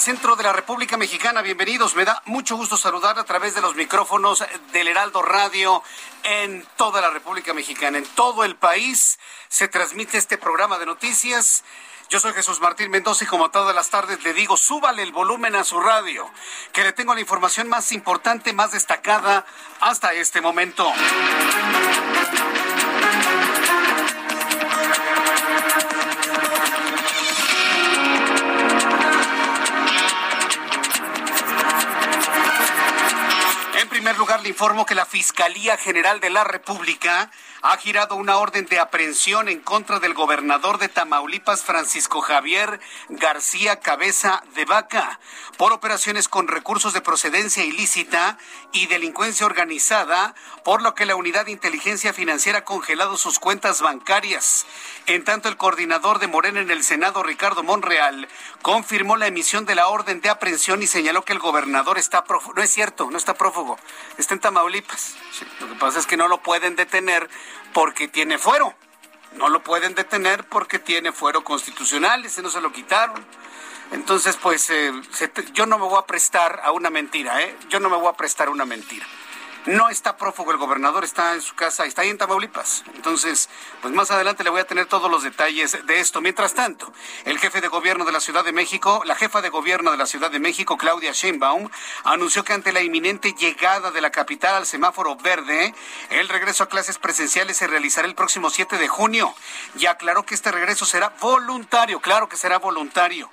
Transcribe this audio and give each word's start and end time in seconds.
Centro 0.00 0.34
de 0.34 0.42
la 0.42 0.54
República 0.54 0.96
Mexicana. 0.96 1.42
Bienvenidos. 1.42 1.94
Me 1.94 2.06
da 2.06 2.22
mucho 2.24 2.56
gusto 2.56 2.78
saludar 2.78 3.18
a 3.18 3.24
través 3.24 3.54
de 3.54 3.60
los 3.60 3.74
micrófonos 3.74 4.42
del 4.72 4.88
Heraldo 4.88 5.20
Radio 5.20 5.82
en 6.22 6.66
toda 6.76 7.02
la 7.02 7.10
República 7.10 7.52
Mexicana, 7.52 7.98
en 7.98 8.06
todo 8.06 8.44
el 8.44 8.56
país. 8.56 9.18
Se 9.48 9.68
transmite 9.68 10.16
este 10.16 10.38
programa 10.38 10.78
de 10.78 10.86
noticias. 10.86 11.64
Yo 12.08 12.18
soy 12.18 12.32
Jesús 12.32 12.60
Martín 12.60 12.90
Mendoza 12.90 13.24
y 13.24 13.26
como 13.26 13.50
todas 13.50 13.74
las 13.74 13.90
tardes 13.90 14.24
le 14.24 14.32
digo, 14.32 14.56
súbale 14.56 15.02
el 15.02 15.12
volumen 15.12 15.54
a 15.54 15.64
su 15.64 15.78
radio, 15.80 16.30
que 16.72 16.82
le 16.82 16.92
tengo 16.92 17.14
la 17.14 17.20
información 17.20 17.68
más 17.68 17.92
importante, 17.92 18.54
más 18.54 18.72
destacada 18.72 19.44
hasta 19.80 20.14
este 20.14 20.40
momento. 20.40 20.90
Lugar, 34.20 34.42
le 34.42 34.50
informo 34.50 34.84
que 34.84 34.94
la 34.94 35.06
Fiscalía 35.06 35.78
General 35.78 36.20
de 36.20 36.28
la 36.28 36.44
República 36.44 37.30
ha 37.62 37.76
girado 37.78 38.16
una 38.16 38.36
orden 38.36 38.66
de 38.66 38.78
aprehensión 38.78 39.48
en 39.48 39.60
contra 39.60 39.98
del 39.98 40.12
gobernador 40.12 40.78
de 40.78 40.88
Tamaulipas, 40.88 41.62
Francisco 41.62 42.20
Javier 42.20 42.80
García 43.08 43.80
Cabeza 43.80 44.42
de 44.54 44.66
Vaca, 44.66 45.20
por 45.56 45.72
operaciones 45.72 46.28
con 46.28 46.48
recursos 46.48 46.92
de 46.92 47.00
procedencia 47.00 47.64
ilícita 47.64 48.38
y 48.72 48.86
delincuencia 48.86 49.46
organizada, 49.46 50.34
por 50.64 50.82
lo 50.82 50.94
que 50.94 51.06
la 51.06 51.16
Unidad 51.16 51.46
de 51.46 51.52
Inteligencia 51.52 52.12
Financiera 52.12 52.60
ha 52.60 52.64
congelado 52.64 53.16
sus 53.16 53.38
cuentas 53.38 53.80
bancarias. 53.80 54.66
En 55.06 55.24
tanto, 55.24 55.48
el 55.48 55.56
coordinador 55.56 56.18
de 56.18 56.28
Morena 56.28 56.60
en 56.60 56.70
el 56.70 56.84
Senado, 56.84 57.22
Ricardo 57.22 57.62
Monreal, 57.62 58.28
confirmó 58.62 59.16
la 59.16 59.26
emisión 59.26 59.64
de 59.64 59.74
la 59.74 59.88
orden 59.88 60.20
de 60.20 60.28
aprehensión 60.28 60.82
y 60.82 60.86
señaló 60.86 61.24
que 61.24 61.32
el 61.32 61.38
gobernador 61.38 61.98
está 61.98 62.24
prófugo. 62.24 62.54
No 62.54 62.62
es 62.62 62.70
cierto, 62.70 63.10
no 63.10 63.18
está 63.18 63.34
prófugo, 63.34 63.78
está 64.18 64.34
en 64.34 64.40
Tamaulipas. 64.40 65.16
Lo 65.60 65.68
que 65.68 65.74
pasa 65.76 65.98
es 65.98 66.06
que 66.06 66.16
no 66.16 66.28
lo 66.28 66.42
pueden 66.42 66.76
detener 66.76 67.28
porque 67.72 68.08
tiene 68.08 68.38
fuero. 68.38 68.74
No 69.36 69.48
lo 69.48 69.62
pueden 69.62 69.94
detener 69.94 70.44
porque 70.44 70.78
tiene 70.78 71.12
fuero 71.12 71.44
constitucional, 71.44 72.24
ese 72.24 72.42
no 72.42 72.50
se 72.50 72.60
lo 72.60 72.72
quitaron. 72.72 73.24
Entonces, 73.92 74.36
pues 74.36 74.70
eh, 74.70 74.92
yo 75.52 75.66
no 75.66 75.78
me 75.78 75.84
voy 75.84 75.98
a 75.98 76.06
prestar 76.06 76.60
a 76.64 76.72
una 76.72 76.90
mentira, 76.90 77.42
¿eh? 77.42 77.56
Yo 77.68 77.80
no 77.80 77.88
me 77.88 77.96
voy 77.96 78.08
a 78.08 78.12
prestar 78.12 78.48
a 78.48 78.50
una 78.50 78.64
mentira. 78.64 79.06
No 79.66 79.90
está 79.90 80.16
prófugo 80.16 80.52
el 80.52 80.56
gobernador, 80.56 81.04
está 81.04 81.34
en 81.34 81.42
su 81.42 81.54
casa, 81.54 81.84
está 81.84 82.00
ahí 82.00 82.08
en 82.08 82.16
Tamaulipas. 82.16 82.82
Entonces, 82.94 83.50
pues 83.82 83.92
más 83.92 84.10
adelante 84.10 84.42
le 84.42 84.48
voy 84.48 84.60
a 84.60 84.66
tener 84.66 84.86
todos 84.86 85.10
los 85.10 85.22
detalles 85.22 85.86
de 85.86 86.00
esto. 86.00 86.22
Mientras 86.22 86.54
tanto, 86.54 86.90
el 87.26 87.38
jefe 87.38 87.60
de 87.60 87.68
gobierno 87.68 88.06
de 88.06 88.12
la 88.12 88.20
Ciudad 88.20 88.42
de 88.42 88.52
México, 88.52 89.02
la 89.04 89.14
jefa 89.14 89.42
de 89.42 89.50
gobierno 89.50 89.90
de 89.90 89.98
la 89.98 90.06
Ciudad 90.06 90.30
de 90.30 90.38
México, 90.38 90.78
Claudia 90.78 91.12
Sheinbaum, 91.12 91.68
anunció 92.04 92.42
que 92.42 92.54
ante 92.54 92.72
la 92.72 92.80
inminente 92.80 93.34
llegada 93.34 93.90
de 93.90 94.00
la 94.00 94.10
capital 94.10 94.54
al 94.54 94.66
semáforo 94.66 95.16
verde, 95.16 95.74
el 96.08 96.30
regreso 96.30 96.64
a 96.64 96.68
clases 96.70 96.96
presenciales 96.96 97.58
se 97.58 97.66
realizará 97.66 98.08
el 98.08 98.14
próximo 98.14 98.48
7 98.48 98.78
de 98.78 98.88
junio. 98.88 99.34
Y 99.76 99.86
aclaró 99.86 100.24
que 100.24 100.34
este 100.34 100.50
regreso 100.52 100.86
será 100.86 101.12
voluntario, 101.20 102.00
claro 102.00 102.30
que 102.30 102.38
será 102.38 102.58
voluntario 102.58 103.30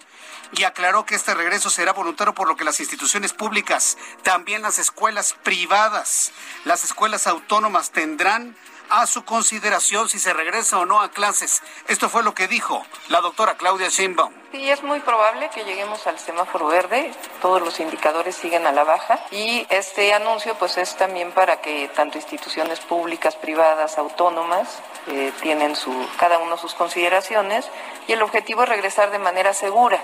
y 0.52 0.63
aclaró 0.63 1.06
que 1.06 1.16
este 1.16 1.34
regreso 1.34 1.69
será 1.69 1.94
voluntario 1.94 2.34
por 2.34 2.47
lo 2.47 2.56
que 2.56 2.63
las 2.63 2.80
instituciones 2.80 3.34
públicas, 3.34 3.97
también 4.24 4.62
las 4.62 4.80
escuelas 4.80 5.35
privadas, 5.44 6.31
las 6.66 6.84
escuelas 6.84 7.28
autónomas 7.28 7.91
tendrán 7.91 8.56
a 8.90 9.06
su 9.06 9.25
consideración 9.25 10.09
si 10.09 10.19
se 10.19 10.34
regresa 10.34 10.80
o 10.80 10.86
no 10.86 11.02
a 11.02 11.09
clases. 11.09 11.62
Esto 11.88 12.09
fue 12.09 12.24
lo 12.24 12.34
que 12.34 12.47
dijo 12.47 12.86
la 13.09 13.22
doctora 13.22 13.56
Claudia 13.56 13.90
Sheinbaum. 13.90 14.34
Sí, 14.52 14.69
es 14.69 14.81
muy 14.81 15.00
probable 15.02 15.50
que 15.53 15.66
lleguemos 15.66 16.07
al 16.07 16.18
semáforo 16.19 16.68
verde, 16.68 17.12
todos 17.41 17.62
los 17.62 17.80
indicadores 17.80 18.36
siguen 18.36 18.66
a 18.66 18.72
la 18.72 18.86
baja 18.86 19.19
y 19.31 19.68
este 19.69 20.13
anuncio 20.13 20.56
pues 20.56 20.78
es 20.78 20.96
también 20.96 21.31
para 21.31 21.59
que 21.59 21.90
tanto 21.90 22.18
instituciones 22.18 22.80
públicas, 22.80 23.36
privadas, 23.36 23.97
autónomas 23.97 24.80
eh, 25.07 25.34
tienen 25.41 25.75
su, 25.75 25.94
cada 26.18 26.38
uno 26.38 26.57
sus 26.57 26.74
consideraciones 26.74 27.69
y 28.07 28.13
el 28.13 28.22
objetivo 28.22 28.63
es 28.63 28.69
regresar 28.69 29.12
de 29.12 29.19
manera 29.19 29.53
segura 29.53 30.02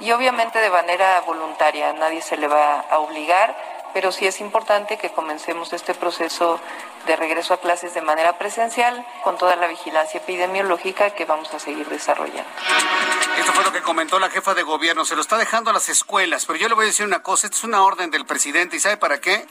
y 0.00 0.12
obviamente 0.12 0.60
de 0.60 0.70
manera 0.70 1.20
voluntaria, 1.22 1.92
nadie 1.92 2.22
se 2.22 2.36
le 2.36 2.48
va 2.48 2.80
a 2.80 2.98
obligar, 2.98 3.56
pero 3.92 4.12
sí 4.12 4.26
es 4.26 4.40
importante 4.40 4.98
que 4.98 5.10
comencemos 5.10 5.72
este 5.72 5.94
proceso 5.94 6.60
de 7.06 7.16
regreso 7.16 7.54
a 7.54 7.60
clases 7.60 7.94
de 7.94 8.02
manera 8.02 8.38
presencial 8.38 9.04
con 9.24 9.38
toda 9.38 9.56
la 9.56 9.66
vigilancia 9.66 10.20
epidemiológica 10.20 11.10
que 11.10 11.24
vamos 11.24 11.52
a 11.54 11.58
seguir 11.58 11.88
desarrollando. 11.88 12.50
Esto 13.38 13.52
fue 13.52 13.64
lo 13.64 13.72
que 13.72 13.82
comentó 13.82 14.18
la 14.18 14.30
jefa 14.30 14.54
de 14.54 14.62
gobierno. 14.62 15.04
Se 15.04 15.14
lo 15.14 15.22
está 15.22 15.38
dejando 15.38 15.70
a 15.70 15.72
las 15.72 15.88
escuelas, 15.88 16.44
pero 16.44 16.58
yo 16.58 16.68
le 16.68 16.74
voy 16.74 16.84
a 16.84 16.86
decir 16.88 17.06
una 17.06 17.22
cosa, 17.22 17.46
esta 17.46 17.56
es 17.56 17.64
una 17.64 17.82
orden 17.82 18.10
del 18.10 18.26
presidente 18.26 18.76
y 18.76 18.80
¿sabe 18.80 18.98
para 18.98 19.20
qué? 19.20 19.46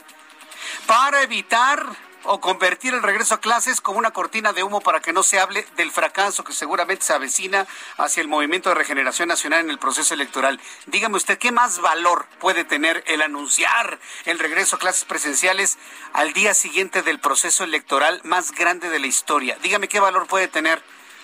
Para 0.86 1.22
evitar 1.22 1.84
o 2.30 2.40
convertir 2.40 2.92
el 2.92 3.02
regreso 3.02 3.34
a 3.34 3.40
clases 3.40 3.80
como 3.80 3.98
una 3.98 4.10
cortina 4.10 4.52
de 4.52 4.62
humo 4.62 4.82
para 4.82 5.00
que 5.00 5.14
no 5.14 5.22
se 5.22 5.40
hable 5.40 5.66
del 5.76 5.90
fracaso 5.90 6.44
que 6.44 6.52
seguramente 6.52 7.06
se 7.06 7.14
avecina 7.14 7.66
hacia 7.96 8.20
el 8.20 8.28
movimiento 8.28 8.68
de 8.68 8.74
regeneración 8.74 9.28
nacional 9.30 9.60
en 9.60 9.70
el 9.70 9.78
proceso 9.78 10.12
electoral. 10.12 10.60
Dígame 10.84 11.16
usted, 11.16 11.38
¿qué 11.38 11.52
más 11.52 11.80
valor 11.80 12.26
puede 12.38 12.64
tener 12.64 13.02
el 13.06 13.22
anunciar 13.22 13.98
el 14.26 14.38
regreso 14.38 14.76
a 14.76 14.78
clases 14.78 15.06
presenciales 15.06 15.78
al 16.12 16.34
día 16.34 16.52
siguiente 16.52 17.00
del 17.00 17.18
proceso 17.18 17.64
electoral 17.64 18.20
más 18.24 18.52
grande 18.52 18.90
de 18.90 18.98
la 18.98 19.06
historia? 19.06 19.56
Dígame 19.62 19.88
qué 19.88 19.98
valor 19.98 20.26
puede 20.26 20.48
tener. 20.48 20.82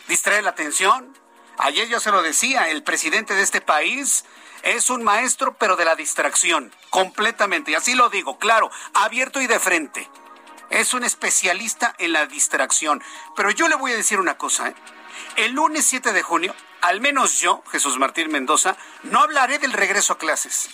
¿Distraer 0.09 0.45
la 0.45 0.51
atención? 0.51 1.19
Ayer 1.59 1.87
yo 1.87 2.01
se 2.01 2.13
lo 2.13 2.23
decía, 2.23 2.71
el 2.71 2.83
presidente 2.83 3.35
de 3.35 3.43
este 3.43 3.61
país 3.61 4.25
es 4.63 4.89
un 4.89 5.05
maestro, 5.05 5.55
pero 5.59 5.77
de 5.77 5.85
la 5.85 5.97
distracción, 5.97 6.75
completamente. 6.89 7.73
Y 7.73 7.75
así 7.75 7.95
lo 7.95 8.09
digo, 8.09 8.39
claro, 8.39 8.71
abierto 8.95 9.43
y 9.43 9.47
de 9.47 9.59
frente. 9.59 10.09
Es 10.75 10.93
un 10.93 11.05
especialista 11.05 11.95
en 11.99 12.13
la 12.13 12.27
distracción. 12.27 13.01
Pero 13.37 13.53
yo 13.53 13.69
le 13.69 13.77
voy 13.77 13.93
a 13.93 13.97
decir 13.97 14.19
una 14.19 14.37
cosa, 14.37 14.69
¿eh? 14.69 14.75
El 15.37 15.53
lunes 15.53 15.87
7 15.87 16.13
de 16.13 16.23
junio, 16.23 16.53
al 16.81 17.01
menos 17.01 17.39
yo, 17.39 17.63
Jesús 17.71 17.97
Martín 17.97 18.33
Mendoza, 18.33 18.77
no 19.05 19.21
hablaré 19.21 19.61
del 19.61 19.73
regreso 19.73 20.15
a 20.15 20.19
clases. 20.19 20.69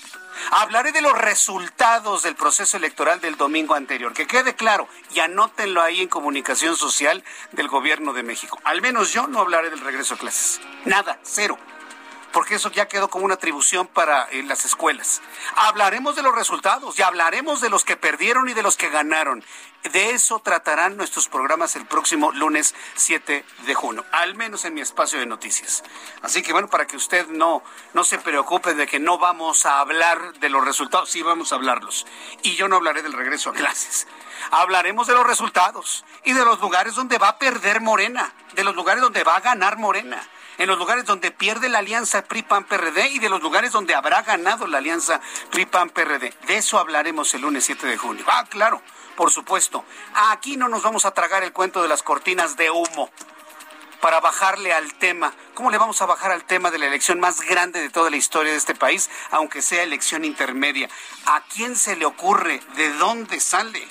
Hablaré 0.53 0.93
de 0.93 1.03
los 1.03 1.13
resultados 1.13 2.23
del 2.23 2.35
proceso 2.35 2.79
electoral 2.79 3.21
del 3.21 3.37
domingo 3.37 3.75
anterior. 3.75 4.15
Que 4.15 4.27
quede 4.27 4.55
claro 4.55 4.89
y 5.13 5.21
anótenlo 5.21 5.83
ahí 5.83 6.01
en 6.01 6.09
comunicación 6.09 6.77
social 6.77 7.23
del 7.53 7.69
gobierno 7.69 8.15
de 8.15 8.23
México. 8.23 8.59
Al 8.65 8.81
menos 8.81 9.13
yo 9.13 9.27
no 9.27 9.41
hablaré 9.41 9.69
del 9.69 9.81
regreso 9.81 10.15
a 10.15 10.19
clases. 10.19 10.63
Nada, 10.87 11.19
cero. 11.23 11.59
Porque 12.33 12.55
eso 12.57 12.71
ya 12.71 12.89
quedó 12.89 13.09
como 13.09 13.25
una 13.25 13.35
atribución 13.35 13.87
para 13.87 14.25
eh, 14.31 14.43
las 14.43 14.65
escuelas. 14.65 15.21
Hablaremos 15.57 16.17
de 16.17 16.23
los 16.23 16.35
resultados 16.35 16.99
y 16.99 17.03
hablaremos 17.03 17.61
de 17.61 17.71
los 17.71 17.85
que 17.85 17.97
perdieron 17.97 18.49
y 18.49 18.55
de 18.55 18.63
los 18.63 18.77
que 18.77 18.89
ganaron. 18.89 19.45
De 19.93 20.11
eso 20.11 20.41
tratarán 20.41 20.99
nuestros 20.99 21.29
programas 21.29 21.75
el 21.75 21.87
próximo 21.87 22.33
lunes 22.33 22.75
7 22.97 23.45
de 23.65 23.75
junio, 23.75 24.05
al 24.13 24.35
menos 24.35 24.67
en 24.67 24.75
mi 24.75 24.83
espacio 24.83 25.19
de 25.19 25.25
noticias. 25.25 25.83
Así 26.21 26.43
que 26.43 26.53
bueno, 26.53 26.69
para 26.69 26.87
que 26.87 26.97
usted 26.97 27.27
no, 27.29 27.63
no 27.95 28.05
se 28.05 28.19
preocupe 28.19 28.75
de 28.75 28.87
que 28.87 28.99
no 28.99 29.17
vamos 29.17 29.65
a 29.65 29.81
hablar 29.81 30.35
de 30.35 30.51
los 30.51 30.65
resultados, 30.65 31.11
sí 31.11 31.23
vamos 31.23 31.53
a 31.53 31.55
hablarlos. 31.55 32.07
Y 32.43 32.57
yo 32.57 32.69
no 32.69 32.77
hablaré 32.77 33.03
del 33.03 33.15
regreso 33.15 33.51
a 33.51 33.55
clases. 33.55 34.07
Hablaremos 34.51 35.07
de 35.07 35.15
los 35.15 35.27
resultados 35.27 36.05
y 36.25 36.35
de 36.35 36.45
los 36.45 36.61
lugares 36.61 36.95
donde 36.95 37.19
va 37.19 37.29
a 37.29 37.39
perder 37.39 37.81
Morena, 37.81 38.35
de 38.53 38.65
los 38.65 38.75
lugares 38.75 39.03
donde 39.03 39.25
va 39.25 39.37
a 39.37 39.41
ganar 39.41 39.79
Morena 39.79 40.21
en 40.59 40.69
los 40.69 40.79
lugares 40.79 41.05
donde 41.05 41.31
pierde 41.31 41.69
la 41.69 41.79
alianza 41.79 42.25
PRI-PAN-PRD 42.25 43.09
y 43.09 43.19
de 43.19 43.29
los 43.29 43.43
lugares 43.43 43.73
donde 43.73 43.95
habrá 43.95 44.23
ganado 44.23 44.67
la 44.67 44.79
alianza 44.79 45.21
PRI-PAN-PRD. 45.51 46.35
De 46.47 46.57
eso 46.57 46.79
hablaremos 46.79 47.33
el 47.35 47.43
lunes 47.43 47.65
7 47.65 47.87
de 47.87 47.97
junio. 47.97 48.25
Ah, 48.29 48.45
claro, 48.49 48.83
por 49.17 49.31
supuesto. 49.31 49.85
Aquí 50.15 50.57
no 50.57 50.69
nos 50.69 50.83
vamos 50.83 51.05
a 51.05 51.13
tragar 51.13 51.43
el 51.43 51.53
cuento 51.53 51.83
de 51.83 51.89
las 51.89 52.03
cortinas 52.03 52.57
de 52.57 52.71
humo 52.71 53.11
para 54.01 54.21
bajarle 54.21 54.73
al 54.73 54.95
tema. 54.95 55.33
¿Cómo 55.55 55.71
le 55.71 55.79
vamos 55.79 56.01
a 56.03 56.07
bajar 56.07 56.33
al 56.33 56.45
tema 56.45 56.71
de 56.71 56.79
la 56.79 56.87
elección 56.87 57.21
más 57.21 57.41
grande 57.43 57.81
de 57.81 57.91
toda 57.91 58.11
la 58.11 58.17
historia 58.17 58.53
de 58.53 58.59
este 58.59 58.75
país, 58.75 59.11
aunque 59.31 59.63
sea 59.63 59.83
elección 59.83 60.25
intermedia? 60.25 60.89
¿A 61.27 61.43
quién 61.55 61.77
se 61.77 61.97
le 61.97 62.07
ocurre? 62.07 62.61
¿De 62.77 62.91
dónde 62.95 63.41
sale? 63.41 63.87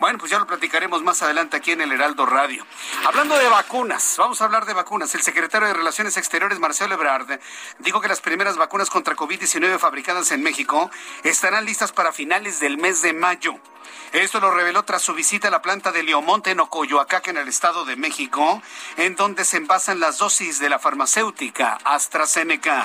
Bueno, 0.00 0.18
pues 0.18 0.30
ya 0.30 0.38
lo 0.38 0.46
platicaremos 0.46 1.02
más 1.02 1.20
adelante 1.22 1.58
aquí 1.58 1.72
en 1.72 1.82
el 1.82 1.92
Heraldo 1.92 2.24
Radio. 2.24 2.66
Hablando 3.06 3.36
de 3.36 3.46
vacunas, 3.50 4.14
vamos 4.16 4.40
a 4.40 4.46
hablar 4.46 4.64
de 4.64 4.72
vacunas. 4.72 5.14
El 5.14 5.20
secretario 5.20 5.68
de 5.68 5.74
Relaciones 5.74 6.16
Exteriores, 6.16 6.58
Marcelo 6.58 6.94
Ebrard, 6.94 7.38
dijo 7.80 8.00
que 8.00 8.08
las 8.08 8.22
primeras 8.22 8.56
vacunas 8.56 8.88
contra 8.88 9.14
COVID-19 9.14 9.78
fabricadas 9.78 10.30
en 10.30 10.42
México 10.42 10.90
estarán 11.22 11.66
listas 11.66 11.92
para 11.92 12.12
finales 12.12 12.60
del 12.60 12.78
mes 12.78 13.02
de 13.02 13.12
mayo. 13.12 13.60
Esto 14.12 14.40
lo 14.40 14.50
reveló 14.50 14.84
tras 14.84 15.02
su 15.02 15.12
visita 15.12 15.48
a 15.48 15.50
la 15.50 15.60
planta 15.60 15.92
de 15.92 16.02
Leomonte 16.02 16.50
en 16.50 16.60
Ocoyoacac, 16.60 17.28
en 17.28 17.36
el 17.36 17.48
Estado 17.48 17.84
de 17.84 17.96
México, 17.96 18.62
en 18.96 19.16
donde 19.16 19.44
se 19.44 19.58
envasan 19.58 20.00
las 20.00 20.16
dosis 20.16 20.58
de 20.60 20.70
la 20.70 20.78
farmacéutica 20.78 21.78
AstraZeneca. 21.84 22.84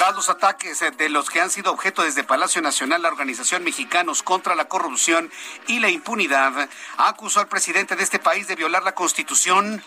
Tras 0.00 0.14
los 0.14 0.30
ataques 0.30 0.82
de 0.96 1.10
los 1.10 1.28
que 1.28 1.42
han 1.42 1.50
sido 1.50 1.70
objeto 1.70 2.02
desde 2.02 2.24
Palacio 2.24 2.62
Nacional, 2.62 3.02
la 3.02 3.08
organización 3.08 3.62
Mexicanos 3.62 4.22
contra 4.22 4.54
la 4.54 4.64
Corrupción 4.64 5.30
y 5.66 5.78
la 5.78 5.90
Impunidad 5.90 6.70
acusó 6.96 7.40
al 7.40 7.48
presidente 7.48 7.96
de 7.96 8.02
este 8.02 8.18
país 8.18 8.48
de 8.48 8.56
violar 8.56 8.82
la 8.82 8.94
Constitución 8.94 9.84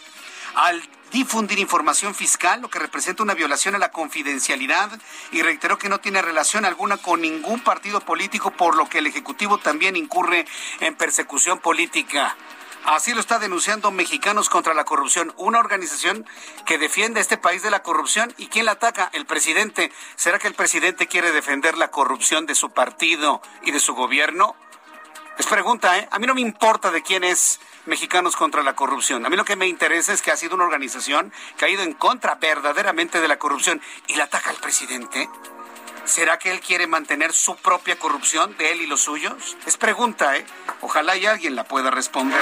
al 0.54 0.88
difundir 1.12 1.58
información 1.58 2.14
fiscal, 2.14 2.62
lo 2.62 2.70
que 2.70 2.78
representa 2.78 3.24
una 3.24 3.34
violación 3.34 3.74
a 3.74 3.80
la 3.80 3.90
confidencialidad, 3.90 4.92
y 5.32 5.42
reiteró 5.42 5.80
que 5.80 5.90
no 5.90 6.00
tiene 6.00 6.22
relación 6.22 6.64
alguna 6.64 6.98
con 6.98 7.20
ningún 7.20 7.62
partido 7.62 8.00
político, 8.00 8.52
por 8.52 8.76
lo 8.76 8.88
que 8.88 9.00
el 9.00 9.08
Ejecutivo 9.08 9.58
también 9.58 9.96
incurre 9.96 10.46
en 10.80 10.94
persecución 10.94 11.58
política. 11.58 12.38
Así 12.86 13.14
lo 13.14 13.22
está 13.22 13.40
denunciando 13.40 13.92
Mexicanos 13.92 14.50
contra 14.50 14.74
la 14.74 14.84
Corrupción, 14.84 15.34
una 15.38 15.60
organización 15.60 16.26
que 16.66 16.78
defiende 16.78 17.20
a 17.20 17.22
este 17.22 17.38
país 17.38 17.64
de 17.64 17.72
la 17.72 17.82
corrupción. 17.82 18.34
¿Y 18.38 18.48
quién 18.48 18.66
la 18.66 18.74
ataca? 18.74 19.10
El 19.14 19.26
presidente. 19.26 19.90
¿Será 20.18 20.38
que 20.38 20.50
el 20.50 20.54
presidente 20.54 21.08
quiere 21.08 21.32
defender 21.32 21.78
la 21.78 21.92
corrupción 21.92 22.46
de 22.46 22.56
su 22.56 22.72
partido 22.72 23.42
y 23.64 23.72
de 23.72 23.80
su 23.80 23.96
gobierno? 23.96 24.56
Es 25.38 25.48
pregunta, 25.48 25.98
¿eh? 25.98 26.10
A 26.12 26.20
mí 26.20 26.28
no 26.28 26.36
me 26.36 26.42
importa 26.42 26.92
de 26.92 27.02
quién 27.02 27.24
es 27.24 27.62
Mexicanos 27.86 28.36
contra 28.36 28.64
la 28.64 28.76
Corrupción. 28.76 29.26
A 29.26 29.30
mí 29.30 29.38
lo 29.38 29.46
que 29.46 29.56
me 29.56 29.68
interesa 29.68 30.12
es 30.12 30.22
que 30.22 30.32
ha 30.32 30.38
sido 30.38 30.56
una 30.56 30.66
organización 30.66 31.32
que 31.58 31.66
ha 31.66 31.70
ido 31.70 31.84
en 31.84 31.94
contra 31.94 32.36
verdaderamente 32.36 33.22
de 33.22 33.28
la 33.30 33.40
corrupción 33.40 33.82
y 34.08 34.16
la 34.16 34.26
ataca 34.26 34.50
al 34.50 34.58
presidente. 34.58 35.30
¿Será 36.06 36.38
que 36.38 36.52
él 36.52 36.60
quiere 36.60 36.86
mantener 36.86 37.32
su 37.32 37.56
propia 37.56 37.98
corrupción 37.98 38.56
de 38.58 38.74
él 38.74 38.82
y 38.82 38.88
los 38.88 39.02
suyos? 39.02 39.56
Es 39.66 39.78
pregunta, 39.78 40.36
¿eh? 40.36 40.46
Ojalá 40.82 41.16
y 41.16 41.26
alguien 41.26 41.56
la 41.56 41.64
pueda 41.64 41.92
responder. 41.92 42.40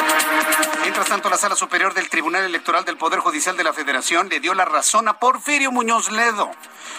Mientras 0.81 1.07
tanto, 1.07 1.29
la 1.29 1.37
Sala 1.37 1.55
Superior 1.55 1.93
del 1.93 2.09
Tribunal 2.09 2.43
Electoral 2.43 2.85
del 2.85 2.97
Poder 2.97 3.19
Judicial 3.19 3.55
de 3.55 3.63
la 3.63 3.71
Federación 3.71 4.29
le 4.29 4.39
dio 4.39 4.55
la 4.55 4.65
razón 4.65 5.07
a 5.07 5.19
Porfirio 5.19 5.71
Muñoz 5.71 6.11
Ledo 6.11 6.51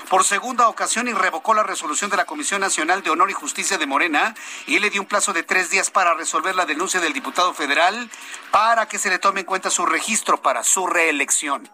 por 0.08 0.24
segunda 0.24 0.68
ocasión 0.68 1.08
y 1.08 1.12
revocó 1.12 1.52
la 1.52 1.64
resolución 1.64 2.10
de 2.10 2.16
la 2.16 2.26
Comisión 2.26 2.60
Nacional 2.60 3.02
de 3.02 3.10
Honor 3.10 3.30
y 3.30 3.34
Justicia 3.34 3.76
de 3.76 3.86
Morena 3.86 4.34
y 4.66 4.78
le 4.78 4.90
dio 4.90 5.00
un 5.00 5.08
plazo 5.08 5.32
de 5.32 5.42
tres 5.42 5.70
días 5.70 5.90
para 5.90 6.14
resolver 6.14 6.54
la 6.54 6.64
denuncia 6.64 7.00
del 7.00 7.12
diputado 7.12 7.54
federal 7.54 8.08
para 8.50 8.86
que 8.86 8.98
se 8.98 9.10
le 9.10 9.18
tome 9.18 9.40
en 9.40 9.46
cuenta 9.46 9.70
su 9.70 9.84
registro 9.84 10.40
para 10.40 10.62
su 10.62 10.86
reelección. 10.86 11.68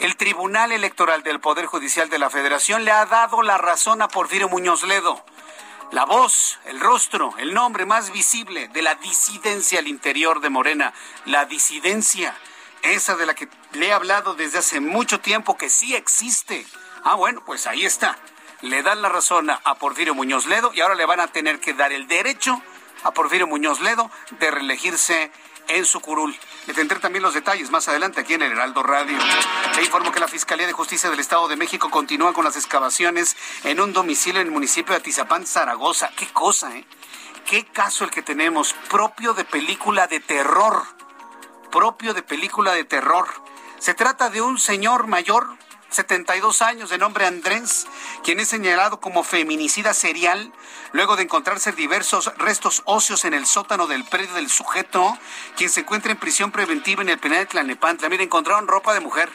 El 0.00 0.16
Tribunal 0.16 0.72
Electoral 0.72 1.22
del 1.22 1.40
Poder 1.40 1.66
Judicial 1.66 2.08
de 2.08 2.18
la 2.18 2.30
Federación 2.30 2.86
le 2.86 2.90
ha 2.90 3.04
dado 3.04 3.42
la 3.42 3.58
razón 3.58 4.00
a 4.00 4.08
Porfirio 4.08 4.48
Muñoz 4.48 4.82
Ledo. 4.84 5.22
La 5.92 6.06
voz, 6.06 6.58
el 6.64 6.80
rostro, 6.80 7.34
el 7.36 7.52
nombre 7.52 7.84
más 7.84 8.10
visible 8.10 8.68
de 8.68 8.80
la 8.80 8.94
disidencia 8.94 9.78
al 9.78 9.88
interior 9.88 10.40
de 10.40 10.48
Morena, 10.48 10.94
la 11.26 11.44
disidencia, 11.44 12.34
esa 12.80 13.14
de 13.16 13.26
la 13.26 13.34
que 13.34 13.50
le 13.74 13.88
he 13.88 13.92
hablado 13.92 14.32
desde 14.32 14.60
hace 14.60 14.80
mucho 14.80 15.20
tiempo 15.20 15.58
que 15.58 15.68
sí 15.68 15.94
existe. 15.94 16.66
Ah, 17.04 17.16
bueno, 17.16 17.42
pues 17.44 17.66
ahí 17.66 17.84
está. 17.84 18.16
Le 18.62 18.82
dan 18.82 19.02
la 19.02 19.10
razón 19.10 19.50
a 19.50 19.74
Porfirio 19.74 20.14
Muñoz 20.14 20.46
Ledo 20.46 20.72
y 20.72 20.80
ahora 20.80 20.94
le 20.94 21.04
van 21.04 21.20
a 21.20 21.26
tener 21.26 21.60
que 21.60 21.74
dar 21.74 21.92
el 21.92 22.08
derecho 22.08 22.62
a 23.02 23.10
Porfirio 23.12 23.46
Muñoz 23.46 23.80
Ledo 23.80 24.10
de 24.38 24.50
reelegirse 24.50 25.30
en 25.76 25.86
su 25.86 26.00
curul. 26.00 26.36
Le 26.66 26.74
tendré 26.74 26.98
también 26.98 27.22
los 27.22 27.34
detalles 27.34 27.70
más 27.70 27.88
adelante 27.88 28.20
aquí 28.20 28.34
en 28.34 28.42
el 28.42 28.52
Heraldo 28.52 28.82
Radio. 28.82 29.18
Le 29.76 29.82
informo 29.82 30.12
que 30.12 30.20
la 30.20 30.28
Fiscalía 30.28 30.66
de 30.66 30.72
Justicia 30.72 31.10
del 31.10 31.20
Estado 31.20 31.48
de 31.48 31.56
México 31.56 31.90
continúa 31.90 32.32
con 32.32 32.44
las 32.44 32.56
excavaciones 32.56 33.36
en 33.64 33.80
un 33.80 33.92
domicilio 33.92 34.40
en 34.40 34.48
el 34.48 34.52
municipio 34.52 34.92
de 34.92 35.00
Atizapán, 35.00 35.46
Zaragoza. 35.46 36.10
Qué 36.16 36.28
cosa, 36.28 36.76
¿eh? 36.76 36.84
Qué 37.46 37.64
caso 37.64 38.04
el 38.04 38.10
que 38.10 38.22
tenemos, 38.22 38.74
propio 38.88 39.34
de 39.34 39.44
película 39.44 40.06
de 40.06 40.20
terror. 40.20 40.84
Propio 41.70 42.14
de 42.14 42.22
película 42.22 42.72
de 42.72 42.84
terror. 42.84 43.28
Se 43.78 43.94
trata 43.94 44.28
de 44.30 44.42
un 44.42 44.58
señor 44.58 45.06
mayor 45.06 45.48
72 45.90 46.62
años, 46.62 46.90
de 46.90 46.98
nombre 46.98 47.26
Andrés, 47.26 47.86
quien 48.22 48.38
es 48.38 48.48
señalado 48.48 49.00
como 49.00 49.24
feminicida 49.24 49.92
serial, 49.92 50.52
luego 50.92 51.16
de 51.16 51.24
encontrarse 51.24 51.72
diversos 51.72 52.32
restos 52.38 52.82
óseos 52.84 53.24
en 53.24 53.34
el 53.34 53.44
sótano 53.44 53.86
del 53.86 54.04
predio 54.04 54.32
del 54.34 54.48
sujeto, 54.48 55.18
quien 55.56 55.68
se 55.68 55.80
encuentra 55.80 56.12
en 56.12 56.18
prisión 56.18 56.52
preventiva 56.52 57.02
en 57.02 57.08
el 57.08 57.18
penal 57.18 57.40
de 57.40 57.46
Tlanepantla. 57.46 58.08
Mira, 58.08 58.22
encontraron 58.22 58.68
ropa 58.68 58.94
de 58.94 59.00
mujer, 59.00 59.28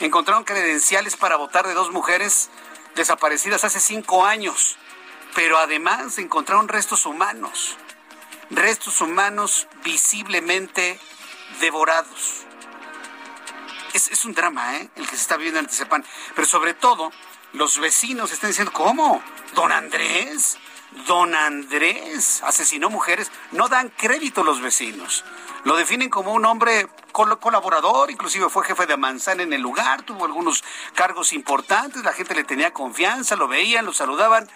encontraron 0.00 0.44
credenciales 0.44 1.16
para 1.16 1.36
votar 1.36 1.66
de 1.66 1.74
dos 1.74 1.90
mujeres 1.90 2.50
desaparecidas 2.94 3.64
hace 3.64 3.80
cinco 3.80 4.26
años, 4.26 4.76
pero 5.34 5.58
además 5.58 6.18
encontraron 6.18 6.68
restos 6.68 7.06
humanos, 7.06 7.76
restos 8.50 9.00
humanos 9.00 9.68
visiblemente 9.82 11.00
devorados 11.60 12.43
es, 13.96 14.24
un 14.24 14.34
drama, 14.34 14.76
¿eh? 14.76 14.90
El 14.96 15.06
que 15.06 15.16
se 15.16 15.22
está 15.22 15.36
viviendo 15.36 15.60
en 15.60 15.66
Tezepan. 15.66 16.04
Pero 16.34 16.46
sobre 16.46 16.74
todo, 16.74 17.10
los 17.52 17.78
vecinos 17.78 18.32
están 18.32 18.50
diciendo, 18.50 18.72
¿cómo? 18.72 19.22
¿Don 19.54 19.72
Andrés? 19.72 20.58
Don 21.06 21.34
Andrés 21.34 22.42
asesinó 22.44 22.90
mujeres. 22.90 23.30
No 23.52 23.68
dan 23.68 23.90
crédito 23.90 24.44
los 24.44 24.60
vecinos. 24.60 25.24
Lo 25.64 25.76
definen 25.76 26.10
como 26.10 26.32
un 26.32 26.44
hombre 26.44 26.88
colaborador, 27.12 28.10
inclusive 28.10 28.50
fue 28.50 28.64
jefe 28.64 28.86
de 28.86 28.96
manzana 28.96 29.44
en 29.44 29.52
el 29.52 29.62
lugar, 29.62 30.02
tuvo 30.02 30.24
algunos 30.24 30.64
cargos 30.94 31.32
importantes, 31.32 32.02
la 32.02 32.12
gente 32.12 32.34
le 32.34 32.44
tenía 32.44 32.72
confianza, 32.72 33.36
lo 33.36 33.48
veían, 33.48 33.86
lo 33.86 33.92
saludaban. 33.92 34.48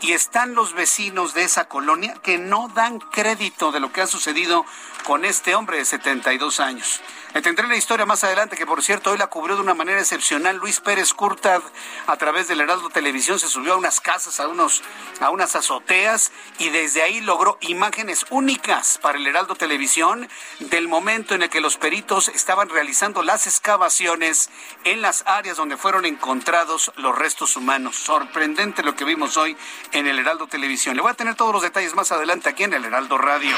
Y 0.00 0.12
están 0.12 0.54
los 0.54 0.74
vecinos 0.74 1.32
de 1.32 1.44
esa 1.44 1.68
colonia 1.68 2.14
que 2.22 2.36
no 2.36 2.68
dan 2.74 2.98
crédito 2.98 3.70
de 3.70 3.78
lo 3.78 3.92
que 3.92 4.02
ha 4.02 4.08
sucedido 4.08 4.66
con 5.04 5.24
este 5.24 5.54
hombre 5.54 5.78
de 5.78 5.84
72 5.84 6.60
años. 6.60 7.00
Tendré 7.40 7.66
la 7.66 7.76
historia 7.76 8.04
más 8.04 8.22
adelante, 8.24 8.56
que 8.56 8.66
por 8.66 8.82
cierto 8.82 9.10
hoy 9.10 9.18
la 9.18 9.26
cubrió 9.26 9.56
de 9.56 9.62
una 9.62 9.74
manera 9.74 9.98
excepcional 9.98 10.58
Luis 10.58 10.80
Pérez 10.80 11.14
Curtad 11.14 11.62
a 12.06 12.16
través 12.16 12.46
del 12.46 12.60
Heraldo 12.60 12.90
Televisión, 12.90 13.38
se 13.38 13.48
subió 13.48 13.72
a 13.72 13.76
unas 13.76 14.00
casas, 14.00 14.38
a, 14.38 14.48
unos, 14.48 14.82
a 15.18 15.30
unas 15.30 15.56
azoteas 15.56 16.30
y 16.58 16.68
desde 16.68 17.02
ahí 17.02 17.20
logró 17.20 17.56
imágenes 17.62 18.26
únicas 18.30 18.98
para 18.98 19.18
el 19.18 19.26
Heraldo 19.26 19.54
Televisión 19.54 20.28
del 20.60 20.88
momento 20.88 21.34
en 21.34 21.42
el 21.42 21.48
que 21.48 21.62
los 21.62 21.78
peritos 21.78 22.28
estaban 22.28 22.68
realizando 22.68 23.22
las 23.22 23.46
excavaciones 23.46 24.50
en 24.84 25.00
las 25.00 25.24
áreas 25.26 25.56
donde 25.56 25.78
fueron 25.78 26.04
encontrados 26.04 26.92
los 26.96 27.18
restos 27.18 27.56
humanos. 27.56 27.96
Sorprendente 27.96 28.82
lo 28.82 28.94
que 28.94 29.04
vimos 29.04 29.36
hoy 29.38 29.56
en 29.92 30.06
el 30.06 30.18
Heraldo 30.18 30.46
Televisión. 30.46 30.96
Le 30.96 31.02
voy 31.02 31.10
a 31.10 31.14
tener 31.14 31.34
todos 31.34 31.52
los 31.52 31.62
detalles 31.62 31.94
más 31.94 32.12
adelante 32.12 32.50
aquí 32.50 32.64
en 32.64 32.74
el 32.74 32.84
Heraldo 32.84 33.16
Radio. 33.16 33.56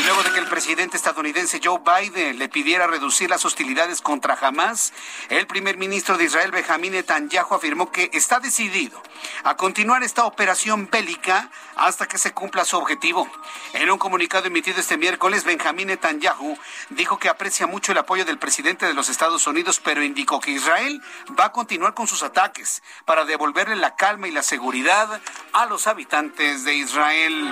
Y 0.00 0.04
luego 0.04 0.22
de 0.22 0.30
que 0.30 0.38
el 0.38 0.46
presidente 0.46 0.61
estadounidense 0.68 1.60
Joe 1.62 1.80
Biden 1.80 2.38
le 2.38 2.48
pidiera 2.48 2.86
reducir 2.86 3.28
las 3.28 3.44
hostilidades 3.44 4.00
contra 4.00 4.38
Hamas, 4.40 4.92
el 5.28 5.46
primer 5.46 5.76
ministro 5.76 6.16
de 6.16 6.24
Israel, 6.24 6.52
Benjamín 6.52 6.92
Netanyahu, 6.92 7.54
afirmó 7.54 7.90
que 7.90 8.10
está 8.12 8.38
decidido 8.38 9.02
a 9.44 9.56
continuar 9.56 10.02
esta 10.02 10.24
operación 10.24 10.88
bélica 10.90 11.50
hasta 11.76 12.06
que 12.06 12.18
se 12.18 12.32
cumpla 12.32 12.64
su 12.64 12.76
objetivo. 12.76 13.28
En 13.72 13.90
un 13.90 13.98
comunicado 13.98 14.46
emitido 14.46 14.78
este 14.78 14.96
miércoles, 14.96 15.44
Benjamín 15.44 15.88
Netanyahu 15.88 16.56
dijo 16.90 17.18
que 17.18 17.28
aprecia 17.28 17.66
mucho 17.66 17.92
el 17.92 17.98
apoyo 17.98 18.24
del 18.24 18.38
presidente 18.38 18.86
de 18.86 18.94
los 18.94 19.08
Estados 19.08 19.46
Unidos, 19.46 19.80
pero 19.82 20.02
indicó 20.02 20.40
que 20.40 20.52
Israel 20.52 21.02
va 21.38 21.46
a 21.46 21.52
continuar 21.52 21.94
con 21.94 22.06
sus 22.06 22.22
ataques 22.22 22.82
para 23.04 23.24
devolverle 23.24 23.76
la 23.76 23.96
calma 23.96 24.28
y 24.28 24.30
la 24.30 24.42
seguridad 24.42 25.20
a 25.52 25.66
los 25.66 25.86
habitantes 25.86 26.64
de 26.64 26.74
Israel. 26.74 27.50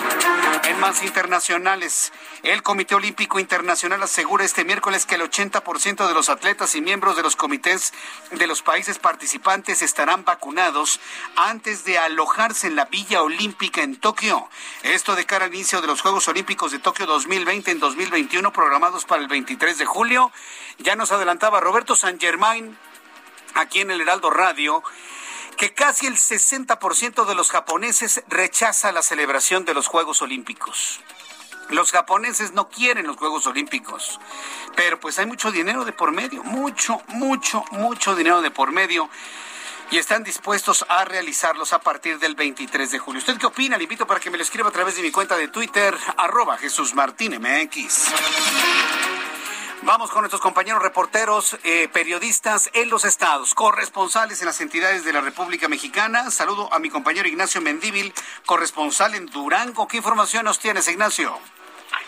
En 0.64 0.78
más 0.78 1.02
internacionales, 1.02 2.12
el 2.42 2.62
Comité 2.62 2.94
Olímpico 3.00 3.40
Internacional 3.40 4.02
asegura 4.02 4.44
este 4.44 4.62
miércoles 4.62 5.06
que 5.06 5.14
el 5.14 5.22
80% 5.22 6.06
de 6.06 6.12
los 6.12 6.28
atletas 6.28 6.74
y 6.74 6.82
miembros 6.82 7.16
de 7.16 7.22
los 7.22 7.34
comités 7.34 7.94
de 8.30 8.46
los 8.46 8.60
países 8.60 8.98
participantes 8.98 9.80
estarán 9.80 10.22
vacunados 10.26 11.00
antes 11.34 11.86
de 11.86 11.96
alojarse 11.96 12.66
en 12.66 12.76
la 12.76 12.84
Villa 12.84 13.22
Olímpica 13.22 13.80
en 13.80 13.96
Tokio. 13.96 14.50
Esto 14.82 15.14
de 15.16 15.24
cara 15.24 15.46
al 15.46 15.54
inicio 15.54 15.80
de 15.80 15.86
los 15.86 16.02
Juegos 16.02 16.28
Olímpicos 16.28 16.72
de 16.72 16.78
Tokio 16.78 17.06
2020 17.06 17.70
en 17.70 17.80
2021 17.80 18.52
programados 18.52 19.06
para 19.06 19.22
el 19.22 19.28
23 19.28 19.78
de 19.78 19.86
julio. 19.86 20.30
Ya 20.76 20.94
nos 20.94 21.10
adelantaba 21.10 21.58
Roberto 21.60 21.96
San 21.96 22.20
Germain 22.20 22.76
aquí 23.54 23.80
en 23.80 23.92
el 23.92 24.02
Heraldo 24.02 24.28
Radio 24.28 24.82
que 25.56 25.72
casi 25.72 26.06
el 26.06 26.16
60% 26.16 27.24
de 27.24 27.34
los 27.34 27.50
japoneses 27.50 28.22
rechaza 28.28 28.92
la 28.92 29.02
celebración 29.02 29.64
de 29.64 29.72
los 29.72 29.86
Juegos 29.86 30.20
Olímpicos. 30.20 31.00
Los 31.70 31.92
japoneses 31.92 32.52
no 32.52 32.68
quieren 32.68 33.06
los 33.06 33.16
Juegos 33.16 33.46
Olímpicos, 33.46 34.18
pero 34.74 34.98
pues 34.98 35.18
hay 35.18 35.26
mucho 35.26 35.52
dinero 35.52 35.84
de 35.84 35.92
por 35.92 36.10
medio, 36.10 36.42
mucho, 36.42 37.00
mucho, 37.08 37.64
mucho 37.70 38.16
dinero 38.16 38.42
de 38.42 38.50
por 38.50 38.72
medio 38.72 39.08
y 39.90 39.98
están 39.98 40.22
dispuestos 40.24 40.84
a 40.88 41.04
realizarlos 41.04 41.72
a 41.72 41.80
partir 41.80 42.18
del 42.18 42.34
23 42.34 42.90
de 42.90 42.98
julio. 42.98 43.18
¿Usted 43.18 43.38
qué 43.38 43.46
opina? 43.46 43.76
Le 43.76 43.84
invito 43.84 44.06
para 44.06 44.20
que 44.20 44.30
me 44.30 44.36
lo 44.36 44.42
escriba 44.42 44.68
a 44.68 44.72
través 44.72 44.96
de 44.96 45.02
mi 45.02 45.10
cuenta 45.10 45.36
de 45.36 45.48
Twitter, 45.48 45.96
arroba 46.16 46.56
Jesús. 46.58 46.92
Vamos 49.82 50.10
con 50.10 50.20
nuestros 50.20 50.42
compañeros 50.42 50.82
reporteros, 50.82 51.56
eh, 51.64 51.88
periodistas 51.92 52.70
en 52.74 52.90
los 52.90 53.04
estados, 53.04 53.54
corresponsales 53.54 54.40
en 54.40 54.46
las 54.46 54.60
entidades 54.60 55.04
de 55.04 55.12
la 55.12 55.20
República 55.20 55.68
Mexicana. 55.68 56.30
Saludo 56.30 56.72
a 56.72 56.78
mi 56.78 56.90
compañero 56.90 57.28
Ignacio 57.28 57.60
Mendíbil, 57.60 58.12
corresponsal 58.44 59.14
en 59.14 59.26
Durango. 59.26 59.88
¿Qué 59.88 59.96
información 59.96 60.44
nos 60.44 60.58
tienes, 60.58 60.86
Ignacio? 60.88 61.38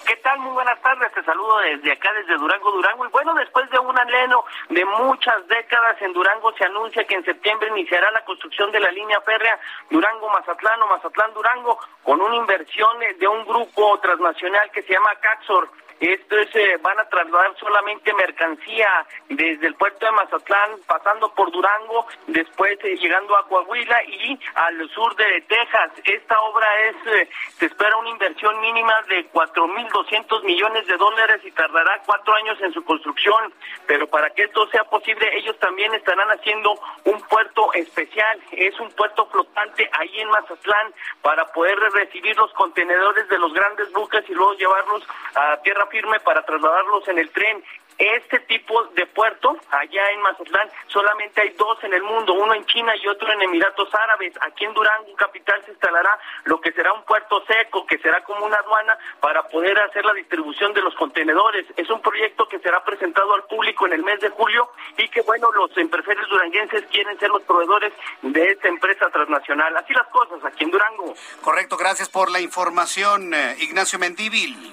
¿Qué 0.06 0.16
tal? 0.16 0.38
Muy 0.40 0.52
buenas 0.52 0.80
tardes. 0.82 1.12
Te 1.12 1.22
saludo 1.24 1.58
desde 1.58 1.92
acá, 1.92 2.12
desde 2.12 2.36
Durango, 2.36 2.72
Durango. 2.72 3.06
Y 3.06 3.10
bueno, 3.10 3.34
después 3.34 3.68
de 3.70 3.78
un 3.78 3.98
anhelo 3.98 4.44
de 4.68 4.84
muchas 4.84 5.46
décadas 5.48 6.00
en 6.02 6.12
Durango, 6.12 6.52
se 6.56 6.64
anuncia 6.64 7.04
que 7.04 7.14
en 7.14 7.24
septiembre 7.24 7.68
iniciará 7.68 8.10
la 8.10 8.24
construcción 8.24 8.70
de 8.72 8.80
la 8.80 8.90
línea 8.90 9.20
férrea 9.22 9.58
Durango-Mazatlán 9.90 10.82
o 10.82 10.86
Mazatlán-Durango 10.88 11.78
con 12.02 12.20
una 12.20 12.36
inversión 12.36 12.98
de 13.18 13.28
un 13.28 13.44
grupo 13.44 13.98
transnacional 14.00 14.70
que 14.70 14.82
se 14.82 14.92
llama 14.92 15.14
Caxor. 15.20 15.68
Esto 16.02 16.36
es, 16.36 16.52
eh, 16.56 16.78
van 16.82 16.98
a 16.98 17.08
trasladar 17.08 17.56
solamente 17.60 18.12
mercancía 18.14 19.06
desde 19.28 19.68
el 19.68 19.76
puerto 19.76 20.04
de 20.04 20.10
Mazatlán, 20.10 20.80
pasando 20.84 21.32
por 21.32 21.52
Durango, 21.52 22.08
después 22.26 22.76
eh, 22.82 22.96
llegando 22.96 23.36
a 23.36 23.46
Coahuila 23.46 24.02
y 24.08 24.36
al 24.56 24.90
sur 24.90 25.14
de 25.14 25.42
Texas. 25.42 25.92
Esta 26.02 26.40
obra 26.40 26.66
es, 26.88 26.96
eh, 27.06 27.28
se 27.56 27.66
espera 27.66 27.96
una 27.98 28.08
inversión 28.08 28.60
mínima 28.60 28.92
de 29.10 29.30
4.200 29.30 30.42
millones 30.42 30.88
de 30.88 30.96
dólares 30.96 31.40
y 31.44 31.52
tardará 31.52 32.02
cuatro 32.04 32.34
años 32.34 32.60
en 32.62 32.72
su 32.72 32.82
construcción. 32.82 33.54
Pero 33.86 34.08
para 34.08 34.28
que 34.30 34.42
esto 34.42 34.66
sea 34.70 34.82
posible, 34.82 35.30
ellos 35.36 35.56
también 35.60 35.94
estarán 35.94 36.28
haciendo 36.32 36.74
un 37.04 37.20
puerto 37.28 37.72
especial. 37.74 38.40
Es 38.50 38.78
un 38.80 38.90
puerto 38.90 39.26
flotante 39.26 39.88
ahí 39.92 40.18
en 40.18 40.30
Mazatlán 40.30 40.92
para 41.22 41.46
poder 41.52 41.78
recibir 41.78 42.36
los 42.36 42.52
contenedores 42.54 43.28
de 43.28 43.38
los 43.38 43.52
grandes 43.52 43.92
buques 43.92 44.28
y 44.28 44.34
luego 44.34 44.54
llevarlos 44.54 45.06
a 45.36 45.56
tierra 45.58 45.86
firme 45.92 46.18
para 46.20 46.42
trasladarlos 46.44 47.06
en 47.06 47.18
el 47.18 47.30
tren. 47.30 47.62
Este 47.98 48.40
tipo 48.40 48.82
de 48.94 49.06
puerto, 49.06 49.54
allá 49.70 50.10
en 50.10 50.22
Mazatlán, 50.22 50.68
solamente 50.88 51.42
hay 51.42 51.50
dos 51.50 51.78
en 51.84 51.92
el 51.92 52.02
mundo, 52.02 52.32
uno 52.32 52.54
en 52.54 52.64
China 52.64 52.96
y 52.96 53.06
otro 53.06 53.30
en 53.30 53.42
Emiratos 53.42 53.94
Árabes. 53.94 54.32
Aquí 54.40 54.64
en 54.64 54.72
Durango, 54.72 55.14
capital, 55.14 55.62
se 55.66 55.72
instalará 55.72 56.18
lo 56.44 56.58
que 56.60 56.72
será 56.72 56.94
un 56.94 57.04
puerto 57.04 57.44
seco, 57.46 57.86
que 57.86 57.98
será 57.98 58.24
como 58.24 58.46
una 58.46 58.56
aduana 58.56 58.98
para 59.20 59.46
poder 59.46 59.78
hacer 59.78 60.04
la 60.04 60.14
distribución 60.14 60.72
de 60.72 60.80
los 60.80 60.94
contenedores. 60.94 61.66
Es 61.76 61.88
un 61.90 62.00
proyecto 62.00 62.48
que 62.48 62.58
será 62.60 62.82
presentado 62.82 63.34
al 63.34 63.44
público 63.44 63.86
en 63.86 63.92
el 63.92 64.02
mes 64.02 64.20
de 64.20 64.30
julio 64.30 64.70
y 64.96 65.08
que, 65.08 65.20
bueno, 65.20 65.52
los 65.52 65.76
empresarios 65.76 66.28
duranguenses 66.28 66.84
quieren 66.90 67.18
ser 67.20 67.28
los 67.28 67.42
proveedores 67.42 67.92
de 68.22 68.42
esta 68.42 68.68
empresa 68.68 69.10
transnacional. 69.10 69.76
Así 69.76 69.92
las 69.92 70.08
cosas 70.08 70.42
aquí 70.44 70.64
en 70.64 70.70
Durango. 70.70 71.14
Correcto, 71.42 71.76
gracias 71.76 72.08
por 72.08 72.30
la 72.30 72.40
información, 72.40 73.34
eh, 73.34 73.56
Ignacio 73.60 73.98
Mendíbil. 73.98 74.72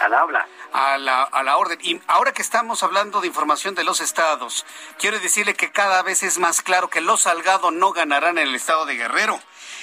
Al 0.00 0.14
habla. 0.14 0.46
A 0.72 0.98
la, 0.98 1.22
a 1.22 1.42
la 1.42 1.56
orden. 1.56 1.78
Y 1.82 2.00
ahora 2.06 2.32
que 2.32 2.42
estamos 2.42 2.82
hablando 2.82 3.20
de 3.20 3.26
información 3.26 3.74
de 3.74 3.84
los 3.84 4.00
estados, 4.00 4.64
quiero 4.98 5.18
decirle 5.18 5.54
que 5.54 5.72
cada 5.72 6.02
vez 6.02 6.22
es 6.22 6.38
más 6.38 6.62
claro 6.62 6.88
que 6.88 7.00
los 7.00 7.22
Salgado 7.22 7.70
no 7.70 7.92
ganarán 7.92 8.38
en 8.38 8.48
el 8.48 8.54
estado 8.54 8.86
de 8.86 8.96
Guerrero. 8.96 9.40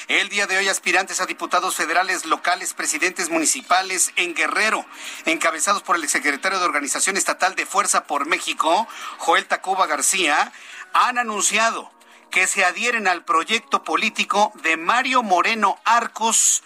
El 0.07 0.29
día 0.29 0.45
de 0.45 0.57
hoy, 0.57 0.69
aspirantes 0.69 1.19
a 1.19 1.25
diputados 1.25 1.75
federales, 1.75 2.25
locales, 2.25 2.75
presidentes 2.75 3.29
municipales 3.29 4.13
en 4.15 4.35
Guerrero, 4.35 4.85
encabezados 5.25 5.81
por 5.81 5.95
el 5.95 6.07
secretario 6.07 6.59
de 6.59 6.65
Organización 6.65 7.17
Estatal 7.17 7.55
de 7.55 7.65
Fuerza 7.65 8.05
por 8.05 8.27
México, 8.27 8.87
Joel 9.17 9.47
Tacuba 9.47 9.87
García, 9.87 10.51
han 10.93 11.17
anunciado 11.17 11.91
que 12.29 12.45
se 12.45 12.63
adhieren 12.63 13.07
al 13.07 13.25
proyecto 13.25 13.83
político 13.83 14.51
de 14.55 14.77
Mario 14.77 15.23
Moreno 15.23 15.79
Arcos, 15.85 16.61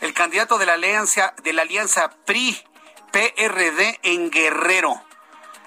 el 0.00 0.14
candidato 0.14 0.56
de 0.56 0.66
la 0.66 0.74
alianza, 0.74 1.34
de 1.42 1.52
la 1.52 1.62
alianza 1.62 2.10
PRI 2.24 2.62
PRD 3.12 4.00
en 4.02 4.30
Guerrero. 4.30 5.02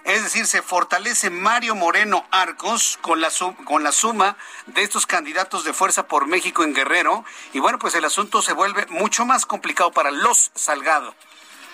Es 0.05 0.23
decir, 0.23 0.47
se 0.47 0.61
fortalece 0.61 1.29
Mario 1.29 1.75
Moreno 1.75 2.25
Arcos 2.31 2.97
con 3.01 3.21
la, 3.21 3.29
con 3.65 3.83
la 3.83 3.91
suma 3.91 4.37
de 4.65 4.81
estos 4.81 5.05
candidatos 5.05 5.63
de 5.63 5.73
Fuerza 5.73 6.07
por 6.07 6.25
México 6.25 6.63
en 6.63 6.73
Guerrero. 6.73 7.25
Y 7.53 7.59
bueno, 7.59 7.77
pues 7.77 7.93
el 7.95 8.05
asunto 8.05 8.41
se 8.41 8.53
vuelve 8.53 8.85
mucho 8.87 9.25
más 9.25 9.45
complicado 9.45 9.91
para 9.91 10.09
los 10.09 10.51
Salgado. 10.55 11.13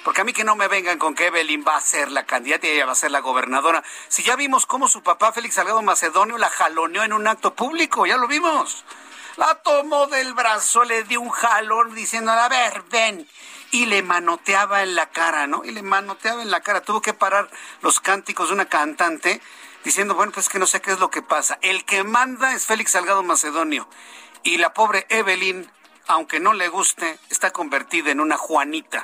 Porque 0.04 0.22
a 0.22 0.24
mí 0.24 0.34
que 0.34 0.44
no 0.44 0.56
me 0.56 0.68
vengan 0.68 1.00
con 1.00 1.16
que 1.16 1.28
Evelyn 1.28 1.64
va 1.68 1.78
a 1.78 1.82
ser 1.82 2.12
la 2.12 2.26
candidata 2.26 2.68
y 2.68 2.72
ella 2.72 2.86
va 2.86 2.92
a 2.92 2.96
ser 2.96 3.12
la 3.12 3.22
gobernadora. 3.22 3.84
Si 4.08 4.22
ya 4.22 4.36
vimos 4.36 4.66
cómo 4.66 4.88
su 4.88 5.02
papá 5.02 5.32
Félix 5.32 5.56
Salgado 5.56 5.82
Macedonio 5.82 6.38
la 6.38 6.50
jaloneó 6.50 7.04
en 7.04 7.14
un 7.14 7.28
acto 7.28 7.56
público, 7.56 8.06
ya 8.06 8.18
lo 8.18 8.28
vimos. 8.28 8.84
La 9.38 9.56
tomó 9.56 10.08
del 10.08 10.34
brazo, 10.34 10.84
le 10.84 11.04
dio 11.04 11.22
un 11.22 11.30
jalón 11.30 11.96
diciendo, 11.96 12.32
a 12.32 12.48
ver, 12.50 12.84
ven 12.90 13.28
y 13.76 13.86
le 13.88 14.04
manoteaba 14.04 14.84
en 14.84 14.96
la 14.96 15.10
cara, 15.10 15.48
¿no? 15.48 15.66
Y 15.66 15.72
le 15.72 15.82
manoteaba 15.82 16.42
en 16.42 16.50
la 16.50 16.62
cara. 16.62 16.80
Tuvo 16.80 17.02
que 17.02 17.14
parar 17.14 17.50
los 17.82 18.00
cánticos 18.00 18.48
de 18.48 18.54
una 18.54 18.70
cantante 18.70 19.42
diciendo, 19.84 20.16
bueno, 20.16 20.32
pues 20.32 20.48
que 20.48 20.60
no 20.60 20.66
sé 20.66 20.80
qué 20.80 20.94
es 20.94 21.00
lo 21.02 21.10
que 21.10 21.22
pasa. 21.22 21.60
El 21.62 21.84
que 21.84 22.06
manda 22.06 22.54
es 22.54 22.66
Félix 22.66 22.92
Salgado 22.92 23.22
Macedonio. 23.22 23.90
Y 24.44 24.60
la 24.60 24.74
pobre 24.74 25.06
Evelyn, 25.10 25.70
aunque 26.08 26.40
no 26.40 26.54
le 26.54 26.70
guste, 26.70 27.20
está 27.30 27.52
convertida 27.52 28.12
en 28.12 28.22
una 28.22 28.38
Juanita. 28.38 29.04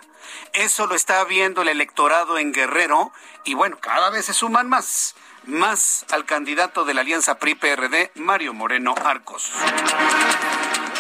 Eso 0.54 0.88
lo 0.88 0.96
está 0.96 1.22
viendo 1.26 1.64
el 1.64 1.68
electorado 1.68 2.38
en 2.38 2.54
Guerrero 2.54 3.12
y 3.44 3.56
bueno, 3.56 3.78
cada 3.82 4.10
vez 4.10 4.28
se 4.28 4.34
suman 4.34 4.70
más, 4.70 5.16
más 5.44 6.06
al 6.12 6.24
candidato 6.24 6.86
de 6.86 6.94
la 6.94 7.02
Alianza 7.02 7.40
PRI-PRD, 7.40 8.12
Mario 8.16 8.54
Moreno 8.54 8.96
Arcos. 9.04 9.52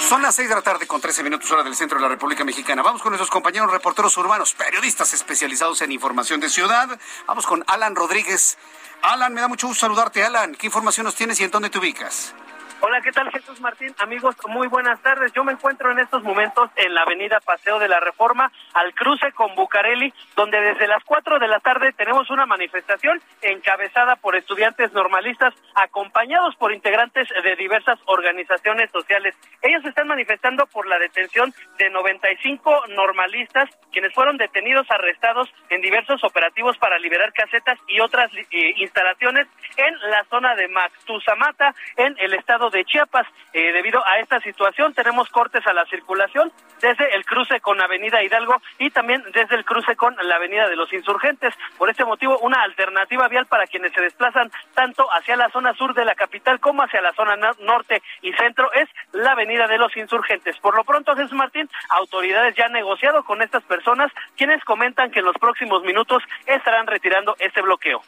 Son 0.08 0.22
las 0.22 0.36
seis 0.36 0.50
de 0.50 0.55
la 0.55 0.62
tarde 0.62 0.88
con 0.88 1.00
13 1.00 1.24
minutos 1.24 1.50
hora 1.51 1.63
del 1.63 1.75
centro 1.75 1.98
de 1.98 2.01
la 2.01 2.10
República 2.10 2.43
Mexicana. 2.43 2.81
Vamos 2.81 3.01
con 3.01 3.12
nuestros 3.12 3.29
compañeros 3.29 3.72
reporteros 3.72 4.17
urbanos, 4.17 4.53
periodistas 4.53 5.13
especializados 5.13 5.81
en 5.81 5.91
información 5.91 6.39
de 6.39 6.50
ciudad. 6.50 7.00
Vamos 7.27 7.46
con 7.46 7.63
Alan 7.67 7.96
Rodríguez. 7.96 8.58
Alan, 9.01 9.34
me 9.34 9.41
da 9.41 9.48
mucho 9.48 9.67
gusto 9.67 9.81
saludarte, 9.81 10.24
Alan. 10.24 10.55
¿Qué 10.55 10.67
información 10.67 11.05
nos 11.05 11.15
tienes 11.15 11.39
y 11.39 11.46
en 11.46 11.51
dónde 11.51 11.70
te 11.70 11.79
ubicas? 11.79 12.34
Hola, 12.83 13.00
¿qué 13.01 13.11
tal 13.11 13.29
Jesús 13.29 13.61
Martín? 13.61 13.93
Amigos, 14.00 14.35
muy 14.47 14.67
buenas 14.67 15.00
tardes. 15.03 15.31
Yo 15.33 15.43
me 15.43 15.51
encuentro 15.51 15.91
en 15.91 16.00
estos 16.00 16.23
momentos 16.23 16.67
en 16.75 16.95
la 16.95 17.03
avenida 17.03 17.39
Paseo 17.39 17.77
de 17.77 17.88
la 17.88 18.00
Reforma, 18.00 18.51
al 18.73 18.95
cruce 18.95 19.31
con 19.33 19.53
Bucareli, 19.53 20.11
donde 20.35 20.59
desde 20.59 20.88
las 20.88 21.03
4 21.03 21.38
de 21.38 21.47
la 21.47 21.59
tarde 21.59 21.93
tenemos 21.93 22.31
una 22.31 22.47
manifestación 22.47 23.21
encabezada 23.43 24.15
por 24.15 24.35
estudiantes 24.35 24.91
normalistas, 24.93 25.53
acompañados 25.75 26.55
por 26.55 26.73
integrantes 26.73 27.27
de 27.43 27.55
diversas 27.55 28.00
organizaciones 28.05 28.89
sociales. 28.89 29.35
Ellos 29.61 29.85
están 29.85 30.07
manifestando 30.07 30.65
por 30.65 30.88
la 30.88 30.97
detención 30.97 31.53
de 31.77 31.88
95 31.91 32.88
normalistas, 32.95 33.69
quienes 33.91 34.11
fueron 34.15 34.38
detenidos, 34.38 34.89
arrestados 34.89 35.53
en 35.69 35.81
diversos 35.81 36.23
operativos 36.23 36.79
para 36.79 36.97
liberar 36.97 37.31
casetas 37.33 37.77
y 37.88 38.00
otras 38.00 38.33
eh, 38.33 38.73
instalaciones 38.77 39.47
en 39.77 40.09
la 40.09 40.23
zona 40.31 40.55
de 40.55 40.67
Mactuzamata, 40.67 41.75
en 41.95 42.15
el 42.17 42.33
estado 42.33 42.70
de 42.71 42.85
Chiapas. 42.85 43.27
Eh, 43.53 43.71
debido 43.73 44.01
a 44.07 44.19
esta 44.19 44.39
situación 44.39 44.93
tenemos 44.93 45.29
cortes 45.29 45.65
a 45.67 45.73
la 45.73 45.85
circulación 45.85 46.51
desde 46.81 47.13
el 47.15 47.25
cruce 47.25 47.59
con 47.59 47.81
Avenida 47.81 48.23
Hidalgo 48.23 48.61
y 48.79 48.89
también 48.89 49.23
desde 49.33 49.55
el 49.55 49.65
cruce 49.65 49.95
con 49.95 50.15
la 50.15 50.35
Avenida 50.35 50.67
de 50.69 50.75
los 50.75 50.91
Insurgentes. 50.93 51.53
Por 51.77 51.89
este 51.89 52.05
motivo, 52.05 52.37
una 52.39 52.63
alternativa 52.63 53.27
vial 53.27 53.45
para 53.45 53.67
quienes 53.67 53.93
se 53.93 54.01
desplazan 54.01 54.51
tanto 54.73 55.07
hacia 55.13 55.35
la 55.35 55.49
zona 55.49 55.73
sur 55.75 55.93
de 55.93 56.05
la 56.05 56.15
capital 56.15 56.59
como 56.59 56.83
hacia 56.83 57.01
la 57.01 57.13
zona 57.13 57.35
norte 57.59 58.01
y 58.21 58.33
centro 58.33 58.71
es 58.73 58.89
la 59.11 59.31
Avenida 59.31 59.67
de 59.67 59.77
los 59.77 59.95
Insurgentes. 59.97 60.57
Por 60.59 60.75
lo 60.75 60.83
pronto, 60.83 61.15
Jesús 61.15 61.33
Martín, 61.33 61.69
autoridades 61.89 62.55
ya 62.55 62.65
han 62.65 62.73
negociado 62.73 63.23
con 63.23 63.41
estas 63.41 63.63
personas 63.63 64.11
quienes 64.37 64.63
comentan 64.63 65.11
que 65.11 65.19
en 65.19 65.25
los 65.25 65.35
próximos 65.37 65.83
minutos 65.83 66.23
estarán 66.45 66.87
retirando 66.87 67.35
este 67.39 67.61
bloqueo. 67.61 68.01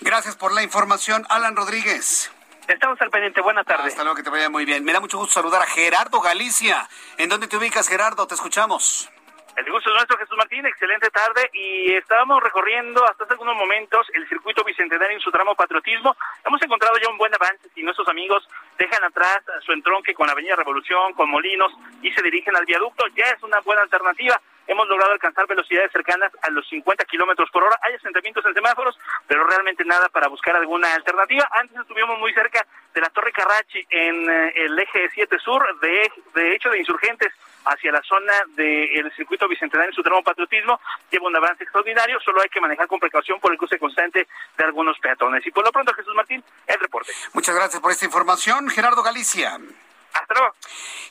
Gracias 0.00 0.36
por 0.36 0.52
la 0.52 0.62
información, 0.62 1.26
Alan 1.30 1.56
Rodríguez. 1.56 2.30
Estamos 2.68 3.00
al 3.00 3.10
pendiente. 3.10 3.40
Buenas 3.40 3.64
tardes. 3.64 3.86
Hasta 3.86 4.02
luego, 4.02 4.16
que 4.16 4.22
te 4.22 4.30
vaya 4.30 4.50
muy 4.50 4.64
bien. 4.64 4.84
Me 4.84 4.92
da 4.92 5.00
mucho 5.00 5.18
gusto 5.18 5.34
saludar 5.34 5.62
a 5.62 5.66
Gerardo 5.66 6.20
Galicia. 6.20 6.88
¿En 7.16 7.28
dónde 7.28 7.46
te 7.46 7.56
ubicas, 7.56 7.88
Gerardo? 7.88 8.26
Te 8.26 8.34
escuchamos. 8.34 9.08
El 9.56 9.70
gusto 9.70 9.88
es 9.88 9.94
nuestro, 9.94 10.18
Jesús 10.18 10.36
Martín. 10.36 10.66
Excelente 10.66 11.08
tarde. 11.10 11.48
Y 11.54 11.94
estábamos 11.94 12.42
recorriendo 12.42 13.04
hasta 13.08 13.24
hace 13.24 13.34
algunos 13.34 13.56
momentos 13.56 14.06
el 14.14 14.28
circuito 14.28 14.64
bicentenario 14.64 15.16
en 15.16 15.22
su 15.22 15.30
tramo 15.30 15.54
patriotismo. 15.54 16.16
Hemos 16.44 16.60
encontrado 16.60 16.98
ya 16.98 17.08
un 17.08 17.18
buen 17.18 17.34
avance 17.34 17.68
y 17.76 17.82
nuestros 17.82 18.08
amigos 18.08 18.46
dejan 18.78 19.02
atrás 19.04 19.42
su 19.64 19.72
entronque 19.72 20.12
con 20.12 20.28
Avenida 20.28 20.56
Revolución, 20.56 21.14
con 21.14 21.30
Molinos 21.30 21.72
y 22.02 22.10
se 22.12 22.22
dirigen 22.22 22.56
al 22.56 22.66
viaducto. 22.66 23.06
Ya 23.14 23.26
es 23.26 23.42
una 23.42 23.60
buena 23.60 23.82
alternativa 23.82 24.40
hemos 24.66 24.88
logrado 24.88 25.12
alcanzar 25.12 25.46
velocidades 25.46 25.92
cercanas 25.92 26.32
a 26.42 26.50
los 26.50 26.68
50 26.68 27.04
kilómetros 27.04 27.50
por 27.50 27.64
hora. 27.64 27.78
Hay 27.82 27.94
asentamientos 27.94 28.44
en 28.44 28.54
semáforos, 28.54 28.98
pero 29.26 29.44
realmente 29.44 29.84
nada 29.84 30.08
para 30.08 30.28
buscar 30.28 30.56
alguna 30.56 30.94
alternativa. 30.94 31.48
Antes 31.52 31.78
estuvimos 31.78 32.18
muy 32.18 32.32
cerca 32.32 32.66
de 32.94 33.00
la 33.00 33.10
Torre 33.10 33.32
Carrachi 33.32 33.86
en 33.90 34.30
eh, 34.30 34.52
el 34.56 34.78
eje 34.78 35.08
7 35.14 35.38
sur, 35.38 35.62
de, 35.80 36.10
de 36.34 36.54
hecho 36.54 36.70
de 36.70 36.78
insurgentes 36.78 37.32
hacia 37.66 37.92
la 37.92 38.02
zona 38.02 38.32
del 38.54 39.12
circuito 39.16 39.48
bicentenario 39.48 39.90
en 39.90 39.94
su 39.94 40.02
tramo 40.02 40.22
patriotismo, 40.22 40.80
lleva 41.10 41.26
un 41.26 41.36
avance 41.36 41.64
extraordinario, 41.64 42.18
solo 42.20 42.40
hay 42.40 42.48
que 42.48 42.60
manejar 42.60 42.86
con 42.86 43.00
precaución 43.00 43.40
por 43.40 43.52
el 43.52 43.58
cruce 43.58 43.78
constante 43.78 44.26
de 44.56 44.64
algunos 44.64 44.98
peatones. 44.98 45.44
Y 45.46 45.50
por 45.50 45.64
lo 45.64 45.72
pronto, 45.72 45.92
Jesús 45.94 46.14
Martín, 46.14 46.42
el 46.66 46.80
reporte. 46.80 47.12
Muchas 47.32 47.54
gracias 47.54 47.82
por 47.82 47.90
esta 47.90 48.04
información, 48.04 48.68
Gerardo 48.68 49.02
Galicia. 49.02 49.58
Hasta 50.12 50.34
luego. 50.34 50.54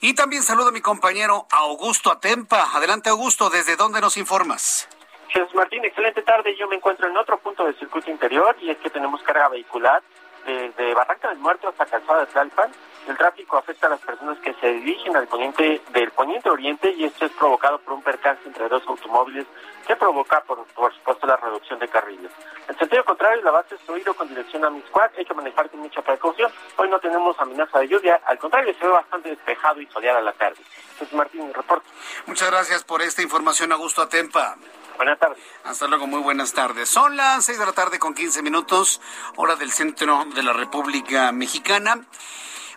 Y 0.02 0.14
también 0.14 0.44
saludo 0.44 0.70
a 0.70 0.72
mi 0.72 0.82
compañero 0.82 1.48
Augusto 1.52 2.12
Atempa. 2.12 2.72
Adelante, 2.74 3.10
Augusto, 3.10 3.50
¿desde 3.50 3.76
dónde 3.76 4.02
nos 4.02 4.18
informas? 4.18 4.88
Jesús 5.30 5.54
Martín, 5.56 5.84
excelente 5.84 6.22
tarde. 6.22 6.56
Yo 6.58 6.68
me 6.68 6.76
encuentro 6.76 7.08
en 7.10 7.18
otro 7.18 7.38
punto 7.40 7.66
del 7.66 7.78
circuito 7.78 8.10
interior 8.10 8.56
y 8.62 8.70
es 8.70 8.78
que 8.78 8.90
tenemos 8.90 9.22
carga 9.24 9.50
vehicular 9.50 10.02
desde 10.46 10.94
Barranca 10.94 11.30
del 11.30 11.40
Muerto 11.40 11.70
hasta 11.70 11.86
Calzada 11.86 12.22
de 12.22 12.28
Tlalpan. 12.28 12.72
El 13.08 13.18
tráfico 13.18 13.58
afecta 13.58 13.88
a 13.88 13.92
las 13.92 14.00
personas 14.00 14.38
que 14.40 14.54
se 14.56 14.68
dirigen 14.68 15.16
al 15.16 15.28
poniente 15.28 15.82
del 15.92 16.12
poniente 16.12 16.50
oriente 16.50 16.92
y 16.92 17.04
esto 17.06 17.26
es 17.26 17.32
provocado 17.34 17.80
por 17.80 17.94
un 17.94 18.02
percance 18.02 18.48
entre 18.48 18.68
dos 18.68 18.84
automóviles 18.88 19.46
que 19.88 19.96
provoca, 19.96 20.42
por, 20.42 20.66
supuesto, 20.96 21.28
la 21.28 21.38
reducción 21.38 21.78
de 21.80 21.88
carriles. 21.88 22.32
En 22.68 22.78
sentido 22.78 23.04
contrario, 23.06 23.44
la 23.44 23.52
base 23.52 23.76
es 23.76 23.90
oído 23.90 24.16
con 24.16 24.28
dirección 24.28 24.66
a 24.66 24.72
Miscuac, 24.72 25.16
hay 25.18 25.26
que 25.26 25.34
manejar 25.36 25.70
con 25.70 25.82
mucha 25.82 26.02
precaución. 26.02 26.52
Hoy 26.86 26.92
no 26.92 27.00
tenemos 27.00 27.36
amenaza 27.40 27.80
de 27.80 27.88
lluvia, 27.88 28.22
al 28.28 28.38
contrario, 28.38 28.72
se 28.78 28.86
ve 28.86 28.92
bastante 28.92 29.30
despejado 29.30 29.82
y 29.82 29.88
soleado 29.88 30.20
a 30.20 30.22
la 30.22 30.34
tarde. 30.34 30.58
Jesús 31.00 31.14
Martín, 31.16 31.52
reporte. 31.52 31.88
Muchas 32.28 32.52
gracias 32.52 32.84
por 32.84 33.02
esta 33.02 33.24
información, 33.24 33.72
Augusto 33.72 34.04
Atempa. 34.04 34.56
Buenas 34.96 35.18
tardes. 35.18 35.40
Hasta 35.64 35.88
luego, 35.88 36.06
muy 36.06 36.22
buenas 36.22 36.54
tardes. 36.54 36.88
Son 36.88 37.18
las 37.18 37.44
seis 37.44 37.58
de 37.58 37.66
la 37.66 37.72
tarde 37.72 37.98
con 37.98 38.14
15 38.14 38.44
minutos, 38.44 39.02
hora 39.36 39.56
del 39.56 39.72
centro 39.72 40.26
de 40.36 40.44
la 40.44 40.54
República 40.54 41.32
Mexicana. 41.32 42.06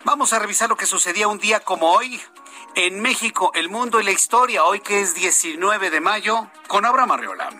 Vamos 0.05 0.33
a 0.33 0.38
revisar 0.38 0.71
lo 0.71 0.77
que 0.79 0.87
sucedía 0.87 1.29
un 1.29 1.38
día 1.38 1.61
como 1.61 1.93
hoy 1.93 2.19
en 2.77 3.03
México, 3.03 3.50
el 3.55 3.69
mundo 3.69 4.00
y 4.00 4.05
la 4.05 4.12
historia, 4.12 4.65
hoy 4.65 4.81
que 4.81 5.03
es 5.03 5.15
19 5.17 5.91
de 5.91 6.00
mayo, 6.00 6.47
con 6.67 6.87
Abraham 6.87 7.12
Arreola. 7.12 7.50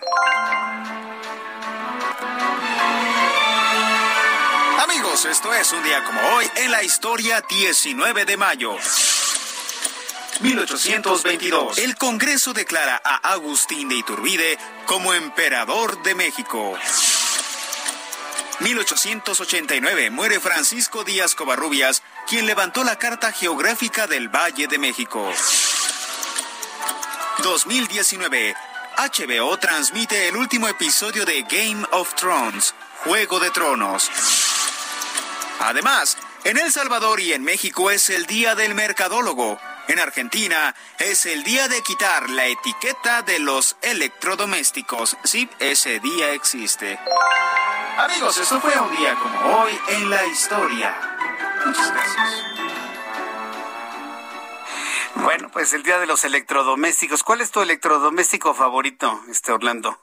Esto 5.25 5.53
es 5.53 5.73
un 5.73 5.83
día 5.83 6.01
como 6.05 6.21
hoy 6.35 6.45
en 6.55 6.71
la 6.71 6.81
historia 6.81 7.43
19 7.49 8.23
de 8.23 8.37
mayo. 8.37 8.77
1822. 10.39 11.77
El 11.79 11.97
Congreso 11.97 12.53
declara 12.53 13.01
a 13.03 13.33
Agustín 13.33 13.89
de 13.89 13.95
Iturbide 13.95 14.57
como 14.85 15.13
emperador 15.13 16.01
de 16.03 16.15
México. 16.15 16.77
1889 18.61 20.09
muere 20.09 20.39
Francisco 20.39 21.03
Díaz 21.03 21.35
Covarrubias, 21.35 22.01
quien 22.29 22.45
levantó 22.45 22.85
la 22.85 22.97
Carta 22.97 23.33
Geográfica 23.33 24.07
del 24.07 24.29
Valle 24.29 24.67
de 24.67 24.77
México. 24.77 25.29
2019 27.43 28.55
HBO 28.97 29.57
transmite 29.57 30.29
el 30.29 30.37
último 30.37 30.69
episodio 30.69 31.25
de 31.25 31.41
Game 31.41 31.85
of 31.91 32.15
Thrones, 32.15 32.73
Juego 33.03 33.41
de 33.41 33.49
Tronos. 33.51 34.09
Además, 35.59 36.17
en 36.45 36.57
El 36.57 36.71
Salvador 36.71 37.19
y 37.19 37.33
en 37.33 37.43
México 37.43 37.91
es 37.91 38.09
el 38.09 38.25
Día 38.25 38.55
del 38.55 38.75
Mercadólogo. 38.75 39.59
En 39.89 39.99
Argentina 39.99 40.75
es 40.99 41.25
el 41.25 41.43
día 41.43 41.67
de 41.67 41.81
quitar 41.81 42.29
la 42.29 42.45
etiqueta 42.45 43.23
de 43.23 43.39
los 43.39 43.75
electrodomésticos. 43.81 45.17
Sí, 45.23 45.49
ese 45.59 45.99
día 45.99 46.31
existe. 46.33 46.99
Amigos, 47.97 48.37
eso 48.37 48.61
fue 48.61 48.79
un 48.79 48.95
día 48.95 49.15
como 49.15 49.57
hoy 49.57 49.77
en 49.89 50.09
la 50.09 50.25
historia. 50.27 50.95
Muchas 51.65 51.91
gracias. 51.91 52.43
Bueno, 55.15 55.49
pues 55.51 55.73
el 55.73 55.83
día 55.83 55.99
de 55.99 56.05
los 56.05 56.23
electrodomésticos. 56.23 57.23
¿Cuál 57.23 57.41
es 57.41 57.51
tu 57.51 57.61
electrodoméstico 57.61 58.53
favorito, 58.53 59.21
este 59.29 59.51
Orlando? 59.51 59.99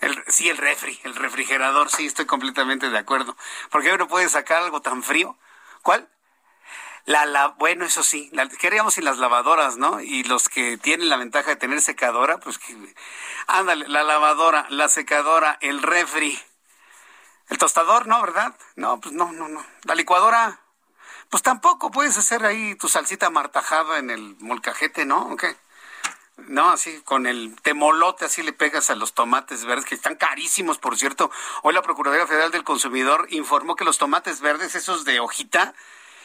El, 0.00 0.24
sí, 0.28 0.48
el 0.48 0.56
refri, 0.56 1.00
el 1.04 1.14
refrigerador, 1.14 1.90
sí, 1.90 2.06
estoy 2.06 2.26
completamente 2.26 2.90
de 2.90 2.98
acuerdo. 2.98 3.36
Porque 3.70 3.92
uno 3.92 4.08
puede 4.08 4.28
sacar 4.28 4.62
algo 4.62 4.80
tan 4.80 5.02
frío. 5.02 5.38
¿Cuál? 5.82 6.08
La, 7.06 7.48
bueno, 7.58 7.84
eso 7.84 8.02
sí, 8.02 8.30
la, 8.32 8.48
queríamos 8.48 8.94
sin 8.94 9.04
las 9.04 9.18
lavadoras, 9.18 9.76
¿no? 9.76 10.00
Y 10.00 10.24
los 10.24 10.48
que 10.48 10.78
tienen 10.78 11.10
la 11.10 11.18
ventaja 11.18 11.50
de 11.50 11.56
tener 11.56 11.82
secadora, 11.82 12.38
pues 12.38 12.58
que, 12.58 12.74
ándale, 13.46 13.86
la 13.88 14.02
lavadora, 14.02 14.66
la 14.70 14.88
secadora, 14.88 15.58
el 15.60 15.82
refri, 15.82 16.40
el 17.50 17.58
tostador, 17.58 18.06
¿no? 18.06 18.22
¿Verdad? 18.22 18.56
No, 18.76 19.00
pues 19.00 19.14
no, 19.14 19.32
no, 19.32 19.48
no. 19.48 19.64
La 19.82 19.94
licuadora, 19.94 20.60
pues 21.28 21.42
tampoco 21.42 21.90
puedes 21.90 22.16
hacer 22.16 22.44
ahí 22.46 22.74
tu 22.76 22.88
salsita 22.88 23.28
martajada 23.28 23.98
en 23.98 24.08
el 24.08 24.36
molcajete, 24.40 25.04
¿no? 25.04 25.28
¿O 25.28 25.36
qué? 25.36 25.56
No, 26.36 26.70
así 26.70 27.00
con 27.04 27.26
el 27.26 27.54
temolote 27.62 28.24
así 28.24 28.42
le 28.42 28.52
pegas 28.52 28.90
a 28.90 28.96
los 28.96 29.14
tomates 29.14 29.64
verdes 29.64 29.84
que 29.84 29.94
están 29.94 30.16
carísimos, 30.16 30.78
por 30.78 30.98
cierto. 30.98 31.30
Hoy 31.62 31.74
la 31.74 31.82
Procuraduría 31.82 32.26
Federal 32.26 32.50
del 32.50 32.64
Consumidor 32.64 33.28
informó 33.30 33.76
que 33.76 33.84
los 33.84 33.98
tomates 33.98 34.40
verdes, 34.40 34.74
esos 34.74 35.04
de 35.04 35.20
hojita, 35.20 35.74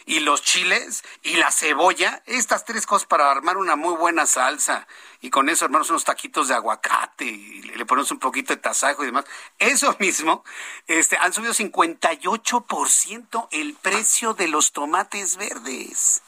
y 0.09 0.21
los 0.21 0.41
chiles 0.41 1.03
y 1.21 1.35
la 1.35 1.51
cebolla, 1.51 2.23
estas 2.25 2.65
tres 2.65 2.87
cosas 2.87 3.07
para 3.07 3.29
armar 3.29 3.57
una 3.57 3.75
muy 3.75 3.95
buena 3.95 4.25
salsa. 4.25 4.87
Y 5.21 5.29
con 5.29 5.49
eso 5.49 5.65
armamos 5.65 5.91
unos 5.91 6.03
taquitos 6.03 6.47
de 6.47 6.55
aguacate 6.55 7.25
y 7.25 7.61
le 7.61 7.85
ponemos 7.85 8.09
un 8.09 8.17
poquito 8.17 8.53
de 8.53 8.59
tasajo 8.59 9.03
y 9.03 9.05
demás. 9.05 9.25
Eso 9.59 9.95
mismo, 9.99 10.43
este, 10.87 11.15
han 11.17 11.31
subido 11.31 11.53
58% 11.53 13.47
el 13.51 13.75
precio 13.75 14.33
de 14.33 14.47
los 14.47 14.71
tomates 14.71 15.37
verdes. 15.37 16.23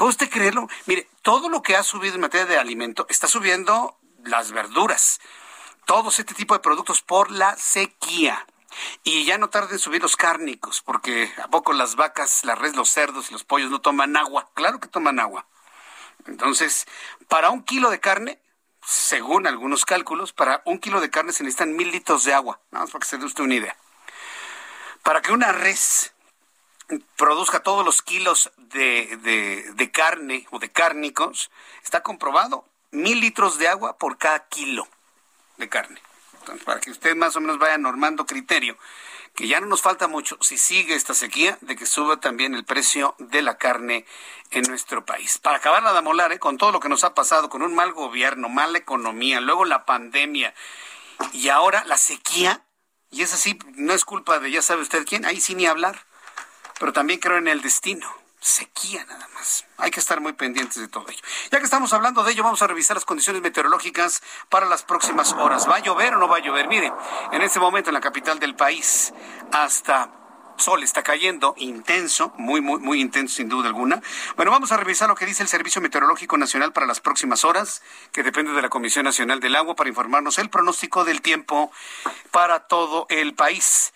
¿Puede 0.00 0.12
usted 0.12 0.30
creerlo? 0.30 0.66
Mire, 0.86 1.10
todo 1.20 1.50
lo 1.50 1.60
que 1.60 1.76
ha 1.76 1.82
subido 1.82 2.14
en 2.14 2.22
materia 2.22 2.46
de 2.46 2.56
alimento 2.56 3.04
está 3.10 3.28
subiendo 3.28 3.98
las 4.24 4.50
verduras. 4.50 5.20
Todos 5.84 6.18
este 6.18 6.32
tipo 6.32 6.54
de 6.54 6.60
productos 6.60 7.02
por 7.02 7.30
la 7.30 7.54
sequía. 7.58 8.46
Y 9.04 9.26
ya 9.26 9.36
no 9.36 9.50
tarden 9.50 9.72
en 9.72 9.78
subir 9.78 10.00
los 10.00 10.16
cárnicos, 10.16 10.80
porque 10.80 11.30
a 11.36 11.48
poco 11.48 11.74
las 11.74 11.96
vacas, 11.96 12.46
las 12.46 12.58
res, 12.58 12.76
los 12.76 12.88
cerdos 12.88 13.28
y 13.28 13.34
los 13.34 13.44
pollos 13.44 13.70
no 13.70 13.82
toman 13.82 14.16
agua. 14.16 14.48
Claro 14.54 14.80
que 14.80 14.88
toman 14.88 15.20
agua. 15.20 15.46
Entonces, 16.26 16.86
para 17.28 17.50
un 17.50 17.62
kilo 17.62 17.90
de 17.90 18.00
carne, 18.00 18.40
según 18.82 19.46
algunos 19.46 19.84
cálculos, 19.84 20.32
para 20.32 20.62
un 20.64 20.78
kilo 20.78 21.02
de 21.02 21.10
carne 21.10 21.34
se 21.34 21.44
necesitan 21.44 21.76
mil 21.76 21.90
litros 21.90 22.24
de 22.24 22.32
agua. 22.32 22.58
Nada 22.70 22.86
más 22.86 22.90
para 22.90 23.00
que 23.00 23.06
se 23.06 23.18
dé 23.18 23.26
usted 23.26 23.44
una 23.44 23.56
idea. 23.56 23.76
Para 25.02 25.20
que 25.20 25.32
una 25.32 25.52
res 25.52 26.14
produzca 27.16 27.62
todos 27.62 27.84
los 27.84 28.02
kilos 28.02 28.50
de, 28.56 29.16
de, 29.22 29.72
de 29.74 29.90
carne 29.90 30.46
o 30.50 30.58
de 30.58 30.70
cárnicos, 30.70 31.50
está 31.82 32.02
comprobado 32.02 32.64
mil 32.90 33.20
litros 33.20 33.58
de 33.58 33.68
agua 33.68 33.96
por 33.98 34.18
cada 34.18 34.46
kilo 34.48 34.88
de 35.56 35.68
carne 35.68 36.00
para 36.64 36.80
que 36.80 36.90
usted 36.90 37.16
más 37.16 37.36
o 37.36 37.40
menos 37.40 37.58
vaya 37.58 37.78
normando 37.78 38.26
criterio, 38.26 38.76
que 39.34 39.46
ya 39.46 39.60
no 39.60 39.66
nos 39.66 39.82
falta 39.82 40.08
mucho, 40.08 40.36
si 40.40 40.58
sigue 40.58 40.94
esta 40.94 41.14
sequía, 41.14 41.56
de 41.60 41.76
que 41.76 41.86
suba 41.86 42.18
también 42.18 42.54
el 42.54 42.64
precio 42.64 43.14
de 43.18 43.42
la 43.42 43.58
carne 43.58 44.04
en 44.50 44.62
nuestro 44.62 45.04
país. 45.04 45.38
Para 45.38 45.58
acabar 45.58 45.82
de 45.82 45.96
amolar, 45.96 46.32
¿eh? 46.32 46.38
con 46.38 46.58
todo 46.58 46.72
lo 46.72 46.80
que 46.80 46.88
nos 46.88 47.04
ha 47.04 47.14
pasado, 47.14 47.48
con 47.48 47.62
un 47.62 47.74
mal 47.74 47.92
gobierno, 47.92 48.48
mala 48.48 48.78
economía, 48.78 49.40
luego 49.40 49.64
la 49.64 49.84
pandemia 49.84 50.54
y 51.32 51.48
ahora 51.48 51.84
la 51.84 51.96
sequía, 51.96 52.64
y 53.10 53.22
es 53.22 53.32
así, 53.32 53.58
no 53.74 53.92
es 53.92 54.04
culpa 54.04 54.38
de 54.38 54.50
ya 54.50 54.62
sabe 54.62 54.82
usted 54.82 55.06
quién, 55.06 55.24
ahí 55.24 55.40
sí 55.40 55.54
ni 55.54 55.66
hablar. 55.66 56.04
Pero 56.80 56.94
también 56.94 57.20
creo 57.20 57.36
en 57.36 57.46
el 57.46 57.60
destino. 57.60 58.08
Sequía 58.40 59.04
nada 59.04 59.28
más. 59.34 59.66
Hay 59.76 59.90
que 59.90 60.00
estar 60.00 60.18
muy 60.18 60.32
pendientes 60.32 60.80
de 60.80 60.88
todo 60.88 61.06
ello. 61.10 61.20
Ya 61.52 61.58
que 61.58 61.64
estamos 61.64 61.92
hablando 61.92 62.24
de 62.24 62.32
ello, 62.32 62.42
vamos 62.42 62.62
a 62.62 62.66
revisar 62.66 62.96
las 62.96 63.04
condiciones 63.04 63.42
meteorológicas 63.42 64.22
para 64.48 64.64
las 64.64 64.82
próximas 64.82 65.34
horas. 65.34 65.68
¿Va 65.68 65.76
a 65.76 65.80
llover 65.80 66.14
o 66.14 66.18
no 66.18 66.26
va 66.26 66.38
a 66.38 66.40
llover? 66.40 66.68
Mire, 66.68 66.90
en 67.32 67.42
este 67.42 67.60
momento 67.60 67.90
en 67.90 67.94
la 67.94 68.00
capital 68.00 68.38
del 68.38 68.56
país, 68.56 69.12
hasta 69.52 70.10
sol 70.56 70.82
está 70.82 71.02
cayendo 71.02 71.54
intenso, 71.58 72.32
muy, 72.38 72.62
muy, 72.62 72.80
muy 72.80 73.00
intenso 73.02 73.36
sin 73.36 73.50
duda 73.50 73.68
alguna. 73.68 74.00
Bueno, 74.36 74.50
vamos 74.50 74.72
a 74.72 74.78
revisar 74.78 75.08
lo 75.08 75.14
que 75.14 75.26
dice 75.26 75.42
el 75.42 75.48
Servicio 75.50 75.82
Meteorológico 75.82 76.38
Nacional 76.38 76.72
para 76.72 76.86
las 76.86 77.00
próximas 77.00 77.44
horas, 77.44 77.82
que 78.10 78.22
depende 78.22 78.52
de 78.52 78.62
la 78.62 78.70
Comisión 78.70 79.04
Nacional 79.04 79.40
del 79.40 79.54
Agua, 79.54 79.76
para 79.76 79.90
informarnos 79.90 80.38
el 80.38 80.48
pronóstico 80.48 81.04
del 81.04 81.20
tiempo 81.20 81.70
para 82.30 82.60
todo 82.60 83.04
el 83.10 83.34
país. 83.34 83.92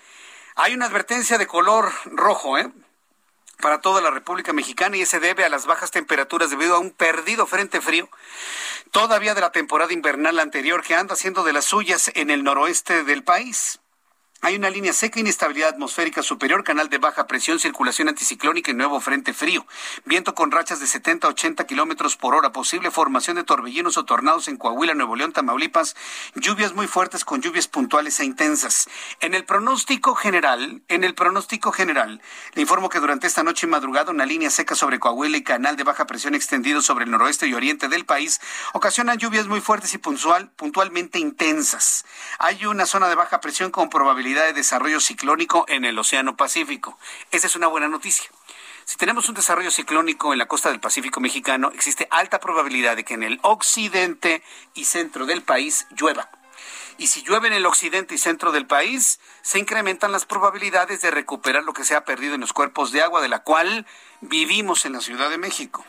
Hay 0.57 0.75
una 0.75 0.87
advertencia 0.87 1.39
de 1.39 1.47
color 1.47 1.93
rojo, 2.07 2.59
¿eh? 2.59 2.71
para 3.61 3.81
toda 3.81 4.01
la 4.01 4.11
República 4.11 4.53
Mexicana 4.53 4.97
y 4.97 5.07
se 5.07 5.21
debe 5.21 5.45
a 5.45 5.49
las 5.49 5.67
bajas 5.67 5.91
temperaturas 5.91 6.51
debido 6.51 6.77
a 6.77 6.79
un 6.79 6.91
perdido 6.91 7.47
frente 7.47 7.81
frío 7.81 8.09
todavía 8.91 9.35
de 9.35 9.41
la 9.41 9.53
temporada 9.53 9.93
invernal 9.93 10.39
anterior 10.39 10.83
que 10.83 10.95
anda 10.95 11.15
haciendo 11.15 11.45
de 11.45 11.53
las 11.53 11.65
suyas 11.65 12.11
en 12.15 12.31
el 12.31 12.45
noroeste 12.45 13.05
del 13.05 13.25
país. 13.25 13.81
Hay 14.45 14.57
una 14.57 14.69
línea 14.69 14.93
seca, 14.93 15.19
inestabilidad 15.19 15.71
atmosférica 15.71 16.23
superior, 16.23 16.65
canal 16.65 16.91
de 16.91 16.99
baja 16.99 17.27
presión, 17.27 17.59
circulación 17.59 18.11
anticiclónica 18.11 18.73
y 18.73 18.75
nuevo 18.75 19.01
frente 19.01 19.33
frío. 19.33 19.67
Viento 20.05 20.35
con 20.35 20.51
rachas 20.51 20.81
de 20.81 20.87
70 20.87 21.27
a 21.27 21.31
80 21.31 21.65
kilómetros 21.67 22.19
por 22.19 22.35
hora. 22.35 22.53
Posible 22.53 22.91
formación 22.91 23.37
de 23.37 23.45
torbellinos 23.45 23.97
o 23.97 24.05
tornados 24.05 24.49
en 24.49 24.59
Coahuila, 24.59 24.93
Nuevo 24.93 25.17
León, 25.17 25.33
Tamaulipas. 25.33 25.97
Lluvias 26.35 26.75
muy 26.75 26.87
fuertes 26.87 27.25
con 27.25 27.41
lluvias 27.41 27.69
puntuales 27.69 28.21
e 28.21 28.27
intensas. 28.27 28.87
En 29.21 29.33
el 29.33 29.47
pronóstico 29.47 30.15
general, 30.15 30.83
en 30.89 31.05
el 31.05 31.15
pronóstico 31.15 31.73
general, 31.73 32.21
le 32.53 32.61
informo 32.61 32.91
que 32.91 33.01
durante 33.01 33.27
esta 33.27 33.45
noche 33.45 33.67
y 33.67 33.71
madrugada 33.71 34.11
una 34.11 34.27
línea 34.27 34.51
seca 34.51 34.75
sobre 34.75 34.99
Coahuila 34.99 35.39
y 35.39 35.43
canal 35.43 35.77
de 35.77 35.85
baja 35.85 36.07
presión 36.07 36.35
extendido 36.35 36.83
sobre 36.83 37.07
el 37.07 37.11
noroeste 37.11 37.47
y 37.47 37.55
oriente 37.55 37.89
del 37.89 38.05
país 38.05 38.43
ocasionan 38.75 39.17
lluvias 39.17 39.47
muy 39.47 39.63
fuertes 39.63 39.95
y 39.95 39.99
puntual, 39.99 40.51
puntualmente 40.51 41.19
intensas. 41.19 42.05
Hay 42.39 42.67
una 42.67 42.85
zona 42.85 43.09
de 43.09 43.15
baja 43.15 43.41
presión 43.41 43.71
con 43.71 43.89
probabilidad 43.89 44.34
de 44.43 44.53
desarrollo 44.53 45.01
ciclónico 45.01 45.65
en 45.69 45.85
el 45.85 45.99
Océano 45.99 46.37
Pacífico. 46.37 46.99
Esa 47.31 47.47
es 47.47 47.55
una 47.55 47.69
buena 47.69 47.89
noticia. 47.89 48.29
Si 48.85 48.97
tenemos 48.97 49.29
un 49.29 49.35
desarrollo 49.35 49.71
ciclónico 49.71 50.33
en 50.33 50.39
la 50.39 50.47
costa 50.47 50.71
del 50.71 50.81
Pacífico 50.81 51.21
mexicano, 51.21 51.71
existe 51.73 52.09
alta 52.11 52.41
probabilidad 52.41 52.97
de 52.97 53.05
que 53.05 53.15
en 53.15 53.23
el 53.23 53.39
occidente 53.43 54.43
y 54.75 54.85
centro 54.85 55.25
del 55.25 55.43
país 55.43 55.87
llueva. 55.97 56.29
Y 56.99 57.09
si 57.09 57.23
llueve 57.23 57.49
en 57.49 57.55
el 57.55 57.67
occidente 57.67 58.15
y 58.15 58.19
centro 58.19 58.53
del 58.53 58.67
país, 58.67 59.19
se 59.43 59.59
incrementan 59.59 60.13
las 60.13 60.27
probabilidades 60.27 61.01
de 61.01 61.11
recuperar 61.11 61.65
lo 61.65 61.73
que 61.73 61.85
se 61.85 61.97
ha 61.97 62.05
perdido 62.05 62.35
en 62.35 62.41
los 62.41 62.53
cuerpos 62.53 62.93
de 62.93 63.03
agua, 63.03 63.21
de 63.23 63.29
la 63.29 63.43
cual 63.43 63.87
vivimos 64.21 64.85
en 64.85 64.93
la 64.93 65.01
Ciudad 65.01 65.31
de 65.31 65.39
México. 65.39 65.85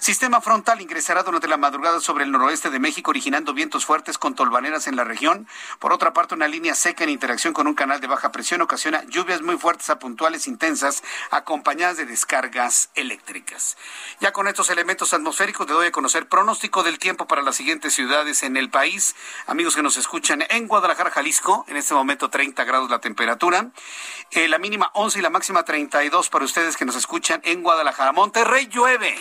Sistema 0.00 0.40
frontal 0.40 0.80
ingresará 0.80 1.22
durante 1.22 1.48
la 1.48 1.56
madrugada 1.56 2.00
sobre 2.00 2.24
el 2.24 2.30
noroeste 2.30 2.70
de 2.70 2.78
México, 2.78 3.10
originando 3.10 3.52
vientos 3.52 3.84
fuertes 3.84 4.18
con 4.18 4.34
tolvaneras 4.34 4.86
en 4.86 4.96
la 4.96 5.04
región. 5.04 5.46
Por 5.78 5.92
otra 5.92 6.12
parte, 6.12 6.34
una 6.34 6.48
línea 6.48 6.74
seca 6.74 7.04
en 7.04 7.10
interacción 7.10 7.52
con 7.52 7.66
un 7.66 7.74
canal 7.74 8.00
de 8.00 8.06
baja 8.06 8.32
presión 8.32 8.62
ocasiona 8.62 9.04
lluvias 9.04 9.42
muy 9.42 9.58
fuertes 9.58 9.90
a 9.90 9.98
puntuales 9.98 10.46
intensas, 10.46 11.02
acompañadas 11.30 11.96
de 11.96 12.06
descargas 12.06 12.90
eléctricas. 12.94 13.76
Ya 14.20 14.32
con 14.32 14.48
estos 14.48 14.70
elementos 14.70 15.12
atmosféricos, 15.12 15.66
le 15.66 15.74
doy 15.74 15.86
a 15.88 15.92
conocer 15.92 16.28
pronóstico 16.28 16.82
del 16.82 16.98
tiempo 16.98 17.26
para 17.26 17.42
las 17.42 17.56
siguientes 17.56 17.94
ciudades 17.94 18.42
en 18.42 18.56
el 18.56 18.70
país. 18.70 19.14
Amigos 19.46 19.74
que 19.74 19.82
nos 19.82 19.96
escuchan 19.96 20.44
en 20.48 20.68
Guadalajara, 20.68 21.10
Jalisco, 21.10 21.64
en 21.68 21.76
este 21.76 21.94
momento 21.94 22.30
30 22.30 22.64
grados 22.64 22.90
la 22.90 23.00
temperatura. 23.00 23.70
Eh, 24.30 24.48
la 24.48 24.58
mínima 24.58 24.90
11 24.94 25.18
y 25.18 25.22
la 25.22 25.30
máxima 25.30 25.64
32 25.64 26.28
para 26.28 26.44
ustedes 26.44 26.76
que 26.76 26.84
nos 26.84 26.96
escuchan 26.96 27.40
en 27.44 27.62
Guadalajara. 27.62 27.67
Guadalajara. 27.68 28.12
Monterrey 28.12 28.66
llueve. 28.68 29.14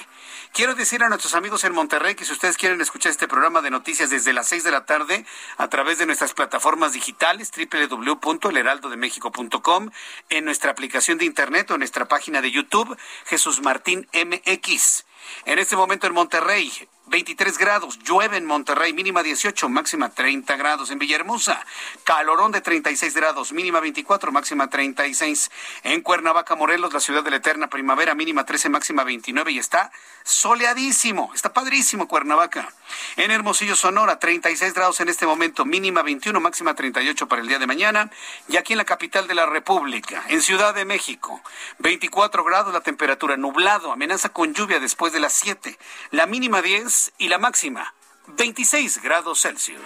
Quiero 0.53 0.73
decir 0.73 1.03
a 1.03 1.09
nuestros 1.09 1.33
amigos 1.33 1.65
en 1.65 1.73
Monterrey 1.73 2.15
que 2.15 2.23
si 2.23 2.31
ustedes 2.31 2.55
quieren 2.55 2.79
escuchar 2.79 3.11
este 3.11 3.27
programa 3.27 3.61
de 3.61 3.69
noticias 3.69 4.09
desde 4.09 4.31
las 4.31 4.47
6 4.47 4.63
de 4.63 4.71
la 4.71 4.85
tarde 4.85 5.25
a 5.57 5.67
través 5.67 5.97
de 5.97 6.05
nuestras 6.05 6.33
plataformas 6.33 6.93
digitales 6.93 7.51
www.elheraldodemexico.com, 7.51 9.89
en 10.29 10.45
nuestra 10.45 10.71
aplicación 10.71 11.17
de 11.17 11.25
internet 11.25 11.69
o 11.71 11.73
en 11.73 11.79
nuestra 11.79 12.05
página 12.05 12.41
de 12.41 12.51
YouTube, 12.51 12.97
Jesús 13.25 13.61
Martín 13.61 14.07
MX. 14.13 15.03
En 15.43 15.59
este 15.59 15.75
momento 15.75 16.07
en 16.07 16.13
Monterrey, 16.13 16.71
23 17.07 17.57
grados, 17.57 17.99
llueve 17.99 18.37
en 18.37 18.45
Monterrey, 18.45 18.93
mínima 18.93 19.23
18, 19.23 19.69
máxima 19.69 20.09
30 20.09 20.55
grados. 20.57 20.91
En 20.91 20.99
Villahermosa, 20.99 21.65
calorón 22.03 22.51
de 22.51 22.61
36 22.61 23.15
grados, 23.15 23.53
mínima 23.53 23.79
24, 23.79 24.31
máxima 24.31 24.69
36. 24.69 25.49
En 25.83 26.01
Cuernavaca, 26.01 26.55
Morelos, 26.55 26.93
la 26.93 26.99
ciudad 26.99 27.23
de 27.23 27.31
la 27.31 27.37
eterna 27.37 27.69
primavera, 27.69 28.13
mínima 28.13 28.45
13, 28.45 28.69
máxima 28.69 29.03
29 29.03 29.51
y 29.53 29.59
está 29.59 29.91
soleadísimo, 30.23 31.31
está 31.33 31.53
padrísimo 31.53 32.07
Cuernavaca. 32.07 32.73
En 33.15 33.31
Hermosillo, 33.31 33.75
Sonora, 33.75 34.19
36 34.19 34.73
grados 34.73 34.99
en 34.99 35.09
este 35.09 35.25
momento, 35.25 35.65
mínima 35.65 36.01
21, 36.01 36.39
máxima 36.39 36.75
38 36.75 37.27
para 37.27 37.41
el 37.41 37.47
día 37.47 37.59
de 37.59 37.67
mañana. 37.67 38.11
Y 38.47 38.57
aquí 38.57 38.73
en 38.73 38.77
la 38.77 38.85
capital 38.85 39.27
de 39.27 39.35
la 39.35 39.45
República, 39.45 40.23
en 40.27 40.41
Ciudad 40.41 40.73
de 40.73 40.85
México, 40.85 41.41
24 41.79 42.43
grados 42.43 42.73
la 42.73 42.81
temperatura, 42.81 43.37
nublado, 43.37 43.91
amenaza 43.91 44.29
con 44.29 44.53
lluvia 44.53 44.79
después 44.79 45.13
de 45.13 45.19
las 45.19 45.33
7, 45.33 45.77
la 46.11 46.25
mínima 46.25 46.61
10 46.61 47.13
y 47.17 47.27
la 47.29 47.37
máxima 47.37 47.93
26 48.35 49.01
grados 49.01 49.41
Celsius. 49.41 49.81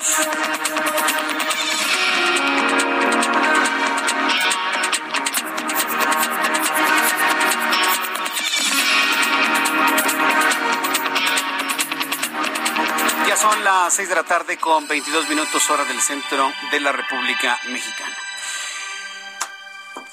Son 13.42 13.64
las 13.64 13.96
6 13.96 14.08
de 14.08 14.14
la 14.14 14.24
tarde 14.24 14.58
con 14.58 14.88
22 14.88 15.28
minutos 15.28 15.68
hora 15.72 15.84
del 15.86 16.00
centro 16.00 16.54
de 16.70 16.80
la 16.80 16.92
República 16.92 17.60
Mexicana. 17.70 18.16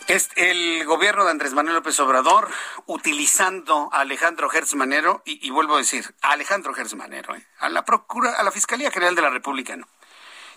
Es 0.06 0.30
el 0.36 0.86
gobierno 0.86 1.26
de 1.26 1.32
Andrés 1.32 1.52
Manuel 1.52 1.76
López 1.76 2.00
Obrador 2.00 2.48
utilizando 2.86 3.90
a 3.92 4.00
Alejandro 4.00 4.48
Gertz 4.48 4.74
Manero, 4.76 5.20
y, 5.26 5.50
vuelvo 5.50 5.74
a 5.74 5.78
decir, 5.78 6.14
a 6.22 6.30
Alejandro 6.30 6.72
Gertz 6.72 6.94
Manero, 6.94 7.34
¿eh? 7.36 7.46
a 7.58 7.68
la 7.68 7.84
Procura, 7.84 8.32
a 8.32 8.42
la 8.42 8.50
Fiscalía 8.50 8.90
General 8.90 9.14
de 9.14 9.20
la 9.20 9.30
República, 9.30 9.76
no. 9.76 9.86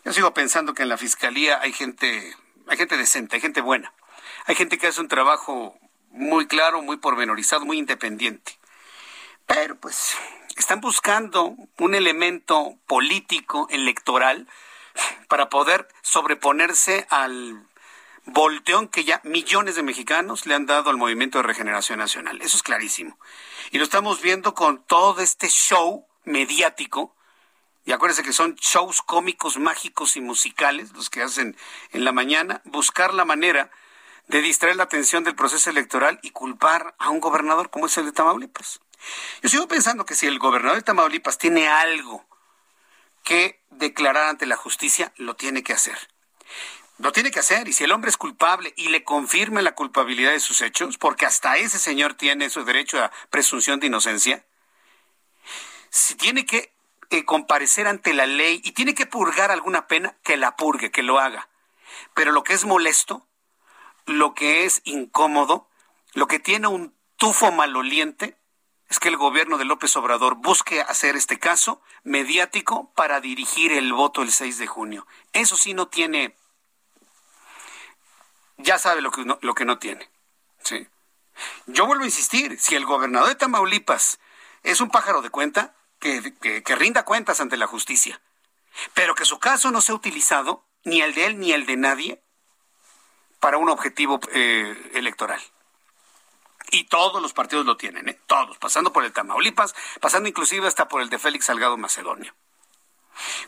Yo 0.05 0.13
sigo 0.13 0.33
pensando 0.33 0.73
que 0.73 0.83
en 0.83 0.89
la 0.89 0.97
Fiscalía 0.97 1.59
hay 1.59 1.73
gente, 1.73 2.33
hay 2.67 2.77
gente 2.77 2.95
decente, 2.95 3.35
hay 3.35 3.41
gente 3.41 3.59
buena. 3.59 3.93
Hay 4.45 4.55
gente 4.55 4.77
que 4.77 4.87
hace 4.87 5.01
un 5.01 5.09
trabajo 5.09 5.77
muy 6.11 6.47
claro, 6.47 6.81
muy 6.81 6.95
pormenorizado, 6.95 7.65
muy 7.65 7.79
independiente. 7.79 8.57
Pero 9.45 9.75
pues 9.75 10.15
están 10.57 10.81
buscando 10.81 11.55
un 11.77 11.95
elemento 11.95 12.75
político, 12.87 13.67
electoral, 13.69 14.47
para 15.27 15.49
poder 15.49 15.87
sobreponerse 16.01 17.07
al 17.09 17.65
volteón 18.25 18.87
que 18.87 19.03
ya 19.03 19.21
millones 19.23 19.75
de 19.75 19.83
mexicanos 19.83 20.45
le 20.45 20.53
han 20.53 20.65
dado 20.65 20.89
al 20.89 20.97
movimiento 20.97 21.39
de 21.39 21.43
regeneración 21.43 21.99
nacional. 21.99 22.41
Eso 22.41 22.57
es 22.57 22.63
clarísimo. 22.63 23.17
Y 23.71 23.77
lo 23.77 23.83
estamos 23.83 24.21
viendo 24.21 24.53
con 24.53 24.83
todo 24.83 25.21
este 25.21 25.47
show 25.49 26.05
mediático. 26.23 27.15
Y 27.83 27.93
acuérdense 27.93 28.23
que 28.23 28.33
son 28.33 28.55
shows 28.55 29.01
cómicos, 29.01 29.57
mágicos 29.57 30.15
y 30.15 30.21
musicales, 30.21 30.91
los 30.93 31.09
que 31.09 31.23
hacen 31.23 31.57
en 31.91 32.05
la 32.05 32.11
mañana, 32.11 32.61
buscar 32.65 33.13
la 33.13 33.25
manera 33.25 33.71
de 34.27 34.41
distraer 34.41 34.75
la 34.75 34.83
atención 34.83 35.23
del 35.23 35.35
proceso 35.35 35.69
electoral 35.69 36.19
y 36.21 36.29
culpar 36.29 36.95
a 36.99 37.09
un 37.09 37.19
gobernador 37.19 37.69
como 37.69 37.87
es 37.87 37.97
el 37.97 38.05
de 38.05 38.11
Tamaulipas. 38.11 38.79
Yo 39.41 39.49
sigo 39.49 39.67
pensando 39.67 40.05
que 40.05 40.15
si 40.15 40.27
el 40.27 40.39
gobernador 40.39 40.77
de 40.77 40.83
Tamaulipas 40.83 41.37
tiene 41.37 41.67
algo 41.67 42.25
que 43.23 43.61
declarar 43.69 44.29
ante 44.29 44.45
la 44.45 44.55
justicia, 44.55 45.13
lo 45.17 45.35
tiene 45.35 45.63
que 45.63 45.73
hacer. 45.73 45.97
Lo 46.97 47.11
tiene 47.11 47.31
que 47.31 47.39
hacer. 47.39 47.67
Y 47.67 47.73
si 47.73 47.83
el 47.83 47.91
hombre 47.91 48.09
es 48.09 48.17
culpable 48.17 48.73
y 48.75 48.89
le 48.89 49.03
confirme 49.03 49.61
la 49.61 49.73
culpabilidad 49.73 50.31
de 50.31 50.39
sus 50.39 50.61
hechos, 50.61 50.97
porque 50.97 51.25
hasta 51.25 51.57
ese 51.57 51.79
señor 51.79 52.13
tiene 52.13 52.49
su 52.49 52.63
derecho 52.63 53.03
a 53.03 53.11
presunción 53.29 53.79
de 53.79 53.87
inocencia, 53.87 54.45
si 55.89 56.15
tiene 56.15 56.45
que 56.45 56.73
eh, 57.09 57.25
comparecer 57.25 57.87
ante 57.87 58.13
la 58.13 58.25
ley 58.25 58.61
y 58.63 58.71
tiene 58.71 58.93
que 58.95 59.05
purgar 59.05 59.51
alguna 59.51 59.87
pena, 59.87 60.15
que 60.23 60.37
la 60.37 60.55
purgue, 60.55 60.91
que 60.91 61.03
lo 61.03 61.19
haga. 61.19 61.49
Pero 62.13 62.31
lo 62.31 62.43
que 62.43 62.53
es 62.53 62.65
molesto, 62.65 63.27
lo 64.05 64.33
que 64.33 64.65
es 64.65 64.81
incómodo, 64.85 65.67
lo 66.13 66.27
que 66.27 66.39
tiene 66.39 66.67
un 66.67 66.95
tufo 67.17 67.51
maloliente, 67.51 68.37
es 68.91 68.99
que 68.99 69.07
el 69.07 69.15
gobierno 69.15 69.57
de 69.57 69.63
López 69.63 69.95
Obrador 69.95 70.35
busque 70.35 70.81
hacer 70.81 71.15
este 71.15 71.39
caso 71.39 71.81
mediático 72.03 72.91
para 72.93 73.21
dirigir 73.21 73.71
el 73.71 73.93
voto 73.93 74.21
el 74.21 74.33
6 74.33 74.57
de 74.57 74.67
junio. 74.67 75.07
Eso 75.31 75.55
sí 75.55 75.73
no 75.73 75.87
tiene 75.87 76.35
ya 78.57 78.77
sabe 78.77 79.01
lo 79.01 79.11
que 79.11 79.23
no, 79.23 79.39
lo 79.41 79.53
que 79.55 79.63
no 79.63 79.79
tiene. 79.79 80.09
¿sí? 80.63 80.87
Yo 81.67 81.85
vuelvo 81.85 82.03
a 82.03 82.07
insistir, 82.07 82.59
si 82.59 82.75
el 82.75 82.85
gobernador 82.85 83.29
de 83.29 83.35
Tamaulipas 83.35 84.19
es 84.61 84.81
un 84.81 84.89
pájaro 84.89 85.21
de 85.21 85.29
cuenta, 85.29 85.73
que, 85.99 86.35
que, 86.37 86.75
rinda 86.75 87.05
cuentas 87.05 87.39
ante 87.39 87.55
la 87.55 87.67
justicia, 87.67 88.19
pero 88.93 89.15
que 89.15 89.23
su 89.23 89.39
caso 89.39 89.71
no 89.71 89.79
sea 89.79 89.95
utilizado, 89.95 90.65
ni 90.83 91.01
el 91.01 91.13
de 91.13 91.27
él 91.27 91.39
ni 91.39 91.53
el 91.53 91.65
de 91.65 91.77
nadie, 91.77 92.21
para 93.39 93.57
un 93.57 93.69
objetivo 93.69 94.19
eh, 94.33 94.91
electoral. 94.93 95.41
Y 96.71 96.85
todos 96.85 97.21
los 97.21 97.33
partidos 97.33 97.65
lo 97.65 97.75
tienen, 97.75 98.07
¿eh? 98.07 98.19
todos, 98.27 98.57
pasando 98.57 98.93
por 98.93 99.03
el 99.03 99.11
Tamaulipas, 99.11 99.75
pasando 99.99 100.29
inclusive 100.29 100.67
hasta 100.67 100.87
por 100.87 101.01
el 101.01 101.09
de 101.09 101.19
Félix 101.19 101.45
Salgado 101.45 101.77
Macedonio. 101.77 102.33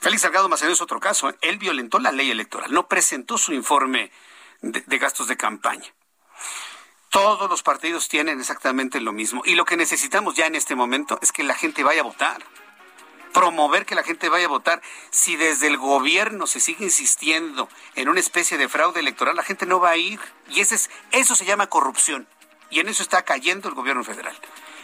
Félix 0.02 0.24
Salgado 0.24 0.50
Macedonio 0.50 0.74
es 0.74 0.82
otro 0.82 1.00
caso. 1.00 1.30
¿eh? 1.30 1.36
Él 1.42 1.58
violentó 1.58 2.00
la 2.00 2.12
ley 2.12 2.30
electoral, 2.32 2.72
no 2.74 2.88
presentó 2.88 3.38
su 3.38 3.54
informe 3.54 4.12
de, 4.62 4.98
gastos 4.98 5.28
de 5.28 5.38
campaña. 5.38 5.94
Todos 7.10 7.50
los 7.50 7.64
partidos 7.64 8.10
tienen 8.10 8.40
exactamente 8.40 9.00
lo 9.00 9.14
mismo. 9.14 9.42
Y 9.46 9.56
lo 9.56 9.66
que 9.66 9.78
necesitamos 9.78 10.36
ya 10.36 10.48
en 10.48 10.56
este 10.56 10.76
momento 10.76 11.20
es 11.22 11.32
que 11.32 11.44
la 11.44 11.56
gente 11.56 11.84
vaya 11.84 12.02
a 12.02 12.06
votar. 12.06 12.44
Promover 13.34 13.86
que 13.86 13.96
la 13.96 14.04
gente 14.04 14.30
vaya 14.30 14.46
a 14.46 14.50
votar. 14.50 14.82
Si 15.12 15.36
desde 15.36 15.68
el 15.68 15.78
gobierno 15.78 16.48
se 16.48 16.60
sigue 16.60 16.86
insistiendo 16.86 17.70
en 17.96 18.10
una 18.10 18.20
especie 18.20 18.58
de 18.58 18.68
fraude 18.68 19.00
electoral, 19.00 19.36
la 19.36 19.44
gente 19.44 19.66
no 19.66 19.80
va 19.80 19.92
a 19.92 19.98
ir. 19.98 20.20
Y 20.50 20.60
ese 20.60 20.76
es, 20.76 20.90
eso 21.12 21.36
se 21.36 21.46
llama 21.46 21.68
corrupción. 21.68 22.28
Y 22.74 22.80
en 22.80 22.90
eso 22.90 23.04
está 23.04 23.22
cayendo 23.22 23.70
el 23.70 23.76
gobierno 23.76 24.04
federal. 24.04 24.36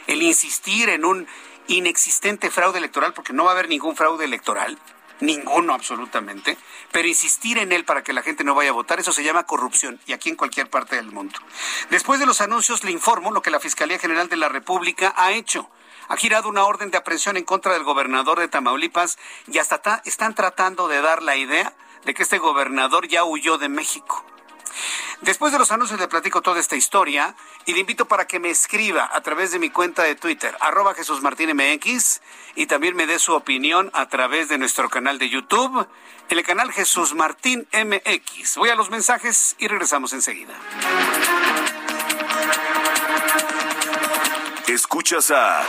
El 0.05 0.21
insistir 0.21 0.89
en 0.89 1.05
un 1.05 1.27
inexistente 1.67 2.51
fraude 2.51 2.77
electoral, 2.77 3.13
porque 3.13 3.33
no 3.33 3.45
va 3.45 3.49
a 3.49 3.53
haber 3.53 3.67
ningún 3.67 3.95
fraude 3.95 4.25
electoral, 4.25 4.77
ninguno 5.21 5.73
absolutamente, 5.73 6.55
pero 6.91 7.07
insistir 7.07 7.57
en 7.57 7.71
él 7.71 7.85
para 7.85 8.03
que 8.03 8.13
la 8.13 8.21
gente 8.21 8.43
no 8.43 8.53
vaya 8.53 8.69
a 8.69 8.73
votar, 8.73 8.99
eso 8.99 9.11
se 9.11 9.23
llama 9.23 9.47
corrupción, 9.47 9.99
y 10.05 10.13
aquí 10.13 10.29
en 10.29 10.35
cualquier 10.35 10.69
parte 10.69 10.97
del 10.97 11.11
mundo. 11.11 11.39
Después 11.89 12.19
de 12.19 12.27
los 12.27 12.41
anuncios 12.41 12.83
le 12.83 12.91
informo 12.91 13.31
lo 13.31 13.41
que 13.41 13.49
la 13.49 13.59
Fiscalía 13.59 13.97
General 13.97 14.29
de 14.29 14.37
la 14.37 14.49
República 14.49 15.15
ha 15.17 15.31
hecho. 15.31 15.67
Ha 16.09 16.17
girado 16.17 16.47
una 16.47 16.65
orden 16.65 16.91
de 16.91 16.97
aprehensión 16.97 17.37
en 17.37 17.43
contra 17.43 17.73
del 17.73 17.83
gobernador 17.83 18.39
de 18.39 18.47
Tamaulipas 18.47 19.17
y 19.51 19.57
hasta 19.57 20.03
están 20.05 20.35
tratando 20.35 20.87
de 20.87 21.01
dar 21.01 21.23
la 21.23 21.37
idea 21.37 21.73
de 22.05 22.13
que 22.13 22.21
este 22.21 22.37
gobernador 22.37 23.07
ya 23.07 23.23
huyó 23.23 23.57
de 23.57 23.69
México. 23.69 24.23
Después 25.21 25.51
de 25.51 25.59
los 25.59 25.71
anuncios 25.71 25.99
le 25.99 26.07
platico 26.07 26.41
toda 26.41 26.59
esta 26.59 26.75
historia 26.75 27.35
y 27.65 27.73
le 27.73 27.79
invito 27.79 28.05
para 28.05 28.25
que 28.25 28.39
me 28.39 28.49
escriba 28.49 29.09
a 29.11 29.21
través 29.21 29.51
de 29.51 29.59
mi 29.59 29.69
cuenta 29.69 30.03
de 30.03 30.15
Twitter, 30.15 30.55
arroba 30.61 30.93
Jesús 30.93 31.21
Martín 31.21 31.51
MX, 31.55 32.21
y 32.55 32.65
también 32.67 32.95
me 32.95 33.05
dé 33.05 33.19
su 33.19 33.33
opinión 33.33 33.91
a 33.93 34.07
través 34.07 34.49
de 34.49 34.57
nuestro 34.57 34.89
canal 34.89 35.19
de 35.19 35.29
YouTube, 35.29 35.87
el 36.29 36.43
canal 36.43 36.71
Jesús 36.71 37.13
Martín 37.15 37.67
MX. 37.73 38.57
Voy 38.57 38.69
a 38.69 38.75
los 38.75 38.89
mensajes 38.89 39.55
y 39.59 39.67
regresamos 39.67 40.13
enseguida. 40.13 40.53
Escuchas 44.67 45.31
a 45.31 45.65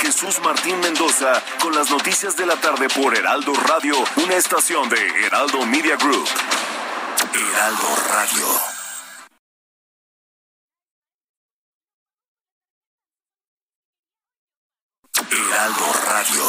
Jesús 0.00 0.38
Martín 0.44 0.78
Mendoza 0.80 1.42
con 1.60 1.74
las 1.74 1.90
noticias 1.90 2.36
de 2.36 2.46
la 2.46 2.56
tarde 2.56 2.88
por 2.88 3.16
Heraldo 3.16 3.52
Radio, 3.66 3.96
una 4.16 4.36
estación 4.36 4.88
de 4.88 5.26
Heraldo 5.26 5.64
Media 5.66 5.96
Group. 5.96 6.28
Heraldo 7.34 7.96
Radio. 8.10 8.46
Heraldo 15.30 15.92
Radio. 16.06 16.44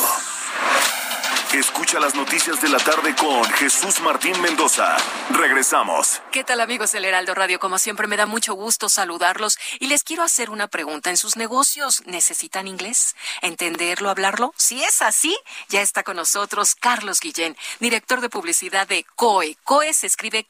Escucha 1.53 1.99
las 1.99 2.15
noticias 2.39 2.61
de 2.61 2.69
la 2.69 2.77
tarde 2.77 3.13
con 3.15 3.43
Jesús 3.55 3.99
Martín 3.99 4.39
Mendoza. 4.41 4.95
Regresamos. 5.31 6.21
¿Qué 6.31 6.45
tal 6.45 6.61
amigos 6.61 6.93
del 6.93 7.03
Heraldo 7.03 7.35
Radio? 7.35 7.59
Como 7.59 7.77
siempre 7.77 8.07
me 8.07 8.15
da 8.15 8.25
mucho 8.25 8.53
gusto 8.53 8.87
saludarlos 8.87 9.57
y 9.77 9.87
les 9.87 10.05
quiero 10.05 10.23
hacer 10.23 10.49
una 10.49 10.69
pregunta. 10.69 11.09
¿En 11.09 11.17
sus 11.17 11.35
negocios 11.35 12.01
necesitan 12.05 12.69
inglés? 12.69 13.17
¿Entenderlo, 13.41 14.09
hablarlo? 14.09 14.53
Si 14.55 14.81
es 14.81 15.01
así, 15.01 15.37
ya 15.67 15.81
está 15.81 16.03
con 16.03 16.15
nosotros 16.15 16.75
Carlos 16.75 17.19
Guillén, 17.19 17.57
director 17.81 18.21
de 18.21 18.29
publicidad 18.29 18.87
de 18.87 19.05
COE. 19.17 19.57
COE 19.65 19.93
se 19.93 20.07
escribe 20.07 20.47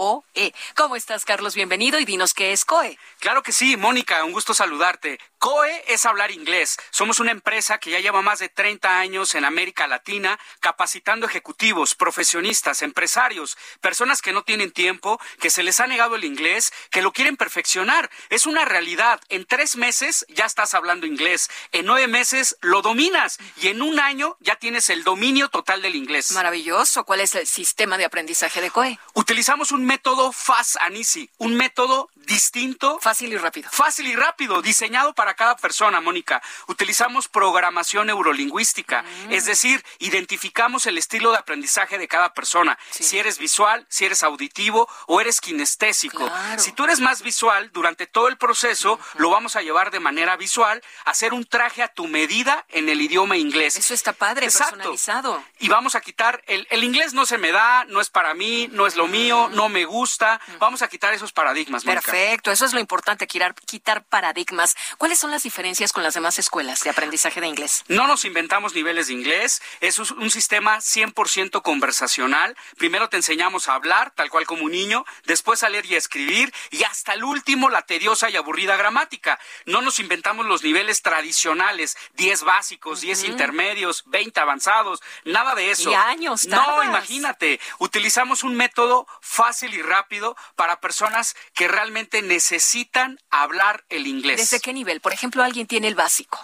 K-O-E. 0.00 0.54
¿Cómo 0.76 0.96
estás, 0.96 1.26
Carlos? 1.26 1.54
Bienvenido 1.54 1.98
y 1.98 2.06
dinos 2.06 2.32
qué 2.32 2.52
es 2.52 2.64
COE. 2.64 2.98
Claro 3.18 3.42
que 3.42 3.52
sí, 3.52 3.76
Mónica, 3.76 4.24
un 4.24 4.32
gusto 4.32 4.54
saludarte. 4.54 5.20
COE 5.38 5.84
es 5.88 6.06
hablar 6.06 6.30
inglés. 6.30 6.78
Somos 6.90 7.20
una 7.20 7.32
empresa 7.32 7.76
que 7.76 7.90
ya 7.90 8.00
lleva 8.00 8.22
más 8.22 8.38
de 8.38 8.48
30 8.48 8.98
años 8.98 9.34
en 9.34 9.44
América 9.44 9.86
Latina 9.86 10.38
capacitando 10.60 11.26
ejecutivos, 11.26 11.94
profesionistas, 11.94 12.80
empresarios, 12.80 13.58
personas 13.82 14.22
que 14.22 14.32
no 14.32 14.42
tienen 14.42 14.70
tiempo, 14.70 15.20
que 15.38 15.50
se 15.50 15.62
les 15.62 15.80
ha 15.80 15.86
negado 15.86 16.16
el 16.16 16.24
inglés, 16.24 16.72
que 16.90 17.02
lo 17.02 17.12
quieren 17.12 17.36
perfeccionar. 17.36 18.10
Es 18.30 18.46
una 18.46 18.64
realidad. 18.64 19.20
En 19.28 19.44
tres 19.44 19.76
meses 19.76 20.24
ya 20.30 20.46
estás 20.46 20.72
hablando 20.72 21.06
inglés. 21.06 21.50
En 21.72 21.84
nueve 21.84 22.06
meses 22.06 22.56
lo 22.62 22.80
dominas. 22.80 23.38
Y 23.60 23.68
en 23.68 23.82
un 23.82 24.00
año 24.00 24.38
ya 24.40 24.56
tienes 24.56 24.88
el 24.88 25.04
dominio 25.04 25.50
total 25.50 25.82
del 25.82 25.94
inglés. 25.94 26.32
Maravilloso. 26.32 27.04
¿Cuál 27.04 27.20
es 27.20 27.34
el 27.34 27.46
sistema 27.46 27.98
de 27.98 28.06
aprendizaje 28.06 28.62
de 28.62 28.70
COE? 28.70 28.98
Utilizamos 29.12 29.72
un 29.72 29.89
método 29.90 30.30
fast 30.30 30.76
and 30.82 30.96
easy, 30.96 31.28
un 31.38 31.56
método 31.56 32.08
distinto. 32.26 32.98
Fácil 33.00 33.32
y 33.32 33.36
rápido. 33.36 33.68
Fácil 33.70 34.06
y 34.06 34.16
rápido, 34.16 34.62
diseñado 34.62 35.12
para 35.14 35.34
cada 35.34 35.56
persona, 35.56 36.00
Mónica. 36.00 36.42
Utilizamos 36.68 37.28
programación 37.28 38.06
neurolingüística, 38.06 39.02
mm. 39.02 39.32
es 39.32 39.44
decir, 39.44 39.84
identificamos 39.98 40.86
el 40.86 40.98
estilo 40.98 41.32
de 41.32 41.38
aprendizaje 41.38 41.98
de 41.98 42.08
cada 42.08 42.32
persona. 42.34 42.78
Si 42.90 43.18
eres 43.18 43.38
visual, 43.38 43.86
si 43.88 44.04
eres 44.04 44.22
auditivo 44.22 44.88
o 45.06 45.20
eres 45.20 45.40
kinestésico. 45.40 46.30
Si 46.56 46.72
tú 46.72 46.84
eres 46.84 47.00
más 47.00 47.22
visual, 47.22 47.70
durante 47.72 48.06
todo 48.06 48.28
el 48.28 48.36
proceso 48.36 48.98
lo 49.16 49.30
vamos 49.30 49.56
a 49.56 49.62
llevar 49.62 49.90
de 49.90 50.00
manera 50.00 50.36
visual, 50.36 50.82
hacer 51.04 51.32
un 51.32 51.44
traje 51.44 51.82
a 51.82 51.88
tu 51.88 52.06
medida 52.06 52.64
en 52.68 52.88
el 52.88 53.00
idioma 53.00 53.36
inglés. 53.36 53.76
Eso 53.76 53.94
está 53.94 54.12
padre, 54.12 54.46
personalizado. 54.46 55.42
Y 55.58 55.68
vamos 55.68 55.94
a 55.94 56.00
quitar, 56.00 56.42
el, 56.46 56.66
el, 56.70 56.84
inglés 56.84 57.12
no 57.12 57.26
se 57.26 57.38
me 57.38 57.52
da, 57.52 57.84
no 57.86 58.00
es 58.00 58.10
para 58.10 58.34
mí, 58.34 58.68
no 58.72 58.86
es 58.86 58.96
lo 58.96 59.06
mío, 59.06 59.48
no 59.52 59.68
me 59.68 59.84
gusta. 59.84 60.40
Vamos 60.58 60.82
a 60.82 60.88
quitar 60.88 61.12
esos 61.14 61.32
paradigmas, 61.32 61.84
Mónica. 61.84 62.09
Perfecto, 62.10 62.50
eso 62.50 62.64
es 62.64 62.72
lo 62.72 62.80
importante, 62.80 63.26
quitar, 63.28 63.54
quitar 63.54 64.02
paradigmas. 64.02 64.76
¿Cuáles 64.98 65.18
son 65.18 65.30
las 65.30 65.44
diferencias 65.44 65.92
con 65.92 66.02
las 66.02 66.14
demás 66.14 66.38
escuelas 66.38 66.82
de 66.82 66.90
aprendizaje 66.90 67.40
de 67.40 67.46
inglés? 67.46 67.84
No 67.86 68.08
nos 68.08 68.24
inventamos 68.24 68.74
niveles 68.74 69.06
de 69.06 69.12
inglés, 69.12 69.62
es 69.80 69.98
un 69.98 70.30
sistema 70.30 70.78
100% 70.78 71.62
conversacional. 71.62 72.56
Primero 72.78 73.08
te 73.08 73.16
enseñamos 73.16 73.68
a 73.68 73.74
hablar, 73.74 74.10
tal 74.10 74.28
cual 74.28 74.44
como 74.44 74.64
un 74.64 74.72
niño, 74.72 75.04
después 75.24 75.62
a 75.62 75.68
leer 75.68 75.86
y 75.86 75.94
a 75.94 75.98
escribir, 75.98 76.52
y 76.70 76.82
hasta 76.82 77.12
el 77.12 77.22
último 77.22 77.70
la 77.70 77.82
tediosa 77.82 78.28
y 78.28 78.36
aburrida 78.36 78.76
gramática. 78.76 79.38
No 79.66 79.80
nos 79.80 80.00
inventamos 80.00 80.46
los 80.46 80.64
niveles 80.64 81.02
tradicionales, 81.02 81.96
10 82.14 82.42
básicos, 82.42 83.00
10 83.02 83.24
intermedios, 83.24 84.02
20 84.06 84.40
avanzados, 84.40 85.00
nada 85.24 85.54
de 85.54 85.70
eso. 85.70 85.90
Y 85.90 85.94
años, 85.94 86.46
No, 86.46 86.82
imagínate, 86.82 87.60
utilizamos 87.78 88.42
un 88.42 88.56
método 88.56 89.06
fácil 89.20 89.74
y 89.74 89.82
rápido 89.82 90.36
para 90.56 90.80
personas 90.80 91.36
que 91.54 91.68
realmente 91.68 91.99
necesitan 92.22 93.18
hablar 93.30 93.84
el 93.88 94.06
inglés. 94.06 94.38
¿Desde 94.38 94.60
qué 94.60 94.72
nivel? 94.72 95.00
Por 95.00 95.12
ejemplo, 95.12 95.42
alguien 95.42 95.66
tiene 95.66 95.88
el 95.88 95.94
básico. 95.94 96.38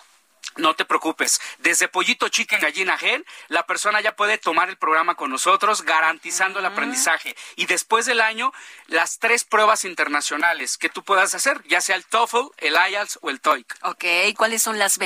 No 0.57 0.75
te 0.75 0.85
preocupes. 0.85 1.41
Desde 1.59 1.89
pollito 1.89 2.29
chicken 2.29 2.61
gallina 2.61 2.97
gen, 2.97 3.25
la 3.49 3.67
persona 3.67 4.01
ya 4.01 4.17
puede 4.17 4.39
tomar 4.39 4.71
el 4.71 4.79
programa 4.79 5.15
con 5.15 5.31
nosotros, 5.31 5.83
garantizando 5.83 6.61
el 6.61 6.67
aprendizaje. 6.67 7.37
Y 7.57 7.67
después 7.67 8.07
del 8.07 8.21
año, 8.21 8.53
las 8.87 9.19
tres 9.19 9.45
pruebas 9.45 9.85
internacionales 9.85 10.79
que 10.79 10.89
tú 10.89 11.05
puedas 11.05 11.35
hacer, 11.35 11.63
ya 11.69 11.81
sea 11.81 11.97
el 11.97 12.07
TOEFL, 12.07 12.53
el 12.59 12.75
IELTS 12.91 13.19
o 13.21 13.31
el 13.31 13.41
TOEIC. 13.41 13.77
Ok, 13.83 14.05
¿cuáles 14.37 14.63
son 14.63 14.79
las 14.79 14.99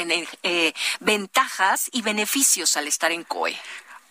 eh, 0.43 0.73
ventajas 1.01 1.89
y 1.93 2.03
beneficios 2.03 2.77
al 2.77 2.87
estar 2.87 3.11
en 3.11 3.25
COE? 3.25 3.59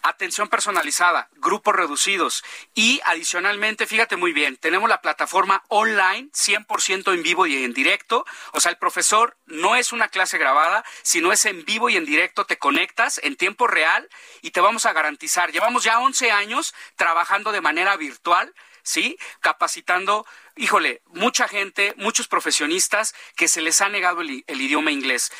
Atención 0.01 0.47
personalizada, 0.47 1.29
grupos 1.33 1.75
reducidos. 1.75 2.43
Y 2.73 3.01
adicionalmente, 3.05 3.87
fíjate 3.87 4.15
muy 4.15 4.33
bien, 4.33 4.57
tenemos 4.57 4.89
la 4.89 5.01
plataforma 5.01 5.63
online 5.67 6.29
100% 6.31 7.13
en 7.13 7.23
vivo 7.23 7.45
y 7.45 7.63
en 7.63 7.73
directo, 7.73 8.25
o 8.53 8.59
sea, 8.59 8.71
el 8.71 8.77
profesor 8.77 9.37
no 9.45 9.75
es 9.75 9.91
una 9.91 10.09
clase 10.09 10.37
grabada, 10.37 10.83
sino 11.01 11.31
es 11.31 11.45
en 11.45 11.65
vivo 11.65 11.89
y 11.89 11.97
en 11.97 12.05
directo, 12.05 12.45
te 12.45 12.57
conectas 12.57 13.19
en 13.23 13.35
tiempo 13.35 13.67
real 13.67 14.09
y 14.41 14.51
te 14.51 14.61
vamos 14.61 14.85
a 14.85 14.93
garantizar, 14.93 15.51
llevamos 15.51 15.83
ya 15.83 15.99
11 15.99 16.31
años 16.31 16.73
trabajando 16.95 17.51
de 17.51 17.61
manera 17.61 17.97
virtual, 17.97 18.53
¿sí? 18.83 19.17
Capacitando 19.39 20.25
híjole, 20.55 21.01
mucha 21.07 21.47
gente, 21.47 21.93
muchos 21.97 22.27
profesionistas 22.27 23.13
que 23.35 23.47
se 23.47 23.61
les 23.61 23.81
ha 23.81 23.89
negado 23.89 24.21
el, 24.21 24.43
idioma 24.47 24.91
inglés. 24.91 25.31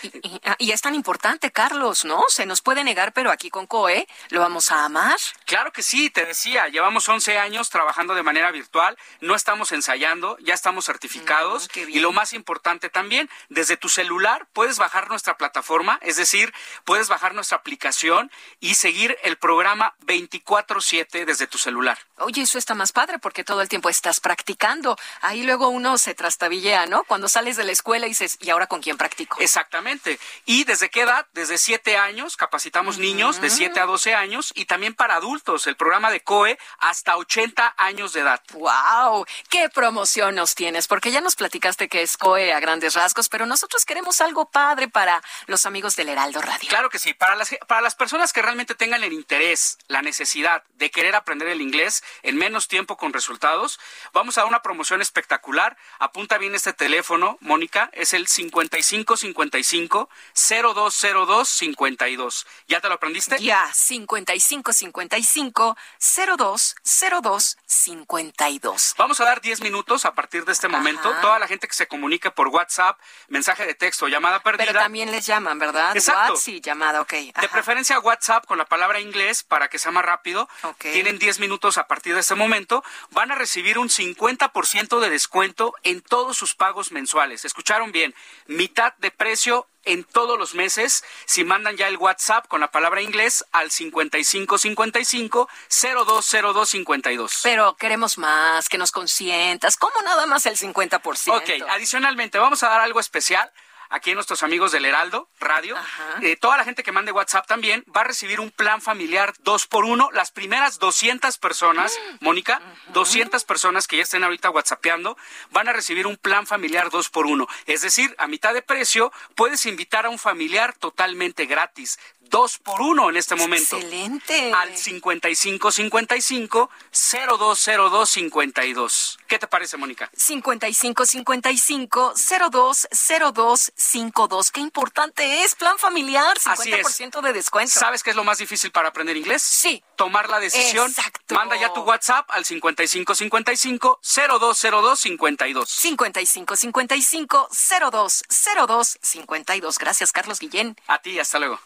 Ah, 0.44 0.56
y, 0.58 0.72
es 0.72 0.82
tan 0.82 0.96
importante, 0.96 1.52
Carlos, 1.52 2.06
¿no? 2.06 2.24
Se 2.28 2.46
nos 2.46 2.62
puede 2.62 2.84
negar, 2.84 3.14
pero 3.14 3.32
aquí 3.32 3.50
con 3.50 3.68
COE 3.68 4.08
lo 4.30 4.40
vamos 4.40 4.72
a 4.72 4.86
amar. 4.86 5.18
Claro 5.46 5.72
que 5.72 5.84
sí, 5.84 6.10
te 6.10 6.26
decía, 6.26 6.68
llevamos 6.68 7.08
11 7.08 7.38
años 7.38 7.70
trabajando 7.70 8.16
de 8.16 8.24
manera 8.24 8.52
virtual, 8.52 8.98
no 9.22 9.36
estamos 9.36 9.72
ensayando, 9.72 10.38
ya 10.40 10.54
estamos 10.54 10.86
certificados. 10.86 11.70
Mm, 11.76 11.90
y 11.90 12.00
lo 12.00 12.12
más 12.12 12.34
importante 12.34 12.90
también, 12.90 13.30
desde 13.50 13.78
tu 13.78 13.90
celular 13.90 14.48
puedes 14.54 14.78
bajar 14.78 15.10
nuestra 15.10 15.38
plataforma, 15.38 16.00
es 16.02 16.16
decir, 16.16 16.54
puedes 16.86 17.08
bajar 17.08 17.34
nuestra 17.34 17.58
aplicación 17.58 18.32
y 18.60 18.76
seguir 18.76 19.18
el 19.24 19.38
programa 19.38 19.96
24/7 20.02 21.26
desde 21.26 21.48
tu 21.48 21.58
celular. 21.58 21.98
Oye, 22.18 22.42
eso 22.42 22.58
está 22.58 22.76
más 22.76 22.92
padre 22.92 23.20
porque 23.20 23.44
todo 23.44 23.62
el 23.62 23.70
tiempo 23.70 23.90
estás 23.90 24.20
practicando. 24.20 24.98
Ahí 25.22 25.44
luego 25.44 25.70
uno 25.70 25.98
se 25.98 26.14
trastabillea, 26.14 26.86
¿no? 26.86 27.04
Cuando 27.04 27.30
sales 27.30 27.58
de 27.58 27.64
la 27.64 27.72
escuela 27.72 28.06
y 28.06 28.10
dices, 28.10 28.38
¿y 28.40 28.50
ahora 28.50 28.68
con 28.68 28.82
quién 28.82 28.98
practico? 28.98 29.38
Exactamente. 29.40 30.20
¿Y 30.46 30.64
desde 30.64 30.90
qué 30.90 31.02
edad? 31.02 31.28
Desde 31.34 31.58
siete 31.58 31.98
años, 31.98 32.38
capacitamos 32.38 32.98
niños 32.98 33.42
de 33.42 33.50
7 33.50 33.80
a 33.80 33.86
12 33.86 34.16
años 34.16 34.52
y 34.56 34.66
también 34.66 34.94
para 34.94 35.16
adultos, 35.16 35.68
el 35.68 35.76
programa 35.76 36.12
de 36.12 36.22
COE 36.22 36.58
hasta 36.80 37.18
80 37.18 37.76
años 37.78 38.14
de 38.14 38.22
edad. 38.22 38.42
¡Wow! 38.54 39.26
¿Qué 39.50 39.70
promoción 39.70 40.36
nos 40.36 40.56
tienes? 40.56 40.88
Porque 40.88 41.12
ya 41.12 41.22
nos 41.22 41.36
platicaste 41.36 41.88
que 41.88 42.02
es 42.02 42.18
COE 42.18 42.54
a 42.54 42.60
grandes 42.60 42.96
rasgos, 42.96 43.30
pero 43.30 43.46
nosotros 43.46 43.86
queremos 43.86 44.22
algo 44.22 44.50
padre 44.50 44.88
para 44.88 45.22
los 45.48 45.66
amigos 45.66 45.96
del 45.96 46.10
Heraldo 46.10 46.42
Radio. 46.42 46.70
Claro 46.70 46.90
que 46.90 47.00
sí. 47.00 47.14
Para 47.14 47.36
las, 47.36 47.56
para 47.68 47.82
las 47.82 47.96
personas 47.96 48.34
que 48.34 48.42
realmente 48.42 48.76
tengan 48.76 49.04
el 49.04 49.14
interés, 49.14 49.78
la 49.88 50.02
necesidad 50.02 50.64
de 50.76 50.92
querer 50.92 51.16
aprender 51.16 51.48
el 51.50 51.62
inglés 51.62 52.04
en 52.24 52.38
menos 52.38 52.68
tiempo 52.68 52.98
con 52.98 53.14
resultados, 53.14 53.80
vamos 54.14 54.38
a 54.38 54.42
dar 54.42 54.48
una 54.50 54.62
promoción 54.62 54.89
espectacular. 54.96 55.78
Apunta 56.00 56.38
bien 56.38 56.56
este 56.56 56.74
teléfono, 56.74 57.38
Mónica, 57.42 57.90
es 57.94 58.14
el 58.14 58.28
5555 58.28 60.10
0202 60.34 61.48
52. 61.48 62.48
¿Ya 62.68 62.82
te 62.82 62.88
lo 62.88 62.96
aprendiste? 62.96 63.38
Ya, 63.40 63.70
5555 63.74 65.78
0202 66.00 67.58
52. 67.66 68.96
Vamos 68.98 69.20
a 69.20 69.26
dar 69.26 69.42
10 69.42 69.62
minutos 69.62 70.06
a 70.06 70.14
partir 70.14 70.46
de 70.46 70.52
este 70.52 70.68
momento. 70.68 71.14
Toda 71.22 71.40
la 71.40 71.48
gente 71.48 71.68
que 71.68 71.74
se 71.74 71.88
comunique 71.88 72.32
por 72.32 72.48
WhatsApp, 72.48 73.00
mensaje 73.28 73.66
de 73.66 73.76
texto, 73.76 74.08
llamada 74.08 74.42
perdida. 74.42 74.66
Pero 74.66 74.80
también 74.80 75.12
les 75.12 75.26
llaman, 75.26 75.60
¿verdad? 75.60 75.96
Exacto. 75.96 76.34
WhatsApp 76.34 76.54
y 76.54 76.62
llamada, 76.62 77.02
ok. 77.02 77.12
De 77.12 77.50
preferencia 77.50 78.00
WhatsApp 78.00 78.46
con 78.46 78.58
la 78.58 78.66
palabra 78.66 79.00
inglés 79.00 79.44
para 79.44 79.70
que 79.70 79.80
sea 79.80 79.92
más 79.92 80.06
rápido. 80.06 80.50
Tienen 80.80 81.20
10 81.20 81.40
minutos 81.40 81.78
a 81.78 81.88
partir 81.88 82.14
de 82.14 82.22
este 82.22 82.36
momento. 82.36 82.84
Van 83.12 83.32
a 83.32 83.36
recibir 83.36 83.78
un 83.78 83.90
50% 83.90 84.79
de 84.88 85.10
descuento 85.10 85.76
en 85.84 86.02
todos 86.02 86.38
sus 86.38 86.56
pagos 86.56 86.94
mensuales. 86.94 87.44
¿Escucharon 87.44 87.92
bien? 87.92 88.16
Mitad 88.48 88.94
de 89.00 89.12
precio 89.12 89.68
en 89.84 90.06
todos 90.06 90.40
los 90.40 90.56
meses 90.56 91.04
si 91.26 91.44
mandan 91.44 91.76
ya 91.76 91.90
el 91.90 91.98
WhatsApp 91.98 92.48
con 92.48 92.62
la 92.62 92.72
palabra 92.72 93.02
inglés 93.02 93.44
al 93.52 93.72
5555 93.72 95.50
020252. 95.68 97.40
Pero 97.44 97.76
queremos 97.76 98.18
más, 98.18 98.70
que 98.70 98.78
nos 98.78 98.92
consientas. 98.92 99.76
¿Cómo 99.76 100.02
nada 100.02 100.26
más 100.28 100.46
el 100.46 100.56
50%? 100.58 101.36
Ok, 101.36 101.50
adicionalmente 101.70 102.40
vamos 102.40 102.64
a 102.64 102.70
dar 102.70 102.80
algo 102.80 103.02
especial 103.02 103.52
aquí 103.90 104.14
nuestros 104.14 104.44
amigos 104.44 104.72
del 104.72 104.86
Heraldo 104.86 105.30
Radio. 105.40 105.76
Eh, 106.22 106.36
toda 106.36 106.58
la 106.58 106.64
gente 106.64 106.84
que 106.84 106.92
mande 106.92 107.12
WhatsApp 107.12 107.48
también 107.48 107.84
va 107.96 108.02
a 108.02 108.06
recibir 108.06 108.40
un 108.40 108.52
plan 108.52 108.82
familiar 108.82 109.34
dos 109.40 109.68
por 109.68 109.86
uno. 109.86 110.10
Las 110.14 110.32
primeras 110.32 110.80
200 110.80 111.38
personas, 111.38 111.98
mm. 111.98 112.16
Mónica, 112.26 112.62
200 112.94 113.44
personas 113.46 113.88
que 113.88 113.98
ya 113.98 114.04
estén 114.04 114.24
ahorita 114.24 114.50
WhatsAppeando, 114.50 115.18
van 115.52 115.68
a 115.68 115.74
recibir 115.74 116.08
un 116.08 116.18
plan 116.18 116.48
familiar 116.48 116.90
dos 116.90 117.10
por 117.10 117.26
uno. 117.26 117.48
Es 117.66 117.82
decir, 117.82 118.16
a 118.18 118.28
mitad 118.28 118.54
de 118.54 118.62
precio 118.62 119.12
puedes 119.36 119.66
invitar 119.66 120.06
a 120.06 120.10
un 120.10 120.20
familiar 120.20 120.74
totalmente 120.74 121.46
gratis 121.46 122.00
dos 122.30 122.60
por 122.60 122.82
uno 122.82 123.10
en 123.10 123.18
este 123.18 123.36
momento. 123.36 123.78
Excelente. 123.78 124.54
Al 124.54 124.78
5555 124.78 126.70
020252. 126.92 129.20
¿Qué 129.28 129.40
te 129.40 129.48
parece, 129.48 129.78
Mónica? 129.78 130.10
5555 130.16 132.14
020252. 132.16 134.52
Qué 134.52 134.60
importante 134.60 135.44
es 135.44 135.56
plan 135.56 135.78
familiar, 135.78 136.38
50% 136.38 137.22
de 137.22 137.34
descuento. 137.34 137.80
¿Sabes 137.80 138.04
qué 138.04 138.12
es 138.12 138.16
lo 138.16 138.24
más 138.24 138.38
difícil 138.38 138.72
para 138.72 138.90
aprender 138.90 139.18
inglés? 139.18 139.42
Sí. 139.42 139.84
Tomar 139.96 140.30
la 140.30 140.40
decisión. 140.40 140.90
Exacto. 140.90 141.36
Manda 141.36 141.56
ya 141.58 141.74
tu 141.74 141.82
WhatsApp 141.82 142.30
al 142.32 142.46
5555 142.46 144.00
020252. 144.02 145.70
5555 145.70 147.50
020252. 147.52 149.78
Gracias, 149.78 150.12
Carlos 150.12 150.40
Guillén. 150.40 150.76
A 150.88 151.02
ti, 151.02 151.20
hasta 151.20 151.40
luego. 151.40 151.60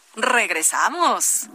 Regresamos. 0.54 1.48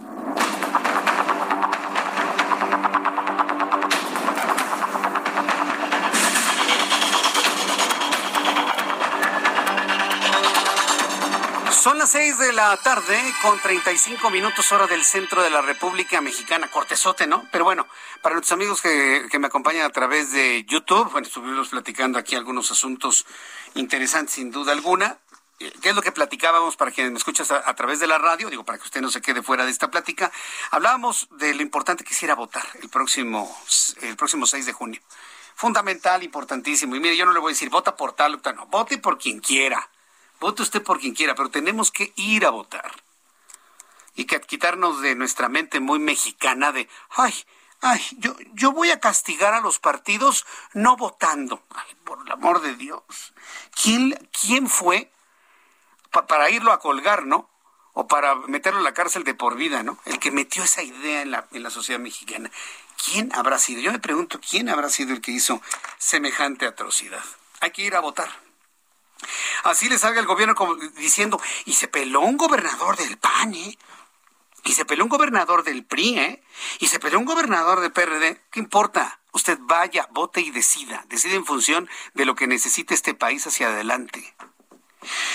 Son 11.72 11.98
las 11.98 12.10
seis 12.10 12.38
de 12.40 12.52
la 12.52 12.76
tarde 12.76 13.18
con 13.42 13.58
35 13.62 14.30
minutos 14.32 14.70
hora 14.74 14.86
del 14.86 15.06
centro 15.06 15.42
de 15.44 15.50
la 15.50 15.62
República 15.62 16.20
Mexicana. 16.20 16.70
Cortesote, 16.70 17.26
¿no? 17.26 17.48
Pero 17.54 17.64
bueno, 17.64 17.88
para 18.22 18.36
nuestros 18.36 18.52
amigos 18.52 18.82
que, 18.82 19.28
que 19.32 19.40
me 19.40 19.48
acompañan 19.48 19.86
a 19.86 19.92
través 19.92 20.34
de 20.34 20.66
YouTube, 20.66 21.10
bueno, 21.14 21.26
estuvimos 21.26 21.70
platicando 21.70 22.20
aquí 22.20 22.36
algunos 22.36 22.70
asuntos 22.70 23.26
interesantes 23.76 24.36
sin 24.36 24.52
duda 24.52 24.74
alguna. 24.74 25.20
¿Qué 25.60 25.90
es 25.90 25.96
lo 25.96 26.02
que 26.02 26.14
platicábamos 26.14 26.78
para 26.78 26.92
quienes 26.92 27.12
me 27.12 27.18
escuchas 27.18 27.52
a, 27.52 27.76
través 27.76 28.00
de 28.00 28.08
la 28.08 28.18
radio? 28.18 28.50
Digo, 28.50 28.64
para 28.64 28.78
que 28.78 28.86
usted 28.86 29.02
no 29.02 29.12
se 29.12 29.22
quede 29.22 29.44
fuera 29.44 29.66
de 29.66 29.72
esta 29.72 29.92
plática. 29.92 30.32
Hablábamos 30.72 31.28
de 31.32 31.54
lo 31.54 31.62
importante 31.62 32.06
que 32.06 32.14
es 32.14 32.24
ir 32.24 32.32
a 32.32 32.36
votar 32.36 32.66
el 32.82 32.88
próximo, 32.88 33.54
el 34.02 34.16
próximo 34.16 34.46
6 34.46 34.66
de 34.66 34.72
junio. 34.72 35.02
Fundamental, 35.56 36.24
importantísimo. 36.24 36.96
Y 36.96 37.02
mire, 37.02 37.18
yo 37.18 37.26
no 37.26 37.34
le 37.34 37.40
voy 37.40 37.52
a 37.52 37.54
decir 37.56 37.70
vota 37.70 37.98
por 37.98 38.14
tal 38.14 38.36
o 38.42 38.54
no. 38.54 38.68
Vote 38.68 39.00
por 39.00 39.18
quien 39.18 39.42
quiera. 39.42 39.90
Vote 40.40 40.62
usted 40.62 40.82
por 40.82 40.98
quien 40.98 41.14
quiera, 41.14 41.36
pero 41.36 41.50
tenemos 41.50 41.92
que 41.92 42.14
ir 42.16 42.46
a 42.46 42.52
votar. 42.52 42.94
Y 44.16 44.24
que 44.24 44.40
quitarnos 44.40 45.02
de 45.02 45.16
nuestra 45.16 45.50
mente 45.50 45.82
muy 45.82 46.00
mexicana 46.00 46.72
de, 46.72 46.88
ay, 47.10 47.34
ay, 47.82 48.02
yo, 48.20 48.34
yo 48.54 48.72
voy 48.72 48.92
a 48.92 49.02
castigar 49.02 49.54
a 49.54 49.60
los 49.60 49.80
partidos 49.80 50.46
no 50.72 50.96
votando. 50.96 51.66
Ay, 51.76 51.96
por 52.06 52.26
el 52.26 52.32
amor 52.32 52.62
de 52.62 52.76
Dios. 52.78 53.34
¿Quién, 53.76 54.30
quién 54.32 54.70
fue 54.70 55.12
para 56.12 56.50
irlo 56.50 56.72
a 56.72 56.80
colgar, 56.80 57.26
¿no? 57.26 57.50
O 57.94 58.08
para 58.08 58.36
meterlo 58.36 58.80
en 58.80 58.86
la 58.86 58.94
cárcel 58.94 59.24
de 59.24 59.34
por 59.34 59.56
vida, 59.56 59.84
¿no? 59.84 59.98
El 60.06 60.20
que 60.20 60.32
metió 60.32 60.64
esa 60.64 60.84
idea 60.84 61.22
en 61.22 61.32
la, 61.32 61.48
en 61.52 61.64
la 61.64 61.70
sociedad 61.70 62.00
mexicana. 62.00 62.52
¿Quién 63.04 63.34
habrá 63.34 63.58
sido? 63.58 63.82
Yo 63.82 63.92
me 63.92 64.00
pregunto, 64.00 64.40
¿quién 64.40 64.70
habrá 64.70 64.90
sido 64.90 65.14
el 65.14 65.22
que 65.22 65.32
hizo 65.32 65.62
semejante 65.98 66.66
atrocidad? 66.66 67.24
Hay 67.62 67.72
que 67.72 67.82
ir 67.82 67.96
a 67.96 68.00
votar. 68.00 68.30
Así 69.64 69.90
le 69.90 69.98
salga 69.98 70.20
el 70.20 70.26
gobierno 70.26 70.56
como 70.56 70.76
diciendo, 70.76 71.42
y 71.66 71.74
se 71.74 71.88
peló 71.88 72.22
un 72.22 72.38
gobernador 72.38 72.96
del 72.98 73.18
PAN, 73.18 73.54
¿eh? 73.54 73.78
Y 74.64 74.74
se 74.74 74.86
peló 74.86 75.04
un 75.04 75.10
gobernador 75.10 75.64
del 75.64 75.86
PRI, 75.86 76.20
¿eh? 76.20 76.44
Y 76.80 76.88
se 76.88 77.00
peló 77.00 77.20
un 77.20 77.26
gobernador 77.26 77.80
del 77.80 77.92
PRD. 77.92 78.42
¿Qué 78.52 78.60
importa? 78.60 79.20
Usted 79.32 79.58
vaya, 79.62 80.08
vote 80.12 80.42
y 80.42 80.52
decida. 80.52 81.06
Decide 81.08 81.36
en 81.36 81.46
función 81.46 81.90
de 82.14 82.26
lo 82.26 82.36
que 82.36 82.48
necesite 82.48 82.94
este 82.94 83.14
país 83.14 83.46
hacia 83.48 83.68
adelante. 83.68 84.36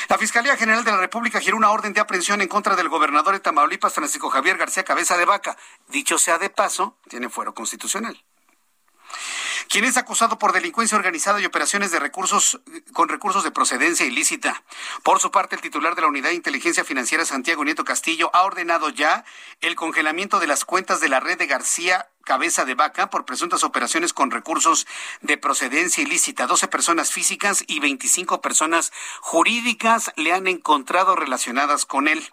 La 0.09 0.19
Fiscalía 0.19 0.57
General 0.57 0.85
de 0.85 0.93
la 0.93 0.99
República 0.99 1.41
giró 1.41 1.57
una 1.57 1.71
orden 1.71 1.93
de 1.93 2.01
aprehensión 2.01 2.41
en 2.41 2.49
contra 2.49 2.77
del 2.77 2.89
gobernador 2.89 3.35
de 3.35 3.41
Tamaulipas, 3.41 3.95
Francisco 3.95 4.31
Javier 4.31 4.59
García 4.59 4.85
Cabeza 4.85 5.17
de 5.17 5.25
Vaca. 5.25 5.57
Dicho 5.89 6.19
sea 6.19 6.39
de 6.39 6.51
paso, 6.51 6.99
tiene 7.09 7.29
fuero 7.29 7.55
constitucional 7.55 8.23
quien 9.69 9.85
es 9.85 9.97
acusado 9.97 10.39
por 10.39 10.53
delincuencia 10.53 10.97
organizada 10.97 11.41
y 11.41 11.47
operaciones 11.47 11.91
de 11.91 11.99
recursos 11.99 12.61
con 12.93 13.09
recursos 13.09 13.45
de 13.45 13.51
procedencia 13.51 14.07
ilícita. 14.07 14.63
Por 15.03 15.21
su 15.21 15.31
parte, 15.31 15.57
el 15.57 15.63
titular 15.63 15.95
de 15.95 16.03
la 16.03 16.09
Unidad 16.09 16.29
de 16.29 16.35
Inteligencia 16.35 16.85
Financiera, 16.85 17.25
Santiago 17.25 17.65
Nieto 17.65 17.85
Castillo, 17.85 18.31
ha 18.35 18.43
ordenado 18.43 18.91
ya 18.91 19.25
el 19.61 19.75
congelamiento 19.75 20.39
de 20.39 20.47
las 20.47 20.65
cuentas 20.65 21.01
de 21.01 21.09
la 21.09 21.21
red 21.21 21.39
de 21.39 21.47
García 21.47 22.09
cabeza 22.25 22.65
de 22.65 22.75
vaca 22.75 23.11
por 23.11 23.25
presuntas 23.25 23.65
operaciones 23.65 24.13
con 24.13 24.31
recursos 24.31 24.87
de 25.21 25.39
procedencia 25.39 26.03
ilícita. 26.03 26.47
12 26.47 26.69
personas 26.69 27.13
físicas 27.13 27.65
y 27.67 27.81
25 27.81 28.41
personas 28.41 28.93
jurídicas 29.21 30.13
le 30.17 30.33
han 30.33 30.47
encontrado 30.47 31.17
relacionadas 31.17 31.87
con 31.87 32.09
él. 32.09 32.33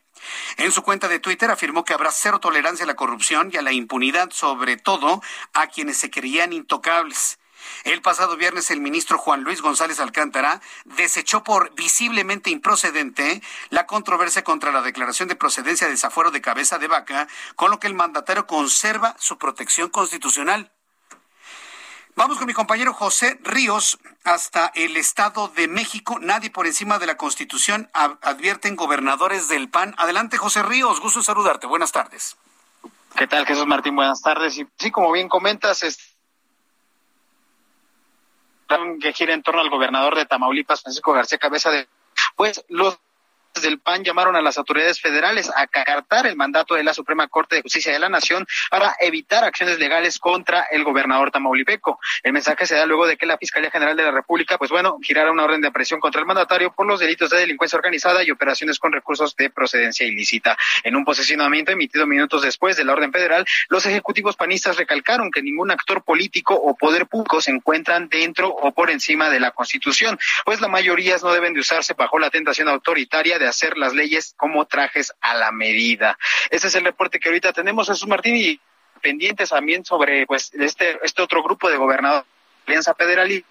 En 0.58 0.72
su 0.72 0.84
cuenta 0.84 1.08
de 1.08 1.20
Twitter 1.20 1.52
afirmó 1.52 1.84
que 1.84 1.94
habrá 1.94 2.12
cero 2.12 2.40
tolerancia 2.40 2.86
a 2.86 2.88
la 2.88 2.96
corrupción 2.96 3.50
y 3.52 3.58
a 3.58 3.62
la 3.62 3.72
impunidad, 3.72 4.32
sobre 4.32 4.78
todo 4.78 5.22
a 5.54 5.68
quienes 5.68 5.98
se 5.98 6.10
creían 6.10 6.54
intocables. 6.54 7.40
El 7.84 8.02
pasado 8.02 8.38
viernes 8.38 8.72
el 8.72 8.82
ministro 8.82 9.18
Juan 9.18 9.44
Luis 9.44 9.62
González 9.62 10.00
Alcántara 10.00 10.62
desechó 10.86 11.44
por 11.44 11.74
visiblemente 11.76 12.50
improcedente 12.50 13.42
la 13.70 13.88
controversia 13.88 14.44
contra 14.44 14.72
la 14.72 14.82
declaración 14.82 15.30
de 15.30 15.36
procedencia 15.36 15.88
de 15.88 15.94
desafuero 15.94 16.32
de 16.32 16.42
cabeza 16.42 16.80
de 16.80 16.88
vaca, 16.88 17.28
con 17.56 17.72
lo 17.72 17.80
que 17.80 17.88
el 17.88 17.94
mandatario 17.94 18.48
conserva 18.48 19.16
su 19.20 19.38
protección 19.38 19.90
constitucional. 19.90 20.72
Vamos 22.16 22.38
con 22.38 22.46
mi 22.46 22.54
compañero 22.54 22.94
José 22.94 23.40
Ríos 23.42 23.98
hasta 24.26 24.72
el 24.76 24.98
Estado 24.98 25.48
de 25.48 25.68
México. 25.68 26.20
Nadie 26.20 26.50
por 26.50 26.68
encima 26.68 27.00
de 27.00 27.06
la 27.06 27.16
Constitución 27.16 27.90
advierten 27.94 28.76
gobernadores 28.76 29.48
del 29.48 29.70
PAN. 29.70 29.96
Adelante, 29.98 30.38
José 30.38 30.62
Ríos. 30.62 31.00
Gusto 31.00 31.24
saludarte. 31.24 31.68
Buenas 31.68 31.94
tardes. 31.94 32.36
¿Qué 33.16 33.28
tal, 33.28 33.46
Jesús 33.46 33.66
Martín? 33.66 33.96
Buenas 33.96 34.22
tardes. 34.22 34.58
Y 34.58 34.68
sí, 34.78 34.92
como 34.92 35.12
bien 35.12 35.30
comentas, 35.30 35.84
es 35.84 36.11
que 39.00 39.14
gira 39.14 39.34
en 39.34 39.44
torno 39.44 39.62
al 39.62 39.70
gobernador 39.70 40.16
de 40.16 40.26
Tamaulipas, 40.26 40.82
Francisco 40.82 41.14
García 41.14 41.38
Cabeza 41.38 41.72
de, 41.72 41.88
pues 42.36 42.64
los 42.68 43.00
del 43.60 43.80
PAN 43.80 44.04
llamaron 44.04 44.36
a 44.36 44.42
las 44.42 44.58
autoridades 44.58 45.02
federales 45.02 45.50
a 45.54 45.64
acatar 45.64 46.26
el 46.26 46.36
mandato 46.36 46.76
de 46.76 46.84
la 46.84 46.94
Suprema 46.94 47.28
Corte 47.28 47.58
de 47.58 47.62
Justicia 47.62 47.92
de 47.92 48.00
la 48.00 48.08
Nación 48.08 48.48
para 48.70 48.96
evitar 49.00 49.44
acciones 49.44 49.78
legales 49.78 50.20
contra 50.20 50.62
el 50.72 50.84
gobernador 50.84 51.32
tamaulipeco. 51.32 52.00
El 52.24 52.34
mensaje 52.34 52.66
se 52.66 52.76
da 52.76 52.86
luego 52.86 53.08
de 53.08 53.18
que 53.18 53.26
la 53.26 53.38
Fiscalía 53.38 53.70
General 53.70 53.98
de 53.98 54.04
la 54.04 54.12
República, 54.12 54.58
pues 54.58 54.72
bueno, 54.72 54.98
girara 55.02 55.32
una 55.32 55.44
orden 55.44 55.62
de 55.62 55.68
aprehensión 55.68 56.00
contra 56.00 56.22
el 56.22 56.28
mandatario 56.28 56.72
por 56.72 56.88
los 56.88 57.00
delitos 57.00 57.30
de 57.30 57.40
delincuencia 57.40 57.78
organizada 57.78 58.24
y 58.24 58.32
operaciones 58.32 58.80
con 58.80 58.94
recursos 58.94 59.36
de 59.36 59.50
procedencia 59.50 60.06
ilícita. 60.06 60.58
En 60.84 60.96
un 60.96 61.04
posicionamiento 61.04 61.72
emitido 61.72 62.08
minutos 62.08 62.42
después 62.44 62.78
de 62.78 62.86
la 62.86 62.94
orden 62.94 63.12
federal, 63.12 63.46
los 63.70 63.86
ejecutivos 63.86 64.38
panistas 64.38 64.78
recalcaron 64.78 65.30
que 65.30 65.42
ningún 65.42 65.72
actor 65.72 66.04
político 66.04 66.56
o 66.56 66.76
poder 66.76 67.08
público 67.08 67.42
se 67.42 67.52
encuentran 67.52 68.08
dentro 68.08 68.50
o 68.50 68.72
por 68.72 68.90
encima 68.90 69.30
de 69.30 69.40
la 69.40 69.52
Constitución, 69.52 70.18
pues 70.46 70.62
la 70.62 70.68
mayoría 70.68 71.18
no 71.22 71.34
deben 71.34 71.54
de 71.54 71.60
usarse 71.60 71.94
bajo 71.94 72.20
la 72.20 72.30
tentación 72.30 72.68
autoritaria 72.70 73.40
de 73.42 73.50
hacer 73.50 73.78
las 73.78 73.94
leyes 73.94 74.34
como 74.38 74.66
trajes 74.66 75.12
a 75.20 75.34
la 75.34 75.52
medida. 75.52 76.18
Ese 76.50 76.68
es 76.68 76.76
el 76.76 76.86
reporte 76.86 77.20
que 77.20 77.30
ahorita 77.30 77.52
tenemos, 77.52 77.88
Jesús 77.88 78.08
Martín, 78.08 78.38
y 78.38 78.60
pendientes 79.02 79.50
también 79.50 79.84
sobre 79.84 80.26
pues 80.26 80.54
este, 80.54 81.00
este 81.04 81.22
otro 81.22 81.44
grupo 81.44 81.70
de 81.70 81.78
gobernadores 81.78 82.26
Alianza 82.68 82.94
Federal 82.94 83.32
y 83.32 83.44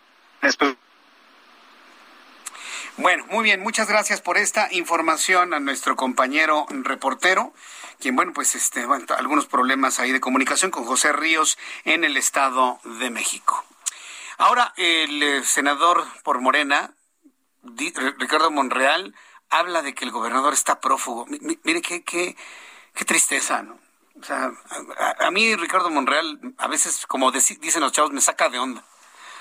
bueno, 2.97 3.24
muy 3.30 3.45
bien, 3.45 3.61
muchas 3.61 3.88
gracias 3.88 4.20
por 4.20 4.36
esta 4.36 4.68
información 4.72 5.55
a 5.55 5.61
nuestro 5.61 5.97
compañero 5.97 6.66
reportero, 6.68 7.53
quien, 7.99 8.16
bueno, 8.16 8.32
pues, 8.34 8.55
este, 8.55 8.84
bueno, 8.86 9.07
algunos 9.16 9.47
problemas 9.47 10.01
ahí 10.01 10.12
de 10.12 10.20
comunicación 10.20 10.70
con 10.70 10.84
José 10.84 11.12
Ríos 11.12 11.59
en 11.84 12.05
el 12.05 12.16
Estado 12.16 12.80
de 13.01 13.11
México. 13.11 13.64
Ahora, 14.38 14.72
el 14.76 15.22
eh, 15.22 15.45
senador 15.45 16.05
por 16.22 16.41
Morena, 16.41 16.95
Ricardo 17.62 18.51
Monreal, 18.51 19.14
habla 19.51 19.83
de 19.83 19.95
que 19.95 20.05
el 20.05 20.11
gobernador 20.13 20.55
está 20.55 20.81
prófugo. 20.81 21.27
mire 21.29 21.83
qué, 21.83 22.03
qué, 22.03 22.37
qué 22.95 23.05
tristeza, 23.05 23.63
¿no? 23.63 23.79
O 24.21 24.25
sea, 24.25 24.53
a, 24.99 25.27
a, 25.27 25.31
mí 25.31 25.55
Ricardo 25.57 25.91
Monreal, 25.91 26.55
a 26.59 26.69
veces, 26.69 27.07
como 27.07 27.31
dicen 27.33 27.81
los 27.81 27.93
chavos, 27.93 28.13
me 28.13 28.21
saca 28.21 28.49
de 28.49 28.59
onda. 28.59 28.85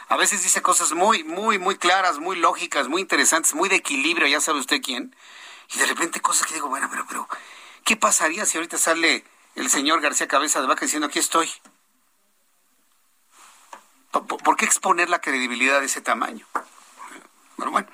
A 0.07 0.18
veces 0.18 0.41
dice 0.41 0.62
cosas 0.62 0.93
muy, 0.93 1.24
muy, 1.24 1.60
muy 1.60 1.78
claras, 1.78 2.18
muy 2.18 2.36
lógicas, 2.36 2.88
muy 2.88 3.01
interesantes, 3.01 3.53
muy 3.53 3.70
de 3.70 3.76
equilibrio, 3.76 4.28
ya 4.28 4.41
sabe 4.41 4.60
usted 4.60 4.82
quién. 4.82 5.16
Y 5.74 5.80
de 5.80 5.86
repente 5.86 6.20
cosas 6.20 6.47
que 6.47 6.55
digo, 6.55 6.68
bueno, 6.68 6.88
pero, 6.89 7.05
pero, 7.07 7.28
¿qué 7.86 7.95
pasaría 7.95 8.45
si 8.45 8.57
ahorita 8.57 8.78
sale 8.78 9.24
el 9.55 9.70
señor 9.70 10.01
García 10.01 10.28
Cabeza 10.28 10.62
de 10.62 10.68
Vaca 10.68 10.86
diciendo 10.86 11.07
aquí 11.07 11.20
estoy? 11.20 11.51
¿Por 14.12 14.55
qué 14.55 14.66
exponer 14.66 15.10
la 15.10 15.22
credibilidad 15.22 15.80
de 15.80 15.86
ese 15.86 16.01
tamaño? 16.01 16.47
Pero 17.60 17.72
bueno, 17.72 17.88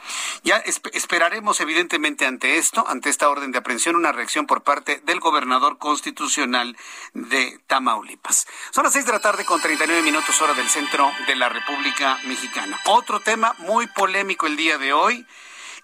ya 0.43 0.57
esperaremos 0.93 1.59
evidentemente 1.59 2.26
ante 2.26 2.57
esto, 2.57 2.88
ante 2.88 3.09
esta 3.09 3.30
orden 3.30 3.51
de 3.51 3.57
aprehensión, 3.57 3.95
una 3.95 4.11
reacción 4.11 4.45
por 4.45 4.63
parte 4.63 5.01
del 5.05 5.20
gobernador 5.20 5.78
constitucional 5.78 6.78
de 7.13 7.59
Tamaulipas. 7.68 8.47
Son 8.72 8.84
las 8.84 8.93
seis 8.93 9.05
de 9.05 9.11
la 9.11 9.20
tarde 9.20 9.45
con 9.45 9.59
39 9.61 10.01
minutos 10.01 10.39
hora 10.41 10.53
del 10.53 10.70
centro 10.70 11.11
de 11.28 11.36
la 11.36 11.49
República 11.49 12.20
Mexicana. 12.26 12.80
Otro 12.86 13.20
tema 13.20 13.55
muy 13.59 13.88
polémico 13.88 14.47
el 14.47 14.55
día 14.55 14.78
de 14.78 14.93
hoy 14.93 15.26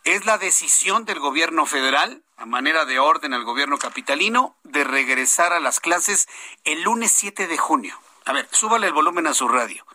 es 0.04 0.26
la 0.26 0.38
decisión 0.38 1.06
del 1.06 1.20
gobierno 1.20 1.66
federal, 1.66 2.24
a 2.38 2.46
manera 2.46 2.86
de 2.86 3.00
orden 3.00 3.34
al 3.34 3.44
gobierno 3.44 3.78
capitalino, 3.78 4.56
de 4.64 4.84
regresar 4.84 5.54
a 5.54 5.60
las 5.60 5.80
clases 5.80 6.28
el 6.64 6.82
lunes 6.84 7.12
7 7.12 7.48
de 7.48 7.58
junio. 7.58 8.00
A 8.26 8.34
ver, 8.34 8.48
súbale 8.52 8.88
el 8.88 8.94
volumen 8.94 9.28
a 9.28 9.34
su 9.34 9.48
radio 9.48 9.86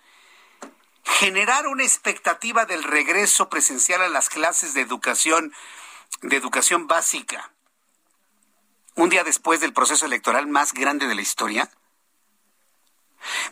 generar 1.07 1.67
una 1.69 1.85
expectativa 1.85 2.67
del 2.67 2.83
regreso 2.83 3.49
presencial 3.49 4.03
a 4.03 4.09
las 4.09 4.29
clases 4.29 4.75
de 4.75 4.81
educación, 4.81 5.55
de 6.23 6.37
educación 6.37 6.87
básica, 6.89 7.53
un 8.97 9.09
día 9.09 9.25
después 9.25 9.61
del 9.61 9.73
proceso 9.73 10.07
electoral 10.07 10.47
más 10.47 10.73
grande 10.73 11.07
de 11.07 11.15
la 11.15 11.23
historia? 11.23 11.71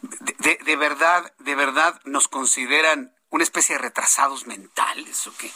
De, 0.02 0.76
verdad, 0.76 1.32
de 1.38 1.55
verdad 1.55 2.00
nos 2.05 2.28
consideran 2.28 3.14
una 3.30 3.44
especie 3.44 3.76
de 3.76 3.82
retrasados 3.82 4.46
mentales 4.46 5.26
o 5.26 5.36
qué? 5.36 5.50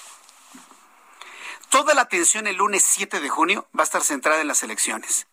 Toda 1.68 1.94
la 1.94 2.02
atención 2.02 2.46
el 2.46 2.56
lunes 2.56 2.82
7 2.84 3.20
de 3.20 3.28
junio 3.28 3.68
va 3.76 3.82
a 3.82 3.84
estar 3.84 4.02
centrada 4.02 4.40
en 4.40 4.48
las 4.48 4.62
elecciones. 4.62 5.26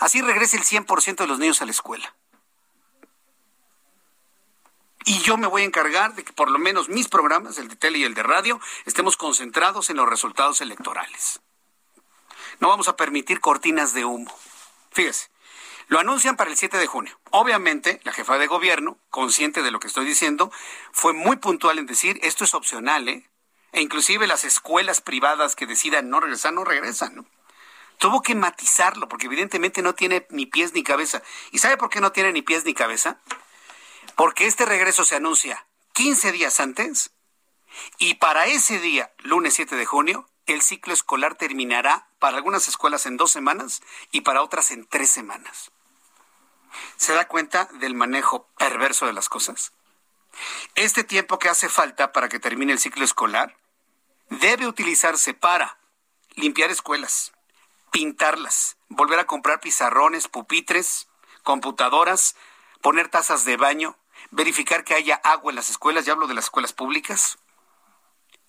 Así 0.00 0.20
regresa 0.20 0.56
el 0.56 0.64
100% 0.64 1.16
de 1.16 1.26
los 1.26 1.38
niños 1.38 1.62
a 1.62 1.64
la 1.64 1.70
escuela. 1.70 2.14
Y 5.08 5.20
yo 5.20 5.36
me 5.36 5.46
voy 5.46 5.62
a 5.62 5.66
encargar 5.66 6.16
de 6.16 6.24
que 6.24 6.32
por 6.32 6.50
lo 6.50 6.58
menos 6.58 6.88
mis 6.88 7.06
programas, 7.06 7.58
el 7.58 7.68
de 7.68 7.76
tele 7.76 7.98
y 7.98 8.04
el 8.04 8.14
de 8.14 8.24
radio, 8.24 8.60
estemos 8.86 9.16
concentrados 9.16 9.88
en 9.88 9.96
los 9.98 10.08
resultados 10.08 10.60
electorales. 10.60 11.40
No 12.58 12.68
vamos 12.68 12.88
a 12.88 12.96
permitir 12.96 13.40
cortinas 13.40 13.94
de 13.94 14.04
humo. 14.04 14.36
Fíjese, 14.90 15.30
lo 15.86 16.00
anuncian 16.00 16.34
para 16.34 16.50
el 16.50 16.56
7 16.56 16.76
de 16.78 16.88
junio. 16.88 17.20
Obviamente, 17.30 18.00
la 18.02 18.12
jefa 18.12 18.36
de 18.36 18.48
gobierno, 18.48 18.98
consciente 19.08 19.62
de 19.62 19.70
lo 19.70 19.78
que 19.78 19.86
estoy 19.86 20.04
diciendo, 20.04 20.50
fue 20.90 21.12
muy 21.12 21.36
puntual 21.36 21.78
en 21.78 21.86
decir, 21.86 22.18
esto 22.22 22.42
es 22.42 22.52
opcional, 22.54 23.08
¿eh? 23.08 23.30
E 23.70 23.82
inclusive 23.82 24.26
las 24.26 24.42
escuelas 24.42 25.00
privadas 25.00 25.54
que 25.54 25.66
decidan 25.66 26.10
no 26.10 26.18
regresar, 26.18 26.52
no 26.52 26.64
regresan, 26.64 27.14
¿no? 27.14 27.26
Tuvo 27.98 28.22
que 28.22 28.34
matizarlo, 28.34 29.06
porque 29.06 29.26
evidentemente 29.26 29.82
no 29.82 29.94
tiene 29.94 30.26
ni 30.30 30.46
pies 30.46 30.72
ni 30.74 30.82
cabeza. 30.82 31.22
¿Y 31.52 31.58
sabe 31.58 31.76
por 31.76 31.90
qué 31.90 32.00
no 32.00 32.10
tiene 32.10 32.32
ni 32.32 32.42
pies 32.42 32.64
ni 32.64 32.74
cabeza? 32.74 33.20
Porque 34.16 34.46
este 34.46 34.64
regreso 34.64 35.04
se 35.04 35.14
anuncia 35.14 35.66
15 35.92 36.32
días 36.32 36.58
antes 36.58 37.12
y 37.98 38.14
para 38.14 38.46
ese 38.46 38.80
día, 38.80 39.12
lunes 39.18 39.54
7 39.54 39.76
de 39.76 39.86
junio, 39.86 40.28
el 40.46 40.62
ciclo 40.62 40.92
escolar 40.92 41.36
terminará 41.36 42.08
para 42.18 42.36
algunas 42.36 42.68
escuelas 42.68 43.06
en 43.06 43.16
dos 43.16 43.30
semanas 43.30 43.82
y 44.10 44.22
para 44.22 44.42
otras 44.42 44.70
en 44.70 44.86
tres 44.86 45.10
semanas. 45.10 45.70
¿Se 46.96 47.12
da 47.14 47.28
cuenta 47.28 47.66
del 47.80 47.94
manejo 47.94 48.48
perverso 48.58 49.06
de 49.06 49.12
las 49.12 49.28
cosas? 49.28 49.72
Este 50.74 51.04
tiempo 51.04 51.38
que 51.38 51.48
hace 51.48 51.68
falta 51.68 52.12
para 52.12 52.28
que 52.28 52.38
termine 52.38 52.72
el 52.72 52.78
ciclo 52.78 53.04
escolar 53.04 53.56
debe 54.28 54.66
utilizarse 54.66 55.34
para 55.34 55.78
limpiar 56.34 56.70
escuelas, 56.70 57.32
pintarlas, 57.90 58.76
volver 58.88 59.18
a 59.18 59.26
comprar 59.26 59.60
pizarrones, 59.60 60.28
pupitres, 60.28 61.08
computadoras, 61.42 62.36
poner 62.82 63.08
tazas 63.08 63.44
de 63.44 63.56
baño, 63.56 63.96
verificar 64.36 64.84
que 64.84 64.94
haya 64.94 65.16
agua 65.24 65.50
en 65.50 65.56
las 65.56 65.70
escuelas, 65.70 66.04
ya 66.04 66.12
hablo 66.12 66.26
de 66.26 66.34
las 66.34 66.44
escuelas 66.44 66.72
públicas. 66.72 67.38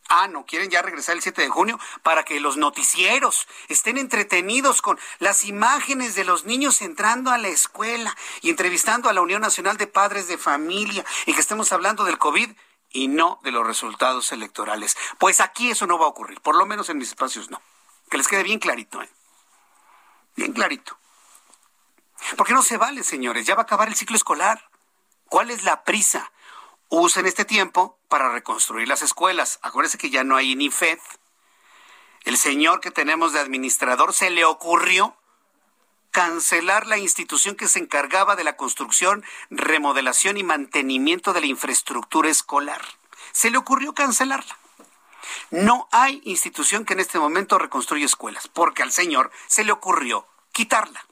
Ah, 0.10 0.28
no, 0.28 0.46
quieren 0.46 0.70
ya 0.70 0.82
regresar 0.82 1.16
el 1.16 1.22
7 1.22 1.42
de 1.42 1.50
junio 1.50 1.80
para 2.04 2.24
que 2.24 2.40
los 2.40 2.56
noticieros 2.56 3.48
estén 3.68 3.98
entretenidos 3.98 4.82
con 4.82 4.98
las 5.20 5.44
imágenes 5.44 6.16
de 6.16 6.24
los 6.24 6.46
niños 6.46 6.82
entrando 6.82 7.32
a 7.32 7.38
la 7.38 7.50
escuela 7.50 8.16
y 8.42 8.50
entrevistando 8.50 9.10
a 9.10 9.14
la 9.14 9.22
Unión 9.22 9.42
Nacional 9.42 9.76
de 9.78 9.88
Padres 9.88 10.28
de 10.28 10.38
Familia 10.38 11.04
y 11.26 11.34
que 11.34 11.42
estemos 11.42 11.74
hablando 11.74 12.06
del 12.06 12.18
COVID 12.18 12.52
y 12.90 13.08
no 13.10 13.40
de 13.44 13.52
los 13.52 13.68
resultados 13.68 14.32
electorales. 14.32 14.96
Pues 15.20 15.42
aquí 15.42 15.72
eso 15.72 15.88
no 15.88 16.00
va 16.00 16.06
a 16.06 16.10
ocurrir, 16.10 16.40
por 16.40 16.56
lo 16.56 16.66
menos 16.66 16.90
en 16.90 16.98
mis 16.98 17.10
espacios 17.10 17.50
no. 17.50 17.62
Que 18.10 18.18
les 18.18 18.28
quede 18.30 18.44
bien 18.44 18.60
clarito, 18.60 19.02
¿eh? 19.02 19.10
Bien 20.38 20.54
clarito. 20.54 20.98
Porque 22.38 22.54
no 22.54 22.62
se 22.62 22.78
vale, 22.78 23.04
señores, 23.04 23.46
ya 23.46 23.56
va 23.56 23.62
a 23.62 23.64
acabar 23.64 23.90
el 23.90 23.96
ciclo 23.96 24.16
escolar. 24.16 24.67
¿Cuál 25.30 25.52
es 25.52 25.64
la 25.64 25.84
prisa? 25.84 26.32
Usen 26.90 27.26
este 27.26 27.44
tiempo 27.44 27.98
para 28.08 28.32
reconstruir 28.32 28.88
las 28.88 29.02
escuelas. 29.02 29.60
Acuérdense 29.62 29.98
que 29.98 30.10
ya 30.10 30.24
no 30.24 30.38
hay 30.38 30.56
ni 30.56 30.70
FED. 30.70 31.00
El 32.24 32.38
señor 32.38 32.80
que 32.80 32.92
tenemos 32.92 33.34
de 33.34 33.40
administrador 33.40 34.14
se 34.14 34.30
le 34.30 34.46
ocurrió 34.46 35.16
cancelar 36.12 36.88
la 36.88 36.98
institución 36.98 37.56
que 37.56 37.68
se 37.68 37.80
encargaba 37.80 38.36
de 38.36 38.44
la 38.44 38.56
construcción, 38.56 39.24
remodelación 39.50 40.38
y 40.38 40.44
mantenimiento 40.44 41.34
de 41.34 41.42
la 41.42 41.48
infraestructura 41.48 42.30
escolar. 42.30 42.82
Se 43.34 43.52
le 43.52 43.58
ocurrió 43.58 43.94
cancelarla. 43.94 44.58
No 45.52 45.88
hay 45.92 46.22
institución 46.26 46.86
que 46.86 46.94
en 46.94 47.00
este 47.00 47.20
momento 47.20 47.58
reconstruya 47.58 48.06
escuelas, 48.06 48.48
porque 48.48 48.84
al 48.84 48.92
señor 48.92 49.32
se 49.48 49.64
le 49.64 49.72
ocurrió 49.72 50.28
quitarla. 50.52 51.07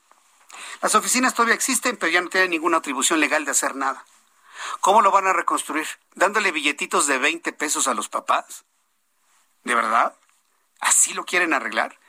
Las 0.81 0.95
oficinas 0.95 1.33
todavía 1.33 1.55
existen, 1.55 1.97
pero 1.97 2.11
ya 2.11 2.21
no 2.21 2.29
tienen 2.29 2.51
ninguna 2.51 2.77
atribución 2.77 3.19
legal 3.19 3.45
de 3.45 3.51
hacer 3.51 3.75
nada. 3.75 4.05
¿Cómo 4.81 5.01
lo 5.01 5.11
van 5.11 5.27
a 5.27 5.33
reconstruir? 5.33 5.87
¿Dándole 6.13 6.51
billetitos 6.51 7.07
de 7.07 7.17
20 7.17 7.53
pesos 7.53 7.87
a 7.87 7.93
los 7.93 8.09
papás? 8.09 8.65
¿De 9.63 9.75
verdad? 9.75 10.15
¿Así 10.79 11.13
lo 11.13 11.25
quieren 11.25 11.53
arreglar? 11.53 11.99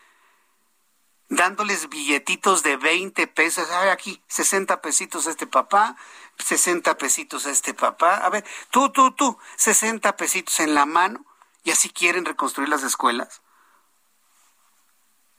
Dándoles 1.29 1.89
billetitos 1.89 2.63
de 2.63 2.77
20 2.77 3.27
pesos. 3.27 3.71
A 3.71 3.81
ver, 3.81 3.91
aquí, 3.91 4.23
60 4.29 4.81
pesitos 4.81 5.27
a 5.27 5.31
este 5.31 5.47
papá, 5.47 5.97
60 6.39 6.97
pesitos 6.99 7.47
a 7.47 7.51
este 7.51 7.75
papá. 7.75 8.17
A 8.17 8.29
ver, 8.29 8.45
tú, 8.71 8.91
tú, 8.91 9.11
tú, 9.13 9.39
60 9.57 10.17
pesitos 10.17 10.61
en 10.61 10.75
la 10.75 10.87
mano. 10.87 11.25
¿Y 11.65 11.73
así 11.73 11.91
quieren 11.91 12.25
reconstruir 12.25 12.69
las 12.69 12.85
escuelas? 12.85 13.43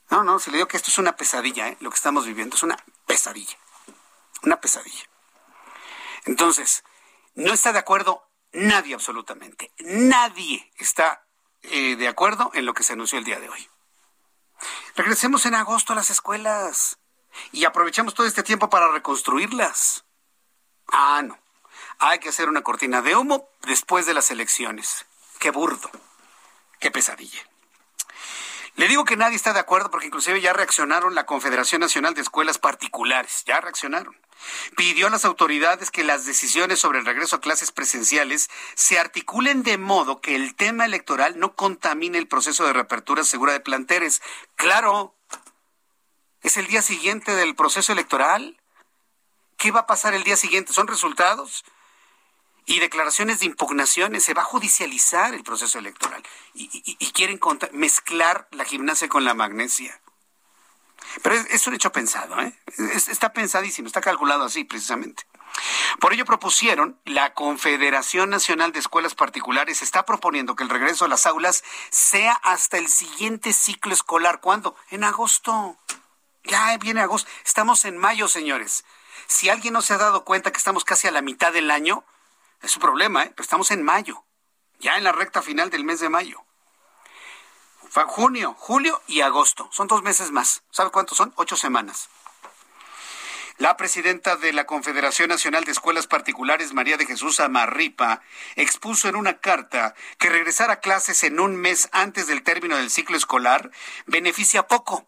No, 0.09 0.23
no, 0.23 0.39
se 0.39 0.51
le 0.51 0.57
digo 0.57 0.67
que 0.67 0.77
esto 0.77 0.89
es 0.89 0.97
una 0.97 1.15
pesadilla, 1.15 1.69
¿eh? 1.69 1.77
lo 1.79 1.89
que 1.89 1.95
estamos 1.95 2.25
viviendo 2.25 2.55
es 2.55 2.63
una 2.63 2.77
pesadilla. 3.07 3.57
Una 4.43 4.61
pesadilla. 4.61 5.09
Entonces, 6.25 6.83
no 7.33 7.53
está 7.53 7.73
de 7.73 7.79
acuerdo 7.79 8.29
nadie 8.51 8.93
absolutamente. 8.93 9.71
Nadie 9.79 10.71
está 10.77 11.25
eh, 11.63 11.95
de 11.95 12.07
acuerdo 12.07 12.51
en 12.53 12.65
lo 12.65 12.73
que 12.73 12.83
se 12.83 12.93
anunció 12.93 13.17
el 13.17 13.25
día 13.25 13.39
de 13.39 13.49
hoy. 13.49 13.67
Regresemos 14.95 15.45
en 15.45 15.55
agosto 15.55 15.93
a 15.93 15.95
las 15.95 16.09
escuelas 16.09 16.99
y 17.51 17.65
aprovechemos 17.65 18.13
todo 18.13 18.27
este 18.27 18.43
tiempo 18.43 18.69
para 18.69 18.91
reconstruirlas. 18.91 20.05
Ah, 20.91 21.21
no. 21.23 21.39
Hay 21.99 22.19
que 22.19 22.29
hacer 22.29 22.49
una 22.49 22.61
cortina 22.61 23.01
de 23.01 23.15
humo 23.15 23.49
después 23.61 24.05
de 24.05 24.13
las 24.13 24.29
elecciones. 24.29 25.05
Qué 25.39 25.51
burdo. 25.51 25.89
Qué 26.79 26.91
pesadilla. 26.91 27.41
Le 28.77 28.87
digo 28.87 29.05
que 29.05 29.17
nadie 29.17 29.35
está 29.35 29.53
de 29.53 29.59
acuerdo 29.59 29.89
porque 29.89 30.05
inclusive 30.05 30.39
ya 30.39 30.53
reaccionaron 30.53 31.15
la 31.15 31.25
Confederación 31.25 31.81
Nacional 31.81 32.13
de 32.13 32.21
Escuelas 32.21 32.59
Particulares. 32.59 33.43
Ya 33.47 33.59
reaccionaron. 33.59 34.15
Pidió 34.75 35.07
a 35.07 35.09
las 35.09 35.25
autoridades 35.25 35.89
que 35.89 36.03
las 36.03 36.27
decisiones 36.27 36.77
sobre 36.77 36.99
el 36.99 37.05
regreso 37.07 37.35
a 37.35 37.41
clases 37.41 37.71
presenciales 37.71 38.51
se 38.75 38.99
articulen 38.99 39.63
de 39.63 39.79
modo 39.79 40.21
que 40.21 40.35
el 40.35 40.53
tema 40.53 40.85
electoral 40.85 41.39
no 41.39 41.55
contamine 41.55 42.19
el 42.19 42.27
proceso 42.27 42.67
de 42.67 42.73
reapertura 42.73 43.23
segura 43.23 43.51
de 43.51 43.61
planteles. 43.61 44.21
Claro, 44.55 45.15
es 46.43 46.57
el 46.57 46.67
día 46.67 46.83
siguiente 46.83 47.35
del 47.35 47.55
proceso 47.55 47.93
electoral. 47.93 48.61
¿Qué 49.57 49.71
va 49.71 49.81
a 49.81 49.87
pasar 49.87 50.13
el 50.13 50.23
día 50.23 50.37
siguiente? 50.37 50.71
¿Son 50.71 50.87
resultados? 50.87 51.65
Y 52.67 52.79
declaraciones 52.79 53.39
de 53.39 53.45
impugnaciones, 53.45 54.25
se 54.25 54.33
va 54.33 54.41
a 54.41 54.45
judicializar 54.45 55.33
el 55.33 55.41
proceso 55.41 55.79
electoral 55.79 56.21
y, 56.53 56.67
quieren 57.13 57.39
mezclar 57.71 58.47
la 58.51 58.65
gimnasia 58.65 59.07
con 59.07 59.23
la 59.23 59.33
magnesia. 59.33 59.99
Pero 61.23 61.35
es, 61.35 61.65
un 61.65 61.73
hecho 61.73 61.91
pensado, 61.91 62.39
¿eh? 62.41 62.53
está 63.07 63.31
pensadísimo, 63.31 63.87
está 63.87 64.01
calculado 64.01 64.43
así 64.43 64.65
precisamente. 64.65 65.23
Por 66.01 66.13
ello 66.13 66.25
propusieron, 66.25 66.99
la 67.05 67.33
Confederación 67.33 68.29
Nacional 68.29 68.73
de 68.73 68.79
Escuelas 68.79 69.15
Particulares 69.15 69.81
está 69.81 70.05
proponiendo 70.05 70.55
que 70.55 70.63
el 70.63 70.69
regreso 70.69 71.05
a 71.05 71.07
las 71.07 71.25
aulas 71.25 71.63
sea 71.89 72.33
hasta 72.33 72.77
el 72.77 72.89
siguiente 72.89 73.53
ciclo 73.53 73.93
escolar. 73.93 74.41
¿Cuándo? 74.41 74.75
En 74.89 75.05
agosto. 75.05 75.77
Ya 76.43 76.77
viene 76.77 77.01
agosto. 77.01 77.29
Estamos 77.45 77.85
en 77.85 77.97
mayo, 77.97 78.27
señores. 78.27 78.83
Si 79.25 79.49
alguien 79.49 79.73
no 79.73 79.81
se 79.81 79.93
ha 79.93 79.97
dado 79.97 80.25
cuenta 80.25 80.51
que 80.51 80.57
estamos 80.57 80.83
casi 80.83 81.07
a 81.07 81.11
la 81.11 81.21
mitad 81.21 81.51
del 81.51 81.71
año, 81.71 82.05
es 82.61 82.75
un 82.75 82.81
problema, 82.81 83.23
¿eh? 83.23 83.31
Pero 83.35 83.43
estamos 83.43 83.71
en 83.71 83.83
mayo, 83.83 84.25
ya 84.79 84.97
en 84.97 85.03
la 85.03 85.11
recta 85.11 85.41
final 85.41 85.69
del 85.69 85.83
mes 85.83 85.99
de 85.99 86.09
mayo. 86.09 86.43
Junio, 88.05 88.55
julio 88.57 89.01
y 89.07 89.21
agosto. 89.21 89.69
Son 89.71 89.87
dos 89.87 90.03
meses 90.03 90.31
más. 90.31 90.63
¿Sabe 90.69 90.91
cuántos 90.91 91.17
son? 91.17 91.33
Ocho 91.35 91.55
semanas. 91.55 92.09
La 93.57 93.75
presidenta 93.75 94.35
de 94.35 94.53
la 94.53 94.67
Confederación 94.67 95.29
Nacional 95.29 95.63
de 95.63 95.71
Escuelas 95.71 96.05
Particulares, 96.05 96.73
María 96.73 96.97
de 96.97 97.07
Jesús 97.07 97.39
Amarripa, 97.39 98.21
expuso 98.55 99.09
en 99.09 99.15
una 99.15 99.39
carta 99.39 99.95
que 100.19 100.29
regresar 100.29 100.69
a 100.69 100.79
clases 100.79 101.23
en 101.23 101.39
un 101.39 101.55
mes 101.55 101.89
antes 101.91 102.27
del 102.27 102.43
término 102.43 102.77
del 102.77 102.91
ciclo 102.91 103.17
escolar 103.17 103.71
beneficia 104.05 104.67
poco 104.67 105.07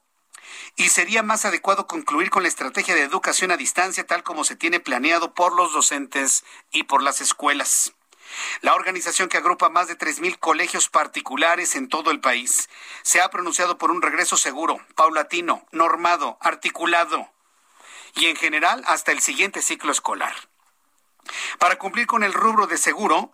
y 0.79 0.87
sería 0.87 1.23
más 1.23 1.43
adecuado 1.43 1.87
concluir 1.87 2.29
con 2.29 2.43
la 2.43 2.47
estrategia 2.47 2.95
de 2.95 3.03
educación 3.03 3.51
a 3.51 3.57
distancia 3.57 4.07
tal 4.07 4.23
como 4.23 4.45
se 4.45 4.55
tiene 4.55 4.79
planeado 4.79 5.33
por 5.33 5.53
los 5.53 5.73
docentes 5.73 6.45
y 6.71 6.83
por 6.83 7.03
las 7.03 7.19
escuelas. 7.19 7.93
La 8.61 8.73
organización 8.75 9.27
que 9.27 9.35
agrupa 9.35 9.67
más 9.67 9.89
de 9.89 9.97
3.000 9.97 10.39
colegios 10.39 10.87
particulares 10.87 11.75
en 11.75 11.89
todo 11.89 12.11
el 12.11 12.21
país 12.21 12.69
se 13.01 13.19
ha 13.19 13.29
pronunciado 13.29 13.77
por 13.77 13.91
un 13.91 14.01
regreso 14.01 14.37
seguro, 14.37 14.79
paulatino, 14.95 15.67
normado, 15.73 16.37
articulado 16.39 17.29
y 18.15 18.27
en 18.27 18.37
general 18.37 18.81
hasta 18.87 19.11
el 19.11 19.19
siguiente 19.19 19.61
ciclo 19.61 19.91
escolar. 19.91 20.48
Para 21.59 21.77
cumplir 21.77 22.07
con 22.07 22.23
el 22.23 22.33
rubro 22.33 22.67
de 22.67 22.77
seguro, 22.77 23.31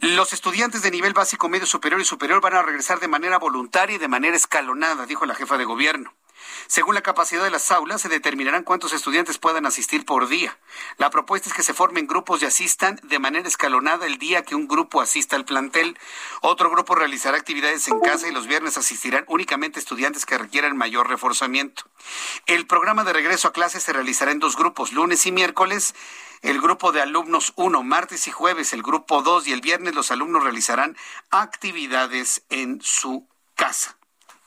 Los 0.00 0.32
estudiantes 0.32 0.82
de 0.82 0.90
nivel 0.90 1.12
básico, 1.12 1.48
medio 1.48 1.66
superior 1.66 2.00
y 2.00 2.04
superior 2.04 2.40
van 2.40 2.54
a 2.54 2.62
regresar 2.62 2.98
de 2.98 3.08
manera 3.08 3.38
voluntaria 3.38 3.96
y 3.96 3.98
de 3.98 4.08
manera 4.08 4.36
escalonada, 4.36 5.06
dijo 5.06 5.26
la 5.26 5.34
jefa 5.34 5.58
de 5.58 5.64
gobierno. 5.64 6.14
Según 6.66 6.94
la 6.94 7.02
capacidad 7.02 7.44
de 7.44 7.50
las 7.50 7.70
aulas, 7.70 8.00
se 8.00 8.08
determinarán 8.08 8.64
cuántos 8.64 8.92
estudiantes 8.92 9.38
puedan 9.38 9.66
asistir 9.66 10.04
por 10.04 10.28
día. 10.28 10.58
La 10.96 11.10
propuesta 11.10 11.48
es 11.48 11.54
que 11.54 11.62
se 11.62 11.74
formen 11.74 12.06
grupos 12.06 12.42
y 12.42 12.46
asistan 12.46 13.00
de 13.02 13.18
manera 13.18 13.48
escalonada 13.48 14.06
el 14.06 14.18
día 14.18 14.42
que 14.42 14.54
un 14.54 14.68
grupo 14.68 15.00
asista 15.00 15.36
al 15.36 15.44
plantel. 15.44 15.98
Otro 16.40 16.70
grupo 16.70 16.94
realizará 16.94 17.36
actividades 17.36 17.86
en 17.88 18.00
casa 18.00 18.28
y 18.28 18.32
los 18.32 18.46
viernes 18.46 18.76
asistirán 18.76 19.24
únicamente 19.28 19.78
estudiantes 19.78 20.26
que 20.26 20.38
requieran 20.38 20.76
mayor 20.76 21.08
reforzamiento. 21.08 21.84
El 22.46 22.66
programa 22.66 23.04
de 23.04 23.12
regreso 23.12 23.48
a 23.48 23.52
clases 23.52 23.82
se 23.82 23.92
realizará 23.92 24.32
en 24.32 24.38
dos 24.38 24.56
grupos, 24.56 24.92
lunes 24.92 25.26
y 25.26 25.32
miércoles. 25.32 25.94
El 26.42 26.60
grupo 26.60 26.92
de 26.92 27.00
alumnos 27.00 27.52
1, 27.56 27.82
martes 27.82 28.26
y 28.26 28.30
jueves, 28.30 28.72
el 28.72 28.82
grupo 28.82 29.22
2 29.22 29.46
y 29.46 29.52
el 29.52 29.60
viernes 29.60 29.94
los 29.94 30.10
alumnos 30.10 30.42
realizarán 30.42 30.96
actividades 31.30 32.44
en 32.50 32.80
su 32.82 33.26
casa. 33.54 33.96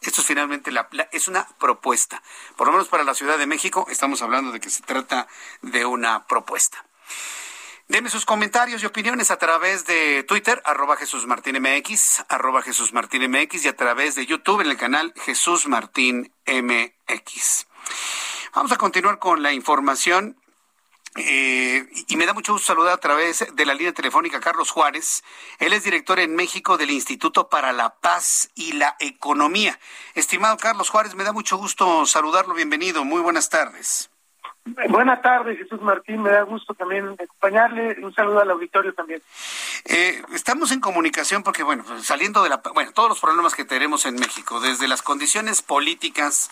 Esto 0.08 0.22
es 0.22 0.28
finalmente 0.28 0.72
es 1.12 1.28
una 1.28 1.46
propuesta. 1.60 2.24
Por 2.56 2.68
lo 2.68 2.72
menos 2.72 2.88
para 2.88 3.04
la 3.04 3.14
Ciudad 3.14 3.38
de 3.38 3.46
México 3.46 3.88
estamos 3.90 4.22
hablando 4.22 4.54
de 4.54 4.62
que 4.62 4.70
se 4.70 4.82
trata 4.82 5.28
de 5.62 5.86
una 5.86 6.26
propuesta. 6.28 6.86
Deme 7.90 8.10
sus 8.10 8.26
comentarios 8.26 8.82
y 8.82 8.86
opiniones 8.86 9.32
a 9.32 9.38
través 9.38 9.86
de 9.86 10.24
Twitter, 10.24 10.62
arroba 10.64 10.96
Jesús 10.96 11.26
Martín 11.26 11.62
MX, 11.62 12.24
arroba 12.30 12.62
Jesús 12.62 12.94
y 12.94 13.68
a 13.68 13.76
través 13.76 14.16
de 14.16 14.26
YouTube 14.26 14.62
en 14.62 14.68
el 14.68 14.78
canal 14.78 15.14
Jesús 15.18 15.68
Martín 15.68 16.34
MX. 16.46 17.68
Vamos 18.56 18.72
a 18.72 18.78
continuar 18.78 19.20
con 19.20 19.44
la 19.44 19.52
información. 19.52 20.38
Eh, 21.18 21.88
y 22.08 22.16
me 22.16 22.26
da 22.26 22.34
mucho 22.34 22.54
gusto 22.54 22.68
saludar 22.68 22.94
a 22.94 22.98
través 22.98 23.46
de 23.54 23.66
la 23.66 23.74
línea 23.74 23.92
telefónica 23.92 24.40
Carlos 24.40 24.70
Juárez. 24.70 25.24
Él 25.60 25.74
es 25.74 25.84
director 25.84 26.20
en 26.20 26.36
México 26.36 26.78
del 26.78 26.92
Instituto 26.92 27.50
para 27.50 27.74
la 27.74 27.96
Paz 27.96 28.52
y 28.56 28.74
la 28.74 28.96
Economía. 29.00 29.80
Estimado 30.14 30.58
Carlos 30.58 30.90
Juárez, 30.90 31.16
me 31.16 31.24
da 31.24 31.34
mucho 31.34 31.58
gusto 31.58 32.06
saludarlo. 32.06 32.54
Bienvenido. 32.54 33.04
Muy 33.04 33.22
buenas 33.22 33.50
tardes. 33.50 34.10
Buenas 34.90 35.22
tardes, 35.22 35.58
Jesús 35.58 35.82
Martín. 35.82 36.22
Me 36.22 36.30
da 36.30 36.42
gusto 36.42 36.74
también 36.74 37.16
acompañarle. 37.20 37.98
Un 38.04 38.14
saludo 38.14 38.42
al 38.42 38.52
auditorio 38.52 38.94
también. 38.94 39.22
Eh, 39.86 40.22
estamos 40.34 40.72
en 40.72 40.82
comunicación 40.82 41.42
porque, 41.42 41.64
bueno, 41.64 41.84
saliendo 42.02 42.44
de 42.44 42.50
la. 42.50 42.62
Bueno, 42.74 42.92
todos 42.92 43.10
los 43.10 43.20
problemas 43.20 43.56
que 43.56 43.66
tenemos 43.66 44.06
en 44.06 44.16
México, 44.16 44.60
desde 44.60 44.88
las 44.88 45.02
condiciones 45.02 45.62
políticas 45.62 46.52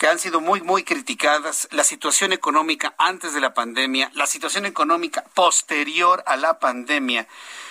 que 0.00 0.08
han 0.08 0.18
sido 0.18 0.40
muy, 0.40 0.62
muy 0.62 0.82
criticadas, 0.82 1.68
la 1.72 1.84
situación 1.84 2.32
económica 2.32 2.94
antes 2.96 3.34
de 3.34 3.40
la 3.40 3.52
pandemia, 3.52 4.10
la 4.14 4.26
situación 4.26 4.64
económica 4.64 5.24
posterior 5.34 6.24
a 6.24 6.38
la 6.38 6.58
pandemia, 6.58 7.28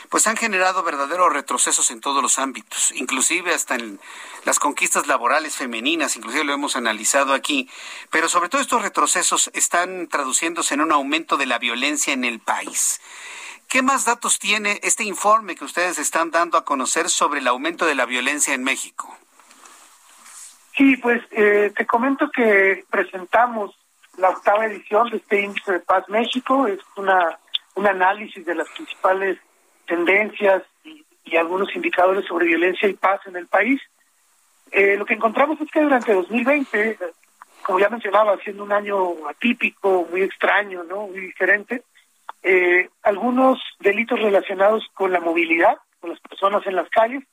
pues 0.09 0.27
han 0.27 0.37
generado 0.37 0.83
verdaderos 0.83 1.33
retrocesos 1.33 1.89
en 1.89 2.01
todos 2.01 2.21
los 2.21 2.37
ámbitos, 2.37 2.91
inclusive 2.91 3.51
hasta 3.51 3.73
en 3.73 3.99
las 4.45 4.59
conquistas 4.59 5.07
laborales 5.07 5.55
femeninas, 5.55 6.17
inclusive 6.17 6.43
lo 6.43 6.53
hemos 6.53 6.75
analizado 6.75 7.33
aquí, 7.33 7.67
pero 8.11 8.29
sobre 8.29 8.49
todo 8.49 8.61
estos 8.61 8.83
retrocesos 8.83 9.49
están 9.55 10.07
traduciéndose 10.07 10.75
en 10.75 10.81
un 10.81 10.91
aumento 10.91 11.35
de 11.35 11.47
la 11.47 11.57
violencia 11.57 12.13
en 12.13 12.25
el 12.25 12.39
país. 12.39 13.01
¿Qué 13.67 13.81
más 13.81 14.05
datos 14.05 14.37
tiene 14.37 14.79
este 14.83 15.03
informe 15.03 15.55
que 15.55 15.65
ustedes 15.65 15.97
están 15.97 16.29
dando 16.29 16.59
a 16.59 16.65
conocer 16.65 17.09
sobre 17.09 17.39
el 17.39 17.47
aumento 17.47 17.87
de 17.87 17.95
la 17.95 18.05
violencia 18.05 18.53
en 18.53 18.63
México? 18.63 19.17
Sí, 20.79 20.95
pues 20.95 21.21
eh, 21.31 21.73
te 21.75 21.85
comento 21.85 22.31
que 22.31 22.85
presentamos 22.89 23.77
la 24.17 24.29
octava 24.29 24.65
edición 24.65 25.09
de 25.09 25.17
este 25.17 25.41
índice 25.41 25.73
de 25.73 25.79
paz 25.81 26.07
México. 26.07 26.67
Es 26.67 26.79
una 26.95 27.37
un 27.75 27.85
análisis 27.85 28.45
de 28.45 28.55
las 28.55 28.69
principales 28.69 29.37
tendencias 29.85 30.63
y, 30.83 31.05
algunos 31.37 31.75
indicadores 31.75 32.25
sobre 32.25 32.47
violencia 32.47 32.89
y 32.89 32.93
paz 32.93 33.19
en 33.27 33.35
el 33.35 33.45
país. 33.45 33.79
Eh, 34.71 34.95
lo 34.97 35.05
que 35.05 35.13
encontramos 35.13 35.61
es 35.61 35.69
que 35.69 35.81
durante 35.81 36.11
2020, 36.11 36.97
como 37.61 37.77
ya 37.77 37.89
mencionaba, 37.89 38.35
siendo 38.37 38.63
un 38.63 38.71
año 38.71 39.27
atípico, 39.29 40.07
muy 40.09 40.23
extraño, 40.23 40.83
no, 40.85 41.07
muy 41.07 41.19
diferente, 41.19 41.83
eh, 42.41 42.89
algunos 43.03 43.59
delitos 43.79 44.19
relacionados 44.19 44.87
con 44.95 45.11
la 45.11 45.19
movilidad, 45.19 45.77
con 45.99 46.11
las 46.11 46.19
personas 46.21 46.65
en 46.65 46.75
las 46.75 46.89
calles, 46.89 47.23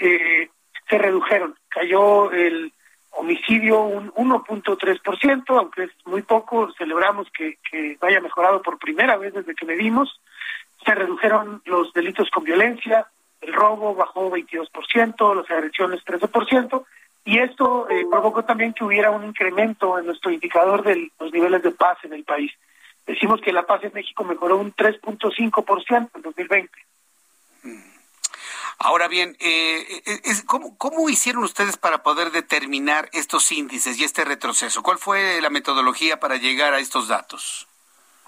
eh, 0.00 0.48
se 0.90 0.98
redujeron. 0.98 1.54
Cayó 1.68 2.30
el 2.32 2.72
homicidio 3.12 3.80
un 3.82 4.12
1.3%, 4.12 5.44
aunque 5.56 5.84
es 5.84 5.90
muy 6.04 6.22
poco, 6.22 6.70
celebramos 6.76 7.28
que, 7.30 7.58
que 7.70 7.96
haya 8.00 8.20
mejorado 8.20 8.60
por 8.60 8.78
primera 8.78 9.16
vez 9.16 9.32
desde 9.32 9.54
que 9.54 9.64
medimos. 9.64 10.20
Se 10.84 10.94
redujeron 10.94 11.62
los 11.64 11.92
delitos 11.92 12.28
con 12.30 12.44
violencia, 12.44 13.06
el 13.40 13.52
robo 13.52 13.94
bajó 13.94 14.30
22%, 14.30 15.34
las 15.34 15.50
agresiones 15.50 16.04
13%, 16.04 16.84
y 17.24 17.38
esto 17.38 17.88
eh, 17.88 18.06
provocó 18.10 18.44
también 18.44 18.72
que 18.72 18.84
hubiera 18.84 19.10
un 19.10 19.24
incremento 19.24 19.98
en 19.98 20.06
nuestro 20.06 20.30
indicador 20.30 20.82
de 20.82 21.10
los 21.18 21.32
niveles 21.32 21.62
de 21.62 21.70
paz 21.70 21.98
en 22.02 22.14
el 22.14 22.24
país. 22.24 22.52
Decimos 23.06 23.40
que 23.40 23.52
la 23.52 23.66
paz 23.66 23.84
en 23.84 23.92
México 23.94 24.24
mejoró 24.24 24.56
un 24.56 24.74
3.5% 24.74 26.10
en 26.14 26.22
2020. 26.22 26.70
Ahora 28.78 29.08
bien, 29.08 29.36
eh, 29.40 30.02
eh 30.06 30.20
¿cómo, 30.46 30.76
¿cómo 30.78 31.08
hicieron 31.08 31.44
ustedes 31.44 31.76
para 31.76 32.02
poder 32.02 32.30
determinar 32.30 33.08
estos 33.12 33.50
índices 33.52 33.98
y 33.98 34.04
este 34.04 34.24
retroceso? 34.24 34.82
¿Cuál 34.82 34.98
fue 34.98 35.40
la 35.40 35.50
metodología 35.50 36.18
para 36.20 36.36
llegar 36.36 36.74
a 36.74 36.78
estos 36.78 37.08
datos? 37.08 37.66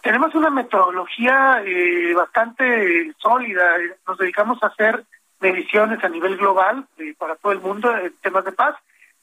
Tenemos 0.02 0.34
una 0.34 0.50
metodología 0.50 1.62
eh, 1.64 2.12
bastante 2.12 3.14
sólida. 3.18 3.76
Nos 4.06 4.18
dedicamos 4.18 4.60
a 4.62 4.66
hacer 4.66 5.04
mediciones 5.38 6.02
a 6.02 6.08
nivel 6.08 6.36
global 6.36 6.86
eh, 6.98 7.14
para 7.16 7.36
todo 7.36 7.52
el 7.52 7.60
mundo 7.60 7.96
en 7.96 8.12
temas 8.20 8.44
de 8.44 8.50
paz. 8.50 8.74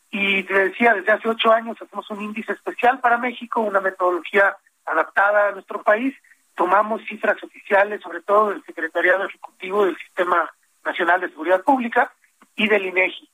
Y 0.09 0.43
te 0.43 0.53
decía, 0.53 0.93
desde 0.93 1.11
hace 1.11 1.27
ocho 1.27 1.51
años 1.51 1.77
hacemos 1.81 2.09
un 2.09 2.21
índice 2.21 2.53
especial 2.53 2.99
para 2.99 3.17
México, 3.17 3.59
una 3.59 3.81
metodología 3.81 4.55
adaptada 4.85 5.49
a 5.49 5.51
nuestro 5.51 5.83
país. 5.83 6.15
Tomamos 6.55 7.01
cifras 7.09 7.41
oficiales, 7.43 8.01
sobre 8.01 8.21
todo 8.21 8.49
del 8.49 8.63
Secretariado 8.63 9.25
Ejecutivo 9.25 9.85
del 9.85 9.97
Sistema 9.97 10.49
Nacional 10.85 11.21
de 11.21 11.29
Seguridad 11.29 11.63
Pública 11.63 12.11
y 12.55 12.67
del 12.67 12.85
INEGI. 12.85 13.29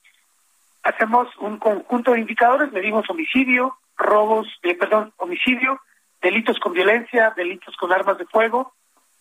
Hacemos 0.84 1.28
un 1.38 1.58
conjunto 1.58 2.12
de 2.12 2.20
indicadores, 2.20 2.72
medimos 2.72 3.10
homicidio, 3.10 3.78
robos, 3.98 4.48
eh, 4.62 4.76
perdón, 4.76 5.14
homicidio, 5.18 5.82
delitos 6.22 6.60
con 6.60 6.74
violencia, 6.74 7.34
delitos 7.36 7.76
con 7.78 7.92
armas 7.92 8.18
de 8.18 8.26
fuego, 8.26 8.74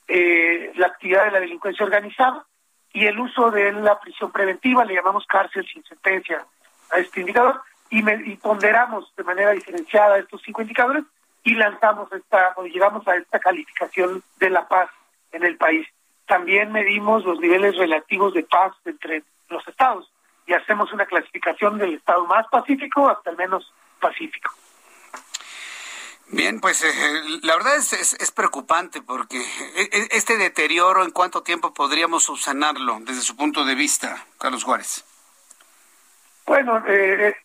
eh, 0.09 0.73
la 0.77 0.89
actividad 0.89 1.25
de 1.25 1.31
la 1.31 1.41
delincuencia 1.41 1.85
organizada 1.85 2.45
y 2.93 3.07
el 3.07 3.19
uso 3.19 3.51
de 3.51 3.73
la 3.73 3.99
prisión 3.99 4.31
preventiva, 4.31 4.85
le 4.85 4.95
llamamos 4.95 5.27
cárcel 5.27 5.67
sin 5.67 5.83
sentencia 5.85 6.45
a 6.93 6.99
este 6.99 7.21
indicador, 7.21 7.61
y, 7.91 7.99
y 8.31 8.37
ponderamos 8.37 9.13
de 9.17 9.25
manera 9.25 9.53
diferenciada 9.53 10.19
estos 10.19 10.43
cinco 10.45 10.63
indicadores 10.63 11.05
y 11.43 11.55
lanzamos 11.55 12.11
esta, 12.13 12.55
o 12.57 12.65
llegamos 12.65 13.07
a 13.07 13.17
esta 13.17 13.39
calificación 13.39 14.23
de 14.39 14.51
la 14.51 14.67
paz 14.67 14.91
en 15.33 15.45
el 15.45 15.57
país. 15.57 15.87
También 16.27 16.73
medimos 16.73 17.25
los 17.25 17.39
niveles 17.39 17.77
relativos 17.77 18.33
de 18.35 18.45
paz 18.45 18.73
entre 18.85 19.23
los 19.49 19.67
estados 19.69 20.11
y 20.47 20.53
hacemos 20.53 20.93
una 20.93 21.07
clasificación 21.07 21.79
del 21.79 21.95
estado 21.95 22.27
más 22.27 22.47
pacífico 22.49 23.09
hasta 23.09 23.31
el 23.31 23.37
menos 23.37 23.73
pacífico. 24.01 24.51
Bien, 26.29 26.61
pues 26.61 26.83
eh, 26.83 26.91
la 27.43 27.55
verdad 27.57 27.77
es, 27.77 27.93
es, 27.93 28.33
preocupante 28.33 29.03
porque 29.03 29.37
e, 29.39 29.83
e, 29.83 30.09
este 30.13 30.39
deterioro, 30.39 31.05
¿en 31.05 31.11
cuánto 31.11 31.43
tiempo 31.43 31.75
podríamos 31.75 32.25
subsanarlo 32.25 32.99
desde 33.01 33.21
su 33.21 33.37
punto 33.37 33.65
de 33.65 33.75
vista, 33.75 34.25
Carlos 34.39 34.65
Juárez? 34.65 35.05
Bueno, 36.47 36.83
eh, 36.89 37.29
eh, 37.29 37.37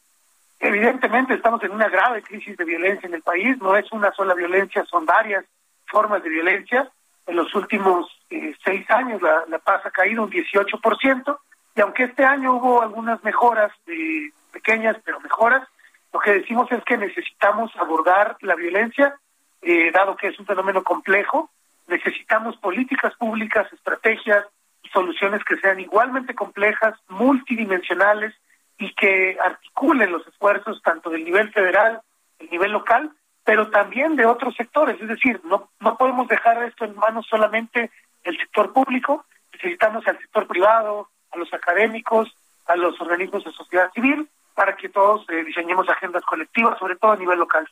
evidentemente 0.60 1.34
estamos 1.34 1.62
en 1.64 1.72
una 1.72 1.90
grave 1.90 2.24
crisis 2.24 2.56
de 2.58 2.66
violencia 2.66 3.08
en 3.08 3.14
el 3.14 3.22
país, 3.22 3.58
no 3.62 3.76
es 3.76 3.92
una 3.92 4.12
sola 4.14 4.34
violencia, 4.34 4.86
son 4.86 5.06
varias 5.06 5.46
formas 5.86 6.24
de 6.24 6.30
violencia 6.30 6.90
en 7.30 7.36
los 7.36 7.54
últimos 7.54 8.10
eh, 8.32 8.56
seis 8.64 8.90
años 8.90 9.22
la, 9.22 9.60
paz 9.60 9.86
ha 9.86 9.92
caído 9.92 10.24
un 10.24 10.32
18%, 10.32 11.38
y 11.76 11.82
aunque 11.82 12.06
este 12.06 12.26
año 12.26 12.54
hubo 12.54 12.82
algunas 12.82 13.24
mejoras, 13.24 13.72
eh, 13.86 14.32
pequeñas 14.52 14.98
pero 15.06 15.20
mejoras, 15.20 15.68
lo 16.12 16.20
que 16.20 16.34
decimos 16.34 16.72
es 16.72 16.84
que 16.84 16.98
necesitamos 16.98 17.72
abordar 17.78 18.36
la 18.42 18.56
violencia, 18.56 19.16
eh, 19.62 19.92
dado 19.92 20.16
que 20.16 20.30
es 20.30 20.40
un 20.40 20.48
fenómeno 20.48 20.84
complejo, 20.84 21.52
necesitamos 21.88 22.58
políticas 22.58 23.14
públicas, 23.16 23.72
estrategias 23.72 24.46
y 24.82 24.90
soluciones 24.90 25.44
que 25.44 25.58
sean 25.58 25.80
igualmente 25.80 26.34
complejas, 26.34 26.96
multidimensionales 27.10 28.34
y 28.80 28.92
que 28.96 29.38
articulen 29.44 30.12
los 30.12 30.26
esfuerzos 30.28 30.82
tanto 30.82 31.12
del 31.12 31.26
nivel 31.26 31.52
federal, 31.52 32.02
el 32.40 32.50
nivel 32.50 32.72
local, 32.72 33.12
pero 33.50 33.72
también 33.72 34.16
de 34.16 34.28
otros 34.28 34.54
sectores. 34.56 35.02
Es 35.02 35.08
decir, 35.08 35.42
no, 35.44 35.72
no 35.80 35.98
podemos 35.98 36.28
dejar 36.28 36.62
esto 36.66 36.86
en 36.86 36.96
manos 36.96 37.26
solamente 37.28 37.90
del 38.24 38.38
sector 38.38 38.72
público, 38.72 39.26
necesitamos 39.52 40.06
al 40.06 40.20
sector 40.20 40.46
privado, 40.46 41.10
a 41.32 41.38
los 41.40 41.52
académicos, 41.52 42.32
a 42.68 42.76
los 42.76 43.02
organismos 43.02 43.44
de 43.44 43.52
sociedad 43.52 43.92
civil, 43.92 44.30
para 44.54 44.76
que 44.76 44.90
todos 44.90 45.28
eh, 45.32 45.44
diseñemos 45.44 45.90
agendas 45.90 46.24
colectivas, 46.26 46.78
sobre 46.78 46.96
todo 46.98 47.14
a 47.14 47.16
nivel 47.16 47.40
local. 47.40 47.68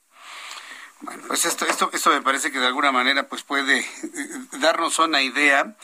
Bueno, 1.01 1.21
pues 1.27 1.45
esto, 1.45 1.67
esto, 1.67 1.91
esto 1.93 2.09
me 2.09 2.23
parece 2.23 2.51
que 2.51 2.57
de 2.57 2.65
alguna 2.65 2.91
manera 2.91 3.29
pues 3.29 3.43
puede 3.43 3.81
eh, 3.81 3.85
darnos 4.59 4.97
una 4.97 5.21
idea 5.21 5.75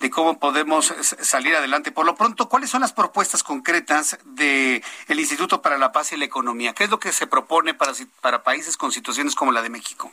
de 0.00 0.10
cómo 0.10 0.38
podemos 0.38 0.86
salir 0.86 1.56
adelante. 1.56 1.92
Por 1.92 2.06
lo 2.06 2.14
pronto, 2.14 2.48
¿cuáles 2.48 2.70
son 2.70 2.82
las 2.82 2.92
propuestas 2.92 3.42
concretas 3.42 4.18
del 4.24 4.82
el 5.08 5.20
Instituto 5.20 5.62
para 5.62 5.78
la 5.78 5.92
Paz 5.92 6.12
y 6.12 6.16
la 6.16 6.24
Economía? 6.24 6.74
¿Qué 6.74 6.84
es 6.84 6.90
lo 6.90 6.98
que 6.98 7.12
se 7.12 7.26
propone 7.26 7.74
para, 7.74 7.92
para 8.20 8.42
países 8.42 8.76
con 8.76 8.92
situaciones 8.92 9.34
como 9.34 9.52
la 9.52 9.62
de 9.62 9.70
México? 9.70 10.12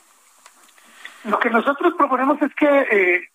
Lo 1.25 1.39
que 1.39 1.49
nosotros 1.49 1.93
proponemos 1.97 2.41
es 2.41 2.53
que 2.55 2.67
eh, 2.67 3.29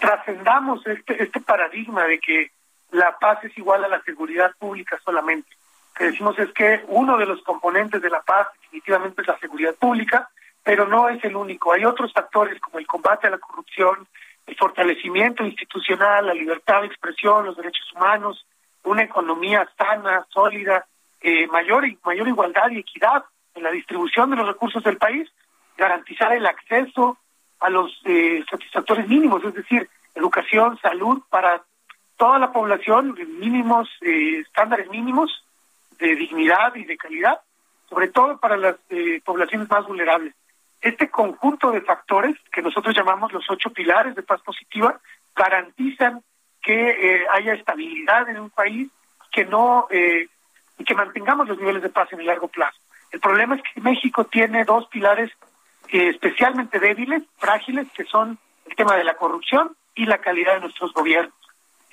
trascendamos 0.00 0.86
este, 0.86 1.22
este 1.22 1.40
paradigma 1.40 2.04
de 2.04 2.18
que 2.18 2.50
la 2.90 3.18
paz 3.18 3.42
es 3.44 3.56
igual 3.58 3.84
a 3.84 3.88
la 3.88 4.02
seguridad 4.02 4.52
pública 4.58 4.98
solamente. 5.04 5.48
Lo 5.50 5.98
que 5.98 6.04
decimos 6.04 6.38
es 6.38 6.52
que 6.52 6.84
uno 6.88 7.16
de 7.16 7.26
los 7.26 7.42
componentes 7.42 8.02
de 8.02 8.10
la 8.10 8.20
paz 8.22 8.48
definitivamente 8.60 9.22
es 9.22 9.28
la 9.28 9.38
seguridad 9.38 9.74
pública, 9.74 10.28
pero 10.62 10.86
no 10.86 11.08
es 11.08 11.22
el 11.24 11.36
único. 11.36 11.72
Hay 11.72 11.84
otros 11.84 12.12
factores 12.12 12.60
como 12.60 12.78
el 12.78 12.86
combate 12.86 13.26
a 13.26 13.30
la 13.30 13.38
corrupción, 13.38 14.06
el 14.46 14.56
fortalecimiento 14.56 15.44
institucional, 15.44 16.26
la 16.26 16.34
libertad 16.34 16.80
de 16.80 16.86
expresión, 16.86 17.46
los 17.46 17.56
derechos 17.56 17.92
humanos, 17.94 18.46
una 18.84 19.02
economía 19.02 19.68
sana, 19.76 20.24
sólida, 20.32 20.86
eh, 21.20 21.46
mayor, 21.48 21.84
mayor 22.04 22.28
igualdad 22.28 22.70
y 22.70 22.78
equidad 22.78 23.24
en 23.54 23.64
la 23.64 23.70
distribución 23.70 24.30
de 24.30 24.36
los 24.36 24.46
recursos 24.46 24.82
del 24.84 24.98
país, 24.98 25.28
garantizar 25.76 26.32
el 26.32 26.46
acceso 26.46 27.18
a 27.60 27.70
los 27.70 28.00
eh, 28.04 28.44
satisfactores 28.48 29.08
mínimos, 29.08 29.42
es 29.44 29.54
decir, 29.54 29.88
educación, 30.14 30.78
salud 30.80 31.22
para 31.28 31.64
toda 32.16 32.38
la 32.38 32.52
población, 32.52 33.16
mínimos, 33.38 33.88
eh, 34.00 34.40
estándares 34.40 34.88
mínimos 34.88 35.44
de 35.98 36.14
dignidad 36.14 36.74
y 36.74 36.84
de 36.84 36.96
calidad, 36.96 37.40
sobre 37.88 38.08
todo 38.08 38.38
para 38.38 38.56
las 38.56 38.76
eh, 38.90 39.20
poblaciones 39.24 39.68
más 39.68 39.86
vulnerables 39.86 40.34
este 40.88 41.08
conjunto 41.10 41.70
de 41.70 41.80
factores 41.80 42.36
que 42.52 42.62
nosotros 42.62 42.94
llamamos 42.94 43.32
los 43.32 43.44
ocho 43.50 43.70
pilares 43.70 44.14
de 44.14 44.22
paz 44.22 44.40
positiva 44.42 45.00
garantizan 45.34 46.22
que 46.62 46.90
eh, 46.90 47.26
haya 47.32 47.54
estabilidad 47.54 48.28
en 48.28 48.38
un 48.38 48.50
país 48.50 48.88
que 49.30 49.44
no 49.44 49.86
eh, 49.90 50.28
y 50.78 50.84
que 50.84 50.94
mantengamos 50.94 51.48
los 51.48 51.58
niveles 51.58 51.82
de 51.82 51.88
paz 51.88 52.12
en 52.12 52.20
el 52.20 52.26
largo 52.26 52.48
plazo. 52.48 52.78
El 53.10 53.20
problema 53.20 53.56
es 53.56 53.62
que 53.62 53.80
México 53.80 54.24
tiene 54.24 54.64
dos 54.64 54.86
pilares 54.88 55.30
eh, 55.88 56.08
especialmente 56.08 56.78
débiles, 56.78 57.22
frágiles, 57.38 57.86
que 57.92 58.04
son 58.04 58.38
el 58.66 58.74
tema 58.76 58.96
de 58.96 59.04
la 59.04 59.16
corrupción 59.16 59.76
y 59.94 60.06
la 60.06 60.18
calidad 60.18 60.54
de 60.54 60.60
nuestros 60.60 60.92
gobiernos. 60.92 61.34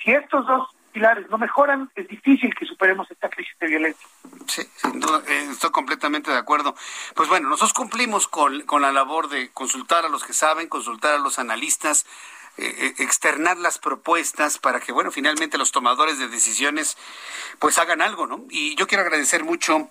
Si 0.02 0.10
estos 0.10 0.46
dos 0.46 0.68
pilares 0.94 1.28
no 1.28 1.38
mejoran, 1.38 1.90
es 1.96 2.06
difícil 2.06 2.54
que 2.54 2.64
superemos 2.64 3.10
esta 3.10 3.28
crisis 3.28 3.58
de 3.58 3.66
violencia. 3.66 4.06
Sí, 4.46 4.62
eh, 4.62 5.48
estoy 5.50 5.70
completamente 5.70 6.30
de 6.30 6.38
acuerdo. 6.38 6.76
Pues 7.16 7.28
bueno, 7.28 7.48
nosotros 7.48 7.72
cumplimos 7.72 8.28
con, 8.28 8.62
con, 8.62 8.80
la 8.80 8.92
labor 8.92 9.28
de 9.28 9.50
consultar 9.50 10.06
a 10.06 10.08
los 10.08 10.22
que 10.22 10.32
saben, 10.32 10.68
consultar 10.68 11.14
a 11.14 11.18
los 11.18 11.40
analistas, 11.40 12.06
eh, 12.56 12.72
eh, 12.78 12.94
externar 13.02 13.58
las 13.58 13.78
propuestas 13.78 14.58
para 14.58 14.78
que, 14.78 14.92
bueno, 14.92 15.10
finalmente 15.10 15.58
los 15.58 15.72
tomadores 15.72 16.20
de 16.20 16.28
decisiones 16.28 16.96
pues 17.58 17.78
hagan 17.78 18.00
algo, 18.00 18.28
¿no? 18.28 18.44
Y 18.48 18.76
yo 18.76 18.86
quiero 18.86 19.02
agradecer 19.02 19.42
mucho 19.42 19.90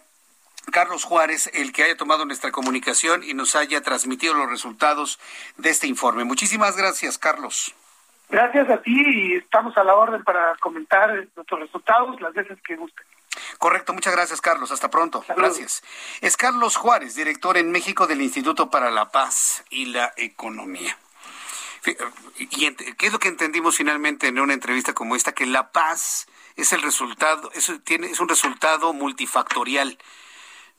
Carlos 0.71 1.03
Juárez, 1.03 1.49
el 1.53 1.73
que 1.73 1.83
haya 1.83 1.97
tomado 1.97 2.25
nuestra 2.25 2.51
comunicación 2.51 3.25
y 3.25 3.33
nos 3.33 3.55
haya 3.55 3.81
transmitido 3.81 4.33
los 4.33 4.49
resultados 4.49 5.19
de 5.57 5.69
este 5.69 5.87
informe. 5.87 6.23
Muchísimas 6.23 6.77
gracias, 6.77 7.17
Carlos. 7.17 7.75
Gracias 8.33 8.67
a 8.67 8.81
ti 8.81 8.91
y 8.95 9.35
estamos 9.35 9.77
a 9.77 9.83
la 9.83 9.93
orden 9.93 10.23
para 10.23 10.55
comentar 10.55 11.07
nuestros 11.35 11.59
resultados 11.59 12.19
las 12.19 12.33
veces 12.33 12.57
que 12.65 12.75
gusten. 12.75 13.05
Correcto, 13.59 13.93
muchas 13.93 14.11
gracias 14.11 14.41
Carlos, 14.41 14.71
hasta 14.71 14.89
pronto. 14.89 15.23
Gracias. 15.37 15.83
Es 16.19 16.35
Carlos 16.35 16.75
Juárez, 16.75 17.13
director 17.13 17.57
en 17.57 17.69
México 17.69 18.07
del 18.07 18.23
Instituto 18.23 18.71
para 18.71 18.89
la 18.89 19.11
Paz 19.11 19.63
y 19.69 19.85
la 19.85 20.13
Economía. 20.17 20.97
Y 22.37 22.47
qué 22.47 23.05
es 23.05 23.13
lo 23.13 23.19
que 23.19 23.27
entendimos 23.27 23.77
finalmente 23.77 24.29
en 24.29 24.39
una 24.39 24.53
entrevista 24.53 24.93
como 24.93 25.15
esta, 25.15 25.33
que 25.33 25.45
la 25.45 25.71
paz 25.71 26.25
es 26.55 26.73
el 26.73 26.81
resultado, 26.81 27.51
es, 27.53 27.71
tiene, 27.83 28.07
es 28.07 28.19
un 28.19 28.29
resultado 28.29 28.93
multifactorial. 28.93 29.99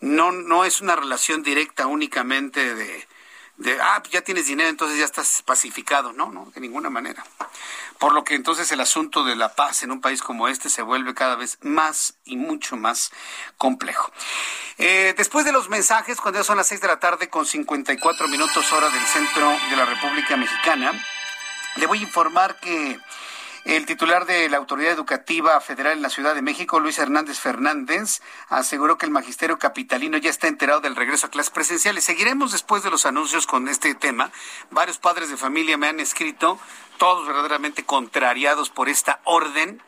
No, 0.01 0.33
no 0.33 0.65
es 0.65 0.81
una 0.81 0.97
relación 0.97 1.45
directa 1.45 1.87
únicamente 1.87 2.75
de, 2.75 3.07
de, 3.57 3.81
ah, 3.81 4.03
ya 4.11 4.23
tienes 4.23 4.47
dinero, 4.47 4.69
entonces 4.69 4.99
ya 4.99 5.05
estás 5.05 5.43
pacificado. 5.43 6.13
No, 6.13 6.31
no, 6.31 6.51
de 6.55 6.61
ninguna 6.61 6.91
manera. 6.91 7.25
Por 7.99 8.13
lo 8.13 8.25
que 8.25 8.35
entonces 8.35 8.71
el 8.73 8.81
asunto 8.81 9.25
de 9.25 9.37
la 9.37 9.55
paz 9.55 9.83
en 9.83 9.93
un 9.93 10.01
país 10.01 10.23
como 10.23 10.49
este 10.49 10.69
se 10.69 10.83
vuelve 10.83 11.15
cada 11.15 11.37
vez 11.37 11.59
más 11.63 12.15
y 12.25 12.37
mucho 12.37 12.77
más 12.77 13.13
complejo. 13.57 14.13
Eh, 14.79 15.15
después 15.17 15.45
de 15.45 15.53
los 15.53 15.69
mensajes, 15.69 16.21
cuando 16.21 16.41
ya 16.41 16.45
son 16.45 16.57
las 16.57 16.67
seis 16.67 16.81
de 16.81 16.89
la 16.89 16.99
tarde 16.99 17.29
con 17.29 17.47
54 17.47 18.29
minutos 18.29 18.73
hora 18.73 18.91
del 18.91 19.07
centro 19.07 19.49
de 19.71 19.77
la 19.77 19.85
República 19.85 20.37
Mexicana, 20.37 20.93
le 21.77 21.87
voy 21.87 22.01
a 22.01 22.03
informar 22.03 22.59
que 22.61 22.99
el 23.65 23.87
titular 23.87 24.27
de 24.27 24.49
la 24.51 24.59
Autoridad 24.59 24.93
Educativa 24.93 25.59
Federal 25.61 25.95
en 25.95 26.03
la 26.03 26.11
Ciudad 26.11 26.35
de 26.35 26.43
México, 26.43 26.81
Luis 26.81 26.99
Hernández 26.99 27.39
Fernández, 27.39 28.21
aseguró 28.49 28.99
que 28.99 29.07
el 29.07 29.13
magisterio 29.13 29.59
capitalino 29.59 30.19
ya 30.19 30.29
está 30.29 30.49
enterado 30.49 30.81
del 30.81 30.95
regreso 30.95 31.27
a 31.27 31.31
clases 31.31 31.51
presenciales. 31.51 32.05
Seguiremos 32.05 32.53
después 32.53 32.83
de 32.83 32.91
los 32.91 33.07
anuncios 33.07 33.47
con 33.47 33.69
este 33.69 33.95
tema. 33.95 34.31
Varios 34.71 34.99
padres 34.99 35.31
de 35.31 35.39
familia 35.39 35.79
me 35.79 35.89
han 35.89 35.99
escrito, 35.99 36.59
todos 36.99 37.27
verdaderamente 37.27 37.85
contrariados 37.85 38.69
por 38.69 38.91
esta 38.91 39.21
orden. 39.25 39.83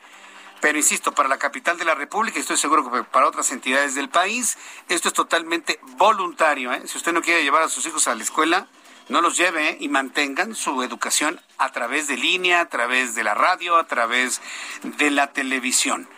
Pero 0.63 0.79
insisto, 0.79 1.13
para 1.13 1.29
la 1.29 1.37
capital 1.37 1.77
de 1.77 1.85
la 1.85 1.95
República, 1.95 2.39
y 2.39 2.41
estoy 2.41 2.57
seguro 2.57 2.91
que 2.91 3.05
para 3.05 3.29
otras 3.29 3.53
entidades 3.53 3.95
del 3.95 4.09
país, 4.09 4.57
esto 4.89 5.09
es 5.09 5.15
totalmente 5.15 5.79
voluntario. 5.99 6.73
¿eh? 6.73 6.81
Si 6.87 6.97
usted 6.97 7.13
no 7.13 7.21
quiere 7.21 7.45
llevar 7.45 7.63
a 7.63 7.69
sus 7.69 7.85
hijos 7.85 8.09
a 8.09 8.15
la 8.15 8.23
escuela, 8.23 8.69
no 9.09 9.21
los 9.21 9.37
lleve 9.37 9.71
¿eh? 9.71 9.77
y 9.81 9.89
mantengan 9.89 10.55
su 10.55 10.83
educación 10.83 11.41
a 11.59 11.71
través 11.73 12.09
de 12.09 12.17
línea, 12.17 12.61
a 12.61 12.69
través 12.69 13.15
de 13.15 13.25
la 13.25 13.35
radio, 13.35 13.77
a 13.77 13.87
través 13.87 14.41
de 14.83 15.11
la 15.11 15.33
televisión. 15.33 16.09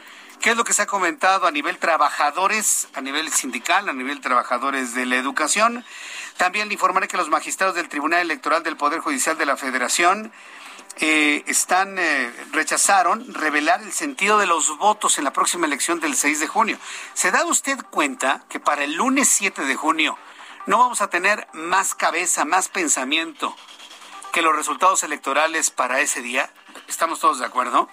¿Qué 0.41 0.51
es 0.51 0.57
lo 0.57 0.65
que 0.65 0.73
se 0.73 0.83
ha 0.83 0.87
comentado 0.87 1.47
a 1.47 1.51
nivel 1.51 1.79
trabajadores, 1.79 2.89
a 2.95 3.01
nivel 3.01 3.31
sindical, 3.33 3.89
a 3.89 3.93
nivel 3.93 4.21
trabajadores 4.21 4.95
de 4.95 5.05
la 5.05 5.17
educación? 5.17 5.85
También 6.37 6.69
le 6.69 6.75
informaré 6.75 7.09
que 7.09 7.17
los 7.17 7.29
magistrados 7.29 7.75
del 7.75 7.89
Tribunal 7.89 8.21
Electoral 8.21 8.63
del 8.63 8.77
Poder 8.77 9.01
Judicial 9.01 9.37
de 9.37 9.47
la 9.47 9.57
Federación 9.57 10.33
eh, 11.01 11.43
están 11.47 11.99
eh, 11.99 12.33
rechazaron 12.53 13.35
revelar 13.35 13.83
el 13.83 13.93
sentido 13.93 14.39
de 14.39 14.47
los 14.47 14.79
votos 14.79 15.19
en 15.19 15.25
la 15.25 15.33
próxima 15.33 15.67
elección 15.67 15.99
del 15.99 16.15
6 16.15 16.41
de 16.41 16.47
junio. 16.47 16.79
¿Se 17.15 17.33
da 17.33 17.45
usted 17.45 17.79
cuenta 17.91 18.45
que 18.49 18.61
para 18.61 18.85
el 18.85 18.95
lunes 18.95 19.29
7 19.29 19.65
de 19.65 19.75
junio 19.75 20.17
no 20.69 20.79
vamos 20.79 21.01
a 21.01 21.09
tener 21.09 21.49
más 21.55 21.95
cabeza, 21.95 22.45
más 22.45 22.69
pensamiento 22.69 23.57
que 24.33 24.43
los 24.43 24.55
resultados 24.55 25.03
electorales 25.03 25.71
para 25.71 26.01
ese 26.01 26.21
día? 26.21 26.51
¿Estamos 26.89 27.21
todos 27.21 27.39
de 27.39 27.47
acuerdo? 27.47 27.89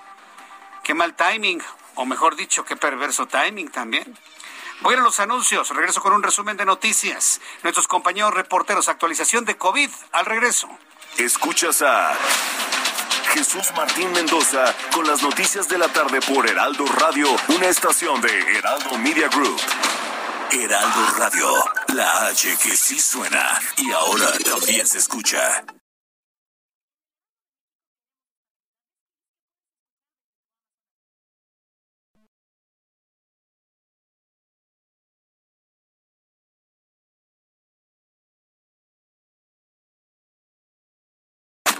Qué 0.83 0.93
mal 0.93 1.15
timing, 1.15 1.63
o 1.95 2.05
mejor 2.05 2.35
dicho, 2.35 2.65
qué 2.65 2.75
perverso 2.75 3.27
timing 3.27 3.69
también. 3.69 4.19
Voy 4.81 4.95
a, 4.95 4.97
los 4.97 5.21
anuncios, 5.21 5.69
regreso 5.69 6.01
con 6.01 6.11
un 6.11 6.21
resumen 6.21 6.57
de 6.57 6.65
noticias. 6.65 7.39
Nuestros 7.63 7.87
compañeros 7.87 8.33
reporteros, 8.33 8.89
actualización 8.89 9.45
de 9.45 9.55
COVID, 9.55 9.89
al 10.11 10.25
regreso. 10.25 10.67
Escuchas 11.17 11.81
a 11.81 12.13
Jesús 13.33 13.71
Martín 13.77 14.11
Mendoza 14.11 14.75
con 14.93 15.07
las 15.07 15.23
noticias 15.23 15.69
de 15.69 15.77
la 15.77 15.87
tarde 15.87 16.19
por 16.19 16.45
Heraldo 16.45 16.85
Radio, 16.87 17.29
una 17.55 17.67
estación 17.67 18.19
de 18.19 18.57
Heraldo 18.57 18.97
Media 18.97 19.29
Group. 19.29 19.61
Heraldo 20.51 21.05
Radio, 21.17 21.47
la 21.93 22.27
H 22.27 22.57
que 22.61 22.77
sí 22.77 22.99
suena 22.99 23.59
y 23.77 23.91
ahora 23.91 24.31
también 24.43 24.87
se 24.87 24.99
escucha. 24.99 25.65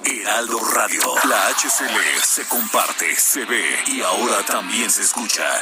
Heraldo 0.03 0.59
Radio, 0.73 1.01
la 1.29 1.49
HCL 1.49 2.21
se 2.23 2.45
comparte, 2.47 3.15
se 3.15 3.45
ve 3.45 3.83
y 3.87 4.01
ahora 4.01 4.43
también 4.45 4.89
se 4.89 5.03
escucha. 5.03 5.61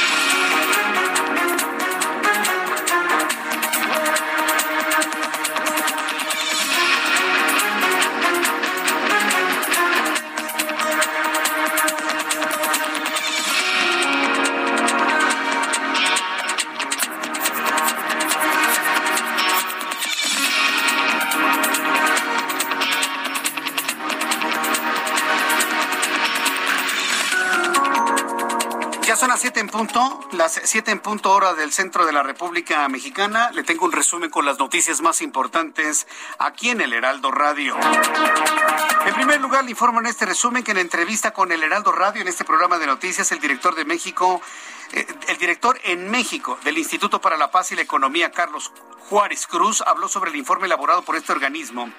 Siete 30.71 30.91
en 30.91 30.99
punto 30.99 31.33
hora 31.33 31.53
del 31.53 31.73
centro 31.73 32.05
de 32.05 32.13
la 32.13 32.23
República 32.23 32.87
Mexicana. 32.87 33.51
Le 33.51 33.63
tengo 33.63 33.83
un 33.83 33.91
resumen 33.91 34.29
con 34.29 34.45
las 34.45 34.57
noticias 34.57 35.01
más 35.01 35.21
importantes 35.21 36.07
aquí 36.39 36.69
en 36.69 36.79
el 36.79 36.93
Heraldo 36.93 37.29
Radio. 37.29 37.75
En 39.05 39.13
primer 39.13 39.41
lugar, 39.41 39.65
le 39.65 39.71
informo 39.71 39.99
en 39.99 40.05
este 40.05 40.25
resumen 40.25 40.63
que 40.63 40.71
en 40.71 40.77
entrevista 40.77 41.31
con 41.31 41.51
el 41.51 41.61
Heraldo 41.61 41.91
Radio, 41.91 42.21
en 42.21 42.29
este 42.29 42.45
programa 42.45 42.79
de 42.79 42.87
noticias, 42.87 43.33
el 43.33 43.41
director 43.41 43.75
de 43.75 43.83
México, 43.83 44.41
eh, 44.93 45.05
el 45.27 45.37
director 45.37 45.77
en 45.83 46.09
México 46.09 46.57
del 46.63 46.77
Instituto 46.77 47.19
para 47.19 47.35
la 47.35 47.51
Paz 47.51 47.73
y 47.73 47.75
la 47.75 47.81
Economía, 47.81 48.31
Carlos 48.31 48.71
Juárez 49.09 49.47
Cruz, 49.47 49.83
habló 49.85 50.07
sobre 50.07 50.29
el 50.29 50.37
informe 50.37 50.67
elaborado 50.67 51.01
por 51.01 51.17
este 51.17 51.33
organismo 51.33 51.91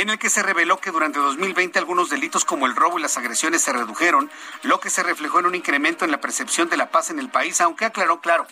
en 0.00 0.10
el 0.10 0.18
que 0.18 0.30
se 0.30 0.42
reveló 0.42 0.78
que 0.78 0.90
durante 0.90 1.18
2020 1.18 1.78
algunos 1.78 2.10
delitos 2.10 2.44
como 2.44 2.66
el 2.66 2.76
robo 2.76 2.98
y 2.98 3.02
las 3.02 3.16
agresiones 3.16 3.62
se 3.62 3.72
redujeron, 3.72 4.30
lo 4.62 4.80
que 4.80 4.90
se 4.90 5.02
reflejó 5.02 5.40
en 5.40 5.46
un 5.46 5.54
incremento 5.54 6.04
en 6.04 6.10
la 6.10 6.20
percepción 6.20 6.68
de 6.68 6.76
la 6.76 6.90
paz 6.90 7.10
en 7.10 7.18
el 7.18 7.30
país, 7.30 7.60
aunque 7.60 7.84
aclaró 7.84 8.20
claro 8.20 8.46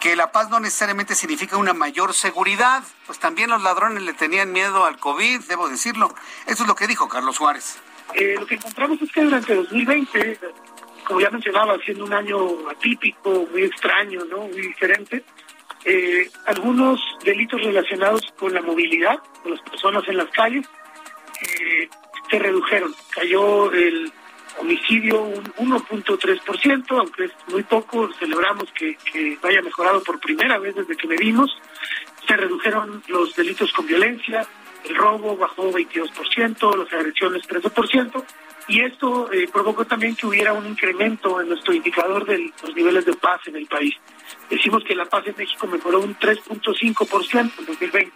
que 0.00 0.14
la 0.14 0.30
paz 0.30 0.50
no 0.50 0.60
necesariamente 0.60 1.14
significa 1.14 1.56
una 1.56 1.72
mayor 1.72 2.12
seguridad, 2.12 2.82
pues 3.06 3.18
también 3.18 3.48
los 3.50 3.62
ladrones 3.62 4.02
le 4.02 4.12
tenían 4.12 4.52
miedo 4.52 4.84
al 4.84 4.98
COVID, 4.98 5.40
debo 5.48 5.68
decirlo. 5.68 6.14
Eso 6.46 6.64
es 6.64 6.68
lo 6.68 6.74
que 6.74 6.86
dijo 6.86 7.08
Carlos 7.08 7.38
Juárez. 7.38 7.78
Eh, 8.14 8.36
lo 8.38 8.46
que 8.46 8.56
encontramos 8.56 9.00
es 9.00 9.10
que 9.10 9.22
durante 9.22 9.54
2020, 9.54 10.38
como 11.06 11.20
ya 11.20 11.30
mencionaba, 11.30 11.78
siendo 11.78 12.04
un 12.04 12.12
año 12.12 12.68
atípico, 12.68 13.46
muy 13.50 13.64
extraño, 13.64 14.24
¿no? 14.26 14.42
muy 14.42 14.60
diferente, 14.60 15.24
eh, 15.88 16.28
algunos 16.46 17.00
delitos 17.24 17.62
relacionados 17.62 18.22
con 18.36 18.52
la 18.52 18.60
movilidad 18.60 19.22
de 19.44 19.50
las 19.50 19.60
personas 19.60 20.02
en 20.08 20.16
las 20.16 20.28
calles 20.30 20.66
eh, 21.40 21.88
se 22.28 22.38
redujeron. 22.40 22.92
Cayó 23.10 23.72
el 23.72 24.12
homicidio 24.58 25.22
un 25.22 25.44
1.3%, 25.70 26.98
aunque 26.98 27.26
es 27.26 27.32
muy 27.48 27.62
poco, 27.62 28.10
celebramos 28.18 28.72
que, 28.72 28.96
que 29.12 29.38
haya 29.44 29.62
mejorado 29.62 30.02
por 30.02 30.18
primera 30.18 30.58
vez 30.58 30.74
desde 30.74 30.96
que 30.96 31.06
medimos. 31.06 31.56
Se 32.26 32.36
redujeron 32.36 33.02
los 33.06 33.36
delitos 33.36 33.72
con 33.72 33.86
violencia, 33.86 34.44
el 34.88 34.96
robo 34.96 35.36
bajó 35.36 35.70
22%, 35.70 36.76
las 36.76 36.92
agresiones 36.92 37.42
13%, 37.48 38.24
y 38.68 38.80
esto 38.80 39.30
eh, 39.32 39.48
provocó 39.52 39.84
también 39.84 40.16
que 40.16 40.26
hubiera 40.26 40.52
un 40.52 40.66
incremento 40.66 41.40
en 41.40 41.48
nuestro 41.48 41.72
indicador 41.72 42.24
de 42.26 42.52
los 42.62 42.74
niveles 42.74 43.04
de 43.04 43.14
paz 43.14 43.40
en 43.46 43.56
el 43.56 43.66
país. 43.66 43.94
Decimos 44.50 44.82
que 44.84 44.94
la 44.94 45.04
paz 45.04 45.26
en 45.26 45.34
México 45.36 45.66
mejoró 45.66 46.00
un 46.00 46.16
3.5% 46.16 47.52
en 47.58 47.66
2020. 47.66 48.12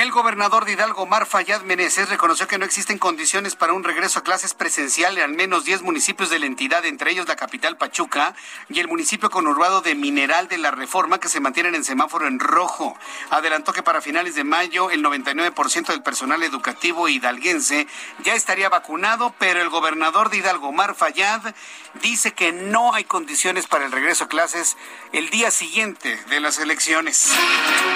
El 0.00 0.12
gobernador 0.12 0.64
de 0.64 0.72
Hidalgo, 0.72 1.04
Mar 1.04 1.26
Fayad 1.26 1.60
Meneses, 1.60 2.08
reconoció 2.08 2.48
que 2.48 2.56
no 2.56 2.64
existen 2.64 2.96
condiciones 2.96 3.54
para 3.54 3.74
un 3.74 3.84
regreso 3.84 4.18
a 4.18 4.22
clases 4.22 4.54
presencial 4.54 5.18
en 5.18 5.24
al 5.24 5.32
menos 5.34 5.66
10 5.66 5.82
municipios 5.82 6.30
de 6.30 6.38
la 6.38 6.46
entidad, 6.46 6.86
entre 6.86 7.10
ellos 7.10 7.28
la 7.28 7.36
capital 7.36 7.76
Pachuca 7.76 8.34
y 8.70 8.80
el 8.80 8.88
municipio 8.88 9.28
conurbado 9.28 9.82
de 9.82 9.94
Mineral 9.94 10.48
de 10.48 10.56
la 10.56 10.70
Reforma, 10.70 11.20
que 11.20 11.28
se 11.28 11.40
mantienen 11.40 11.74
en 11.74 11.84
semáforo 11.84 12.26
en 12.26 12.40
rojo. 12.40 12.96
Adelantó 13.28 13.74
que 13.74 13.82
para 13.82 14.00
finales 14.00 14.34
de 14.34 14.42
mayo 14.42 14.90
el 14.90 15.04
99% 15.04 15.88
del 15.88 16.02
personal 16.02 16.42
educativo 16.44 17.06
hidalguense 17.06 17.86
ya 18.24 18.32
estaría 18.32 18.70
vacunado, 18.70 19.34
pero 19.38 19.60
el 19.60 19.68
gobernador 19.68 20.30
de 20.30 20.38
Hidalgo, 20.38 20.72
Mar 20.72 20.94
Fayad, 20.94 21.54
dice 22.00 22.32
que 22.32 22.52
no 22.52 22.94
hay 22.94 23.04
condiciones 23.04 23.66
para 23.66 23.84
el 23.84 23.92
regreso 23.92 24.24
a 24.24 24.28
clases 24.28 24.78
el 25.12 25.28
día 25.28 25.50
siguiente 25.50 26.16
de 26.30 26.40
las 26.40 26.58
elecciones. 26.58 27.34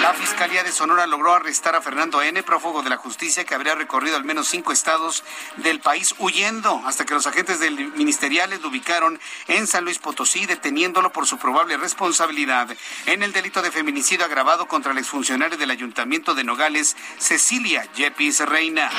La 0.03 0.13
Fiscalía 0.13 0.63
de 0.63 0.71
Sonora 0.71 1.07
logró 1.07 1.33
arrestar 1.33 1.73
a 1.75 1.81
Fernando 1.81 1.94
Fernando 1.95 2.21
N., 2.21 2.43
prófugo 2.43 2.83
de 2.83 2.89
la 2.89 2.97
justicia 2.97 3.45
que 3.45 3.55
habría 3.55 3.73
recorrido 3.73 4.17
al 4.17 4.25
menos 4.25 4.49
cinco 4.49 4.73
estados 4.73 5.23
del 5.55 5.79
país 5.79 6.13
huyendo 6.19 6.81
hasta 6.85 7.05
que 7.05 7.13
los 7.13 7.25
agentes 7.25 7.61
del 7.61 7.93
ministeriales 7.93 8.59
lo 8.59 8.67
ubicaron 8.67 9.17
en 9.47 9.65
San 9.65 9.85
Luis 9.85 9.97
Potosí, 9.97 10.45
deteniéndolo 10.45 11.13
por 11.13 11.25
su 11.25 11.37
probable 11.37 11.77
responsabilidad 11.77 12.67
en 13.05 13.23
el 13.23 13.31
delito 13.31 13.61
de 13.61 13.71
feminicidio 13.71 14.25
agravado 14.25 14.67
contra 14.67 14.91
el 14.91 14.97
exfuncionario 14.97 15.57
del 15.57 15.71
Ayuntamiento 15.71 16.35
de 16.35 16.43
Nogales, 16.43 16.97
Cecilia 17.17 17.87
Yepis 17.93 18.41
Reina. 18.41 18.91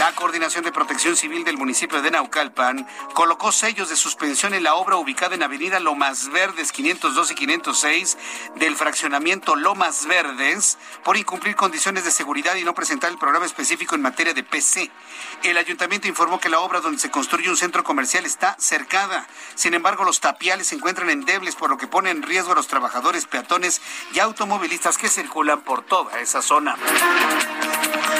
La 0.00 0.12
Coordinación 0.14 0.64
de 0.64 0.72
Protección 0.72 1.16
Civil 1.16 1.44
del 1.44 1.56
municipio 1.56 2.02
de 2.02 2.10
Naucalpan 2.10 2.86
colocó 3.14 3.52
sellos 3.52 3.88
de 3.88 3.96
suspensión 3.96 4.54
en 4.54 4.64
la 4.64 4.74
obra 4.74 4.96
ubicada 4.96 5.36
en 5.36 5.42
Avenida 5.42 5.78
Lomas 5.80 6.28
Verdes 6.30 6.72
502 6.72 7.30
y 7.30 7.34
506 7.34 8.18
del 8.56 8.76
fraccionamiento 8.76 9.54
Lomas 9.54 10.06
Verdes 10.06 10.78
por 11.04 11.16
incumplir 11.16 11.56
condiciones 11.56 12.04
de 12.04 12.07
seguridad 12.10 12.56
y 12.56 12.64
no 12.64 12.74
presentar 12.74 13.10
el 13.10 13.18
programa 13.18 13.46
específico 13.46 13.94
en 13.94 14.02
materia 14.02 14.34
de 14.34 14.42
PC. 14.42 14.90
El 15.42 15.56
ayuntamiento 15.56 16.08
informó 16.08 16.40
que 16.40 16.48
la 16.48 16.60
obra 16.60 16.80
donde 16.80 16.98
se 16.98 17.10
construye 17.10 17.50
un 17.50 17.56
centro 17.56 17.84
comercial 17.84 18.26
está 18.26 18.56
cercada. 18.58 19.26
Sin 19.54 19.74
embargo, 19.74 20.04
los 20.04 20.20
tapiales 20.20 20.68
se 20.68 20.74
encuentran 20.74 21.10
endebles, 21.10 21.54
por 21.54 21.70
lo 21.70 21.76
que 21.76 21.86
pone 21.86 22.10
en 22.10 22.22
riesgo 22.22 22.52
a 22.52 22.56
los 22.56 22.68
trabajadores, 22.68 23.26
peatones 23.26 23.80
y 24.12 24.20
automovilistas 24.20 24.98
que 24.98 25.08
circulan 25.08 25.60
por 25.60 25.82
toda 25.82 26.20
esa 26.20 26.42
zona. 26.42 26.76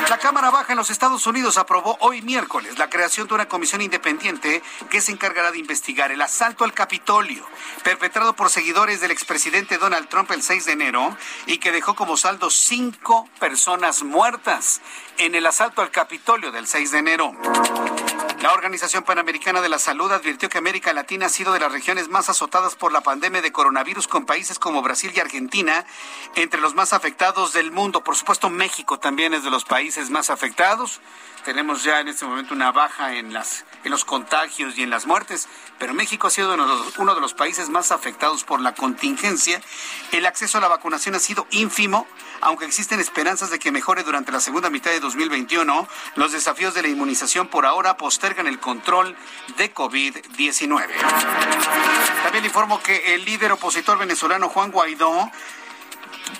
La 0.08 0.18
Cámara 0.18 0.50
Baja 0.50 0.72
en 0.72 0.78
los 0.78 0.90
Estados 0.90 1.26
Unidos 1.26 1.58
aprobó 1.58 1.98
hoy 2.00 2.22
miércoles 2.22 2.78
la 2.78 2.88
creación 2.88 3.28
de 3.28 3.34
una 3.34 3.48
comisión 3.48 3.82
independiente 3.82 4.62
que 4.90 5.00
se 5.00 5.12
encargará 5.12 5.50
de 5.50 5.58
investigar 5.58 6.12
el 6.12 6.22
asalto 6.22 6.64
al 6.64 6.72
Capitolio, 6.72 7.44
perpetrado 7.82 8.34
por 8.34 8.48
seguidores 8.48 9.00
del 9.00 9.10
expresidente 9.10 9.76
Donald 9.76 10.08
Trump 10.08 10.30
el 10.30 10.42
6 10.42 10.64
de 10.66 10.72
enero 10.72 11.16
y 11.46 11.58
que 11.58 11.72
dejó 11.72 11.94
como 11.94 12.16
saldo 12.16 12.48
cinco 12.48 13.28
personas 13.38 14.02
muertas 14.02 14.80
en 15.18 15.34
el 15.34 15.44
asalto 15.44 15.82
al 15.82 15.90
Capitolio 15.90 16.52
del 16.52 16.66
6 16.66 16.90
de 16.90 16.98
enero. 16.98 17.32
La 18.40 18.52
Organización 18.52 19.02
Panamericana 19.02 19.60
de 19.60 19.68
la 19.68 19.80
Salud 19.80 20.12
advirtió 20.12 20.48
que 20.48 20.58
América 20.58 20.92
Latina 20.92 21.26
ha 21.26 21.28
sido 21.28 21.52
de 21.52 21.58
las 21.58 21.72
regiones 21.72 22.08
más 22.08 22.28
azotadas 22.28 22.76
por 22.76 22.92
la 22.92 23.00
pandemia 23.00 23.42
de 23.42 23.50
coronavirus, 23.50 24.06
con 24.06 24.26
países 24.26 24.60
como 24.60 24.80
Brasil 24.80 25.10
y 25.12 25.18
Argentina 25.18 25.84
entre 26.36 26.60
los 26.60 26.76
más 26.76 26.92
afectados 26.92 27.52
del 27.52 27.72
mundo. 27.72 28.04
Por 28.04 28.14
supuesto, 28.14 28.48
México 28.48 29.00
también 29.00 29.34
es 29.34 29.42
de 29.42 29.50
los 29.50 29.64
países 29.64 30.10
más 30.10 30.30
afectados. 30.30 31.00
Tenemos 31.44 31.82
ya 31.82 31.98
en 31.98 32.06
este 32.06 32.26
momento 32.26 32.54
una 32.54 32.70
baja 32.70 33.14
en, 33.14 33.32
las, 33.32 33.64
en 33.82 33.90
los 33.90 34.04
contagios 34.04 34.78
y 34.78 34.84
en 34.84 34.90
las 34.90 35.04
muertes, 35.04 35.48
pero 35.80 35.92
México 35.92 36.28
ha 36.28 36.30
sido 36.30 36.54
uno 36.54 36.62
de, 36.62 36.84
los, 36.84 36.98
uno 36.98 37.16
de 37.16 37.20
los 37.20 37.34
países 37.34 37.68
más 37.70 37.90
afectados 37.90 38.44
por 38.44 38.60
la 38.60 38.72
contingencia. 38.72 39.60
El 40.12 40.26
acceso 40.26 40.58
a 40.58 40.60
la 40.60 40.68
vacunación 40.68 41.16
ha 41.16 41.18
sido 41.18 41.48
ínfimo, 41.50 42.06
aunque 42.40 42.64
existen 42.64 43.00
esperanzas 43.00 43.50
de 43.50 43.58
que 43.58 43.72
mejore 43.72 44.02
durante 44.02 44.32
la 44.32 44.40
segunda 44.40 44.70
mitad 44.70 44.90
de 44.90 45.00
2021. 45.00 45.88
Los 46.16 46.32
desafíos 46.32 46.74
de 46.74 46.82
la 46.82 46.88
inmunización 46.88 47.48
por 47.48 47.66
ahora 47.66 47.96
postergan 47.96 48.46
el 48.46 48.60
control 48.60 49.16
de 49.56 49.72
COVID-19. 49.74 50.86
También 52.22 52.44
informo 52.44 52.82
que 52.82 53.14
el 53.14 53.24
líder 53.24 53.52
opositor 53.52 53.98
venezolano 53.98 54.48
Juan 54.48 54.70
Guaidó, 54.70 55.30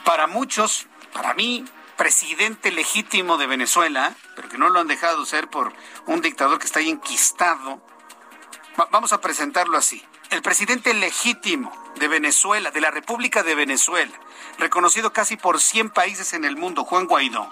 para 0.04 0.26
muchos, 0.26 0.86
para 1.12 1.34
mí, 1.34 1.64
presidente 1.96 2.70
legítimo 2.70 3.38
de 3.38 3.46
Venezuela, 3.46 4.14
pero 4.36 4.48
que 4.48 4.58
no 4.58 4.68
lo 4.68 4.80
han 4.80 4.86
dejado 4.86 5.26
ser 5.26 5.48
por 5.48 5.72
un 6.06 6.20
dictador 6.20 6.58
que 6.58 6.66
está 6.66 6.78
ahí 6.78 6.88
enquistado. 6.88 7.82
vamos 8.90 9.12
a 9.12 9.20
presentarlo 9.20 9.76
así. 9.76 10.04
El 10.30 10.42
presidente 10.42 10.92
legítimo 10.94 11.72
de 11.96 12.06
Venezuela, 12.06 12.70
de 12.70 12.80
la 12.80 12.90
República 12.90 13.42
de 13.42 13.54
Venezuela, 13.54 14.12
reconocido 14.58 15.12
casi 15.12 15.36
por 15.36 15.60
100 15.60 15.90
países 15.90 16.32
en 16.32 16.44
el 16.44 16.56
mundo, 16.56 16.84
Juan 16.84 17.06
Guaidó, 17.06 17.50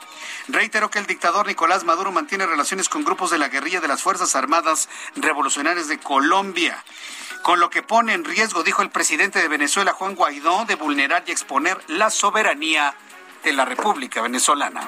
reiteró 0.49 0.91
que 0.91 0.99
el 0.99 1.07
dictador 1.07 1.47
Nicolás 1.47 1.85
Maduro 1.85 2.13
mantiene 2.13 2.47
relaciones 2.47 2.89
con 2.89 3.05
grupos 3.05 3.31
de 3.31 3.39
la 3.39 3.49
guerrilla 3.49 3.81
de 3.81 3.89
las 3.89 4.03
Fuerzas 4.03 4.35
Armadas 4.37 4.89
Revolucionarias 5.15 5.89
de 5.89 5.99
Colombia 5.99 6.85
con 7.43 7.61
lo 7.61 7.71
que 7.71 7.81
pone 7.81 8.13
en 8.13 8.25
riesgo, 8.25 8.65
dijo 8.65 8.83
el 8.83 8.91
presidente 8.91 9.41
de 9.41 9.47
Venezuela, 9.47 9.93
Juan 9.93 10.17
Guaidó, 10.17 10.65
de 10.65 10.75
vulnerar 10.75 11.23
y 11.29 11.31
exponer 11.31 11.79
la 11.87 12.11
soberanía 12.11 12.93
de 13.45 13.53
la 13.53 13.65
República 13.65 14.21
Venezolana. 14.21 14.81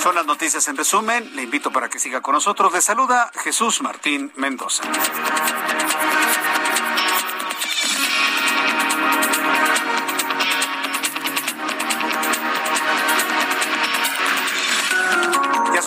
Son 0.00 0.14
las 0.14 0.24
noticias 0.24 0.68
en 0.68 0.76
resumen. 0.76 1.34
Le 1.34 1.42
invito 1.42 1.72
para 1.72 1.88
que 1.88 1.98
siga 1.98 2.20
con 2.20 2.34
nosotros. 2.34 2.72
Le 2.72 2.80
saluda 2.80 3.32
Jesús 3.42 3.82
Martín 3.82 4.30
Mendoza. 4.36 4.84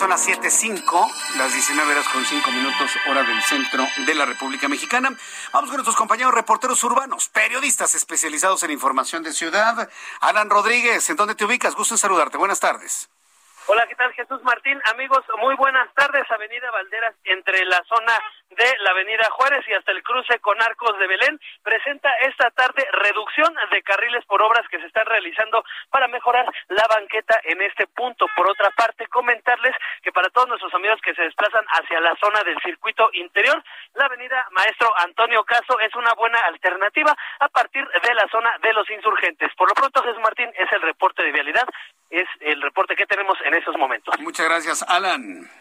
Son 0.00 0.08
las 0.08 0.26
7.05, 0.26 1.36
las 1.36 1.52
19 1.52 1.92
horas 1.92 2.08
con 2.08 2.24
5 2.24 2.50
minutos, 2.52 2.90
hora 3.06 3.22
del 3.22 3.42
centro 3.42 3.84
de 4.06 4.14
la 4.14 4.24
República 4.24 4.66
Mexicana. 4.66 5.10
Vamos 5.52 5.68
con 5.68 5.76
nuestros 5.76 5.94
compañeros 5.94 6.32
reporteros 6.32 6.82
urbanos, 6.84 7.28
periodistas 7.28 7.94
especializados 7.94 8.62
en 8.62 8.70
información 8.70 9.22
de 9.22 9.34
ciudad. 9.34 9.90
Alan 10.22 10.48
Rodríguez, 10.48 11.10
¿en 11.10 11.16
dónde 11.16 11.34
te 11.34 11.44
ubicas? 11.44 11.74
Gusto 11.74 11.92
en 11.92 11.98
saludarte. 11.98 12.38
Buenas 12.38 12.60
tardes. 12.60 13.10
Hola, 13.66 13.86
¿qué 13.88 13.94
tal 13.94 14.10
Jesús 14.14 14.42
Martín? 14.42 14.80
Amigos, 14.86 15.22
muy 15.38 15.54
buenas 15.56 15.92
tardes. 15.92 16.24
Avenida 16.30 16.70
Valderas, 16.70 17.14
entre 17.24 17.62
la 17.66 17.84
zona 17.86 18.18
de 18.50 18.76
la 18.80 18.90
Avenida 18.90 19.28
Juárez 19.30 19.64
y 19.68 19.72
hasta 19.72 19.92
el 19.92 20.02
cruce 20.02 20.38
con 20.40 20.60
Arcos 20.60 20.98
de 20.98 21.06
Belén, 21.06 21.40
presenta 21.62 22.10
esta 22.20 22.50
tarde 22.50 22.86
reducción 22.92 23.54
de 23.70 23.82
carriles 23.82 24.24
por 24.26 24.42
obras 24.42 24.66
que 24.68 24.78
se 24.80 24.86
están 24.86 25.06
realizando 25.06 25.64
para 25.90 26.08
mejorar 26.08 26.46
la 26.68 26.86
banqueta 26.88 27.40
en 27.44 27.62
este 27.62 27.86
punto. 27.86 28.26
Por 28.36 28.50
otra 28.50 28.70
parte, 28.70 29.06
comentarles 29.08 29.74
que 30.02 30.12
para 30.12 30.28
todos 30.30 30.48
nuestros 30.48 30.74
amigos 30.74 31.00
que 31.02 31.14
se 31.14 31.22
desplazan 31.22 31.64
hacia 31.68 32.00
la 32.00 32.16
zona 32.16 32.42
del 32.42 32.60
circuito 32.62 33.10
interior, 33.12 33.62
la 33.94 34.06
Avenida 34.06 34.46
Maestro 34.50 34.92
Antonio 34.98 35.44
Caso 35.44 35.78
es 35.80 35.94
una 35.94 36.12
buena 36.14 36.40
alternativa 36.40 37.16
a 37.38 37.48
partir 37.48 37.86
de 37.86 38.14
la 38.14 38.26
zona 38.30 38.56
de 38.62 38.72
los 38.72 38.88
insurgentes. 38.90 39.50
Por 39.56 39.68
lo 39.68 39.74
pronto, 39.74 40.02
Jesús 40.02 40.20
Martín, 40.20 40.50
es 40.56 40.70
el 40.72 40.82
reporte 40.82 41.22
de 41.22 41.32
vialidad, 41.32 41.66
es 42.10 42.26
el 42.40 42.60
reporte 42.60 42.96
que 42.96 43.06
tenemos 43.06 43.38
en 43.44 43.54
esos 43.54 43.76
momentos. 43.76 44.18
Muchas 44.20 44.46
gracias, 44.46 44.82
Alan. 44.88 45.59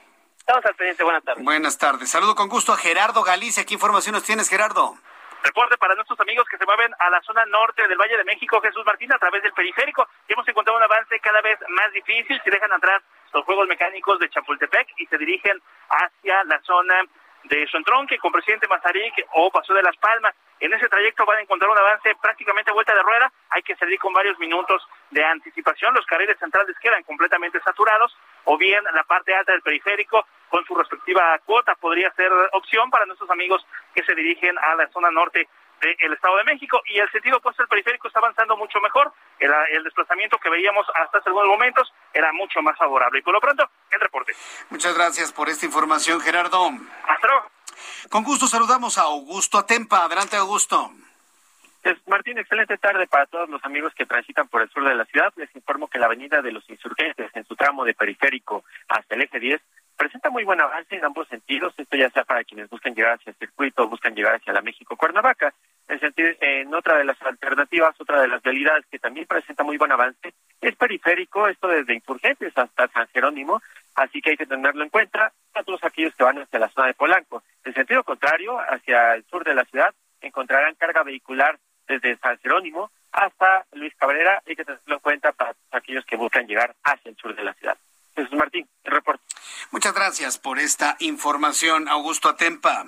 Estamos 0.50 0.66
al 0.66 0.74
pendiente. 0.74 1.04
Buenas 1.04 1.24
tardes. 1.24 1.44
Buenas 1.44 1.78
tardes. 1.78 2.10
Saludo 2.10 2.34
con 2.34 2.50
gusto 2.50 2.74
a 2.74 2.78
Gerardo 2.78 3.22
Galicia. 3.22 3.64
¿Qué 3.68 3.76
informaciones 3.76 4.24
tienes, 4.24 4.50
Gerardo? 4.50 4.98
Reporte 5.44 5.78
para 5.78 5.94
nuestros 5.94 6.20
amigos 6.22 6.48
que 6.50 6.58
se 6.58 6.66
mueven 6.66 6.92
a 6.98 7.12
la 7.12 7.22
zona 7.22 7.46
norte 7.46 7.88
del 7.88 8.00
Valle 8.00 8.18
de 8.18 8.24
México, 8.24 8.60
Jesús 8.60 8.82
Martín, 8.84 9.14
a 9.14 9.20
través 9.20 9.44
del 9.44 9.54
periférico. 9.54 10.08
Hemos 10.28 10.48
encontrado 10.48 10.80
un 10.80 10.84
avance 10.84 11.20
cada 11.20 11.40
vez 11.42 11.60
más 11.70 11.92
difícil. 11.94 12.42
Se 12.44 12.50
dejan 12.50 12.72
atrás 12.72 13.04
los 13.32 13.46
juegos 13.46 13.68
mecánicos 13.68 14.18
de 14.18 14.28
Chapultepec 14.28 14.88
y 14.98 15.06
se 15.06 15.20
dirigen 15.20 15.62
hacia 15.88 16.44
la 16.46 16.60
zona 16.64 16.96
de 17.44 17.68
Sontronque 17.68 18.18
con 18.18 18.32
presidente 18.32 18.68
Mazarik 18.68 19.14
o 19.36 19.52
Paso 19.52 19.76
de 19.76 19.84
las 19.84 19.98
Palmas. 19.98 20.34
En 20.60 20.74
ese 20.74 20.90
trayecto 20.90 21.26
van 21.26 21.38
a 21.38 21.42
encontrar 21.42 21.72
un 21.72 21.78
avance 21.78 22.14
prácticamente 22.22 22.72
vuelta 22.72 22.94
de 22.94 23.02
rueda. 23.02 23.32
Hay 23.50 23.62
que 23.64 23.76
salir 23.78 23.98
con 24.00 24.14
varios 24.14 24.38
minutos 24.40 24.86
de 25.10 25.24
anticipación. 25.24 25.94
Los 25.94 26.06
carriles 26.06 26.38
centrales 26.38 26.76
quedan 26.80 27.04
completamente 27.04 27.62
saturados 27.62 28.16
o 28.46 28.58
bien 28.58 28.84
la 28.94 29.04
parte 29.04 29.34
alta 29.34 29.54
del 29.54 29.62
periférico 29.62 30.26
con 30.50 30.66
su 30.66 30.76
respectiva 30.76 31.40
cuota 31.46 31.76
podría 31.76 32.12
ser 32.14 32.32
opción 32.54 32.90
para 32.90 33.06
nuestros 33.06 33.30
amigos 33.30 33.66
que 33.94 34.04
se 34.04 34.16
dirigen 34.16 34.58
a 34.58 34.76
la 34.76 34.90
zona 34.90 35.12
norte 35.12 35.48
del 35.80 36.14
Estado 36.14 36.36
de 36.38 36.44
México 36.44 36.82
y 36.86 37.00
el 37.00 37.10
sentido 37.12 37.38
opuesto 37.38 37.64
del 37.64 37.70
periférico 37.70 38.08
está 38.08 38.20
avanzando 38.20 38.58
mucho 38.58 38.82
mejor. 38.82 39.14
El, 39.40 39.52
el, 39.72 39.84
desplazamiento 39.84 40.38
que 40.38 40.50
veíamos 40.50 40.86
hasta 40.94 41.20
hace 41.20 41.30
algunos 41.30 41.48
momentos 41.48 41.94
era 42.14 42.34
mucho 42.34 42.62
más 42.62 42.78
favorable. 42.78 43.20
Y 43.20 43.22
por 43.22 43.34
lo 43.34 43.40
pronto, 43.40 43.70
el 43.92 44.00
reporte. 44.02 44.34
Muchas 44.70 44.94
gracias 44.94 45.32
por 45.32 45.48
esta 45.48 45.66
información, 45.66 46.20
Gerardo. 46.20 46.70
Hasta 47.08 47.28
luego. 47.28 47.59
Con 48.10 48.24
gusto 48.24 48.48
saludamos 48.48 48.98
a 48.98 49.04
Augusto 49.04 49.58
Atempa. 49.58 50.06
Adelante, 50.06 50.36
Augusto. 50.38 50.92
Martín, 52.08 52.38
excelente 52.38 52.78
tarde 52.78 53.08
para 53.08 53.26
todos 53.26 53.50
los 53.50 53.64
amigos 53.64 53.94
que 53.96 54.06
transitan 54.06 54.48
por 54.48 54.62
el 54.62 54.70
sur 54.70 54.88
de 54.88 54.96
la 54.96 55.06
ciudad. 55.06 55.32
Les 55.38 55.54
informo 55.56 55.88
que 55.88 56.00
la 56.00 56.08
avenida 56.08 56.42
de 56.42 56.52
los 56.52 56.70
insurgentes 56.70 57.32
en 57.34 57.46
su 57.46 57.56
tramo 57.56 57.86
de 57.86 57.94
periférico 57.94 58.64
hasta 58.88 59.16
el 59.16 59.22
eje 59.22 59.40
10 59.40 59.62
presenta 59.96 60.30
muy 60.30 60.44
buen 60.44 60.62
avance 60.62 60.96
en 60.96 61.06
ambos 61.06 61.28
sentidos. 61.28 61.74
Esto 61.78 61.98
ya 61.98 62.10
sea 62.10 62.24
para 62.24 62.44
quienes 62.44 62.70
buscan 62.70 62.96
llegar 62.96 63.14
hacia 63.14 63.32
el 63.32 63.36
circuito 63.38 63.88
buscan 63.88 64.16
llegar 64.16 64.36
hacia 64.36 64.54
la 64.54 64.62
México-Cuernavaca. 64.62 65.54
En, 65.88 66.00
sentido, 66.00 66.30
en 66.42 66.74
otra 66.74 66.98
de 66.98 67.04
las 67.04 67.22
alternativas, 67.22 68.00
otra 68.00 68.22
de 68.22 68.28
las 68.28 68.44
realidades 68.44 68.86
que 68.92 69.00
también 69.00 69.26
presenta 69.26 69.64
muy 69.64 69.78
buen 69.78 69.92
avance 69.92 70.34
es 70.62 70.76
periférico, 70.76 71.48
esto 71.48 71.68
desde 71.68 71.96
Insurgentes 71.96 72.54
hasta 72.56 72.88
San 72.90 73.08
Jerónimo, 73.08 73.62
así 74.00 74.22
que 74.22 74.32
hay 74.32 74.38
que 74.38 74.46
tenerlo 74.46 74.84
en 74.84 74.90
cuenta 74.90 75.34
a 75.54 75.64
todos 75.64 75.84
aquellos 75.84 76.16
que 76.16 76.24
van 76.24 76.40
hacia 76.40 76.60
la 76.60 76.70
zona 76.70 76.88
de 76.88 76.94
Polanco. 76.94 77.44
En 77.64 77.74
sentido 77.74 78.04
contrario, 78.04 78.58
hacia 78.60 79.16
el 79.16 79.26
sur 79.26 79.44
de 79.44 79.54
la 79.54 79.66
ciudad, 79.66 79.94
encontrarán 80.22 80.76
carga 80.76 81.04
vehicular 81.04 81.60
desde 81.88 82.18
San 82.18 82.38
Jerónimo 82.40 82.92
hasta 83.12 83.66
Luis 83.74 83.94
Cabrera, 83.96 84.42
hay 84.46 84.56
que 84.56 84.64
tenerlo 84.64 84.96
en 84.96 85.02
cuenta 85.02 85.32
para 85.32 85.56
aquellos 85.72 86.06
que 86.06 86.16
buscan 86.16 86.48
llegar 86.48 86.76
hacia 86.84 87.10
el 87.10 87.18
sur 87.18 87.36
de 87.36 87.44
la 87.44 87.54
ciudad. 87.54 87.78
Jesús 88.16 88.34
Martín, 88.34 88.68
el 88.84 88.92
reporte. 88.92 89.24
Muchas 89.72 89.94
gracias 89.94 90.38
por 90.38 90.60
esta 90.60 90.96
información, 91.00 91.88
Augusto 91.88 92.30
Atempa. 92.30 92.86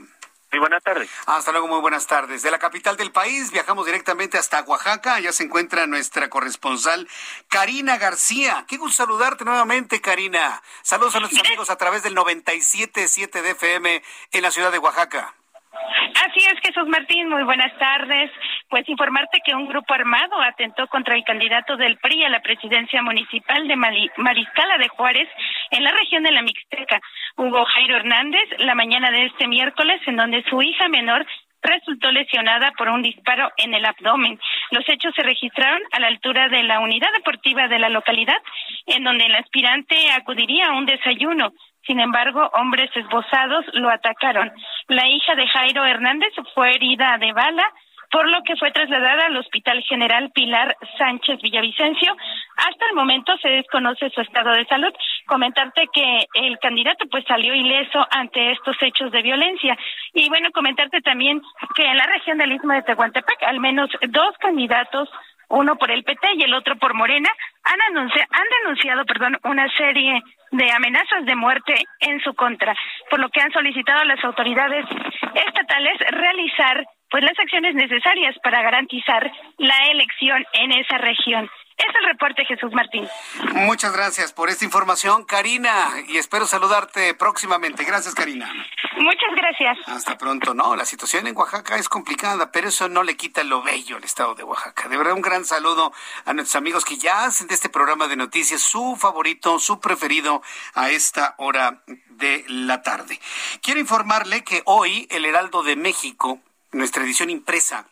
Muy 0.51 0.59
buenas 0.59 0.83
tardes. 0.83 1.09
Hasta 1.27 1.51
luego, 1.53 1.67
muy 1.67 1.79
buenas 1.79 2.07
tardes. 2.07 2.41
De 2.43 2.51
la 2.51 2.59
capital 2.59 2.97
del 2.97 3.11
país 3.11 3.51
viajamos 3.51 3.85
directamente 3.85 4.37
hasta 4.37 4.61
Oaxaca. 4.63 5.15
Allá 5.15 5.31
se 5.31 5.43
encuentra 5.43 5.87
nuestra 5.87 6.29
corresponsal 6.29 7.07
Karina 7.47 7.97
García. 7.97 8.65
Qué 8.67 8.75
gusto 8.75 9.03
saludarte 9.03 9.45
nuevamente, 9.45 10.01
Karina. 10.01 10.61
Saludos 10.81 11.15
a 11.15 11.21
nuestros 11.21 11.45
amigos 11.45 11.69
a 11.69 11.77
través 11.77 12.03
del 12.03 12.15
97.7 12.15 13.41
de 13.41 13.51
FM 13.51 14.03
en 14.33 14.41
la 14.41 14.51
ciudad 14.51 14.73
de 14.73 14.79
Oaxaca. 14.79 15.33
Así 15.71 16.39
es, 16.39 16.59
Jesús 16.61 16.87
Martín, 16.87 17.29
muy 17.29 17.43
buenas 17.43 17.75
tardes. 17.77 18.29
Pues 18.69 18.87
informarte 18.89 19.39
que 19.43 19.55
un 19.55 19.67
grupo 19.67 19.93
armado 19.93 20.41
atentó 20.41 20.87
contra 20.87 21.15
el 21.15 21.23
candidato 21.23 21.77
del 21.77 21.97
PRI 21.97 22.25
a 22.25 22.29
la 22.29 22.41
presidencia 22.41 23.01
municipal 23.01 23.67
de 23.67 23.75
Mariscala 23.75 24.77
de 24.77 24.89
Juárez 24.89 25.29
en 25.71 25.83
la 25.83 25.91
región 25.91 26.23
de 26.23 26.31
la 26.31 26.41
Mixteca, 26.41 26.99
Hugo 27.37 27.65
Jairo 27.65 27.95
Hernández, 27.97 28.47
la 28.59 28.75
mañana 28.75 29.11
de 29.11 29.25
este 29.25 29.47
miércoles, 29.47 30.01
en 30.05 30.17
donde 30.17 30.43
su 30.49 30.61
hija 30.61 30.87
menor 30.89 31.25
resultó 31.61 32.11
lesionada 32.11 32.71
por 32.71 32.89
un 32.89 33.01
disparo 33.01 33.51
en 33.57 33.73
el 33.73 33.85
abdomen. 33.85 34.39
Los 34.71 34.87
hechos 34.89 35.13
se 35.15 35.23
registraron 35.23 35.81
a 35.91 35.99
la 35.99 36.07
altura 36.07 36.49
de 36.49 36.63
la 36.63 36.79
unidad 36.79 37.11
deportiva 37.13 37.67
de 37.67 37.79
la 37.79 37.89
localidad, 37.89 38.41
en 38.87 39.03
donde 39.03 39.25
el 39.25 39.35
aspirante 39.35 39.95
acudiría 40.11 40.67
a 40.67 40.73
un 40.73 40.85
desayuno. 40.85 41.53
Sin 41.85 41.99
embargo, 41.99 42.49
hombres 42.53 42.89
esbozados 42.95 43.65
lo 43.73 43.89
atacaron. 43.89 44.51
La 44.87 45.07
hija 45.07 45.35
de 45.35 45.47
Jairo 45.47 45.85
Hernández 45.85 46.33
fue 46.53 46.75
herida 46.75 47.17
de 47.17 47.33
bala, 47.33 47.71
por 48.11 48.29
lo 48.29 48.43
que 48.43 48.57
fue 48.57 48.71
trasladada 48.71 49.25
al 49.25 49.37
Hospital 49.37 49.81
General 49.83 50.29
Pilar 50.31 50.75
Sánchez 50.97 51.41
Villavicencio. 51.41 52.15
Hasta 52.57 52.85
el 52.89 52.95
momento 52.95 53.35
se 53.37 53.47
desconoce 53.47 54.09
su 54.09 54.21
estado 54.21 54.51
de 54.51 54.65
salud. 54.65 54.93
Comentarte 55.25 55.87
que 55.93 56.25
el 56.33 56.59
candidato 56.59 57.05
pues 57.09 57.23
salió 57.25 57.55
ileso 57.55 58.05
ante 58.11 58.51
estos 58.51 58.75
hechos 58.81 59.11
de 59.11 59.21
violencia. 59.21 59.77
Y 60.13 60.27
bueno, 60.27 60.51
comentarte 60.51 61.01
también 61.01 61.41
que 61.75 61.83
en 61.83 61.97
la 61.97 62.05
región 62.05 62.37
del 62.37 62.51
Istmo 62.51 62.73
de 62.73 62.83
Tehuantepec 62.83 63.43
al 63.43 63.59
menos 63.59 63.89
dos 64.09 64.37
candidatos 64.39 65.09
uno 65.51 65.75
por 65.75 65.91
el 65.91 66.03
PT 66.03 66.27
y 66.37 66.43
el 66.43 66.53
otro 66.53 66.75
por 66.77 66.93
Morena, 66.93 67.29
han, 67.63 67.97
han 67.97 68.47
denunciado 68.63 69.05
perdón, 69.05 69.37
una 69.43 69.67
serie 69.75 70.21
de 70.51 70.71
amenazas 70.71 71.25
de 71.25 71.35
muerte 71.35 71.75
en 71.99 72.19
su 72.21 72.33
contra, 72.33 72.75
por 73.09 73.19
lo 73.19 73.29
que 73.29 73.41
han 73.41 73.51
solicitado 73.51 74.01
a 74.01 74.05
las 74.05 74.23
autoridades 74.23 74.85
estatales 75.33 75.97
realizar 76.11 76.85
pues 77.09 77.23
las 77.23 77.37
acciones 77.39 77.75
necesarias 77.75 78.35
para 78.41 78.61
garantizar 78.61 79.29
la 79.57 79.77
elección 79.91 80.45
en 80.53 80.71
esa 80.71 80.97
región. 80.97 81.49
Es 81.81 81.95
el 81.95 82.05
reporte, 82.05 82.45
Jesús 82.45 82.71
Martín. 82.73 83.07
Muchas 83.53 83.91
gracias 83.93 84.33
por 84.33 84.49
esta 84.49 84.65
información, 84.65 85.23
Karina, 85.25 85.89
y 86.07 86.17
espero 86.17 86.45
saludarte 86.45 87.15
próximamente. 87.15 87.83
Gracias, 87.83 88.13
Karina. 88.13 88.53
Muchas 88.97 89.35
gracias. 89.35 89.77
Hasta 89.87 90.17
pronto. 90.17 90.53
No, 90.53 90.75
la 90.75 90.85
situación 90.85 91.25
en 91.25 91.35
Oaxaca 91.35 91.77
es 91.77 91.89
complicada, 91.89 92.51
pero 92.51 92.69
eso 92.69 92.87
no 92.87 93.01
le 93.01 93.17
quita 93.17 93.43
lo 93.43 93.63
bello 93.63 93.97
al 93.97 94.03
estado 94.03 94.35
de 94.35 94.43
Oaxaca. 94.43 94.89
De 94.89 94.97
verdad, 94.97 95.13
un 95.13 95.21
gran 95.21 95.43
saludo 95.43 95.91
a 96.25 96.33
nuestros 96.33 96.55
amigos 96.55 96.85
que 96.85 96.97
ya 96.97 97.25
hacen 97.25 97.47
de 97.47 97.55
este 97.55 97.69
programa 97.69 98.07
de 98.07 98.15
noticias 98.15 98.61
su 98.61 98.95
favorito, 98.95 99.57
su 99.57 99.79
preferido 99.79 100.43
a 100.75 100.89
esta 100.91 101.33
hora 101.37 101.81
de 102.09 102.45
la 102.47 102.83
tarde. 102.83 103.19
Quiero 103.61 103.79
informarle 103.79 104.43
que 104.43 104.61
hoy 104.65 105.07
el 105.09 105.25
Heraldo 105.25 105.63
de 105.63 105.75
México, 105.75 106.39
nuestra 106.71 107.03
edición 107.03 107.31
impresa, 107.31 107.87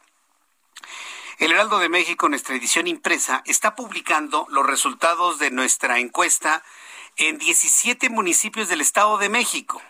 el 1.39 1.53
Heraldo 1.53 1.79
de 1.79 1.89
México, 1.89 2.27
nuestra 2.27 2.55
edición 2.55 2.85
impresa, 2.85 3.41
está 3.45 3.73
publicando 3.73 4.45
los 4.49 4.65
resultados 4.65 5.39
de 5.39 5.51
nuestra 5.51 5.99
encuesta 5.99 6.63
en 7.15 7.37
17 7.37 8.09
municipios 8.09 8.67
del 8.67 8.81
Estado 8.81 9.17
de 9.17 9.29
México. 9.29 9.81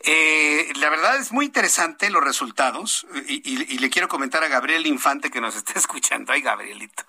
Eh, 0.00 0.70
la 0.74 0.90
verdad 0.90 1.16
es 1.18 1.32
muy 1.32 1.46
interesante 1.46 2.10
los 2.10 2.22
resultados 2.22 3.06
y, 3.26 3.78
le 3.78 3.90
quiero 3.90 4.08
comentar 4.08 4.44
a 4.44 4.48
Gabriel 4.48 4.86
Infante 4.86 5.30
que 5.30 5.40
nos 5.40 5.56
está 5.56 5.78
escuchando. 5.78 6.32
Ay, 6.32 6.42
Gabrielito. 6.42 7.04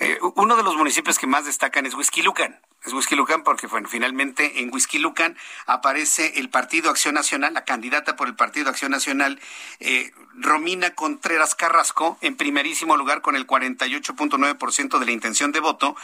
Eh, 0.00 0.18
uno 0.34 0.56
de 0.56 0.62
los 0.62 0.74
municipios 0.74 1.18
que 1.18 1.26
más 1.26 1.44
destacan 1.44 1.84
es 1.84 1.94
Huizquilucan. 1.94 2.60
Es 2.84 2.92
Huizquilucan 2.92 3.42
porque, 3.42 3.66
bueno, 3.66 3.88
finalmente 3.88 4.60
en 4.60 4.72
Huizquilucan 4.72 5.36
aparece 5.66 6.38
el 6.38 6.48
Partido 6.48 6.90
Acción 6.90 7.14
Nacional, 7.14 7.52
la 7.52 7.64
candidata 7.64 8.14
por 8.14 8.28
el 8.28 8.36
Partido 8.36 8.70
Acción 8.70 8.92
Nacional, 8.92 9.40
eh, 9.80 10.12
Romina 10.34 10.94
Contreras 10.94 11.56
Carrasco, 11.56 12.18
en 12.20 12.36
primerísimo 12.36 12.96
lugar 12.96 13.20
con 13.20 13.34
el 13.34 13.46
48.9% 13.46 14.98
de 15.00 15.06
la 15.06 15.12
intención 15.12 15.50
de 15.50 15.60
voto, 15.60 15.96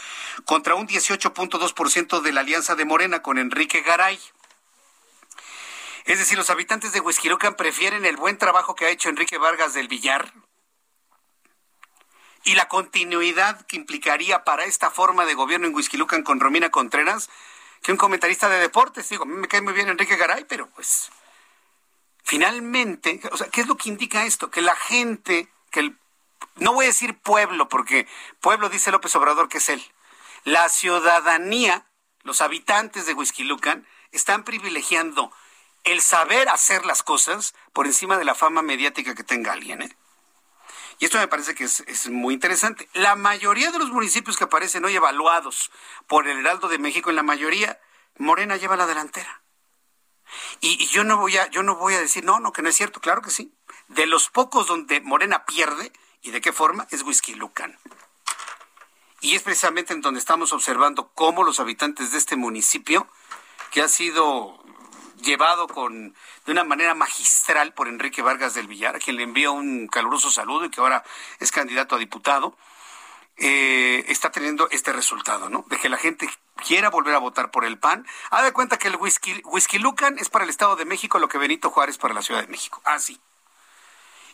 contra 0.43 0.75
un 0.75 0.85
18.2% 0.85 2.21
de 2.21 2.33
la 2.33 2.41
alianza 2.41 2.75
de 2.75 2.85
Morena 2.85 3.21
con 3.21 3.37
Enrique 3.37 3.81
Garay. 3.81 4.19
Es 6.03 6.19
decir, 6.19 6.37
los 6.37 6.49
habitantes 6.49 6.91
de 6.91 6.99
Huizquilucan 6.99 7.55
prefieren 7.55 8.05
el 8.05 8.17
buen 8.17 8.37
trabajo 8.37 8.75
que 8.75 8.85
ha 8.85 8.89
hecho 8.89 9.09
Enrique 9.09 9.37
Vargas 9.37 9.73
del 9.73 9.87
Villar, 9.87 10.33
y 12.45 12.53
la 12.53 12.67
continuidad 12.67 13.65
que 13.65 13.75
implicaría 13.75 14.43
para 14.43 14.65
esta 14.65 14.91
forma 14.91 15.25
de 15.25 15.33
gobierno 15.33 15.67
en 15.67 15.75
Huizquilucan 15.75 16.23
con 16.23 16.39
Romina 16.39 16.69
Contreras, 16.69 17.29
que 17.81 17.91
un 17.91 17.97
comentarista 17.97 18.47
de 18.47 18.59
deportes, 18.59 19.09
digo, 19.09 19.23
a 19.23 19.27
mí 19.27 19.33
me 19.33 19.47
cae 19.47 19.61
muy 19.61 19.73
bien 19.73 19.89
Enrique 19.89 20.15
Garay, 20.15 20.45
pero 20.47 20.69
pues 20.69 21.11
finalmente, 22.23 23.19
o 23.31 23.37
sea, 23.37 23.47
¿qué 23.49 23.61
es 23.61 23.67
lo 23.67 23.75
que 23.77 23.89
indica 23.89 24.25
esto? 24.25 24.51
Que 24.51 24.61
la 24.61 24.75
gente, 24.75 25.51
que 25.71 25.79
el, 25.81 25.97
no 26.55 26.73
voy 26.73 26.85
a 26.85 26.89
decir 26.89 27.17
pueblo, 27.17 27.67
porque 27.67 28.07
pueblo 28.41 28.69
dice 28.69 28.91
López 28.91 29.15
Obrador 29.15 29.49
que 29.49 29.57
es 29.57 29.69
él, 29.69 29.83
la 30.43 30.69
ciudadanía, 30.69 31.87
los 32.21 32.41
habitantes 32.41 33.07
de 33.07 33.13
Huizquilucan, 33.13 33.87
están 34.11 34.43
privilegiando 34.43 35.31
el 35.83 35.99
saber 36.01 36.47
hacer 36.49 36.85
las 36.85 37.01
cosas 37.01 37.55
por 37.73 37.87
encima 37.87 38.19
de 38.19 38.25
la 38.25 38.35
fama 38.35 38.61
mediática 38.61 39.15
que 39.15 39.23
tenga 39.23 39.51
alguien, 39.51 39.81
¿eh? 39.81 39.95
Y 40.99 41.05
esto 41.05 41.17
me 41.17 41.27
parece 41.27 41.55
que 41.55 41.65
es, 41.65 42.09
muy 42.09 42.33
interesante. 42.33 42.87
La 42.93 43.15
mayoría 43.15 43.71
de 43.71 43.79
los 43.79 43.91
municipios 43.91 44.37
que 44.37 44.45
aparecen 44.45 44.85
hoy 44.85 44.95
evaluados 44.95 45.71
por 46.07 46.27
el 46.27 46.39
Heraldo 46.39 46.67
de 46.67 46.79
México, 46.79 47.09
en 47.09 47.17
la 47.17 47.23
mayoría, 47.23 47.79
Morena 48.17 48.55
lleva 48.55 48.77
la 48.77 48.87
delantera. 48.87 49.41
Y, 50.61 50.85
yo 50.87 51.03
no 51.03 51.17
voy 51.17 51.37
a, 51.37 51.49
yo 51.49 51.63
no 51.63 51.75
voy 51.75 51.95
a 51.95 51.99
decir, 51.99 52.23
no, 52.23 52.39
no, 52.39 52.53
que 52.53 52.61
no 52.61 52.69
es 52.69 52.75
cierto, 52.75 53.01
claro 53.01 53.21
que 53.21 53.29
sí. 53.29 53.53
De 53.89 54.05
los 54.05 54.29
pocos 54.29 54.67
donde 54.67 55.01
Morena 55.01 55.45
pierde, 55.45 55.91
y 56.21 56.31
de 56.31 56.41
qué 56.41 56.53
forma, 56.53 56.87
es 56.91 57.03
Whisky 57.03 57.35
Lucan. 57.35 57.77
Y 59.21 59.35
es 59.35 59.43
precisamente 59.43 59.93
en 59.93 60.01
donde 60.01 60.19
estamos 60.19 60.53
observando 60.53 61.11
cómo 61.13 61.43
los 61.43 61.59
habitantes 61.59 62.11
de 62.11 62.17
este 62.17 62.35
municipio, 62.35 63.07
que 63.71 63.81
ha 63.81 63.87
sido 63.87 64.64
llevado 65.25 65.67
con 65.67 66.15
de 66.45 66.51
una 66.51 66.63
manera 66.63 66.95
magistral 66.95 67.73
por 67.73 67.89
Enrique 67.89 68.21
Vargas 68.21 68.53
del 68.53 68.67
Villar, 68.67 68.95
a 68.95 68.99
quien 68.99 69.17
le 69.17 69.23
envío 69.23 69.51
un 69.51 69.87
caluroso 69.87 70.31
saludo 70.31 70.65
y 70.65 70.69
que 70.69 70.79
ahora 70.79 71.03
es 71.39 71.51
candidato 71.51 71.95
a 71.95 71.99
diputado, 71.99 72.57
eh, 73.37 74.05
está 74.07 74.31
teniendo 74.31 74.69
este 74.69 74.93
resultado, 74.93 75.49
¿no? 75.49 75.65
De 75.67 75.77
que 75.77 75.89
la 75.89 75.97
gente 75.97 76.29
quiera 76.65 76.89
volver 76.89 77.15
a 77.15 77.19
votar 77.19 77.51
por 77.51 77.65
el 77.65 77.77
PAN. 77.77 78.07
Ha 78.29 78.43
de 78.43 78.53
cuenta 78.53 78.77
que 78.77 78.87
el 78.87 78.95
whisky, 78.95 79.41
whisky 79.43 79.79
Lucan 79.79 80.17
es 80.19 80.29
para 80.29 80.45
el 80.45 80.49
Estado 80.49 80.77
de 80.77 80.85
México 80.85 81.19
lo 81.19 81.27
que 81.27 81.37
Benito 81.37 81.69
Juárez 81.69 81.97
para 81.97 82.13
la 82.13 82.21
Ciudad 82.21 82.41
de 82.41 82.47
México. 82.47 82.81
Así. 82.85 83.19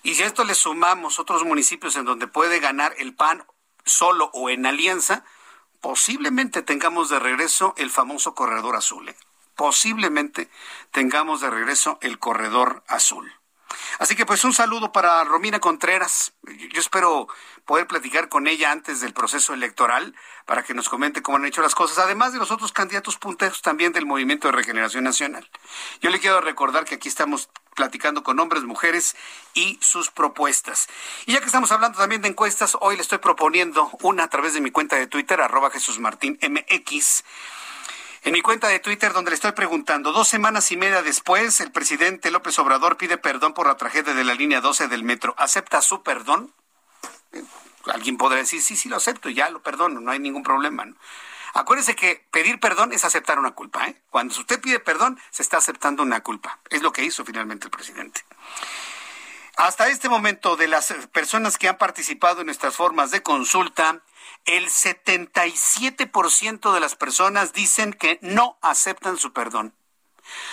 y 0.04 0.16
si 0.16 0.24
a 0.24 0.28
esto 0.28 0.44
le 0.44 0.56
sumamos 0.56 1.20
otros 1.20 1.44
municipios 1.44 1.96
en 1.96 2.06
donde 2.06 2.28
puede 2.28 2.60
ganar 2.60 2.94
el 2.98 3.16
PAN 3.16 3.46
solo 3.86 4.30
o 4.34 4.50
en 4.50 4.66
alianza, 4.66 5.24
posiblemente 5.80 6.62
tengamos 6.62 7.10
de 7.10 7.20
regreso 7.20 7.74
el 7.78 7.90
famoso 7.90 8.36
corredor 8.36 8.76
azul. 8.76 9.10
¿eh? 9.10 9.16
Posiblemente 9.56 10.50
tengamos 10.92 11.42
de 11.42 11.50
regreso 11.50 11.98
el 12.02 12.20
corredor 12.20 12.84
azul. 12.88 13.32
Así 14.00 14.16
que 14.16 14.26
pues 14.26 14.44
un 14.44 14.54
saludo 14.54 14.92
para 14.92 15.24
Romina 15.24 15.60
Contreras. 15.60 16.34
Yo 16.44 16.80
espero 16.80 17.28
poder 17.66 17.88
platicar 17.88 18.30
con 18.30 18.48
ella 18.48 18.72
antes 18.72 19.02
del 19.02 19.14
proceso 19.14 19.54
electoral 19.54 20.16
para 20.46 20.64
que 20.64 20.74
nos 20.74 20.90
comente 20.90 21.22
cómo 21.22 21.38
han 21.38 21.46
hecho 21.46 21.62
las 21.62 21.76
cosas, 21.76 22.00
además 22.00 22.34
de 22.34 22.40
los 22.40 22.52
otros 22.52 22.72
candidatos 22.72 23.18
punteros 23.18 23.62
también 23.62 23.94
del 23.94 24.06
Movimiento 24.06 24.48
de 24.48 24.54
Regeneración 24.54 25.04
Nacional. 25.04 25.50
Yo 26.02 26.10
le 26.10 26.20
quiero 26.20 26.42
recordar 26.42 26.86
que 26.86 26.96
aquí 26.96 27.08
estamos 27.08 27.50
platicando 27.76 28.24
con 28.24 28.40
hombres, 28.40 28.64
mujeres 28.64 29.16
y 29.54 29.78
sus 29.82 30.10
propuestas. 30.10 30.88
Y 31.26 31.34
ya 31.34 31.40
que 31.40 31.46
estamos 31.46 31.72
hablando 31.72 31.98
también 31.98 32.22
de 32.22 32.28
encuestas, 32.28 32.76
hoy 32.82 32.96
le 32.96 33.02
estoy 33.02 33.20
proponiendo 33.20 33.92
una 34.02 34.26
a 34.26 34.30
través 34.30 34.54
de 34.54 34.62
mi 34.62 34.72
cuenta 34.72 34.98
de 34.98 35.08
Twitter, 35.08 35.40
arroba 35.40 35.72
Jesús 35.72 36.00
Martín 36.00 36.38
MX 36.42 37.24
en 38.24 38.34
mi 38.34 38.42
cuenta 38.42 38.68
de 38.68 38.80
Twitter 38.80 39.14
donde 39.14 39.32
le 39.32 39.36
estoy 39.36 39.54
preguntando, 39.54 40.12
dos 40.12 40.28
semanas 40.28 40.72
y 40.72 40.78
media 40.78 41.02
después, 41.02 41.60
el 41.60 41.72
presidente 41.72 42.30
López 42.30 42.58
Obrador 42.60 42.98
pide 42.98 43.18
perdón 43.18 43.54
por 43.54 43.68
la 43.68 43.78
tragedia 43.78 44.14
de 44.14 44.24
la 44.24 44.36
línea 44.36 44.62
12 44.62 44.88
del 44.88 45.04
metro. 45.04 45.34
¿Acepta 45.38 45.82
su 45.82 46.04
perdón? 46.04 46.54
Eh, 47.34 47.44
alguien 47.86 48.18
podrá 48.18 48.38
decir, 48.38 48.62
sí, 48.62 48.76
sí, 48.76 48.90
lo 48.90 48.98
acepto, 48.98 49.30
ya 49.30 49.50
lo 49.50 49.64
perdono, 49.64 50.02
no 50.02 50.12
hay 50.12 50.20
ningún 50.20 50.44
problema. 50.44 50.86
Acuérdese 51.54 51.96
que 51.96 52.26
pedir 52.32 52.60
perdón 52.60 52.94
es 52.94 53.04
aceptar 53.04 53.40
una 53.40 53.52
culpa. 53.52 53.88
¿eh? 53.88 54.02
Cuando 54.10 54.34
usted 54.38 54.62
pide 54.62 54.80
perdón, 54.80 55.20
se 55.32 55.42
está 55.42 55.58
aceptando 55.58 56.04
una 56.04 56.22
culpa. 56.22 56.60
Es 56.70 56.82
lo 56.82 56.94
que 56.94 57.04
hizo 57.04 57.26
finalmente 57.26 57.66
el 57.66 57.72
presidente. 57.72 58.24
Hasta 59.58 59.90
este 59.90 60.10
momento, 60.10 60.56
de 60.56 60.68
las 60.68 60.94
personas 61.12 61.58
que 61.58 61.68
han 61.68 61.78
participado 61.78 62.42
en 62.42 62.46
nuestras 62.46 62.76
formas 62.76 63.12
de 63.12 63.22
consulta, 63.22 64.02
el 64.46 64.70
77% 64.70 66.74
de 66.74 66.80
las 66.80 66.96
personas 66.96 67.54
dicen 67.54 67.94
que 67.94 68.18
no 68.22 68.58
aceptan 68.62 69.18
su 69.18 69.34
perdón. 69.34 69.76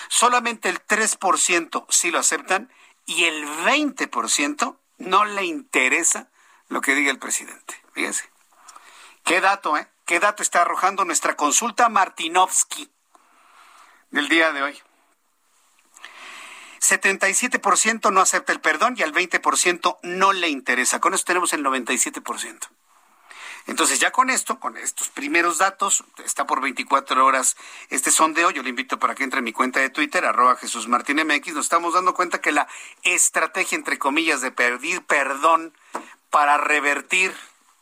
Solamente 0.08 0.68
el 0.68 0.84
3% 0.84 1.86
sí 1.88 2.10
lo 2.10 2.18
aceptan 2.18 2.72
y 3.06 3.24
el 3.24 3.46
20% 3.46 4.76
no 4.98 5.24
le 5.24 5.44
interesa 5.44 6.28
lo 6.68 6.80
que 6.80 6.94
diga 6.94 7.10
el 7.10 7.18
presidente. 7.18 7.80
Fíjense. 7.92 8.28
Qué 9.24 9.40
dato, 9.40 9.76
¿eh? 9.76 9.88
Qué 10.04 10.20
dato 10.20 10.42
está 10.42 10.62
arrojando 10.62 11.04
nuestra 11.04 11.36
consulta 11.36 11.88
Martinovsky 11.88 12.90
del 14.10 14.28
día 14.28 14.52
de 14.52 14.62
hoy. 14.62 14.82
77% 16.80 18.12
no 18.12 18.20
acepta 18.20 18.52
el 18.52 18.60
perdón 18.60 18.94
y 18.96 19.02
al 19.02 19.12
20% 19.12 19.98
no 20.02 20.32
le 20.32 20.48
interesa. 20.48 21.00
Con 21.00 21.14
eso 21.14 21.24
tenemos 21.24 21.52
el 21.52 21.64
97%. 21.64 22.68
Entonces 23.68 24.00
ya 24.00 24.10
con 24.10 24.30
esto, 24.30 24.58
con 24.58 24.78
estos 24.78 25.10
primeros 25.10 25.58
datos, 25.58 26.02
está 26.24 26.46
por 26.46 26.62
24 26.62 27.24
horas 27.24 27.54
este 27.90 28.10
sondeo, 28.10 28.50
yo 28.50 28.62
le 28.62 28.70
invito 28.70 28.98
para 28.98 29.14
que 29.14 29.24
entre 29.24 29.40
en 29.40 29.44
mi 29.44 29.52
cuenta 29.52 29.78
de 29.78 29.90
Twitter, 29.90 30.24
arroba 30.24 30.56
Jesús 30.56 30.88
Martín 30.88 31.18
MX, 31.18 31.52
nos 31.52 31.66
estamos 31.66 31.92
dando 31.92 32.14
cuenta 32.14 32.40
que 32.40 32.50
la 32.50 32.66
estrategia, 33.02 33.76
entre 33.76 33.98
comillas, 33.98 34.40
de 34.40 34.50
pedir 34.50 35.04
perdón 35.04 35.74
para 36.30 36.56
revertir 36.56 37.34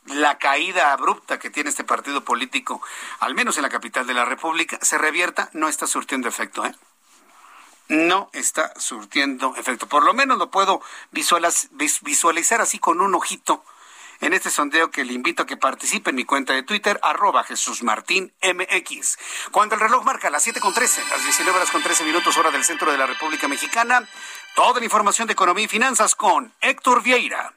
la 0.07 0.37
caída 0.37 0.91
abrupta 0.91 1.39
que 1.39 1.49
tiene 1.49 1.69
este 1.69 1.85
partido 1.85 2.21
político, 2.21 2.81
al 3.19 3.33
menos 3.33 3.55
en 3.55 3.63
la 3.63 3.69
capital 3.69 4.05
de 4.05 4.13
la 4.13 4.25
República, 4.25 4.77
se 4.81 4.97
revierta, 4.97 5.49
no 5.53 5.69
está 5.69 5.87
surtiendo 5.87 6.27
efecto, 6.27 6.65
¿eh? 6.65 6.75
No 7.87 8.29
está 8.33 8.77
surtiendo 8.77 9.55
efecto. 9.55 9.87
Por 9.87 10.03
lo 10.03 10.13
menos 10.13 10.37
lo 10.37 10.51
puedo 10.51 10.81
visualizar 11.11 12.59
así 12.59 12.77
con 12.77 12.99
un 12.99 13.15
ojito 13.15 13.63
en 14.21 14.33
este 14.33 14.49
sondeo 14.49 14.91
que 14.91 15.05
le 15.05 15.13
invito 15.13 15.43
a 15.43 15.45
que 15.45 15.57
participe 15.57 16.09
en 16.09 16.15
mi 16.15 16.25
cuenta 16.25 16.53
de 16.53 16.63
Twitter, 16.63 16.99
arroba 17.03 17.43
Jesús 17.43 17.83
Martín 17.83 18.33
MX. 18.41 19.17
Cuando 19.51 19.75
el 19.75 19.81
reloj 19.81 20.03
marca 20.03 20.29
las 20.29 20.43
7 20.43 20.59
con 20.59 20.73
13, 20.73 21.03
las 21.09 21.23
19 21.23 21.57
horas 21.57 21.71
con 21.71 21.83
13 21.83 22.03
minutos, 22.03 22.37
hora 22.37 22.51
del 22.51 22.63
centro 22.63 22.91
de 22.91 22.97
la 22.97 23.05
República 23.05 23.47
Mexicana, 23.47 24.07
toda 24.57 24.79
la 24.79 24.85
información 24.85 25.27
de 25.27 25.33
economía 25.33 25.65
y 25.65 25.67
finanzas 25.67 26.15
con 26.15 26.51
Héctor 26.61 27.03
Vieira. 27.03 27.53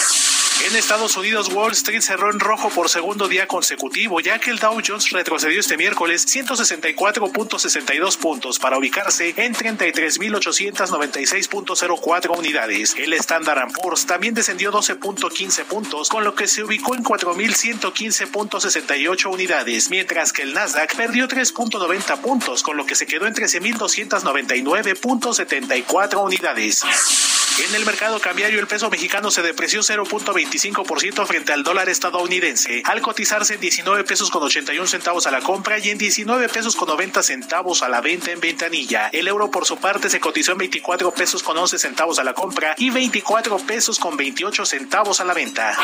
En 0.61 0.77
Estados 0.77 1.17
Unidos, 1.17 1.49
Wall 1.53 1.73
Street 1.73 2.03
cerró 2.03 2.31
en 2.31 2.39
rojo 2.39 2.69
por 2.69 2.89
segundo 2.89 3.27
día 3.27 3.49
consecutivo, 3.49 4.21
ya 4.21 4.39
que 4.39 4.51
el 4.51 4.59
Dow 4.59 4.81
Jones 4.87 5.09
retrocedió 5.11 5.59
este 5.59 5.77
miércoles 5.77 6.25
164.62 6.27 8.19
puntos 8.19 8.59
para 8.59 8.77
ubicarse 8.79 9.35
en 9.37 9.55
33.896.04 9.55 12.39
unidades. 12.39 12.95
El 12.97 13.13
Standard 13.15 13.73
Poor's 13.73 14.07
también 14.07 14.35
descendió 14.35 14.71
12.15 14.71 15.65
puntos, 15.65 16.09
con 16.09 16.23
lo 16.25 16.35
que 16.35 16.47
se 16.47 16.63
ubicó 16.63 16.95
en 16.95 17.03
4.115.68 17.03 19.33
unidades, 19.33 19.91
mientras 19.91 20.33
que 20.33 20.43
el 20.43 20.55
Nasdaq 20.55 20.95
perdió 20.95 21.27
3.90 21.27 22.21
puntos, 22.21 22.63
con 22.63 22.77
lo 22.77 22.87
que 22.87 22.95
se 22.95 23.07
quedó 23.07 23.27
en 23.27 23.35
13.299.74 23.35 26.25
unidades. 26.25 26.85
En 27.59 27.75
el 27.75 27.85
mercado 27.85 28.19
cambiario, 28.19 28.59
el 28.61 28.67
peso 28.67 28.89
mexicano 28.89 29.31
se 29.31 29.43
depreció 29.43 29.81
0.25% 29.81 31.27
frente 31.27 31.53
al 31.53 31.63
dólar 31.63 31.89
estadounidense, 31.91 32.83
al 32.87 33.03
cotizarse 33.03 33.55
en 33.55 33.61
19 33.61 34.05
pesos 34.05 34.31
con 34.31 34.43
81 34.43 34.87
centavos 34.87 35.27
a 35.27 35.31
la 35.31 35.41
compra 35.41 35.79
y 35.79 35.91
en 35.91 35.99
19 35.99 36.49
pesos 36.49 36.75
con 36.77 36.89
90 36.89 37.23
centavos 37.23 37.83
a 37.83 37.91
la 37.91 38.01
venta 38.01 38.31
en 38.31 38.41
ventanilla. 38.41 39.09
El 39.09 39.29
euro, 39.29 39.51
por 39.51 39.67
su 39.67 39.77
parte, 39.77 40.09
se 40.09 40.19
cotizó 40.19 40.53
en 40.53 40.59
24 40.59 41.13
pesos 41.13 41.43
con 41.43 41.59
11 41.59 41.79
centavos 41.79 42.19
a 42.19 42.25
la 42.25 42.33
compra 42.33 42.75
y 42.79 42.89
24 42.89 43.59
pesos 43.59 43.99
con 43.99 44.17
28 44.17 44.65
centavos 44.65 45.21
a 45.21 45.25
la 45.25 45.35
venta. 45.35 45.77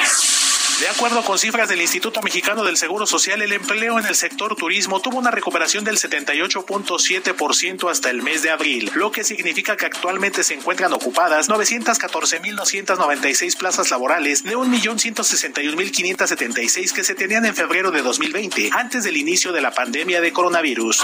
De 0.80 0.88
acuerdo 0.88 1.22
con 1.24 1.38
cifras 1.38 1.68
del 1.68 1.80
Instituto 1.80 2.22
Mexicano 2.22 2.62
del 2.62 2.76
Seguro 2.76 3.04
Social, 3.04 3.42
el 3.42 3.52
empleo 3.52 3.98
en 3.98 4.06
el 4.06 4.14
sector 4.14 4.54
turismo 4.54 5.00
tuvo 5.00 5.18
una 5.18 5.32
recuperación 5.32 5.82
del 5.82 5.96
78.7% 5.96 7.90
hasta 7.90 8.10
el 8.10 8.22
mes 8.22 8.42
de 8.42 8.50
abril, 8.50 8.88
lo 8.94 9.10
que 9.10 9.24
significa 9.24 9.76
que 9.76 9.86
actualmente 9.86 10.44
se 10.44 10.54
encuentran 10.54 10.92
ocupadas 10.92 11.48
914.296 11.48 13.56
plazas 13.56 13.90
laborales 13.90 14.44
de 14.44 14.56
1.161.576 14.56 16.92
que 16.92 17.02
se 17.02 17.16
tenían 17.16 17.44
en 17.44 17.56
febrero 17.56 17.90
de 17.90 18.02
2020, 18.02 18.70
antes 18.72 19.02
del 19.02 19.16
inicio 19.16 19.50
de 19.52 19.62
la 19.62 19.72
pandemia 19.72 20.20
de 20.20 20.32
coronavirus. 20.32 21.02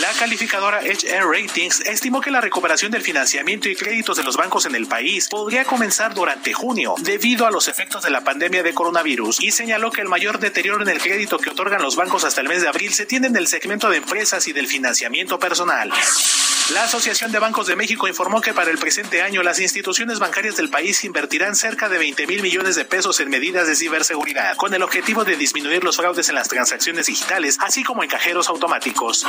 La 0.00 0.12
calificadora 0.18 0.80
HR 0.80 1.26
Ratings 1.26 1.80
estimó 1.80 2.20
que 2.20 2.30
la 2.30 2.40
recuperación 2.40 2.90
del 2.90 3.02
financiamiento 3.02 3.68
y 3.68 3.76
créditos 3.76 4.16
de 4.16 4.22
los 4.22 4.36
bancos 4.36 4.64
en 4.66 4.74
el 4.74 4.86
país 4.86 5.28
podría 5.28 5.64
comenzar 5.64 6.14
durante 6.14 6.52
junio 6.52 6.94
debido 7.00 7.46
a 7.46 7.50
los 7.50 7.68
efectos 7.68 8.02
de 8.02 8.10
la 8.10 8.22
pandemia 8.22 8.62
de 8.62 8.72
coronavirus 8.72 9.40
y 9.40 9.50
señaló 9.50 9.90
que 9.90 10.00
el 10.00 10.08
mayor 10.08 10.38
deterioro 10.38 10.82
en 10.82 10.88
el 10.88 11.00
crédito 11.00 11.38
que 11.38 11.50
otorgan 11.50 11.82
los 11.82 11.96
bancos 11.96 12.24
hasta 12.24 12.40
el 12.40 12.48
mes 12.48 12.62
de 12.62 12.68
abril 12.68 12.94
se 12.94 13.06
tiene 13.06 13.26
en 13.26 13.36
el 13.36 13.48
segmento 13.48 13.90
de 13.90 13.98
empresas 13.98 14.46
y 14.48 14.52
del 14.52 14.66
financiamiento 14.66 15.38
personal. 15.38 15.92
La 16.70 16.84
Asociación 16.84 17.32
de 17.32 17.40
Bancos 17.40 17.66
de 17.66 17.74
México 17.74 18.06
informó 18.06 18.40
que 18.40 18.54
para 18.54 18.70
el 18.70 18.78
presente 18.78 19.20
año 19.20 19.42
las 19.42 19.58
instituciones 19.58 20.20
bancarias 20.20 20.56
del 20.56 20.70
país 20.70 21.02
invertirán 21.04 21.56
cerca 21.56 21.88
de 21.88 21.98
20 21.98 22.26
mil 22.28 22.40
millones 22.40 22.76
de 22.76 22.84
pesos 22.84 23.18
en 23.20 23.30
medidas 23.30 23.66
de 23.66 23.74
ciberseguridad, 23.74 24.56
con 24.56 24.72
el 24.72 24.82
objetivo 24.82 25.24
de 25.24 25.36
disminuir 25.36 25.82
los 25.82 25.96
fraudes 25.96 26.28
en 26.28 26.36
las 26.36 26.48
transacciones 26.48 27.06
digitales, 27.06 27.58
así 27.60 27.82
como 27.82 28.04
en 28.04 28.08
cajeros 28.08 28.48
automáticos. 28.48 29.26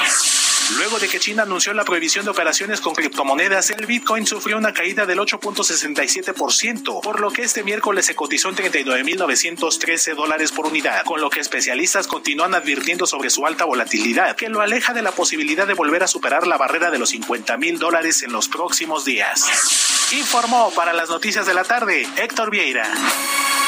Luego 0.78 1.00
de 1.00 1.10
que 1.10 1.20
China 1.20 1.44
anunció 1.44 1.74
la 1.74 1.84
prohibición 1.84 2.24
de 2.24 2.32
operaciones 2.32 2.80
con 2.80 2.94
criptomonedas, 2.94 3.72
el 3.72 3.86
Bitcoin 3.88 4.26
sufrió 4.26 4.58
una 4.58 4.72
caída 4.72 5.06
del 5.06 5.20
8.67%, 5.20 7.02
por 7.02 7.20
lo 7.20 7.32
que 7.32 7.42
este 7.42 7.64
miércoles 7.64 8.06
se 8.06 8.16
cotizó 8.16 8.50
en 8.50 8.56
39.913 8.56 10.16
dólares 10.16 10.52
por 10.52 10.68
unidad, 10.68 11.04
con 11.04 11.20
lo 11.20 11.30
que 11.30 11.42
especialistas 11.42 12.08
continúan 12.08 12.54
advirtiendo 12.54 13.06
sobre 13.06 13.30
su 13.30 13.46
alta 13.46 13.66
volatilidad, 13.66 14.36
que 14.36 14.50
lo 14.50 14.62
aleja 14.62 14.94
de 14.94 15.02
la 15.02 15.12
posibilidad 15.12 15.68
de 15.68 15.74
volver 15.74 16.04
a 16.04 16.08
superar 16.08 16.48
la 16.48 16.58
barrera 16.58 16.90
de 16.90 17.00
los 17.00 17.10
50 17.10 17.33
mil 17.58 17.80
dólares 17.80 18.22
en 18.22 18.32
los 18.32 18.48
próximos 18.48 19.06
días. 19.06 20.12
Informó 20.12 20.72
para 20.76 20.94
las 20.94 21.10
noticias 21.10 21.46
de 21.46 21.54
la 21.54 21.64
tarde 21.64 22.08
Héctor 22.18 22.52
Vieira. 22.52 22.88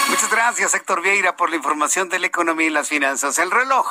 Muchas 0.09 0.29
gracias, 0.29 0.75
Héctor 0.75 1.01
Vieira, 1.01 1.35
por 1.35 1.49
la 1.49 1.55
información 1.55 2.07
de 2.09 2.19
la 2.19 2.27
economía 2.27 2.67
y 2.67 2.69
las 2.69 2.89
finanzas. 2.89 3.39
El 3.39 3.49
reloj, 3.49 3.87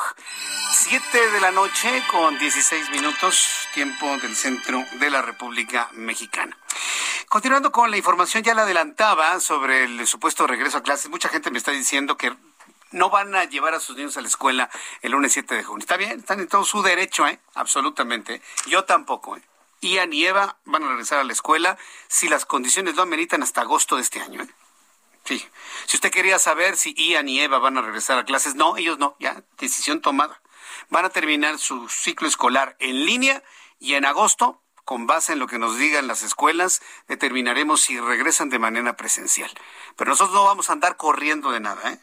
7 0.71 1.31
de 1.31 1.41
la 1.41 1.51
noche 1.51 2.03
con 2.09 2.39
16 2.39 2.89
minutos, 2.91 3.67
tiempo 3.73 4.17
del 4.17 4.35
centro 4.35 4.85
de 4.93 5.09
la 5.09 5.21
República 5.21 5.89
Mexicana. 5.91 6.57
Continuando 7.27 7.73
con 7.73 7.91
la 7.91 7.97
información, 7.97 8.43
ya 8.43 8.53
la 8.53 8.61
adelantaba 8.61 9.39
sobre 9.41 9.83
el 9.83 10.07
supuesto 10.07 10.47
regreso 10.47 10.77
a 10.77 10.83
clases. 10.83 11.09
Mucha 11.09 11.27
gente 11.27 11.51
me 11.51 11.57
está 11.57 11.71
diciendo 11.71 12.15
que 12.15 12.33
no 12.91 13.09
van 13.09 13.35
a 13.35 13.43
llevar 13.43 13.73
a 13.73 13.81
sus 13.81 13.97
niños 13.97 14.15
a 14.15 14.21
la 14.21 14.27
escuela 14.27 14.69
el 15.01 15.11
lunes 15.11 15.33
7 15.33 15.53
de 15.53 15.63
junio. 15.63 15.81
Está 15.81 15.97
bien, 15.97 16.19
están 16.19 16.39
en 16.39 16.47
todo 16.47 16.63
su 16.63 16.81
derecho, 16.81 17.27
¿eh? 17.27 17.39
Absolutamente. 17.55 18.41
Yo 18.67 18.85
tampoco, 18.85 19.35
¿eh? 19.35 19.41
Ian 19.81 20.13
y 20.13 20.25
Eva 20.25 20.57
van 20.65 20.83
a 20.83 20.89
regresar 20.89 21.19
a 21.19 21.23
la 21.23 21.33
escuela 21.33 21.77
si 22.07 22.27
las 22.27 22.45
condiciones 22.45 22.95
lo 22.95 23.03
ameritan 23.03 23.43
hasta 23.43 23.61
agosto 23.61 23.95
de 23.95 24.01
este 24.01 24.21
año, 24.21 24.43
¿eh? 24.43 24.49
Sí. 25.25 25.43
Si 25.87 25.97
usted 25.97 26.11
quería 26.11 26.37
saber 26.39 26.77
si 26.77 26.93
Ian 26.93 27.27
y 27.27 27.41
Eva 27.41 27.57
van 27.57 27.77
a 27.77 27.81
regresar 27.81 28.19
a 28.19 28.25
clases, 28.25 28.55
no, 28.55 28.77
ellos 28.77 28.99
no, 28.99 29.15
ya, 29.19 29.43
decisión 29.57 29.99
tomada. 30.01 30.41
Van 30.89 31.03
a 31.03 31.09
terminar 31.09 31.57
su 31.57 31.89
ciclo 31.89 32.27
escolar 32.27 32.75
en 32.79 33.05
línea 33.05 33.43
y 33.79 33.95
en 33.95 34.05
agosto, 34.05 34.61
con 34.83 35.07
base 35.07 35.33
en 35.33 35.39
lo 35.39 35.47
que 35.47 35.57
nos 35.57 35.77
digan 35.77 36.07
las 36.07 36.21
escuelas, 36.21 36.81
determinaremos 37.07 37.81
si 37.81 37.99
regresan 37.99 38.49
de 38.49 38.59
manera 38.59 38.95
presencial. 38.95 39.51
Pero 39.95 40.11
nosotros 40.11 40.35
no 40.35 40.43
vamos 40.43 40.69
a 40.69 40.73
andar 40.73 40.95
corriendo 40.95 41.51
de 41.51 41.59
nada, 41.59 41.91
¿eh? 41.91 41.99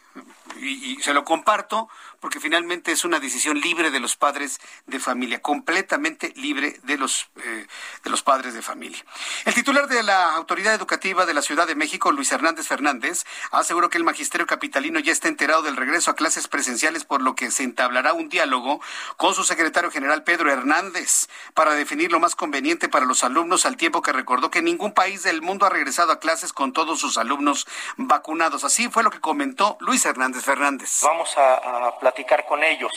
Y, 0.61 1.01
se 1.03 1.15
lo 1.15 1.25
comparto 1.25 1.89
porque 2.21 2.39
finalmente 2.39 2.93
es 2.93 3.05
una 3.05 3.19
decisión 3.19 3.59
libre 3.59 3.91
de 3.91 3.99
los 3.99 4.17
padres 4.17 4.61
de 4.87 5.01
familia, 5.01 5.43
completamente 5.43 6.33
libre 6.37 6.79
de 6.85 6.97
los, 6.97 7.31
eh, 7.37 7.67
de 8.05 8.11
los 8.11 8.23
padres 8.23 8.55
de 8.55 8.63
familia. 8.63 9.05
El 9.45 9.55
titular 9.55 9.89
de 9.89 10.03
la 10.03 10.35
Autoridad 10.35 10.75
Educativa 10.75 11.27
de 11.27 11.35
la 11.35 11.43
Ciudad 11.43 11.67
de 11.67 11.75
México, 11.75 12.13
Luis 12.13 12.31
Hernández 12.31 12.69
Fernández, 12.69 13.25
aseguró 13.51 13.91
que 13.91 13.99
el 13.99 14.05
magisterio 14.05 14.47
capitalino 14.47 15.01
ya 15.01 15.13
está 15.13 15.29
enterado 15.29 15.63
del 15.63 15.77
regreso 15.77 16.11
a 16.11 16.17
clases 16.17 16.47
presenciales, 16.47 17.05
por 17.05 17.23
lo 17.23 17.35
que 17.35 17.51
se 17.51 17.65
entablará 17.65 18.13
un 18.13 18.29
diálogo 18.29 18.81
con 19.17 19.35
su 19.35 19.45
secretario 19.45 19.91
general, 19.91 20.23
Pedro 20.23 20.51
Hernández, 20.51 21.29
para 21.55 21.75
definir 21.75 22.13
lo 22.13 22.21
más 22.21 22.37
conveniente 22.37 22.89
para 22.89 23.07
los 23.07 23.25
alumnos, 23.25 23.67
al 23.67 23.77
tiempo 23.77 24.03
que 24.03 24.13
recordó 24.13 24.51
que 24.51 24.63
ningún 24.63 24.93
país 24.93 25.23
del 25.23 25.43
mundo 25.43 25.67
ha 25.67 25.71
regresado 25.71 26.13
a 26.13 26.21
clases 26.21 26.53
con 26.53 26.73
todos 26.73 27.01
sus 27.01 27.19
alumnos 27.19 27.67
vacunados. 27.97 28.65
Así 28.65 28.89
fue 28.89 29.03
lo 29.03 29.11
que 29.11 29.21
comentó 29.21 29.77
Luis 29.81 30.05
Hernández 30.05 30.42
Fernández. 30.43 31.01
Vamos 31.03 31.37
a, 31.39 31.99
platicar 31.99 32.45
con 32.47 32.63
ellos. 32.63 32.93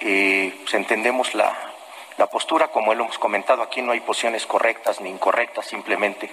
Eh, 0.00 0.54
pues 0.62 0.74
entendemos 0.74 1.34
la, 1.34 1.54
la 2.18 2.26
postura, 2.28 2.68
como 2.68 2.94
lo 2.94 3.04
hemos 3.04 3.18
comentado, 3.18 3.62
aquí 3.62 3.82
no 3.82 3.92
hay 3.92 4.00
posiciones 4.00 4.46
correctas 4.46 5.00
ni 5.00 5.10
incorrectas, 5.10 5.66
simplemente 5.66 6.30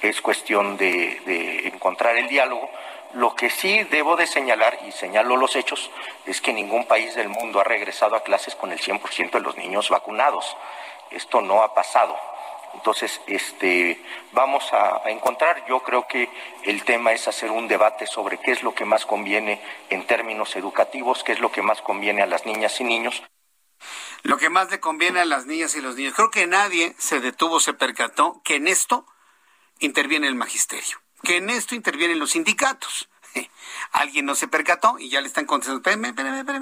es 0.00 0.20
cuestión 0.22 0.76
de, 0.78 1.20
de 1.26 1.68
encontrar 1.68 2.16
el 2.16 2.28
diálogo 2.28 2.70
Lo 3.14 3.34
que 3.34 3.50
sí 3.50 3.84
debo 3.84 4.16
de 4.16 4.26
señalar, 4.26 4.78
y 4.86 4.92
señalo 4.92 5.36
los 5.36 5.56
hechos, 5.56 5.90
es 6.26 6.40
que 6.40 6.52
ningún 6.52 6.86
país 6.86 7.14
del 7.14 7.28
mundo 7.28 7.60
ha 7.60 7.64
regresado 7.64 8.16
a 8.16 8.22
clases 8.22 8.54
con 8.54 8.72
el 8.72 8.80
100% 8.80 9.30
de 9.30 9.40
los 9.40 9.56
niños 9.56 9.88
vacunados. 9.90 10.56
Esto 11.10 11.40
no 11.40 11.62
ha 11.62 11.74
pasado. 11.74 12.16
Entonces, 12.74 13.20
este, 13.26 14.02
vamos 14.32 14.72
a, 14.72 15.02
encontrar, 15.06 15.64
yo 15.68 15.80
creo 15.80 16.06
que 16.06 16.28
el 16.64 16.84
tema 16.84 17.12
es 17.12 17.28
hacer 17.28 17.50
un 17.50 17.68
debate 17.68 18.06
sobre 18.06 18.38
qué 18.38 18.52
es 18.52 18.62
lo 18.62 18.74
que 18.74 18.84
más 18.84 19.06
conviene 19.06 19.60
en 19.90 20.06
términos 20.06 20.54
educativos, 20.56 21.24
qué 21.24 21.32
es 21.32 21.40
lo 21.40 21.50
que 21.50 21.62
más 21.62 21.82
conviene 21.82 22.22
a 22.22 22.26
las 22.26 22.46
niñas 22.46 22.80
y 22.80 22.84
niños. 22.84 23.22
Lo 24.22 24.36
que 24.36 24.50
más 24.50 24.70
le 24.70 24.80
conviene 24.80 25.20
a 25.20 25.24
las 25.24 25.46
niñas 25.46 25.74
y 25.76 25.80
los 25.80 25.96
niños. 25.96 26.14
Creo 26.14 26.30
que 26.30 26.46
nadie 26.46 26.94
se 26.98 27.20
detuvo, 27.20 27.60
se 27.60 27.72
percató 27.72 28.40
que 28.44 28.56
en 28.56 28.68
esto 28.68 29.06
interviene 29.78 30.26
el 30.26 30.34
magisterio, 30.34 31.00
que 31.22 31.36
en 31.36 31.50
esto 31.50 31.74
intervienen 31.74 32.18
los 32.18 32.32
sindicatos. 32.32 33.08
Alguien 33.92 34.26
no 34.26 34.34
se 34.34 34.48
percató 34.48 34.98
y 34.98 35.08
ya 35.08 35.20
le 35.20 35.28
están 35.28 35.46
contestando, 35.46 35.80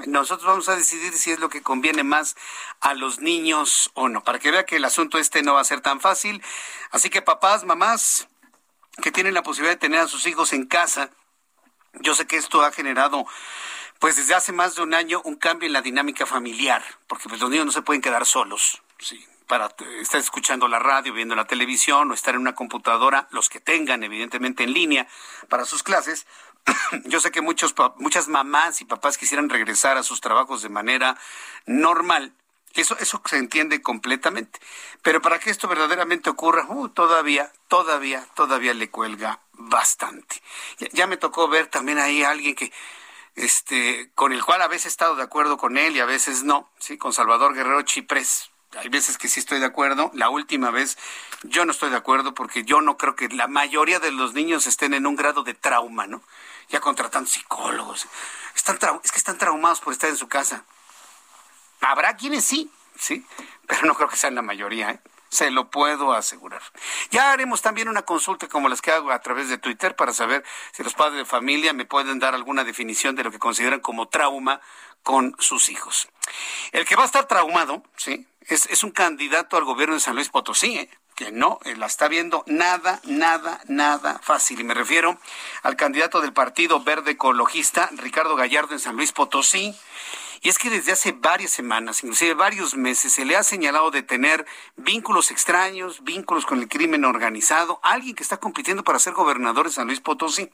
nosotros 0.06 0.46
vamos 0.46 0.68
a 0.68 0.76
decidir 0.76 1.12
si 1.14 1.32
es 1.32 1.40
lo 1.40 1.48
que 1.48 1.62
conviene 1.62 2.04
más 2.04 2.36
a 2.80 2.94
los 2.94 3.20
niños 3.20 3.90
o 3.94 4.08
no, 4.08 4.22
para 4.22 4.38
que 4.38 4.50
vea 4.50 4.64
que 4.64 4.76
el 4.76 4.84
asunto 4.84 5.18
este 5.18 5.42
no 5.42 5.54
va 5.54 5.60
a 5.60 5.64
ser 5.64 5.80
tan 5.80 6.00
fácil. 6.00 6.42
Así 6.90 7.10
que 7.10 7.22
papás, 7.22 7.64
mamás 7.64 8.28
que 9.02 9.12
tienen 9.12 9.34
la 9.34 9.42
posibilidad 9.42 9.74
de 9.74 9.80
tener 9.80 10.00
a 10.00 10.08
sus 10.08 10.26
hijos 10.26 10.52
en 10.52 10.66
casa, 10.66 11.10
yo 12.00 12.14
sé 12.14 12.26
que 12.26 12.36
esto 12.36 12.62
ha 12.62 12.72
generado 12.72 13.26
pues 13.98 14.16
desde 14.16 14.34
hace 14.34 14.52
más 14.52 14.74
de 14.74 14.82
un 14.82 14.94
año 14.94 15.22
un 15.24 15.36
cambio 15.36 15.66
en 15.66 15.72
la 15.72 15.82
dinámica 15.82 16.26
familiar, 16.26 16.82
porque 17.06 17.28
pues 17.28 17.40
los 17.40 17.50
niños 17.50 17.66
no 17.66 17.72
se 17.72 17.82
pueden 17.82 18.02
quedar 18.02 18.26
solos, 18.26 18.82
sí, 18.98 19.26
para 19.46 19.70
estar 20.00 20.20
escuchando 20.20 20.68
la 20.68 20.78
radio, 20.78 21.12
viendo 21.12 21.34
la 21.34 21.46
televisión 21.46 22.10
o 22.10 22.14
estar 22.14 22.34
en 22.34 22.40
una 22.40 22.54
computadora, 22.54 23.28
los 23.30 23.48
que 23.48 23.60
tengan 23.60 24.02
evidentemente 24.02 24.64
en 24.64 24.72
línea 24.72 25.08
para 25.48 25.64
sus 25.64 25.82
clases. 25.82 26.26
Yo 27.04 27.20
sé 27.20 27.30
que 27.30 27.40
muchos, 27.40 27.74
muchas 27.96 28.28
mamás 28.28 28.80
y 28.80 28.84
papás 28.84 29.18
quisieran 29.18 29.48
regresar 29.48 29.96
a 29.96 30.02
sus 30.02 30.20
trabajos 30.20 30.62
de 30.62 30.68
manera 30.68 31.16
normal. 31.66 32.32
Eso, 32.74 32.96
eso 32.98 33.22
se 33.24 33.38
entiende 33.38 33.80
completamente. 33.80 34.60
Pero 35.02 35.22
para 35.22 35.38
que 35.38 35.50
esto 35.50 35.66
verdaderamente 35.66 36.28
ocurra, 36.28 36.66
uh, 36.68 36.88
todavía, 36.90 37.50
todavía, 37.68 38.26
todavía 38.34 38.74
le 38.74 38.90
cuelga 38.90 39.40
bastante. 39.52 40.42
Ya, 40.92 41.06
me 41.06 41.16
tocó 41.16 41.48
ver 41.48 41.68
también 41.68 41.98
ahí 41.98 42.22
a 42.22 42.30
alguien 42.30 42.54
que 42.54 42.72
este, 43.34 44.10
con 44.14 44.32
el 44.32 44.44
cual 44.44 44.62
a 44.62 44.68
veces 44.68 44.86
he 44.86 44.88
estado 44.88 45.16
de 45.16 45.22
acuerdo 45.22 45.56
con 45.56 45.78
él 45.78 45.96
y 45.96 46.00
a 46.00 46.06
veces 46.06 46.42
no, 46.42 46.70
sí, 46.78 46.98
con 46.98 47.12
Salvador 47.12 47.54
Guerrero 47.54 47.82
Chiprés. 47.82 48.50
Hay 48.78 48.88
veces 48.88 49.16
que 49.16 49.28
sí 49.28 49.40
estoy 49.40 49.58
de 49.58 49.66
acuerdo. 49.66 50.10
La 50.14 50.28
última 50.28 50.70
vez 50.70 50.98
yo 51.44 51.64
no 51.64 51.72
estoy 51.72 51.90
de 51.90 51.96
acuerdo 51.96 52.34
porque 52.34 52.64
yo 52.64 52.82
no 52.82 52.98
creo 52.98 53.16
que 53.16 53.28
la 53.28 53.46
mayoría 53.46 54.00
de 54.00 54.10
los 54.10 54.34
niños 54.34 54.66
estén 54.66 54.92
en 54.92 55.06
un 55.06 55.16
grado 55.16 55.44
de 55.44 55.54
trauma, 55.54 56.06
¿no? 56.06 56.22
Ya 56.68 56.80
contratando 56.80 57.28
psicólogos. 57.28 58.06
Están 58.54 58.78
es 59.02 59.12
que 59.12 59.18
están 59.18 59.38
traumados 59.38 59.80
por 59.80 59.92
estar 59.92 60.10
en 60.10 60.16
su 60.16 60.28
casa. 60.28 60.64
Habrá 61.80 62.16
quienes 62.16 62.44
sí, 62.44 62.70
sí, 62.98 63.24
pero 63.66 63.82
no 63.82 63.94
creo 63.94 64.08
que 64.08 64.16
sean 64.16 64.34
la 64.34 64.42
mayoría, 64.42 64.90
¿eh? 64.90 65.00
Se 65.28 65.50
lo 65.50 65.70
puedo 65.70 66.12
asegurar. 66.14 66.62
Ya 67.10 67.32
haremos 67.32 67.60
también 67.60 67.88
una 67.88 68.02
consulta 68.02 68.48
como 68.48 68.68
las 68.68 68.80
que 68.80 68.92
hago 68.92 69.10
a 69.10 69.20
través 69.20 69.48
de 69.48 69.58
Twitter 69.58 69.94
para 69.96 70.12
saber 70.12 70.44
si 70.72 70.82
los 70.82 70.94
padres 70.94 71.18
de 71.18 71.24
familia 71.24 71.72
me 71.72 71.84
pueden 71.84 72.18
dar 72.18 72.34
alguna 72.34 72.64
definición 72.64 73.16
de 73.16 73.24
lo 73.24 73.30
que 73.30 73.38
consideran 73.38 73.80
como 73.80 74.08
trauma 74.08 74.60
con 75.02 75.34
sus 75.38 75.68
hijos. 75.68 76.08
El 76.72 76.86
que 76.86 76.96
va 76.96 77.02
a 77.02 77.06
estar 77.06 77.26
traumado, 77.26 77.82
¿sí? 77.96 78.26
Es, 78.40 78.66
es 78.66 78.84
un 78.84 78.92
candidato 78.92 79.56
al 79.56 79.64
gobierno 79.64 79.94
de 79.94 80.00
San 80.00 80.14
Luis 80.14 80.28
Potosí, 80.28 80.78
¿eh? 80.78 80.90
Que 81.16 81.32
no 81.32 81.58
eh, 81.64 81.74
la 81.76 81.86
está 81.86 82.06
viendo 82.06 82.44
nada, 82.46 83.00
nada, 83.04 83.60
nada 83.66 84.20
fácil. 84.22 84.60
Y 84.60 84.64
me 84.64 84.74
refiero 84.74 85.18
al 85.62 85.74
candidato 85.74 86.20
del 86.20 86.32
Partido 86.32 86.84
Verde 86.84 87.12
Ecologista, 87.12 87.88
Ricardo 87.96 88.36
Gallardo, 88.36 88.74
en 88.74 88.80
San 88.80 88.96
Luis 88.96 89.12
Potosí, 89.12 89.74
y 90.42 90.48
es 90.48 90.58
que 90.58 90.70
desde 90.70 90.92
hace 90.92 91.12
varias 91.12 91.50
semanas, 91.50 92.02
inclusive 92.02 92.34
varios 92.34 92.74
meses, 92.76 93.12
se 93.12 93.24
le 93.24 93.36
ha 93.36 93.42
señalado 93.42 93.90
de 93.90 94.02
tener 94.02 94.46
vínculos 94.76 95.30
extraños, 95.30 96.02
vínculos 96.04 96.46
con 96.46 96.60
el 96.60 96.68
crimen 96.68 97.04
organizado, 97.04 97.80
alguien 97.82 98.14
que 98.14 98.22
está 98.22 98.38
compitiendo 98.38 98.84
para 98.84 98.98
ser 98.98 99.14
gobernador 99.14 99.66
de 99.66 99.72
San 99.72 99.86
Luis 99.86 100.00
Potosí. 100.00 100.50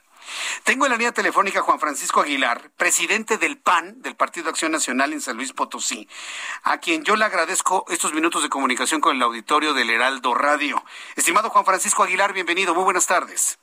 Tengo 0.65 0.87
en 0.87 0.93
la 0.93 0.99
línea 0.99 1.13
telefónica 1.13 1.61
a 1.61 1.63
Juan 1.63 1.81
Francisco 1.81 2.21
Aguilar, 2.21 2.71
presidente 2.77 3.39
del 3.39 3.59
PAN, 3.59 4.03
del 4.03 4.15
Partido 4.15 4.51
Acción 4.51 4.73
Nacional 4.73 5.13
en 5.13 5.21
San 5.21 5.37
Luis 5.37 5.53
Potosí, 5.53 6.09
a 6.63 6.79
quien 6.79 7.03
yo 7.05 7.17
le 7.17 7.25
agradezco 7.25 7.85
estos 7.89 8.13
minutos 8.13 8.43
de 8.43 8.49
comunicación 8.49 9.01
con 9.01 9.17
el 9.17 9.23
auditorio 9.23 9.75
del 9.75 9.91
Heraldo 9.91 10.35
Radio. 10.35 10.85
Estimado 11.17 11.51
Juan 11.51 11.65
Francisco 11.65 12.03
Aguilar, 12.03 12.33
bienvenido, 12.33 12.75
muy 12.75 12.85
buenas 12.85 13.07
tardes. 13.07 13.59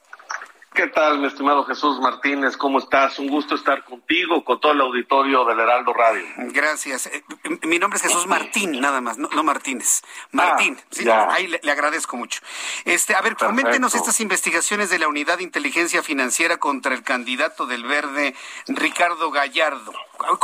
¿Qué 0.74 0.88
tal, 0.88 1.20
mi 1.20 1.28
estimado 1.28 1.66
Jesús 1.66 2.00
Martínez? 2.00 2.56
¿Cómo 2.56 2.80
estás? 2.80 3.18
Un 3.20 3.28
gusto 3.28 3.56
estar 3.56 3.84
contigo, 3.84 4.44
con 4.46 4.62
todo 4.62 4.72
el 4.72 4.82
auditorio 4.82 5.44
del 5.46 5.60
Heraldo 5.60 5.94
Radio. 5.94 6.24
Gracias. 6.38 7.08
Eh, 7.08 7.24
mi 7.64 7.80
nombre 7.80 7.98
es 7.98 8.04
Jesús 8.04 8.28
Martín, 8.28 8.80
nada 8.80 9.02
más, 9.02 9.18
no, 9.18 9.30
Martínez. 9.44 10.02
Martín, 10.32 10.78
ah, 10.80 10.86
sí, 10.92 11.10
ahí 11.10 11.48
le, 11.48 11.72
agradezco 11.72 12.18
mucho. 12.18 12.42
Este, 12.86 13.16
a 13.16 13.22
ver, 13.22 13.36
coméntenos 13.36 13.96
estas 13.96 14.20
investigaciones 14.20 14.90
de 14.90 15.00
la 15.00 15.08
Unidad 15.08 15.38
de 15.38 15.44
Inteligencia 15.44 16.04
Financiera 16.04 16.58
contra 16.58 16.94
el 16.94 17.04
candidato 17.04 17.66
del 17.66 17.84
Verde, 17.84 18.36
Ricardo 18.68 19.32
Gallardo. 19.32 19.94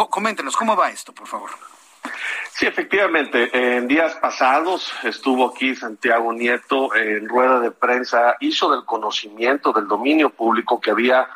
Coméntenos, 0.09 0.57
¿cómo 0.57 0.75
va 0.75 0.89
esto, 0.89 1.13
por 1.13 1.27
favor? 1.27 1.51
Sí, 2.57 2.65
efectivamente. 2.65 3.49
En 3.51 3.85
días 3.85 4.15
pasados 4.15 4.93
estuvo 5.03 5.49
aquí 5.49 5.75
Santiago 5.75 6.31
Nieto 6.31 6.95
en 6.95 7.27
rueda 7.27 7.59
de 7.59 7.71
prensa, 7.71 8.37
hizo 8.39 8.71
del 8.71 8.85
conocimiento 8.85 9.73
del 9.73 9.89
dominio 9.89 10.29
público 10.29 10.79
que 10.79 10.91
había 10.91 11.27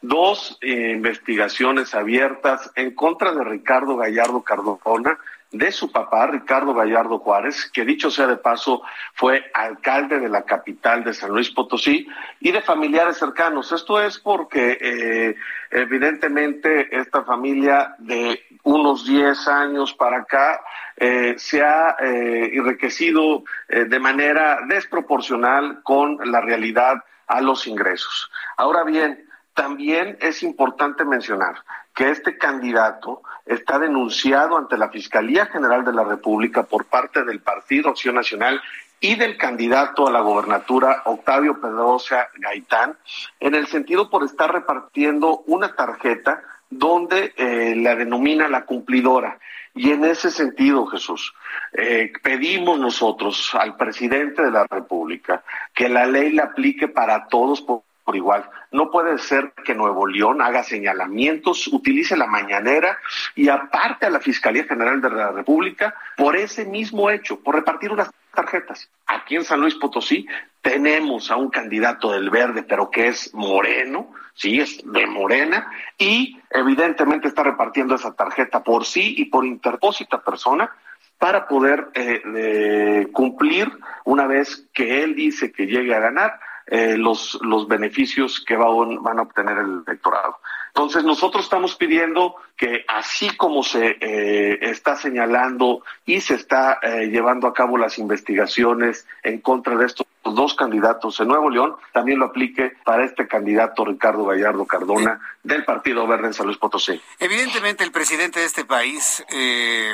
dos 0.00 0.56
investigaciones 0.62 1.96
abiertas 1.96 2.70
en 2.76 2.94
contra 2.94 3.32
de 3.32 3.42
Ricardo 3.42 3.96
Gallardo 3.96 4.42
Cardona, 4.42 5.18
de 5.50 5.72
su 5.72 5.90
papá, 5.90 6.26
Ricardo 6.26 6.74
Gallardo 6.74 7.18
Juárez, 7.20 7.70
que 7.72 7.84
dicho 7.84 8.10
sea 8.10 8.26
de 8.26 8.36
paso, 8.36 8.82
fue 9.14 9.50
alcalde 9.54 10.20
de 10.20 10.28
la 10.28 10.42
capital 10.42 11.04
de 11.04 11.14
San 11.14 11.30
Luis 11.30 11.50
Potosí, 11.50 12.06
y 12.40 12.52
de 12.52 12.60
familiares 12.60 13.16
cercanos. 13.16 13.72
Esto 13.72 14.00
es 14.00 14.18
porque 14.18 14.76
eh, 14.80 15.36
evidentemente 15.70 16.94
esta 16.98 17.24
familia 17.24 17.94
de 17.98 18.42
unos 18.64 19.06
10 19.06 19.48
años 19.48 19.94
para 19.94 20.18
acá 20.18 20.60
eh, 20.96 21.34
se 21.38 21.62
ha 21.62 21.96
eh, 22.00 22.50
enriquecido 22.52 23.44
de 23.68 23.98
manera 23.98 24.60
desproporcional 24.68 25.82
con 25.82 26.18
la 26.30 26.40
realidad 26.40 27.02
a 27.26 27.40
los 27.40 27.66
ingresos. 27.66 28.30
Ahora 28.56 28.84
bien, 28.84 29.27
también 29.58 30.16
es 30.20 30.44
importante 30.44 31.04
mencionar 31.04 31.64
que 31.92 32.10
este 32.10 32.38
candidato 32.38 33.22
está 33.44 33.80
denunciado 33.80 34.56
ante 34.56 34.78
la 34.78 34.88
Fiscalía 34.88 35.46
General 35.46 35.84
de 35.84 35.92
la 35.92 36.04
República 36.04 36.62
por 36.62 36.84
parte 36.84 37.24
del 37.24 37.40
Partido 37.40 37.90
Acción 37.90 38.14
Nacional 38.14 38.62
y 39.00 39.16
del 39.16 39.36
candidato 39.36 40.06
a 40.06 40.12
la 40.12 40.20
gobernatura 40.20 41.02
Octavio 41.06 41.60
Pedrosa 41.60 42.28
Gaitán, 42.36 42.96
en 43.40 43.56
el 43.56 43.66
sentido 43.66 44.08
por 44.08 44.22
estar 44.22 44.52
repartiendo 44.52 45.42
una 45.48 45.74
tarjeta 45.74 46.40
donde 46.70 47.34
eh, 47.36 47.74
la 47.74 47.96
denomina 47.96 48.46
la 48.46 48.64
cumplidora. 48.64 49.40
Y 49.74 49.90
en 49.90 50.04
ese 50.04 50.30
sentido, 50.30 50.86
Jesús, 50.86 51.34
eh, 51.72 52.12
pedimos 52.22 52.78
nosotros 52.78 53.52
al 53.58 53.76
presidente 53.76 54.40
de 54.42 54.52
la 54.52 54.68
República 54.70 55.42
que 55.74 55.88
la 55.88 56.06
ley 56.06 56.30
la 56.30 56.44
aplique 56.44 56.86
para 56.86 57.26
todos 57.26 57.60
por 58.08 58.16
igual. 58.16 58.48
No 58.72 58.90
puede 58.90 59.18
ser 59.18 59.52
que 59.66 59.74
Nuevo 59.74 60.06
León 60.06 60.40
haga 60.40 60.62
señalamientos, 60.62 61.66
utilice 61.66 62.16
la 62.16 62.26
mañanera 62.26 62.96
y 63.34 63.50
aparte 63.50 64.06
a 64.06 64.10
la 64.10 64.18
Fiscalía 64.18 64.64
General 64.64 64.98
de 65.02 65.10
la 65.10 65.30
República 65.30 65.94
por 66.16 66.34
ese 66.34 66.64
mismo 66.64 67.10
hecho, 67.10 67.38
por 67.40 67.56
repartir 67.56 67.92
unas 67.92 68.10
tarjetas. 68.34 68.88
Aquí 69.06 69.36
en 69.36 69.44
San 69.44 69.60
Luis 69.60 69.74
Potosí 69.74 70.26
tenemos 70.62 71.30
a 71.30 71.36
un 71.36 71.50
candidato 71.50 72.10
del 72.10 72.30
verde, 72.30 72.62
pero 72.62 72.90
que 72.90 73.08
es 73.08 73.34
moreno, 73.34 74.10
sí, 74.32 74.58
es 74.58 74.80
de 74.90 75.06
morena, 75.06 75.70
y 75.98 76.40
evidentemente 76.48 77.28
está 77.28 77.42
repartiendo 77.42 77.94
esa 77.94 78.14
tarjeta 78.14 78.64
por 78.64 78.86
sí 78.86 79.16
y 79.18 79.26
por 79.26 79.44
interpósita 79.44 80.22
persona 80.22 80.70
para 81.18 81.46
poder 81.46 81.88
eh, 81.92 83.06
cumplir 83.12 83.70
una 84.06 84.26
vez 84.26 84.66
que 84.72 85.02
él 85.02 85.14
dice 85.14 85.52
que 85.52 85.66
llegue 85.66 85.94
a 85.94 86.00
ganar 86.00 86.40
eh, 86.70 86.98
los, 86.98 87.38
los 87.40 87.66
beneficios 87.66 88.44
que 88.46 88.54
van 88.54 89.18
a 89.18 89.22
obtener 89.22 89.56
el 89.56 89.82
electorado. 89.86 90.38
Entonces, 90.68 91.02
nosotros 91.02 91.44
estamos 91.44 91.74
pidiendo 91.76 92.36
que 92.58 92.84
así 92.86 93.34
como 93.38 93.62
se 93.62 93.96
eh, 94.00 94.58
está 94.60 94.94
señalando 94.94 95.82
y 96.04 96.20
se 96.20 96.34
está 96.34 96.78
eh, 96.82 97.06
llevando 97.06 97.46
a 97.46 97.54
cabo 97.54 97.78
las 97.78 97.98
investigaciones 97.98 99.06
en 99.22 99.40
contra 99.40 99.76
de 99.76 99.86
estos 99.86 100.06
dos 100.22 100.54
candidatos 100.54 101.18
en 101.20 101.28
Nuevo 101.28 101.48
León, 101.48 101.76
también 101.92 102.18
lo 102.18 102.26
aplique 102.26 102.74
para 102.84 103.02
este 103.06 103.26
candidato 103.26 103.86
Ricardo 103.86 104.26
Gallardo 104.26 104.66
Cardona 104.66 105.18
del 105.42 105.64
Partido 105.64 106.06
Verde 106.06 106.26
en 106.26 106.34
San 106.34 106.44
Luis 106.44 106.58
Potosí. 106.58 107.00
Evidentemente, 107.18 107.82
el 107.82 107.92
presidente 107.92 108.40
de 108.40 108.46
este 108.46 108.66
país 108.66 109.24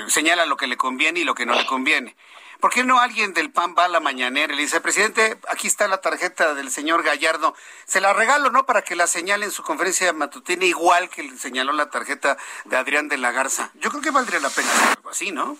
señala 0.08 0.44
lo 0.44 0.56
que 0.56 0.66
le 0.66 0.76
conviene 0.76 1.20
y 1.20 1.24
lo 1.24 1.36
que 1.36 1.46
no 1.46 1.54
le 1.54 1.64
conviene. 1.66 2.16
¿Por 2.64 2.72
qué 2.72 2.82
no 2.82 2.98
alguien 2.98 3.34
del 3.34 3.50
PAN 3.50 3.74
va 3.78 3.84
a 3.84 3.88
la 3.88 4.00
mañanera 4.00 4.50
y 4.50 4.56
le 4.56 4.62
dice, 4.62 4.80
presidente, 4.80 5.36
aquí 5.50 5.66
está 5.66 5.86
la 5.86 5.98
tarjeta 5.98 6.54
del 6.54 6.70
señor 6.70 7.02
Gallardo, 7.02 7.54
se 7.84 8.00
la 8.00 8.14
regalo, 8.14 8.50
¿no? 8.50 8.64
Para 8.64 8.80
que 8.80 8.96
la 8.96 9.06
señale 9.06 9.44
en 9.44 9.50
su 9.50 9.62
conferencia 9.62 10.10
matutina 10.14 10.64
igual 10.64 11.10
que 11.10 11.24
le 11.24 11.36
señaló 11.36 11.74
la 11.74 11.90
tarjeta 11.90 12.38
de 12.64 12.76
Adrián 12.78 13.08
de 13.08 13.18
la 13.18 13.32
Garza. 13.32 13.70
Yo 13.74 13.90
creo 13.90 14.00
que 14.00 14.10
valdría 14.10 14.40
la 14.40 14.48
pena 14.48 14.70
hacer 14.70 14.96
algo 14.96 15.10
así, 15.10 15.30
¿no? 15.30 15.58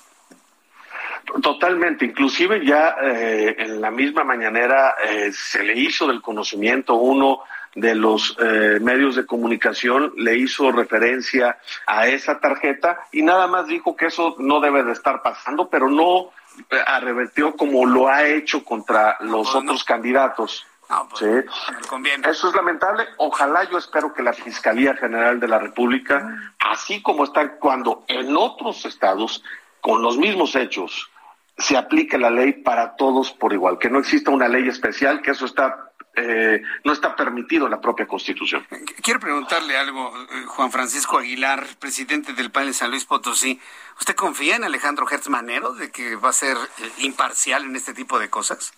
Totalmente, 1.42 2.06
inclusive 2.06 2.64
ya 2.64 2.96
eh, 3.02 3.54
en 3.58 3.82
la 3.82 3.90
misma 3.90 4.24
mañanera 4.24 4.94
eh, 5.06 5.30
se 5.30 5.62
le 5.62 5.78
hizo 5.78 6.06
del 6.06 6.22
conocimiento 6.22 6.94
uno 6.94 7.40
de 7.74 7.94
los 7.94 8.34
eh, 8.40 8.78
medios 8.80 9.16
de 9.16 9.26
comunicación 9.26 10.14
le 10.16 10.38
hizo 10.38 10.72
referencia 10.72 11.58
a 11.86 12.06
esa 12.06 12.38
tarjeta 12.40 13.00
y 13.12 13.20
nada 13.22 13.46
más 13.46 13.66
dijo 13.66 13.94
que 13.94 14.06
eso 14.06 14.36
no 14.38 14.60
debe 14.60 14.84
de 14.84 14.92
estar 14.92 15.22
pasando, 15.22 15.68
pero 15.68 15.90
no 15.90 16.30
arrevertió 16.86 17.56
como 17.56 17.86
lo 17.86 18.08
ha 18.08 18.24
hecho 18.24 18.64
contra 18.64 19.16
los 19.20 19.50
Pues 19.50 19.62
otros 19.62 19.84
candidatos. 19.84 20.66
¿sí? 21.18 21.26
Eso 22.24 22.48
es 22.48 22.54
lamentable. 22.54 23.06
Ojalá 23.16 23.64
yo 23.64 23.78
espero 23.78 24.12
que 24.12 24.22
la 24.22 24.32
Fiscalía 24.32 24.94
General 24.94 25.40
de 25.40 25.48
la 25.48 25.58
República, 25.58 26.54
así 26.58 27.02
como 27.02 27.24
está 27.24 27.40
actuando 27.40 28.04
en 28.08 28.36
otros 28.36 28.84
estados 28.84 29.42
con 29.80 30.02
los 30.02 30.16
mismos 30.16 30.54
hechos, 30.54 31.10
se 31.56 31.76
aplique 31.76 32.18
la 32.18 32.30
ley 32.30 32.52
para 32.52 32.96
todos 32.96 33.32
por 33.32 33.52
igual, 33.52 33.78
que 33.78 33.90
no 33.90 33.98
exista 33.98 34.30
una 34.30 34.48
ley 34.48 34.68
especial, 34.68 35.22
que 35.22 35.30
eso 35.30 35.46
está 35.46 35.92
eh, 36.16 36.62
no 36.84 36.92
está 36.92 37.16
permitido 37.16 37.68
la 37.68 37.80
propia 37.80 38.06
Constitución. 38.06 38.66
Quiero 39.02 39.20
preguntarle 39.20 39.76
algo, 39.76 40.12
eh, 40.16 40.44
Juan 40.46 40.70
Francisco 40.70 41.18
Aguilar, 41.18 41.66
presidente 41.78 42.32
del 42.32 42.50
PAN 42.50 42.68
en 42.68 42.74
San 42.74 42.90
Luis 42.90 43.04
Potosí. 43.04 43.60
¿Usted 43.98 44.14
confía 44.14 44.56
en 44.56 44.64
Alejandro 44.64 45.06
Hertz 45.10 45.28
Manero 45.28 45.74
de 45.74 45.90
que 45.90 46.16
va 46.16 46.30
a 46.30 46.32
ser 46.32 46.56
eh, 46.56 46.90
imparcial 46.98 47.64
en 47.64 47.76
este 47.76 47.94
tipo 47.94 48.18
de 48.18 48.30
cosas? 48.30 48.72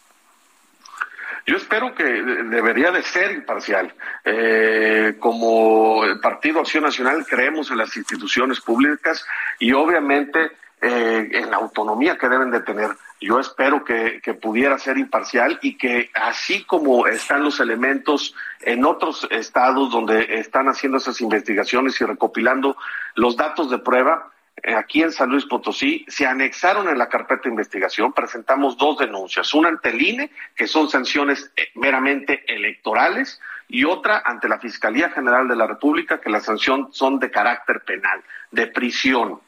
Yo 1.46 1.56
espero 1.56 1.94
que 1.94 2.02
debería 2.02 2.90
de 2.90 3.02
ser 3.04 3.30
imparcial. 3.30 3.94
Eh, 4.24 5.16
como 5.20 6.02
Partido 6.20 6.60
Acción 6.60 6.82
Nacional 6.82 7.24
creemos 7.24 7.70
en 7.70 7.78
las 7.78 7.96
instituciones 7.96 8.60
públicas 8.60 9.24
y 9.60 9.72
obviamente 9.72 10.50
eh, 10.82 11.28
en 11.32 11.50
la 11.50 11.58
autonomía 11.58 12.18
que 12.18 12.28
deben 12.28 12.50
de 12.50 12.60
tener. 12.60 12.90
Yo 13.20 13.40
espero 13.40 13.82
que, 13.84 14.20
que, 14.22 14.34
pudiera 14.34 14.78
ser 14.78 14.98
imparcial 14.98 15.58
y 15.62 15.78
que 15.78 16.10
así 16.14 16.64
como 16.64 17.06
están 17.06 17.42
los 17.42 17.60
elementos 17.60 18.34
en 18.60 18.84
otros 18.84 19.26
estados 19.30 19.90
donde 19.90 20.38
están 20.38 20.68
haciendo 20.68 20.98
esas 20.98 21.20
investigaciones 21.20 21.98
y 22.00 22.04
recopilando 22.04 22.76
los 23.14 23.36
datos 23.36 23.70
de 23.70 23.78
prueba, 23.78 24.32
eh, 24.62 24.74
aquí 24.74 25.02
en 25.02 25.12
San 25.12 25.28
Luis 25.28 25.44
Potosí 25.44 26.04
se 26.08 26.26
anexaron 26.26 26.88
en 26.88 26.98
la 26.98 27.08
carpeta 27.08 27.42
de 27.44 27.50
investigación, 27.50 28.12
presentamos 28.12 28.76
dos 28.76 28.98
denuncias, 28.98 29.52
una 29.52 29.68
ante 29.68 29.90
el 29.90 30.00
INE, 30.00 30.30
que 30.54 30.66
son 30.66 30.88
sanciones 30.88 31.52
eh, 31.56 31.68
meramente 31.74 32.42
electorales, 32.52 33.40
y 33.68 33.84
otra 33.84 34.22
ante 34.24 34.48
la 34.48 34.58
Fiscalía 34.58 35.10
General 35.10 35.46
de 35.46 35.56
la 35.56 35.66
República, 35.66 36.20
que 36.20 36.30
la 36.30 36.40
sanción 36.40 36.88
son 36.92 37.18
de 37.18 37.30
carácter 37.30 37.80
penal, 37.80 38.22
de 38.50 38.66
prisión. 38.68 39.40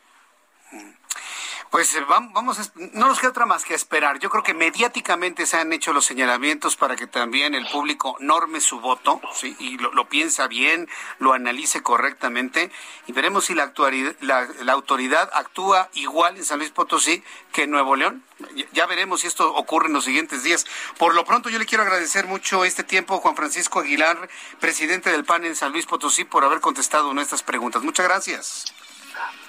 Pues 1.70 1.94
eh, 1.94 2.04
vamos, 2.08 2.72
no 2.76 3.08
nos 3.08 3.18
queda 3.18 3.30
otra 3.30 3.46
más 3.46 3.64
que 3.64 3.74
esperar. 3.74 4.18
Yo 4.18 4.30
creo 4.30 4.42
que 4.42 4.54
mediáticamente 4.54 5.44
se 5.44 5.58
han 5.58 5.72
hecho 5.72 5.92
los 5.92 6.06
señalamientos 6.06 6.76
para 6.76 6.96
que 6.96 7.06
también 7.06 7.54
el 7.54 7.66
público 7.68 8.16
norme 8.20 8.60
su 8.60 8.80
voto 8.80 9.20
¿sí? 9.34 9.54
y 9.58 9.76
lo, 9.76 9.92
lo 9.92 10.08
piensa 10.08 10.46
bien, 10.48 10.88
lo 11.18 11.34
analice 11.34 11.82
correctamente 11.82 12.70
y 13.06 13.12
veremos 13.12 13.46
si 13.46 13.54
la, 13.54 13.72
la, 14.20 14.48
la, 14.62 14.72
autoridad 14.72 15.28
actúa 15.34 15.90
igual 15.94 16.36
en 16.36 16.44
San 16.44 16.58
Luis 16.58 16.70
Potosí 16.70 17.22
que 17.52 17.64
en 17.64 17.70
Nuevo 17.70 17.96
León. 17.96 18.24
Ya 18.72 18.86
veremos 18.86 19.20
si 19.20 19.26
esto 19.26 19.54
ocurre 19.54 19.88
en 19.88 19.94
los 19.94 20.04
siguientes 20.04 20.44
días. 20.44 20.64
Por 20.96 21.14
lo 21.14 21.24
pronto 21.24 21.50
yo 21.50 21.58
le 21.58 21.66
quiero 21.66 21.82
agradecer 21.82 22.26
mucho 22.26 22.64
este 22.64 22.84
tiempo, 22.84 23.18
Juan 23.18 23.36
Francisco 23.36 23.80
Aguilar, 23.80 24.28
presidente 24.60 25.10
del 25.10 25.24
PAN 25.24 25.44
en 25.44 25.56
San 25.56 25.72
Luis 25.72 25.86
Potosí, 25.86 26.24
por 26.24 26.44
haber 26.44 26.60
contestado 26.60 27.12
nuestras 27.12 27.42
preguntas. 27.42 27.82
Muchas 27.82 28.06
gracias. 28.06 28.64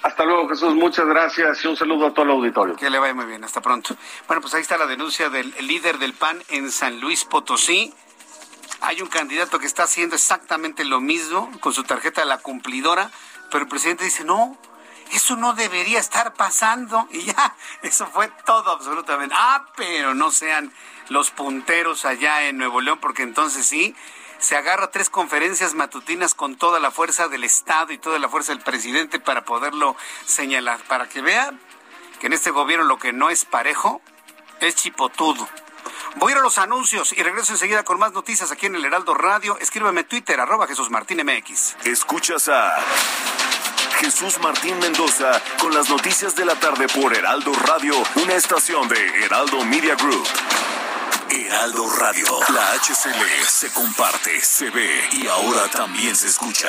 Hasta 0.02 0.24
luego, 0.24 0.48
Jesús. 0.48 0.74
Muchas 0.74 1.06
gracias 1.06 1.62
y 1.64 1.68
un 1.68 1.76
saludo 1.76 2.06
a 2.06 2.14
todo 2.14 2.24
el 2.24 2.30
auditorio. 2.30 2.76
Que 2.76 2.88
le 2.88 2.98
vaya 2.98 3.14
muy 3.14 3.26
bien. 3.26 3.44
Hasta 3.44 3.60
pronto. 3.60 3.96
Bueno, 4.26 4.40
pues 4.40 4.54
ahí 4.54 4.62
está 4.62 4.78
la 4.78 4.86
denuncia 4.86 5.28
del 5.28 5.54
líder 5.60 5.98
del 5.98 6.14
PAN 6.14 6.42
en 6.48 6.70
San 6.70 7.00
Luis 7.00 7.24
Potosí. 7.24 7.92
Hay 8.80 9.02
un 9.02 9.08
candidato 9.08 9.58
que 9.58 9.66
está 9.66 9.82
haciendo 9.82 10.16
exactamente 10.16 10.84
lo 10.84 11.00
mismo 11.00 11.50
con 11.60 11.74
su 11.74 11.84
tarjeta 11.84 12.22
de 12.22 12.26
la 12.26 12.38
cumplidora, 12.38 13.10
pero 13.50 13.64
el 13.64 13.68
presidente 13.68 14.04
dice, 14.04 14.24
no, 14.24 14.56
eso 15.12 15.36
no 15.36 15.52
debería 15.52 15.98
estar 15.98 16.32
pasando. 16.32 17.06
Y 17.12 17.22
ya, 17.22 17.54
eso 17.82 18.06
fue 18.06 18.30
todo 18.46 18.70
absolutamente. 18.70 19.34
Ah, 19.38 19.66
pero 19.76 20.14
no 20.14 20.30
sean 20.30 20.72
los 21.08 21.30
punteros 21.30 22.06
allá 22.06 22.48
en 22.48 22.56
Nuevo 22.56 22.80
León, 22.80 22.98
porque 23.00 23.22
entonces 23.22 23.66
sí, 23.66 23.94
se 24.40 24.56
agarra 24.56 24.90
tres 24.90 25.10
conferencias 25.10 25.74
matutinas 25.74 26.34
con 26.34 26.56
toda 26.56 26.80
la 26.80 26.90
fuerza 26.90 27.28
del 27.28 27.44
Estado 27.44 27.92
y 27.92 27.98
toda 27.98 28.18
la 28.18 28.28
fuerza 28.28 28.52
del 28.52 28.62
presidente 28.62 29.20
para 29.20 29.44
poderlo 29.44 29.96
señalar, 30.24 30.80
para 30.88 31.08
que 31.08 31.20
vean 31.20 31.60
que 32.18 32.26
en 32.26 32.32
este 32.32 32.50
gobierno 32.50 32.84
lo 32.84 32.98
que 32.98 33.12
no 33.12 33.30
es 33.30 33.44
parejo 33.44 34.00
es 34.60 34.74
chipotudo. 34.74 35.48
Voy 36.16 36.32
a 36.32 36.36
ir 36.36 36.38
a 36.38 36.42
los 36.42 36.58
anuncios 36.58 37.12
y 37.12 37.22
regreso 37.22 37.52
enseguida 37.52 37.84
con 37.84 37.98
más 37.98 38.12
noticias 38.12 38.50
aquí 38.50 38.66
en 38.66 38.74
el 38.74 38.84
Heraldo 38.84 39.14
Radio. 39.14 39.56
Escríbeme 39.58 40.00
en 40.00 40.08
Twitter, 40.08 40.40
arroba 40.40 40.66
Jesús 40.66 40.90
Martín 40.90 41.24
MX. 41.24 41.76
Escuchas 41.84 42.48
a 42.48 42.74
Jesús 44.00 44.38
Martín 44.40 44.78
Mendoza 44.78 45.40
con 45.60 45.72
las 45.74 45.88
noticias 45.88 46.34
de 46.34 46.44
la 46.44 46.58
tarde 46.58 46.88
por 46.88 47.14
Heraldo 47.14 47.52
Radio, 47.66 47.94
una 48.16 48.34
estación 48.34 48.88
de 48.88 49.24
Heraldo 49.24 49.64
Media 49.64 49.94
Group. 49.94 50.26
Heraldo 51.32 51.88
Radio. 51.96 52.26
La 52.48 52.72
HCL 52.74 53.44
se 53.46 53.72
comparte, 53.72 54.40
se 54.40 54.68
ve 54.70 55.08
y 55.12 55.28
ahora 55.28 55.68
también 55.70 56.16
se 56.16 56.26
escucha. 56.26 56.68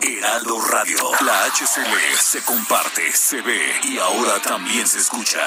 Heraldo 0.00 0.60
Radio. 0.70 0.98
La 1.24 1.46
HCL 1.46 2.16
se 2.16 2.42
comparte, 2.44 3.12
se 3.12 3.40
ve 3.40 3.80
y 3.82 3.98
ahora 3.98 4.40
también 4.40 4.86
se 4.86 4.98
escucha. 4.98 5.40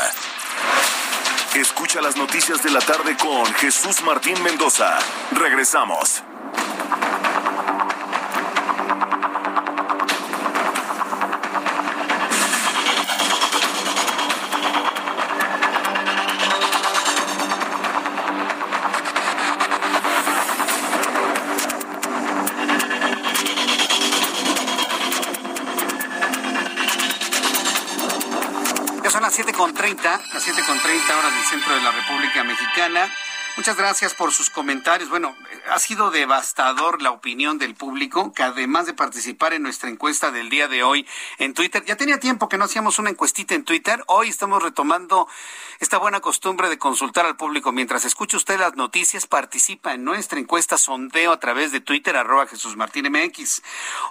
Escucha 1.56 2.02
las 2.02 2.18
noticias 2.18 2.62
de 2.62 2.72
la 2.72 2.82
tarde 2.82 3.16
con 3.16 3.46
Jesús 3.54 4.02
Martín 4.04 4.42
Mendoza. 4.44 5.00
Regresamos. 5.32 6.24
Las 29.68 29.76
7.30, 29.76 30.34
las 30.34 30.48
7.30 30.48 31.20
horas 31.20 31.34
del 31.36 31.46
centro 31.46 31.76
de 31.76 31.82
la 31.82 31.92
República 31.92 32.44
Mexicana. 32.44 33.12
Muchas 33.58 33.76
gracias 33.76 34.16
por 34.16 34.32
sus 34.32 34.50
comentarios. 34.50 35.10
Bueno, 35.10 35.36
ha 35.70 35.78
sido 35.78 36.10
devastador 36.10 37.02
la 37.02 37.12
opinión 37.12 37.60
del 37.60 37.76
público, 37.76 38.34
que 38.34 38.42
además 38.42 38.88
de 38.88 38.94
participar 38.94 39.54
en 39.54 39.62
nuestra 39.62 39.90
encuesta 39.90 40.32
del 40.32 40.50
día 40.50 40.68
de 40.68 40.82
hoy 40.82 41.06
en 41.38 41.54
Twitter, 41.54 41.84
ya 41.86 41.96
tenía 41.96 42.20
tiempo 42.20 42.50
que 42.50 42.58
no 42.58 42.64
hacíamos 42.64 42.98
una 42.98 43.12
encuestita 43.12 43.54
en 43.54 43.64
Twitter. 43.64 44.04
Hoy 44.08 44.30
estamos 44.30 44.64
retomando 44.64 45.28
esta 45.80 46.00
buena 46.00 46.22
costumbre 46.22 46.70
de 46.70 46.80
consultar 46.80 47.28
al 47.28 47.36
público. 47.36 47.72
Mientras 47.72 48.04
escucha 48.04 48.38
usted 48.38 48.60
las 48.60 48.76
noticias, 48.76 49.28
participa 49.28 49.94
en 49.94 50.04
nuestra 50.04 50.40
encuesta 50.40 50.78
sondeo 50.78 51.34
a 51.34 51.40
través 51.40 51.72
de 51.72 51.82
Twitter, 51.82 52.16
arroba 52.16 52.48
Jesús 52.48 52.78
Martín 52.78 53.12
MX. 53.12 53.62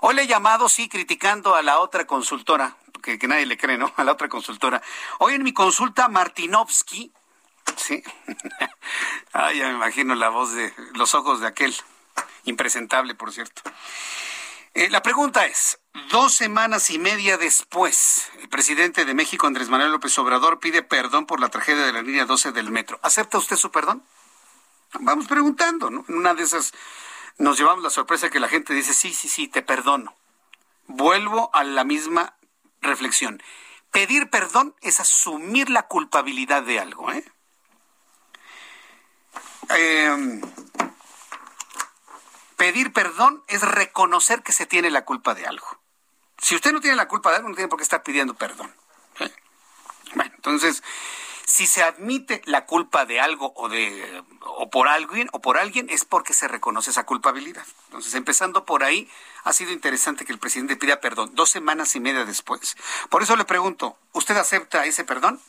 Hoy 0.03 0.15
le 0.15 0.23
he 0.23 0.27
llamado, 0.29 0.69
sí, 0.69 0.89
criticando 0.89 1.57
a 1.57 1.63
la 1.63 1.81
otra 1.81 2.07
consultora, 2.07 2.77
que, 3.01 3.19
nadie 3.27 3.47
le 3.47 3.57
cree, 3.57 3.79
¿no? 3.79 3.93
A 3.97 4.05
la 4.05 4.13
otra 4.13 4.29
consultora. 4.29 4.83
Hoy 5.19 5.35
en 5.35 5.43
mi 5.43 5.53
consulta, 5.53 6.09
Martinovsky, 6.09 7.13
Sí. 7.77 8.03
ah, 9.33 9.53
ya 9.53 9.69
me 9.69 9.75
imagino 9.75 10.15
la 10.15 10.29
voz 10.29 10.53
de 10.53 10.73
los 10.95 11.15
ojos 11.15 11.41
de 11.41 11.47
aquel. 11.47 11.75
Impresentable, 12.45 13.15
por 13.15 13.33
cierto. 13.33 13.63
Eh, 14.75 14.89
la 14.89 15.03
pregunta 15.03 15.47
es, 15.47 15.81
dos 16.11 16.35
semanas 16.35 16.91
y 16.91 16.99
media 16.99 17.39
después, 17.39 18.31
el 18.41 18.49
presidente 18.49 19.05
de 19.05 19.15
México, 19.15 19.47
Andrés 19.47 19.69
Manuel 19.69 19.93
López 19.93 20.17
Obrador, 20.19 20.61
pide 20.61 20.83
perdón 20.83 21.27
por 21.27 21.41
la 21.41 21.49
tragedia 21.49 21.85
de 21.85 21.93
la 21.93 22.03
línea 22.03 22.25
12 22.25 22.53
del 22.53 22.71
metro. 22.71 22.99
¿Acepta 23.03 23.39
usted 23.39 23.57
su 23.57 23.71
perdón? 23.71 24.05
Vamos 25.01 25.27
preguntando, 25.27 25.91
¿no? 25.91 26.05
En 26.09 26.15
una 26.15 26.35
de 26.35 26.45
esas 26.45 26.73
nos 27.39 27.59
llevamos 27.59 27.83
la 27.83 27.91
sorpresa 27.91 28.31
que 28.31 28.41
la 28.41 28.49
gente 28.49 28.75
dice, 28.75 28.95
sí, 28.95 29.13
sí, 29.13 29.29
sí, 29.29 29.49
te 29.49 29.63
perdono. 29.63 30.15
Vuelvo 30.87 31.51
a 31.53 31.65
la 31.65 31.85
misma 31.85 32.35
reflexión. 32.81 33.43
Pedir 33.91 34.31
perdón 34.31 34.75
es 34.81 35.01
asumir 35.01 35.71
la 35.71 35.85
culpabilidad 35.85 36.63
de 36.63 36.81
algo, 36.81 37.11
¿eh? 37.13 37.25
Eh, 39.77 40.41
Pedir 42.61 42.93
perdón 42.93 43.43
es 43.49 43.63
reconocer 43.63 44.43
que 44.43 44.53
se 44.53 44.67
tiene 44.67 44.91
la 44.91 45.07
culpa 45.07 45.35
de 45.35 45.47
algo. 45.47 45.67
Si 46.37 46.55
usted 46.55 46.75
no 46.75 46.83
tiene 46.83 46.95
la 46.95 47.09
culpa 47.09 47.31
de 47.31 47.37
algo, 47.37 47.49
no 47.49 47.55
tiene 47.55 47.69
por 47.69 47.79
qué 47.79 47.85
estar 47.85 48.03
pidiendo 48.03 48.35
perdón. 48.35 48.71
Bueno, 50.15 50.33
entonces, 50.35 50.83
si 51.51 51.67
se 51.67 51.83
admite 51.83 52.43
la 52.45 52.65
culpa 52.65 53.07
de 53.07 53.21
algo 53.21 53.53
o 53.57 53.69
de 53.69 54.23
o 54.41 54.71
por 54.71 54.87
alguien 54.87 55.29
o 55.33 55.41
por 55.41 55.59
alguien 55.59 55.91
es 55.91 56.05
porque 56.05 56.33
se 56.33 56.47
reconoce 56.47 56.91
esa 56.91 57.05
culpabilidad. 57.05 57.67
Entonces, 57.87 58.15
empezando 58.15 58.65
por 58.65 58.85
ahí, 58.85 59.11
ha 59.43 59.53
sido 59.53 59.73
interesante 59.73 60.25
que 60.25 60.33
el 60.33 60.39
presidente 60.39 60.77
pida 60.77 61.01
perdón 61.01 61.33
dos 61.35 61.51
semanas 61.51 61.97
y 61.97 62.01
media 62.01 62.25
después. 62.25 62.77
Por 63.09 63.25
eso 63.25 63.35
le 63.35 63.45
pregunto, 63.45 63.99
¿usted 64.13 64.37
acepta 64.37 64.87
ese 64.87 65.03
perdón? 65.03 65.41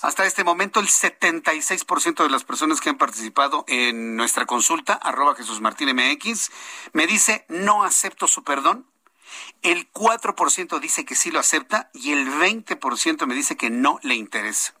Hasta 0.00 0.26
este 0.26 0.44
momento, 0.44 0.78
el 0.78 0.86
76% 0.86 2.22
de 2.22 2.30
las 2.30 2.44
personas 2.44 2.80
que 2.80 2.90
han 2.90 2.98
participado 2.98 3.64
en 3.66 4.16
nuestra 4.16 4.46
consulta, 4.46 4.94
arroba 4.94 5.34
Jesús 5.34 5.60
Martín 5.60 5.88
MX, 5.94 6.52
me 6.92 7.08
dice 7.08 7.44
no 7.48 7.82
acepto 7.82 8.28
su 8.28 8.44
perdón. 8.44 8.86
El 9.62 9.90
4% 9.92 10.80
dice 10.80 11.04
que 11.04 11.14
sí 11.14 11.30
lo 11.30 11.38
acepta 11.38 11.90
y 11.92 12.12
el 12.12 12.28
20% 12.28 13.26
me 13.26 13.34
dice 13.34 13.56
que 13.56 13.70
no 13.70 13.98
le 14.02 14.14
interesa. 14.14 14.74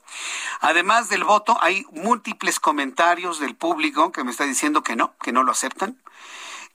Además 0.60 1.08
del 1.08 1.24
voto, 1.24 1.56
hay 1.60 1.86
múltiples 1.92 2.58
comentarios 2.58 3.38
del 3.38 3.54
público 3.54 4.12
que 4.12 4.24
me 4.24 4.30
está 4.30 4.44
diciendo 4.44 4.82
que 4.82 4.96
no, 4.96 5.16
que 5.18 5.32
no 5.32 5.44
lo 5.44 5.52
aceptan, 5.52 6.00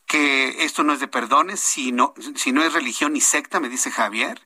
que 0.06 0.64
esto 0.64 0.84
no 0.84 0.94
es 0.94 0.99
de 0.99 1.08
perdones, 1.08 1.60
sino, 1.60 2.14
si 2.36 2.52
no 2.52 2.64
es 2.64 2.74
religión 2.74 3.14
ni 3.14 3.22
secta, 3.22 3.60
me 3.60 3.70
dice 3.70 3.91
Javier, 3.91 4.41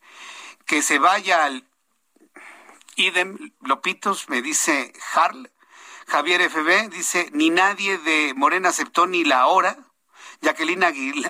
que 0.66 0.82
se 0.82 0.98
vaya 0.98 1.45
al 1.45 1.64
idem 2.95 3.52
Lopitos, 3.62 4.28
me 4.30 4.41
dice 4.41 4.94
Harl, 5.14 5.52
Javier 6.08 6.41
FB 6.49 6.90
dice, 6.90 7.30
ni 7.32 7.49
nadie 7.49 7.98
de 7.98 8.34
Morena 8.36 8.70
aceptó 8.70 9.08
ni 9.08 9.24
la 9.24 9.48
hora, 9.48 9.78
Jacqueline 10.42 10.84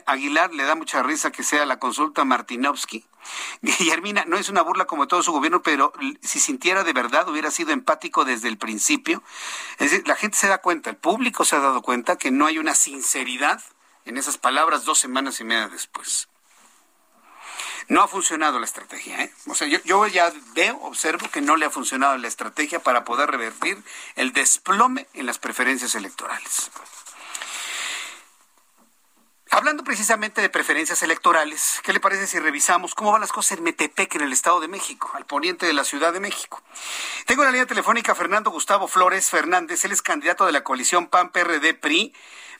Aguilar 0.05 0.53
le 0.53 0.63
da 0.63 0.75
mucha 0.75 1.03
risa 1.03 1.31
que 1.31 1.43
sea 1.43 1.65
la 1.65 1.79
consulta 1.79 2.23
Martinovsky. 2.23 3.05
Guillermina, 3.61 4.23
no 4.25 4.37
es 4.37 4.49
una 4.49 4.61
burla 4.61 4.85
como 4.85 5.07
todo 5.07 5.21
su 5.21 5.31
gobierno, 5.31 5.61
pero 5.61 5.91
si 6.21 6.39
sintiera 6.39 6.83
de 6.83 6.93
verdad, 6.93 7.27
hubiera 7.27 7.51
sido 7.51 7.71
empático 7.71 8.23
desde 8.23 8.47
el 8.47 8.57
principio. 8.57 9.21
Es 9.79 9.91
decir, 9.91 10.07
la 10.07 10.15
gente 10.15 10.37
se 10.37 10.47
da 10.47 10.59
cuenta, 10.59 10.89
el 10.89 10.95
público 10.95 11.43
se 11.43 11.57
ha 11.57 11.59
dado 11.59 11.81
cuenta 11.81 12.17
que 12.17 12.31
no 12.31 12.45
hay 12.45 12.57
una 12.57 12.73
sinceridad 12.73 13.61
en 14.05 14.17
esas 14.17 14.37
palabras 14.37 14.85
dos 14.85 14.99
semanas 14.99 15.39
y 15.41 15.43
media 15.43 15.67
después. 15.67 16.29
No 17.87 18.01
ha 18.01 18.07
funcionado 18.07 18.59
la 18.59 18.65
estrategia. 18.65 19.21
¿eh? 19.21 19.33
O 19.47 19.55
sea, 19.55 19.67
yo, 19.67 19.79
yo 19.83 20.07
ya 20.07 20.31
veo, 20.53 20.77
observo 20.83 21.29
que 21.29 21.41
no 21.41 21.57
le 21.57 21.65
ha 21.65 21.69
funcionado 21.69 22.17
la 22.17 22.27
estrategia 22.27 22.81
para 22.81 23.03
poder 23.03 23.29
revertir 23.29 23.83
el 24.15 24.31
desplome 24.31 25.07
en 25.13 25.25
las 25.25 25.39
preferencias 25.39 25.95
electorales. 25.95 26.71
Hablando 29.53 29.83
precisamente 29.83 30.39
de 30.39 30.49
preferencias 30.49 31.03
electorales, 31.03 31.81
¿qué 31.83 31.91
le 31.91 31.99
parece 31.99 32.25
si 32.25 32.39
revisamos 32.39 32.95
cómo 32.95 33.11
van 33.11 33.19
las 33.19 33.33
cosas 33.33 33.57
en 33.57 33.65
Metepec, 33.65 34.15
en 34.15 34.21
el 34.21 34.31
Estado 34.31 34.61
de 34.61 34.69
México, 34.69 35.11
al 35.13 35.25
poniente 35.25 35.65
de 35.65 35.73
la 35.73 35.83
Ciudad 35.83 36.13
de 36.13 36.21
México? 36.21 36.63
Tengo 37.25 37.41
en 37.41 37.47
la 37.47 37.51
línea 37.51 37.65
telefónica 37.65 38.13
a 38.13 38.15
Fernando 38.15 38.49
Gustavo 38.49 38.87
Flores 38.87 39.29
Fernández, 39.29 39.83
él 39.83 39.91
es 39.91 40.01
candidato 40.01 40.45
de 40.45 40.53
la 40.53 40.63
coalición 40.63 41.07
PAN-PRD-PRI 41.07 42.13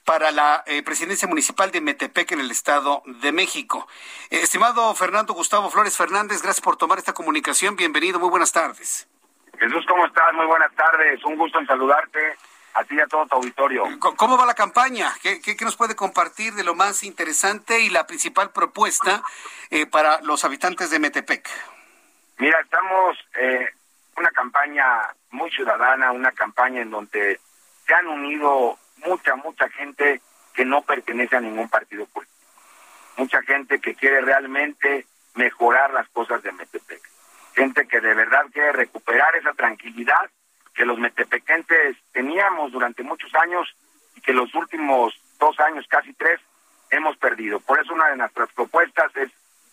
para 0.04 0.32
la 0.32 0.66
eh, 0.68 0.84
presidencia 0.84 1.30
municipal 1.30 1.72
de 1.72 1.80
Metepec 1.80 2.34
en 2.34 2.42
el 2.42 2.52
Estado 2.52 3.04
de 3.06 3.32
México. 3.32 3.88
Eh, 4.30 4.42
estimado 4.42 4.94
Fernando 4.94 5.34
Gustavo 5.34 5.70
Flores 5.70 5.96
Fernández, 5.96 6.42
gracias 6.42 6.62
por 6.62 6.76
tomar 6.76 6.98
esta 6.98 7.14
comunicación. 7.14 7.78
Bienvenido, 7.78 8.20
muy 8.20 8.30
buenas 8.30 8.52
tardes. 8.52 9.08
Jesús, 9.58 9.86
¿cómo 9.88 10.06
estás? 10.08 10.34
Muy 10.34 10.46
buenas 10.46 10.76
tardes. 10.76 11.24
Un 11.24 11.38
gusto 11.38 11.58
en 11.58 11.68
saludarte 11.68 12.36
a 12.74 12.84
ti 12.84 12.96
y 12.96 13.00
a 13.00 13.08
todo 13.08 13.26
tu 13.26 13.36
auditorio. 13.36 13.86
¿Cómo 14.00 14.38
va 14.38 14.46
la 14.46 14.54
campaña? 14.54 15.14
¿Qué, 15.22 15.42
qué, 15.42 15.56
nos 15.66 15.76
puede 15.76 15.96
compartir 15.96 16.54
de 16.54 16.64
lo 16.64 16.76
más 16.76 17.04
interesante 17.04 17.80
y 17.82 17.90
la 17.90 18.08
principal 18.08 18.52
propuesta 18.52 19.24
eh, 19.70 19.86
para 19.86 20.22
los 20.22 20.44
habitantes 20.46 20.90
de 20.90 21.00
Metepec? 21.00 21.48
Mira, 22.38 22.60
estamos 22.62 23.18
eh, 23.36 23.70
una 24.18 24.30
campaña 24.30 24.86
muy 25.32 25.52
ciudadana, 25.52 26.12
una 26.12 26.32
campaña 26.32 26.82
en 26.82 26.92
donde 26.92 27.40
se 27.86 27.94
han 27.94 28.08
unido 28.08 28.78
mucha, 29.06 29.36
mucha 29.36 29.70
gente 29.70 30.22
que 30.54 30.66
no 30.66 30.82
pertenece 30.82 31.36
a 31.36 31.42
ningún 31.42 31.70
partido 31.70 32.06
político. 32.08 32.38
Mucha 33.18 33.42
gente 33.44 33.80
que 33.80 33.96
quiere 33.96 34.22
realmente 34.22 35.06
mejorar 35.36 35.92
las 35.94 36.08
cosas 36.10 36.42
de 36.44 36.52
Metepec. 36.52 37.02
Gente 37.56 37.88
que 37.88 38.00
de 38.00 38.14
verdad 38.14 38.46
quiere 38.52 38.72
recuperar 38.72 39.36
esa 39.36 39.54
tranquilidad 39.54 40.30
que 40.74 40.86
los 40.86 40.98
metepequenses 40.98 41.98
teníamos 42.12 42.72
durante 42.72 43.04
muchos 43.04 43.34
años 43.36 43.68
y 44.16 44.22
que 44.22 44.34
los 44.34 44.54
últimos 44.56 45.14
dos 45.40 45.60
años, 45.60 45.86
casi 45.88 46.14
tres, 46.14 46.40
hemos 46.90 47.18
perdido. 47.18 47.60
Por 47.60 47.80
eso 47.80 47.94
una 47.94 48.10
de 48.10 48.18
nuestras 48.18 48.52
propuestas 48.54 49.16
es 49.16 49.32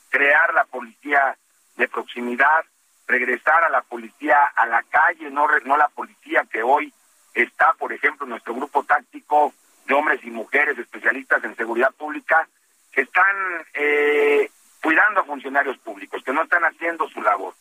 crear 0.09 0.55
la 0.55 0.65
policía 0.65 1.37
de 1.77 1.89
proximidad, 1.89 2.65
regresar 3.07 3.65
a 3.65 3.69
la 3.69 3.83
policía 3.83 4.37
a 4.57 4.67
la 4.67 4.83
calle, 4.85 5.31
no, 5.31 5.47
no 5.65 5.77
la 5.77 5.89
policía 5.89 6.47
que 6.51 6.63
hoy 6.63 6.93
está, 7.35 7.73
por 7.75 7.93
ejemplo, 7.93 8.27
nuestro 8.27 8.55
grupo 8.55 8.85
táctico 8.85 9.53
de 9.87 9.95
hombres 9.95 10.21
y 10.25 10.31
mujeres 10.31 10.79
especialistas 10.79 11.43
en 11.45 11.57
seguridad 11.57 11.93
pública, 11.95 12.49
que 12.93 13.03
están 13.03 13.37
eh, 13.75 14.51
cuidando 14.83 15.21
a 15.21 15.25
funcionarios 15.25 15.79
públicos, 15.79 16.23
que 16.23 16.33
no 16.33 16.43
están 16.43 16.65
haciendo 16.65 17.09
su 17.09 17.23
labor. 17.23 17.55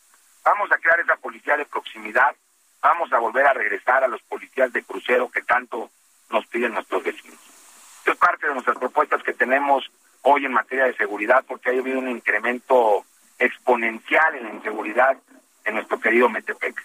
Vamos 0.44 0.70
a 0.72 0.78
crear 0.78 1.00
esa 1.00 1.16
policía 1.16 1.56
de 1.56 1.66
proximidad 1.66 2.34
vamos 2.82 3.12
a 3.12 3.18
volver 3.18 3.46
a 3.46 3.52
regresar 3.52 4.04
a 4.04 4.08
los 4.08 4.22
policías 4.22 4.72
de 4.72 4.82
crucero 4.82 5.30
que 5.30 5.42
tanto 5.42 5.90
nos 6.30 6.46
piden 6.46 6.74
nuestros 6.74 7.02
vecinos. 7.02 7.38
Esto 7.98 8.12
es 8.12 8.18
parte 8.18 8.46
de 8.46 8.54
nuestras 8.54 8.78
propuestas 8.78 9.22
que 9.22 9.34
tenemos 9.34 9.90
hoy 10.22 10.44
en 10.44 10.52
materia 10.52 10.84
de 10.84 10.94
seguridad 10.94 11.44
porque 11.46 11.70
ha 11.70 11.72
habido 11.72 11.98
un 11.98 12.08
incremento 12.08 13.04
exponencial 13.38 14.34
en 14.34 14.44
la 14.44 14.54
inseguridad 14.54 15.16
en 15.64 15.74
nuestro 15.74 16.00
querido 16.00 16.28
Metepec. 16.28 16.82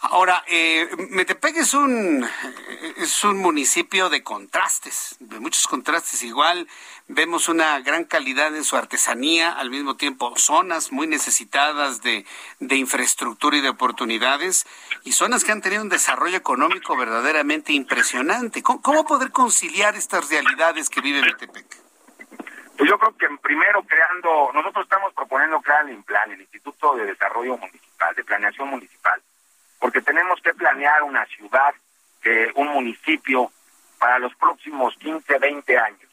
Ahora, 0.00 0.44
eh, 0.46 0.88
Metepec 1.10 1.56
es 1.56 1.74
un, 1.74 2.24
es 2.98 3.24
un 3.24 3.36
municipio 3.38 4.08
de 4.08 4.22
contrastes, 4.22 5.16
de 5.18 5.40
muchos 5.40 5.66
contrastes. 5.66 6.22
Igual 6.22 6.68
vemos 7.08 7.48
una 7.48 7.80
gran 7.80 8.04
calidad 8.04 8.54
en 8.54 8.62
su 8.62 8.76
artesanía, 8.76 9.50
al 9.50 9.70
mismo 9.70 9.96
tiempo 9.96 10.32
zonas 10.36 10.92
muy 10.92 11.08
necesitadas 11.08 12.00
de, 12.00 12.24
de 12.60 12.76
infraestructura 12.76 13.56
y 13.56 13.60
de 13.60 13.70
oportunidades, 13.70 14.66
y 15.02 15.12
zonas 15.12 15.42
que 15.42 15.50
han 15.50 15.62
tenido 15.62 15.82
un 15.82 15.88
desarrollo 15.88 16.36
económico 16.36 16.96
verdaderamente 16.96 17.72
impresionante. 17.72 18.62
¿Cómo, 18.62 19.04
poder 19.04 19.32
conciliar 19.32 19.96
estas 19.96 20.30
realidades 20.30 20.90
que 20.90 21.00
vive 21.00 21.22
Metepec? 21.22 21.66
Pues 22.76 22.88
yo 22.88 22.96
creo 23.00 23.16
que 23.16 23.26
primero 23.42 23.82
creando, 23.82 24.52
nosotros 24.54 24.84
estamos 24.84 25.12
proponiendo 25.12 25.60
crear 25.60 25.84
el 25.86 25.96
INPLAN, 25.96 26.30
el 26.30 26.40
Instituto 26.42 26.94
de 26.94 27.06
Desarrollo 27.06 27.56
Municipal, 27.58 28.14
de 28.14 28.22
Planeación 28.22 28.68
Municipal 28.68 29.20
porque 29.78 30.02
tenemos 30.02 30.40
que 30.40 30.54
planear 30.54 31.02
una 31.02 31.24
ciudad, 31.26 31.74
un 32.56 32.68
municipio 32.68 33.50
para 33.98 34.18
los 34.18 34.34
próximos 34.34 34.94
15, 34.98 35.38
20 35.38 35.78
años. 35.78 36.10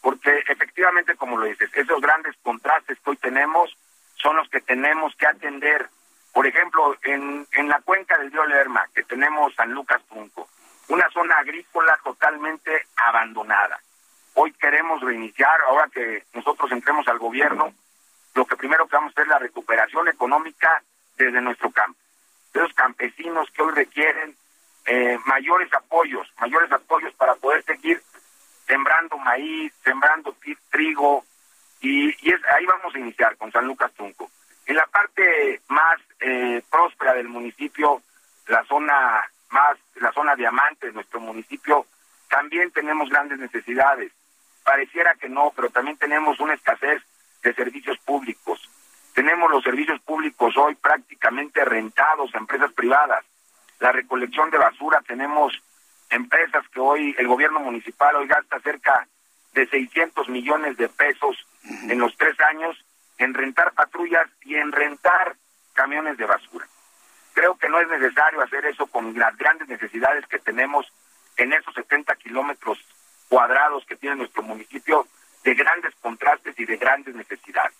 Porque 0.00 0.42
efectivamente, 0.48 1.16
como 1.16 1.36
lo 1.36 1.46
dices, 1.46 1.70
esos 1.74 2.00
grandes 2.00 2.34
contrastes 2.42 2.98
que 3.00 3.10
hoy 3.10 3.16
tenemos 3.16 3.76
son 4.14 4.36
los 4.36 4.48
que 4.48 4.60
tenemos 4.60 5.14
que 5.16 5.26
atender. 5.26 5.88
Por 6.32 6.46
ejemplo, 6.46 6.96
en, 7.02 7.46
en 7.52 7.68
la 7.68 7.80
cuenca 7.80 8.16
del 8.16 8.32
río 8.32 8.46
Lerma, 8.46 8.86
que 8.94 9.02
tenemos 9.02 9.54
San 9.54 9.72
Lucas 9.72 10.00
Punco, 10.08 10.48
una 10.88 11.08
zona 11.10 11.36
agrícola 11.36 11.98
totalmente 12.02 12.86
abandonada. 12.96 13.80
Hoy 14.34 14.52
queremos 14.52 15.02
reiniciar, 15.02 15.60
ahora 15.68 15.88
que 15.92 16.24
nosotros 16.32 16.72
entremos 16.72 17.06
al 17.08 17.18
gobierno, 17.18 17.74
lo 18.34 18.46
que 18.46 18.56
primero 18.56 18.86
que 18.86 18.96
vamos 18.96 19.10
a 19.10 19.12
hacer 19.12 19.24
es 19.24 19.28
la 19.28 19.38
recuperación 19.38 20.08
económica 20.08 20.82
desde 21.18 21.40
nuestro 21.40 21.70
campo 21.70 21.98
de 22.52 22.60
los 22.60 22.72
campesinos 22.74 23.48
que 23.50 23.62
hoy 23.62 23.72
requieren 23.74 24.36
eh, 24.86 25.18
mayores 25.26 25.72
apoyos, 25.72 26.26
mayores 26.40 26.70
apoyos 26.72 27.12
para 27.14 27.34
poder 27.36 27.62
seguir 27.64 28.02
sembrando 28.66 29.18
maíz, 29.18 29.72
sembrando 29.84 30.34
trigo, 30.70 31.24
y, 31.80 32.08
y 32.26 32.32
es, 32.32 32.40
ahí 32.56 32.66
vamos 32.66 32.94
a 32.94 32.98
iniciar 32.98 33.36
con 33.36 33.50
San 33.50 33.66
Lucas 33.66 33.92
Tunco. 33.94 34.30
En 34.66 34.76
la 34.76 34.86
parte 34.86 35.60
más 35.68 36.00
eh, 36.20 36.62
próspera 36.70 37.14
del 37.14 37.28
municipio, 37.28 38.02
la 38.46 38.64
zona 38.64 39.24
más, 39.50 39.76
la 39.96 40.12
zona 40.12 40.36
diamante 40.36 40.86
de 40.86 40.92
nuestro 40.92 41.20
municipio, 41.20 41.86
también 42.28 42.70
tenemos 42.70 43.08
grandes 43.08 43.38
necesidades. 43.38 44.12
Pareciera 44.62 45.14
que 45.14 45.28
no, 45.28 45.52
pero 45.56 45.70
también 45.70 45.96
tenemos 45.96 46.38
una 46.38 46.54
escasez 46.54 47.02
de 47.42 47.54
servicios 47.54 47.98
públicos. 47.98 48.68
Tenemos 49.14 49.50
los 49.50 49.62
servicios 49.62 50.00
públicos 50.00 50.56
hoy 50.56 50.74
prácticamente 50.76 51.64
rentados 51.64 52.34
a 52.34 52.38
empresas 52.38 52.72
privadas. 52.72 53.24
La 53.78 53.92
recolección 53.92 54.50
de 54.50 54.58
basura, 54.58 55.02
tenemos 55.06 55.52
empresas 56.10 56.66
que 56.68 56.80
hoy 56.80 57.14
el 57.18 57.28
gobierno 57.28 57.60
municipal 57.60 58.16
hoy 58.16 58.26
gasta 58.26 58.60
cerca 58.60 59.06
de 59.52 59.66
600 59.66 60.28
millones 60.28 60.76
de 60.76 60.88
pesos 60.88 61.46
en 61.64 61.98
los 61.98 62.16
tres 62.16 62.38
años 62.40 62.76
en 63.18 63.34
rentar 63.34 63.72
patrullas 63.72 64.26
y 64.42 64.54
en 64.54 64.72
rentar 64.72 65.36
camiones 65.72 66.16
de 66.16 66.26
basura. 66.26 66.66
Creo 67.34 67.56
que 67.56 67.68
no 67.68 67.80
es 67.80 67.88
necesario 67.88 68.42
hacer 68.42 68.64
eso 68.66 68.86
con 68.86 69.16
las 69.18 69.36
grandes 69.36 69.68
necesidades 69.68 70.26
que 70.26 70.38
tenemos 70.38 70.86
en 71.36 71.52
esos 71.52 71.74
70 71.74 72.14
kilómetros 72.16 72.78
cuadrados 73.28 73.84
que 73.86 73.96
tiene 73.96 74.16
nuestro 74.16 74.42
municipio 74.42 75.06
de 75.44 75.54
grandes 75.54 75.94
contrastes 76.00 76.58
y 76.58 76.64
de 76.64 76.76
grandes 76.76 77.14
necesidades. 77.14 77.74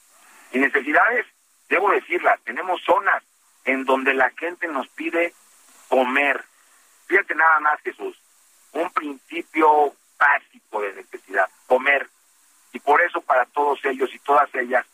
Y 0.52 0.58
necesidades, 0.58 1.26
debo 1.68 1.90
decirlas, 1.90 2.40
tenemos 2.44 2.82
zonas 2.82 3.22
en 3.64 3.84
donde 3.84 4.14
la 4.14 4.30
gente 4.30 4.66
nos 4.68 4.88
pide 4.88 5.32
comer. 5.88 6.44
Fíjate 7.06 7.34
nada 7.34 7.60
más, 7.60 7.80
Jesús, 7.82 8.16
un 8.72 8.90
principio 8.90 9.94
básico 10.18 10.82
de 10.82 10.94
necesidad, 10.94 11.48
comer. 11.66 12.08
Y 12.72 12.80
por 12.80 13.00
eso 13.02 13.20
para 13.20 13.46
todos 13.46 13.84
ellos 13.84 14.10
y 14.14 14.18
todas 14.20 14.52
ellas 14.54 14.86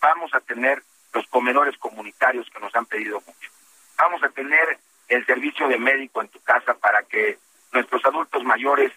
vamos 0.00 0.32
a 0.34 0.40
tener 0.40 0.82
los 1.12 1.26
comedores 1.28 1.76
comunitarios 1.78 2.48
que 2.50 2.60
nos 2.60 2.74
han 2.74 2.86
pedido 2.86 3.20
mucho. 3.20 3.50
Vamos 3.96 4.22
a 4.22 4.28
tener 4.28 4.78
el 5.08 5.24
servicio 5.26 5.68
de 5.68 5.78
médico 5.78 6.20
en 6.20 6.28
tu 6.28 6.40
casa 6.40 6.74
para 6.74 7.02
que 7.02 7.38
nuestros 7.72 8.04
adultos 8.04 8.44
mayores 8.44 8.92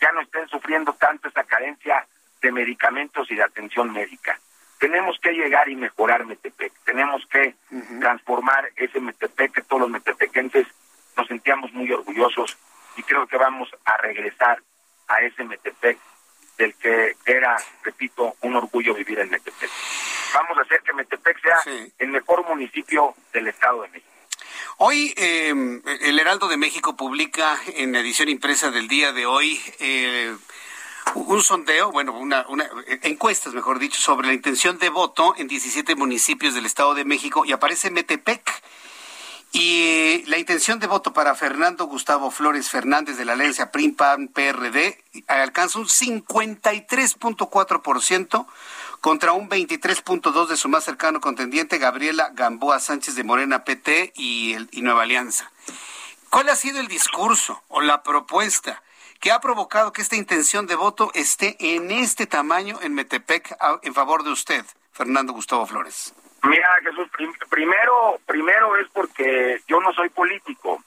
ya 0.00 0.10
no 0.12 0.20
estén 0.20 0.48
sufriendo 0.48 0.92
tanto 0.94 1.28
esa 1.28 1.44
carencia 1.44 2.06
de 2.40 2.52
medicamentos 2.52 3.30
y 3.30 3.36
de 3.36 3.44
atención 3.44 3.92
médica. 3.92 4.38
Tenemos 4.82 5.16
que 5.20 5.30
llegar 5.30 5.68
y 5.68 5.76
mejorar 5.76 6.26
Metepec, 6.26 6.72
tenemos 6.84 7.24
que 7.26 7.54
transformar 8.00 8.68
ese 8.74 8.98
Metepec 8.98 9.52
que 9.52 9.62
todos 9.62 9.82
los 9.82 9.90
metepequenses 9.90 10.66
nos 11.16 11.28
sentíamos 11.28 11.72
muy 11.72 11.92
orgullosos 11.92 12.58
y 12.96 13.04
creo 13.04 13.28
que 13.28 13.36
vamos 13.36 13.68
a 13.84 13.96
regresar 13.98 14.60
a 15.06 15.20
ese 15.20 15.44
Metepec 15.44 15.98
del 16.58 16.74
que 16.74 17.14
era, 17.24 17.56
repito, 17.84 18.34
un 18.40 18.56
orgullo 18.56 18.92
vivir 18.92 19.20
en 19.20 19.30
Metepec. 19.30 19.70
Vamos 20.34 20.58
a 20.58 20.62
hacer 20.62 20.82
que 20.82 20.92
Metepec 20.94 21.40
sea 21.40 21.58
el 22.00 22.08
mejor 22.08 22.44
municipio 22.48 23.14
del 23.32 23.46
Estado 23.46 23.82
de 23.82 23.88
México. 23.88 24.10
Hoy 24.78 25.14
eh, 25.16 25.54
el 26.00 26.18
Heraldo 26.18 26.48
de 26.48 26.56
México 26.56 26.96
publica 26.96 27.56
en 27.76 27.92
la 27.92 28.00
edición 28.00 28.28
impresa 28.28 28.72
del 28.72 28.88
día 28.88 29.12
de 29.12 29.26
hoy 29.26 29.60
eh, 29.78 30.34
un 31.14 31.42
sondeo, 31.42 31.90
bueno, 31.90 32.12
una, 32.12 32.46
una, 32.48 32.68
encuestas, 33.02 33.54
mejor 33.54 33.78
dicho, 33.78 34.00
sobre 34.00 34.28
la 34.28 34.34
intención 34.34 34.78
de 34.78 34.88
voto 34.88 35.34
en 35.36 35.48
17 35.48 35.94
municipios 35.94 36.54
del 36.54 36.66
Estado 36.66 36.94
de 36.94 37.04
México 37.04 37.44
y 37.44 37.52
aparece 37.52 37.90
Metepec. 37.90 38.62
Y 39.54 40.24
la 40.28 40.38
intención 40.38 40.78
de 40.78 40.86
voto 40.86 41.12
para 41.12 41.34
Fernando 41.34 41.84
Gustavo 41.84 42.30
Flores 42.30 42.70
Fernández 42.70 43.18
de 43.18 43.26
la 43.26 43.34
Alianza 43.34 43.70
PRIM-PAN-PRD 43.70 44.98
alcanza 45.26 45.78
un 45.78 45.88
53.4% 45.88 48.46
contra 49.02 49.32
un 49.32 49.50
23.2 49.50 50.46
de 50.46 50.56
su 50.56 50.70
más 50.70 50.84
cercano 50.84 51.20
contendiente, 51.20 51.76
Gabriela 51.76 52.30
Gamboa 52.32 52.80
Sánchez 52.80 53.14
de 53.14 53.24
Morena 53.24 53.64
PT 53.64 54.14
y 54.16 54.56
Nueva 54.80 55.02
Alianza. 55.02 55.52
¿Cuál 56.30 56.48
ha 56.48 56.56
sido 56.56 56.80
el 56.80 56.88
discurso 56.88 57.62
o 57.68 57.82
la 57.82 58.02
propuesta 58.02 58.82
que 59.22 59.30
ha 59.30 59.40
provocado 59.40 59.92
que 59.92 60.02
esta 60.02 60.16
intención 60.16 60.66
de 60.66 60.74
voto 60.74 61.12
esté 61.14 61.56
en 61.60 61.92
este 61.92 62.26
tamaño 62.26 62.80
en 62.82 62.92
Metepec 62.92 63.56
en 63.82 63.94
favor 63.94 64.24
de 64.24 64.30
usted, 64.30 64.64
Fernando 64.92 65.32
Gustavo 65.32 65.64
Flores? 65.64 66.12
Mira, 66.42 66.68
Jesús, 66.82 67.08
primero, 67.48 68.18
primero 68.26 68.76
es 68.76 68.88
porque 68.92 69.60
yo 69.68 69.80
no 69.80 69.92
soy 69.92 70.08
político. 70.08 70.82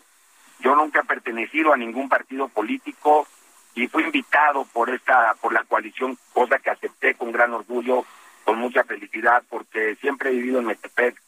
Yo 0.59 0.75
nunca 0.75 0.99
he 0.99 1.05
pertenecido 1.05 1.71
a 1.71 1.77
ningún 1.77 2.09
partido 2.09 2.49
político 2.49 3.25
y 3.73 3.87
fui 3.87 4.03
invitado 4.03 4.65
por 4.65 4.89
esta 4.89 5.33
por 5.35 5.53
la 5.53 5.63
coalición, 5.63 6.17
cosa 6.33 6.59
que 6.59 6.71
acepté 6.71 7.15
con 7.15 7.31
gran 7.31 7.53
orgullo, 7.53 8.03
con 8.43 8.57
mucha 8.57 8.83
felicidad, 8.83 9.43
porque 9.49 9.95
siempre 10.01 10.29
he 10.29 10.33
vivido 10.33 10.59
en 10.59 10.65
Metepec 10.65 11.21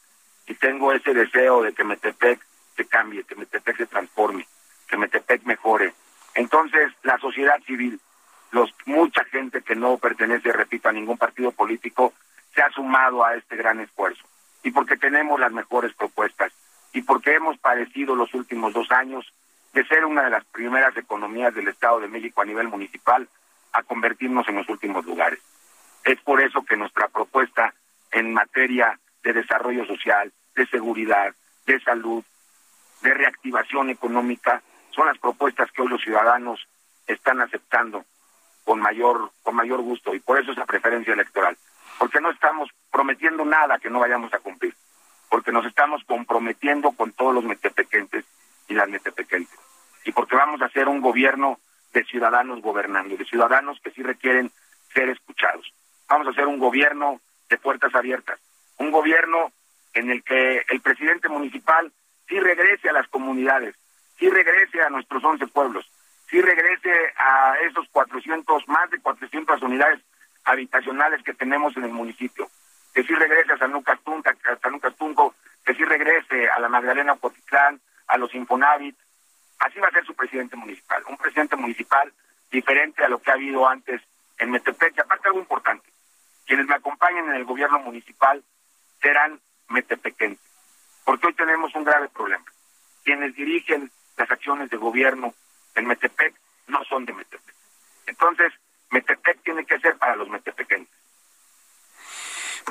y 0.45 0.55
tengo 0.55 0.91
ese 0.91 1.13
deseo 1.13 1.61
de 1.61 1.71
que 1.71 1.85
Metepec 1.85 2.41
se 2.75 2.85
cambie, 2.85 3.23
que 3.23 3.35
Metepec 3.35 3.77
se 3.77 3.85
transforme, 3.85 4.45
que 4.89 4.97
Metepec 4.97 5.43
mejore. 5.43 5.93
Entonces, 6.38 6.93
la 7.01 7.18
sociedad 7.18 7.59
civil, 7.65 7.99
mucha 8.85 9.23
gente 9.26 9.64
que 9.64 9.76
no 9.76 9.97
pertenece, 9.97 10.51
repito, 10.51 10.88
a 10.88 10.91
ningún 10.91 11.18
partido 11.18 11.51
político, 11.51 12.14
se 12.53 12.61
ha 12.61 12.69
sumado 12.69 13.26
a 13.26 13.34
este 13.34 13.55
gran 13.55 13.80
esfuerzo. 13.80 14.23
Y 14.61 14.69
porque 14.69 14.97
tenemos 14.97 15.39
las 15.39 15.51
mejores 15.51 15.93
propuestas 15.95 16.53
y 16.93 17.01
porque 17.01 17.34
hemos 17.34 17.57
padecido 17.57 18.15
los 18.15 18.31
últimos 18.35 18.72
dos 18.72 18.91
años 18.91 19.26
de 19.73 19.84
ser 19.88 20.05
una 20.05 20.26
de 20.26 20.30
las 20.30 20.45
primeras 20.45 20.95
economías 20.95 21.55
del 21.55 21.69
Estado 21.69 22.01
de 22.01 22.07
México 22.07 22.41
a 22.41 22.45
nivel 22.45 22.68
municipal 22.68 23.27
a 23.73 23.81
convertirnos 23.81 24.47
en 24.47 24.57
los 24.57 24.69
últimos 24.69 25.05
lugares. 25.07 25.39
Es 26.05 26.22
por 26.22 26.39
eso 26.39 26.64
que 26.64 26.77
nuestra 26.77 27.07
propuesta 27.07 27.73
en 28.11 28.31
materia 28.31 28.99
de 29.23 29.34
desarrollo 29.34 29.88
social, 29.88 30.31
de 30.55 30.68
seguridad, 30.68 31.34
de 31.65 31.80
salud, 31.80 32.23
de 33.01 33.14
reactivación 33.15 33.89
económica, 33.89 34.61
son 34.97 35.05
las 35.05 35.17
propuestas 35.19 35.71
que 35.71 35.83
hoy 35.83 35.89
los 35.89 36.01
ciudadanos 36.01 36.67
están 37.05 37.39
aceptando 37.39 38.03
con 38.65 38.79
mayor, 38.79 39.31
con 39.43 39.55
mayor 39.55 39.81
gusto 39.81 40.13
y 40.15 40.19
por 40.19 40.41
eso 40.41 40.51
esa 40.51 40.65
preferencia 40.65 41.13
electoral. 41.13 41.55
Porque 41.99 42.19
no 42.19 42.31
estamos 42.31 42.69
prometiendo 42.91 43.45
nada 43.45 43.77
que 43.77 43.91
no 43.91 43.99
vayamos 43.99 44.33
a 44.33 44.39
cumplir, 44.39 44.73
porque 45.29 45.51
nos 45.51 45.65
estamos 45.67 46.03
comprometiendo 46.05 46.91
con 46.91 47.11
todos 47.11 47.33
los 47.35 47.43
metepequentes 47.43 48.25
y 48.67 48.73
las 48.73 48.89
metepequentes 48.89 49.57
y 50.03 50.11
porque 50.11 50.35
vamos 50.35 50.61
a 50.61 50.65
hacer 50.65 50.87
un 50.87 50.99
gobierno 50.99 51.59
de 51.93 52.03
ciudadanos 52.05 52.61
gobernando, 52.61 53.15
de 53.15 53.25
ciudadanos 53.25 53.79
que 53.81 53.91
sí 53.91 54.01
requieren 54.01 54.51
ser 54.93 55.09
escuchados. 55.09 55.71
Vamos 56.09 56.27
a 56.27 56.31
hacer 56.31 56.47
un 56.47 56.57
gobierno 56.57 57.21
de 57.49 57.57
puertas 57.57 57.93
abiertas, 57.93 58.39
un 58.77 58.89
gobierno 58.89 59.51
en 59.93 60.09
el 60.09 60.23
que 60.23 60.63
el 60.69 60.81
presidente 60.81 61.29
municipal 61.29 61.91
sí 62.27 62.39
regrese 62.39 62.89
a 62.89 62.93
las 62.93 63.07
comunidades, 63.09 63.75
sí 64.18 64.30
regrese 64.30 64.81
a 64.81 64.89
nuestros 64.89 65.23
11 65.23 65.48
pueblos, 65.48 65.89
sí 66.30 66.41
regrese 66.41 66.91
a 67.18 67.56
esos 67.69 67.88
400, 67.89 68.68
más 68.68 68.89
de 68.89 68.99
400 68.99 69.61
unidades 69.61 69.99
habitacionales 70.44 71.23
que 71.23 71.34
tenemos 71.34 71.76
en 71.77 71.84
el 71.84 71.91
municipio, 71.91 72.49
que 72.94 73.03
sí 73.03 73.14
regrese 73.14 73.53
a 73.53 73.57
San 73.57 73.72
Lucas, 73.72 73.99
Tunca, 74.03 74.35
San 74.61 74.72
Lucas 74.72 74.95
Tunco, 74.95 75.35
que 75.65 75.73
sí 75.73 75.84
regrese 75.84 76.49
a 76.49 76.60
la 76.60 76.69
Magdalena 76.69 77.15
Potitlán, 77.15 77.80
a 78.07 78.18
los 78.18 78.34
Infonavit, 78.34 78.95
Así 79.60 79.80
va 79.80 79.88
a 79.88 79.91
ser 79.91 80.06
su 80.06 80.14
presidente 80.14 80.56
municipal, 80.56 81.03
un 81.10 81.18
presidente 81.18 81.56
municipal 81.56 82.14
diferente 82.52 83.03
a 83.03 83.10
lo 83.10 83.19
que 83.19 83.31
ha 83.31 83.35
habido 83.35 83.68
antes 83.68 84.02
en 84.38 84.52
Metepec. 84.52 84.95
Y 84.95 85.02
aparte 85.02 85.27
algo 85.27 85.39
importante, 85.39 85.89
quienes 86.45 86.68
me 86.68 86.76
acompañen 86.76 87.30
en 87.30 87.35
el 87.35 87.45
gobierno 87.45 87.80
municipal 87.80 88.44
serán 89.02 89.39
metepequenses, 89.69 90.45
porque 91.03 91.27
hoy 91.27 91.34
tenemos 91.34 91.73
un 91.76 91.84
grave 91.84 92.10
problema. 92.10 92.45
Quienes 93.03 93.35
dirigen 93.35 93.91
las 94.18 94.30
acciones 94.30 94.69
de 94.69 94.77
gobierno 94.77 95.34
en 95.76 95.88
Metepec 95.88 96.34
no 96.68 96.84
son 96.85 97.06
de 97.06 97.14
Metepec. 97.14 97.56
Entonces, 98.07 98.52
Metepec 98.89 99.41
tiene 99.44 99.65
que 99.65 99.80
ser 99.80 99.98
para 99.98 100.15
los 100.15 100.30
metepequenses. 100.30 100.98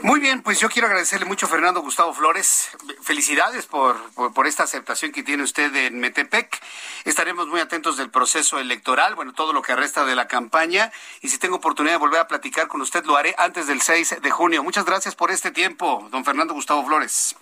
Muy 0.03 0.21
bien, 0.21 0.43
pues 0.43 0.61
yo 0.61 0.69
quiero 0.69 0.89
agradecerle 0.89 1.25
mucho 1.25 1.47
a 1.47 1.49
Fernando 1.49 1.81
Gustavo 1.81 2.13
Flores. 2.13 2.69
Felicidades 3.01 3.67
por, 3.67 3.97
por, 4.35 4.47
esta 4.47 4.65
aceptación 4.65 5.11
que 5.11 5.23
tiene 5.23 5.43
usted 5.43 5.75
en 5.75 5.99
Metepec. 5.99 6.61
Estaremos 7.07 7.47
muy 7.47 7.61
atentos 7.61 7.97
del 7.97 8.11
proceso 8.11 8.59
electoral, 8.59 9.15
bueno, 9.15 9.33
todo 9.33 9.55
lo 9.55 9.63
que 9.63 9.75
resta 9.75 10.05
de 10.05 10.15
la 10.15 10.29
campaña. 10.29 10.93
Y 11.23 11.29
si 11.29 11.39
tengo 11.39 11.57
oportunidad 11.57 11.95
de 11.95 11.99
volver 11.99 12.21
a 12.21 12.29
platicar 12.29 12.69
con 12.69 12.83
usted, 12.83 13.07
lo 13.07 13.17
haré 13.17 13.35
antes 13.39 13.69
del 13.69 13.81
6 13.81 14.21
de 14.21 14.31
junio. 14.31 14.63
Muchas 14.63 14.85
gracias 14.85 15.15
por 15.15 15.31
este 15.31 15.51
tiempo, 15.51 16.07
don 16.11 16.27
Fernando 16.27 16.53
Gustavo 16.53 16.85
Flores. 16.85 17.35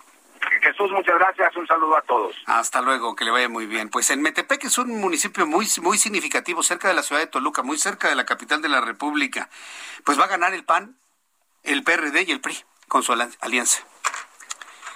Jesús, 0.61 0.91
muchas 0.91 1.15
gracias. 1.17 1.55
Un 1.55 1.67
saludo 1.67 1.97
a 1.97 2.01
todos. 2.01 2.35
Hasta 2.45 2.81
luego, 2.81 3.15
que 3.15 3.25
le 3.25 3.31
vaya 3.31 3.49
muy 3.49 3.65
bien. 3.65 3.89
Pues 3.89 4.09
en 4.09 4.21
Metepec 4.21 4.63
es 4.65 4.77
un 4.77 4.99
municipio 4.99 5.45
muy, 5.45 5.67
muy 5.81 5.97
significativo, 5.97 6.63
cerca 6.63 6.87
de 6.87 6.93
la 6.93 7.03
ciudad 7.03 7.21
de 7.21 7.27
Toluca, 7.27 7.63
muy 7.63 7.77
cerca 7.77 8.09
de 8.09 8.15
la 8.15 8.25
capital 8.25 8.61
de 8.61 8.69
la 8.69 8.81
República. 8.81 9.49
Pues 10.03 10.19
va 10.19 10.25
a 10.25 10.27
ganar 10.27 10.53
el 10.53 10.63
PAN 10.63 10.97
el 11.65 11.83
PRD 11.83 12.25
y 12.27 12.31
el 12.31 12.41
PRI 12.41 12.57
con 12.87 13.03
su 13.03 13.11
alianza. 13.11 13.83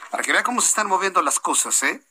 Para 0.10 0.23
que 0.23 0.31
vea 0.31 0.44
cómo 0.44 0.61
se 0.61 0.69
están 0.69 0.88
moviendo 0.88 1.22
las 1.22 1.40
cosas 1.40 1.84
¿eh? 1.84 2.02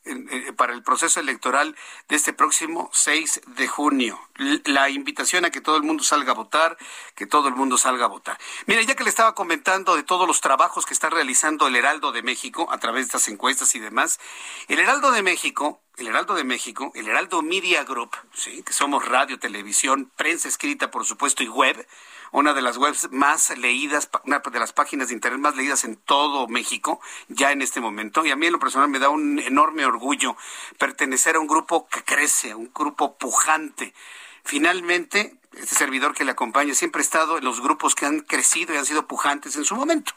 para 0.57 0.73
el 0.73 0.83
proceso 0.83 1.19
electoral 1.19 1.77
de 2.09 2.17
este 2.17 2.33
próximo 2.33 2.91
6 2.93 3.43
de 3.47 3.67
junio. 3.67 4.21
La 4.65 4.89
invitación 4.89 5.45
a 5.45 5.51
que 5.51 5.61
todo 5.61 5.77
el 5.77 5.83
mundo 5.83 6.05
salga 6.05 6.33
a 6.33 6.35
votar, 6.35 6.77
que 7.17 7.27
todo 7.27 7.49
el 7.49 7.55
mundo 7.55 7.77
salga 7.77 8.05
a 8.05 8.09
votar. 8.09 8.39
Mira, 8.67 8.83
ya 8.83 8.95
que 8.95 9.03
le 9.03 9.11
estaba 9.11 9.35
comentando 9.35 9.97
de 9.97 10.05
todos 10.05 10.29
los 10.29 10.41
trabajos 10.41 10.87
que 10.87 10.95
está 10.95 11.11
realizando 11.11 11.67
el 11.67 11.77
Heraldo 11.77 12.13
de 12.13 12.23
México 12.23 12.69
a 12.71 12.79
través 12.79 13.07
de 13.07 13.07
estas 13.07 13.29
encuestas 13.29 13.75
y 13.75 13.81
demás, 13.81 14.21
el 14.69 14.79
Heraldo 14.79 15.11
de 15.11 15.23
México, 15.23 15.81
el 15.97 16.07
Heraldo 16.07 16.35
de 16.35 16.45
México, 16.45 16.93
el 16.95 17.09
Heraldo 17.09 17.43
Media 17.43 17.83
Group, 17.83 18.17
¿sí? 18.33 18.63
que 18.63 18.73
somos 18.73 19.05
radio, 19.05 19.39
televisión, 19.41 20.13
prensa 20.17 20.47
escrita, 20.47 20.91
por 20.91 21.05
supuesto, 21.05 21.43
y 21.43 21.49
web, 21.49 21.87
una 22.33 22.55
de 22.55 22.63
las 22.63 22.77
webs 22.77 23.09
más 23.11 23.57
leídas, 23.57 24.09
una 24.25 24.39
de 24.39 24.59
las 24.59 24.73
páginas 24.73 25.09
de 25.09 25.15
internet 25.15 25.41
más 25.41 25.57
leídas 25.57 25.85
en 25.85 25.97
todo 25.97 26.49
México, 26.49 27.01
ya 27.29 27.53
en 27.53 27.63
este 27.63 27.81
momento. 27.81 28.25
Y 28.25 28.31
a 28.31 28.37
mí 28.37 28.47
en 28.47 28.53
lo 28.53 28.59
personal 28.59 28.89
me 28.89 28.99
da 28.99 29.09
un 29.09 29.39
enorme 29.39 29.85
orgullo 29.85 30.37
pertenecer 30.79 31.37
a 31.37 31.41
un 31.41 31.47
grupo 31.47 31.89
que 31.89 32.05
crece, 32.05 32.55
un 32.55 32.71
grupo 32.75 33.17
pujante. 33.17 33.95
Finalmente, 34.45 35.37
este 35.53 35.75
servidor 35.75 36.15
que 36.15 36.25
le 36.25 36.33
acompaña 36.33 36.75
siempre 36.75 37.01
ha 37.01 37.05
estado 37.05 37.39
en 37.39 37.45
los 37.45 37.61
grupos 37.61 37.95
que 37.95 38.07
han 38.07 38.21
crecido 38.21 38.75
y 38.75 38.77
han 38.77 38.87
sido 38.87 39.07
pujantes 39.07 39.57
en 39.57 39.65
su 39.65 39.77
momento. 39.77 40.13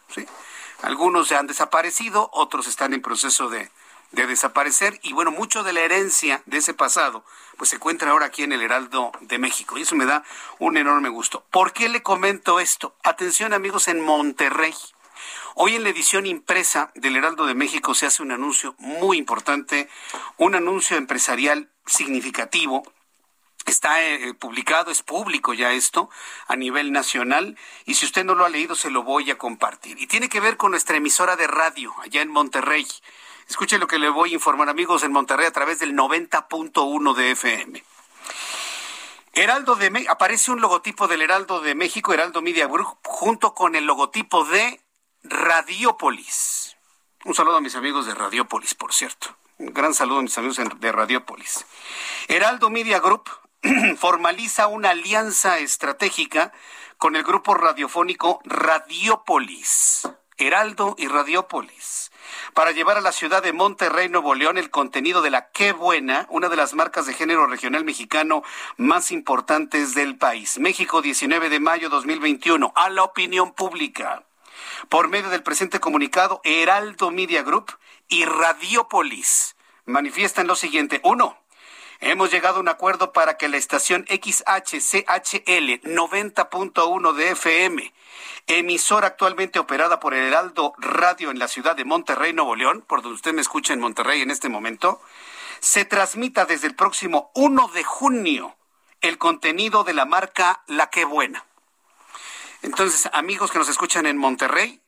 Algunos 0.82 1.28
se 1.28 1.36
han 1.36 1.48
desaparecido, 1.48 2.30
otros 2.34 2.68
están 2.68 2.94
en 2.94 3.02
proceso 3.02 3.50
de, 3.50 3.70
de 4.12 4.28
desaparecer 4.28 5.00
y 5.04 5.14
bueno, 5.14 5.32
mucho 5.32 5.64
de 5.64 5.74
la 5.74 5.82
herencia 5.82 6.44
de 6.46 6.58
ese 6.58 6.74
pasado 6.74 7.24
pues 7.58 7.70
se 7.70 7.76
encuentra 7.78 8.12
ahora 8.12 8.26
aquí 8.26 8.44
en 8.44 8.52
el 8.52 8.62
Heraldo 8.62 9.12
de 9.22 9.38
México 9.38 9.78
y 9.78 9.84
eso 9.84 9.96
me 9.96 10.06
da 10.06 10.24
un 10.60 10.78
enorme 10.78 11.10
gusto. 11.10 11.46
¿Por 11.52 11.74
qué 11.74 11.90
le 11.90 12.02
comento 12.02 12.60
esto? 12.60 12.96
Atención 13.04 13.54
amigos 13.54 13.88
en 13.88 14.02
Monterrey. 14.02 14.74
Hoy 15.56 15.76
en 15.76 15.84
la 15.84 15.90
edición 15.90 16.26
impresa 16.26 16.92
del 16.96 17.16
Heraldo 17.16 17.46
de 17.46 17.54
México 17.54 17.94
se 17.94 18.06
hace 18.08 18.24
un 18.24 18.32
anuncio 18.32 18.76
muy 18.80 19.18
importante, 19.18 19.90
un 20.38 20.56
anuncio 20.56 20.98
empresarial 20.98 21.70
significativo 21.86 22.84
Está 23.66 24.04
eh, 24.04 24.34
publicado, 24.34 24.92
es 24.92 25.04
público 25.04 25.54
ya 25.54 25.72
esto 25.72 26.10
a 26.48 26.56
nivel 26.56 26.92
nacional 26.92 27.58
y 27.86 27.94
si 27.94 28.06
usted 28.06 28.26
no 28.26 28.34
lo 28.34 28.44
ha 28.46 28.50
leído 28.50 28.76
se 28.76 28.90
lo 28.90 29.04
voy 29.04 29.30
a 29.30 29.38
compartir. 29.38 30.00
Y 30.00 30.08
tiene 30.08 30.30
que 30.30 30.40
ver 30.40 30.58
con 30.58 30.72
nuestra 30.72 30.98
emisora 30.98 31.36
de 31.36 31.48
radio 31.48 31.94
allá 32.02 32.22
en 32.22 32.30
Monterrey. 32.30 32.88
Escuche 33.52 33.78
lo 33.78 33.86
que 33.86 34.00
le 34.00 34.08
voy 34.08 34.32
a 34.32 34.36
informar 34.36 34.70
amigos 34.70 35.04
en 35.04 35.12
Monterrey 35.12 35.46
a 35.46 35.52
través 35.52 35.80
del 35.80 35.94
90.1 35.94 37.14
de 37.14 37.32
FM. 37.32 37.84
Heraldo 39.34 39.76
de 39.76 40.06
aparece 40.08 40.52
un 40.52 40.62
logotipo 40.62 41.10
del 41.10 41.22
Heraldo 41.22 41.60
de 41.60 41.76
México, 41.76 42.14
Heraldo 42.14 42.42
Media 42.42 42.68
Group, 42.68 43.00
junto 43.04 43.54
con 43.54 43.76
el 43.76 43.84
logotipo 43.84 44.46
de 44.46 44.80
Radiopolis. 45.24 46.78
Un 47.26 47.36
saludo 47.36 47.58
a 47.58 47.62
mis 47.62 47.76
amigos 47.76 48.06
de 48.06 48.16
Radiopolis, 48.16 48.74
por 48.74 48.94
cierto. 48.94 49.36
Un 49.58 49.74
gran 49.74 49.94
saludo 49.94 50.20
a 50.20 50.22
mis 50.22 50.38
amigos 50.38 50.58
de 50.80 50.92
Radiopolis. 50.94 51.66
Heraldo 52.30 52.70
Media 52.70 53.02
Group 53.02 53.30
formaliza 53.98 54.68
una 54.68 54.92
alianza 54.92 55.60
estratégica 55.60 56.54
con 56.98 57.18
el 57.18 57.24
grupo 57.24 57.54
radiofónico 57.54 58.40
Radiopolis, 58.46 60.08
Heraldo 60.38 60.96
y 60.98 61.10
Radiopolis, 61.10 62.11
para 62.54 62.72
llevar 62.72 62.98
a 62.98 63.02
la 63.02 63.12
ciudad 63.12 63.42
de 63.42 63.54
Monterrey, 63.54 64.10
Nuevo 64.10 64.36
León, 64.36 64.58
el 64.58 64.70
contenido 64.70 65.22
de 65.22 65.30
la 65.30 65.52
Qué 65.52 65.72
Buena, 65.72 66.28
una 66.30 66.50
de 66.50 66.56
las 66.56 66.74
marcas 66.74 67.06
de 67.06 67.14
género 67.14 67.48
regional 67.48 67.86
mexicano 67.86 68.44
más 68.78 69.12
importantes 69.12 69.94
del 69.96 70.18
país. 70.18 70.60
México, 70.60 71.02
19 71.02 71.50
de 71.50 71.60
mayo 71.60 71.90
2021, 71.90 72.74
a 72.76 72.90
la 72.90 73.04
opinión 73.04 73.54
pública. 73.54 74.24
Por 74.90 75.08
medio 75.08 75.30
del 75.30 75.44
presente 75.44 75.80
comunicado, 75.80 76.42
Heraldo 76.44 77.12
Media 77.12 77.44
Group 77.44 77.72
y 78.08 78.26
Radiopolis 78.26 79.56
manifiestan 79.86 80.48
lo 80.48 80.56
siguiente. 80.56 81.02
Uno, 81.04 81.41
Hemos 82.04 82.32
llegado 82.32 82.58
a 82.58 82.62
un 82.62 82.68
acuerdo 82.68 83.14
para 83.14 83.38
que 83.38 83.48
la 83.48 83.58
estación 83.58 84.08
XHCHL 84.10 85.82
90.1 85.84 87.14
de 87.14 87.30
FM, 87.30 87.94
emisora 88.48 89.06
actualmente 89.06 89.60
operada 89.60 90.00
por 90.00 90.16
el 90.16 90.26
Heraldo 90.26 90.74
Radio 90.80 91.30
en 91.30 91.38
la 91.38 91.48
ciudad 91.48 91.76
de 91.76 91.86
Monterrey, 91.86 92.34
Nuevo 92.34 92.56
León, 92.56 92.84
por 92.88 93.04
donde 93.04 93.18
usted 93.18 93.36
me 93.36 93.42
escucha 93.42 93.74
en 93.74 93.80
Monterrey 93.80 94.24
en 94.24 94.32
este 94.32 94.50
momento, 94.50 95.00
se 95.60 95.86
transmita 95.86 96.46
desde 96.46 96.66
el 96.66 96.74
próximo 96.74 97.30
1 97.36 97.68
de 97.68 97.84
junio 97.84 98.56
el 99.02 99.20
contenido 99.20 99.84
de 99.84 99.94
la 99.94 100.06
marca 100.06 100.64
La 100.66 100.90
Que 100.90 101.06
Buena. 101.06 101.46
Entonces, 102.64 103.12
amigos 103.14 103.52
que 103.52 103.60
nos 103.60 103.70
escuchan 103.70 104.08
en 104.08 104.18
Monterrey, 104.18 104.82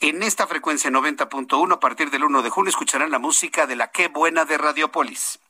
en 0.00 0.22
esta 0.22 0.46
frecuencia 0.46 0.90
90.1, 0.90 1.72
a 1.72 1.80
partir 1.80 2.10
del 2.10 2.24
1 2.24 2.42
de 2.42 2.50
junio, 2.50 2.68
escucharán 2.68 3.10
la 3.10 3.18
música 3.18 3.66
de 3.66 3.76
La 3.76 3.90
Que 3.90 4.08
Buena 4.08 4.44
de 4.44 4.58
Radiopolis. 4.58 5.40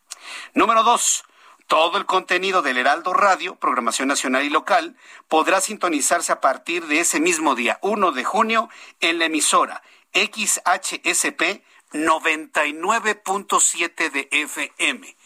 Número 0.54 0.82
dos, 0.82 1.24
todo 1.66 1.98
el 1.98 2.06
contenido 2.06 2.62
del 2.62 2.78
Heraldo 2.78 3.12
Radio, 3.12 3.54
programación 3.54 4.08
nacional 4.08 4.44
y 4.44 4.50
local, 4.50 4.96
podrá 5.28 5.60
sintonizarse 5.60 6.32
a 6.32 6.40
partir 6.40 6.86
de 6.86 7.00
ese 7.00 7.20
mismo 7.20 7.54
día, 7.54 7.78
1 7.82 8.12
de 8.12 8.24
junio, 8.24 8.68
en 9.00 9.20
la 9.20 9.26
emisora 9.26 9.82
XHSP 10.12 11.62
99.7 11.92 14.10
de 14.10 14.28
FM. 14.32 15.16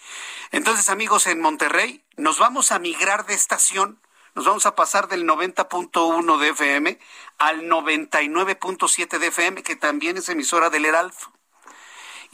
Entonces, 0.50 0.90
amigos, 0.90 1.26
en 1.26 1.40
Monterrey, 1.40 2.04
nos 2.16 2.38
vamos 2.38 2.72
a 2.72 2.78
migrar 2.78 3.26
de 3.26 3.34
estación, 3.34 4.00
nos 4.34 4.46
vamos 4.46 4.64
a 4.66 4.74
pasar 4.74 5.08
del 5.08 5.26
90.1 5.26 6.38
de 6.38 6.48
FM 6.50 6.98
al 7.38 7.62
99.7 7.62 9.18
de 9.18 9.26
FM, 9.28 9.62
que 9.62 9.76
también 9.76 10.16
es 10.16 10.28
emisora 10.28 10.70
del 10.70 10.84
Heraldo. 10.84 11.16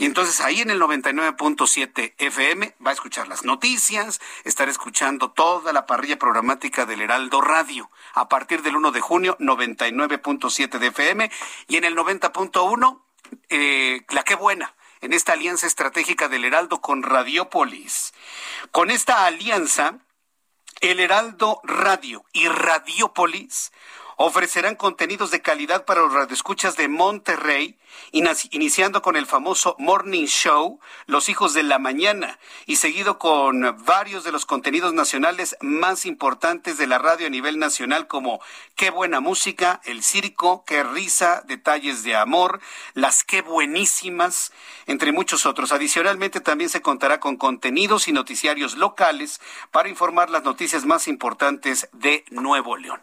Y 0.00 0.06
entonces 0.06 0.40
ahí 0.40 0.62
en 0.62 0.70
el 0.70 0.80
99.7 0.80 2.14
FM 2.16 2.74
va 2.84 2.88
a 2.88 2.94
escuchar 2.94 3.28
las 3.28 3.44
noticias, 3.44 4.18
estar 4.44 4.66
escuchando 4.70 5.30
toda 5.30 5.74
la 5.74 5.84
parrilla 5.84 6.18
programática 6.18 6.86
del 6.86 7.02
Heraldo 7.02 7.42
Radio. 7.42 7.90
A 8.14 8.26
partir 8.26 8.62
del 8.62 8.76
1 8.76 8.92
de 8.92 9.02
junio, 9.02 9.36
99.7 9.38 10.78
de 10.78 10.86
FM 10.86 11.30
y 11.68 11.76
en 11.76 11.84
el 11.84 11.94
90.1, 11.94 13.02
eh, 13.50 14.06
la 14.08 14.22
que 14.22 14.36
buena 14.36 14.74
en 15.02 15.12
esta 15.12 15.34
alianza 15.34 15.66
estratégica 15.66 16.28
del 16.28 16.46
Heraldo 16.46 16.80
con 16.80 17.02
Radiopolis. 17.02 18.14
Con 18.70 18.90
esta 18.90 19.26
alianza, 19.26 19.98
el 20.80 21.00
Heraldo 21.00 21.60
Radio 21.62 22.24
y 22.32 22.48
Radiopolis 22.48 23.70
ofrecerán 24.22 24.76
contenidos 24.76 25.30
de 25.30 25.40
calidad 25.40 25.86
para 25.86 26.02
los 26.02 26.12
radioescuchas 26.12 26.76
de 26.76 26.88
Monterrey, 26.88 27.78
iniciando 28.12 29.00
con 29.00 29.16
el 29.16 29.24
famoso 29.24 29.76
Morning 29.78 30.26
Show, 30.26 30.78
Los 31.06 31.30
Hijos 31.30 31.54
de 31.54 31.62
la 31.62 31.78
Mañana, 31.78 32.38
y 32.66 32.76
seguido 32.76 33.18
con 33.18 33.82
varios 33.86 34.22
de 34.22 34.30
los 34.30 34.44
contenidos 34.44 34.92
nacionales 34.92 35.56
más 35.62 36.04
importantes 36.04 36.76
de 36.76 36.86
la 36.86 36.98
radio 36.98 37.28
a 37.28 37.30
nivel 37.30 37.58
nacional, 37.58 38.08
como 38.08 38.42
Qué 38.76 38.90
buena 38.90 39.20
música, 39.20 39.80
El 39.84 40.02
Circo, 40.02 40.64
Qué 40.66 40.82
risa, 40.82 41.42
Detalles 41.46 42.02
de 42.02 42.14
Amor, 42.14 42.60
Las 42.92 43.24
Qué 43.24 43.40
buenísimas, 43.40 44.52
entre 44.86 45.12
muchos 45.12 45.46
otros. 45.46 45.72
Adicionalmente, 45.72 46.40
también 46.40 46.68
se 46.68 46.82
contará 46.82 47.20
con 47.20 47.38
contenidos 47.38 48.06
y 48.06 48.12
noticiarios 48.12 48.76
locales 48.76 49.40
para 49.70 49.88
informar 49.88 50.28
las 50.28 50.44
noticias 50.44 50.84
más 50.84 51.08
importantes 51.08 51.88
de 51.92 52.26
Nuevo 52.28 52.76
León. 52.76 53.00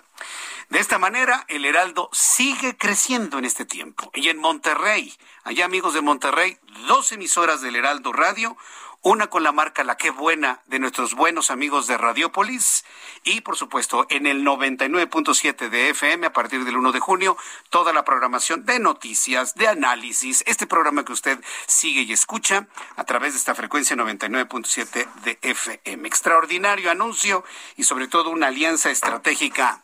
De 0.69 0.79
esta 0.79 0.99
manera, 0.99 1.45
el 1.47 1.63
Heraldo 1.63 2.09
sigue 2.11 2.75
creciendo 2.75 3.37
en 3.37 3.45
este 3.45 3.65
tiempo. 3.65 4.11
Y 4.13 4.27
en 4.27 4.37
Monterrey, 4.37 5.13
allá 5.43 5.63
amigos 5.63 5.93
de 5.93 6.01
Monterrey, 6.01 6.57
dos 6.87 7.13
emisoras 7.13 7.61
del 7.61 7.77
Heraldo 7.77 8.11
Radio, 8.11 8.57
una 9.01 9.27
con 9.27 9.43
la 9.43 9.53
marca 9.53 9.85
La 9.85 9.95
Qué 9.95 10.09
Buena 10.09 10.61
de 10.65 10.79
nuestros 10.79 11.13
buenos 11.13 11.51
amigos 11.51 11.87
de 11.87 11.97
Radiopolis 11.97 12.83
y 13.23 13.39
por 13.41 13.55
supuesto 13.55 14.05
en 14.09 14.25
el 14.25 14.43
99.7 14.43 15.69
de 15.69 15.89
FM 15.91 16.27
a 16.27 16.33
partir 16.33 16.65
del 16.65 16.75
1 16.75 16.91
de 16.91 16.99
junio 16.99 17.37
toda 17.69 17.93
la 17.93 18.03
programación 18.03 18.65
de 18.65 18.79
noticias, 18.79 19.55
de 19.55 19.69
análisis, 19.69 20.43
este 20.47 20.67
programa 20.67 21.05
que 21.05 21.13
usted 21.13 21.39
sigue 21.67 22.01
y 22.01 22.11
escucha 22.11 22.67
a 22.97 23.03
través 23.05 23.33
de 23.33 23.39
esta 23.39 23.55
frecuencia 23.55 23.95
99.7 23.95 25.13
de 25.23 25.39
FM. 25.41 26.07
Extraordinario 26.07 26.91
anuncio 26.91 27.45
y 27.77 27.83
sobre 27.83 28.07
todo 28.07 28.31
una 28.31 28.47
alianza 28.47 28.89
estratégica 28.89 29.83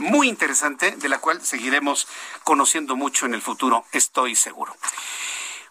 muy 0.00 0.28
interesante 0.28 0.92
de 0.96 1.08
la 1.08 1.18
cual 1.18 1.40
seguiremos 1.40 2.08
conociendo 2.44 2.96
mucho 2.96 3.26
en 3.26 3.34
el 3.34 3.42
futuro, 3.42 3.84
estoy 3.92 4.34
seguro. 4.34 4.74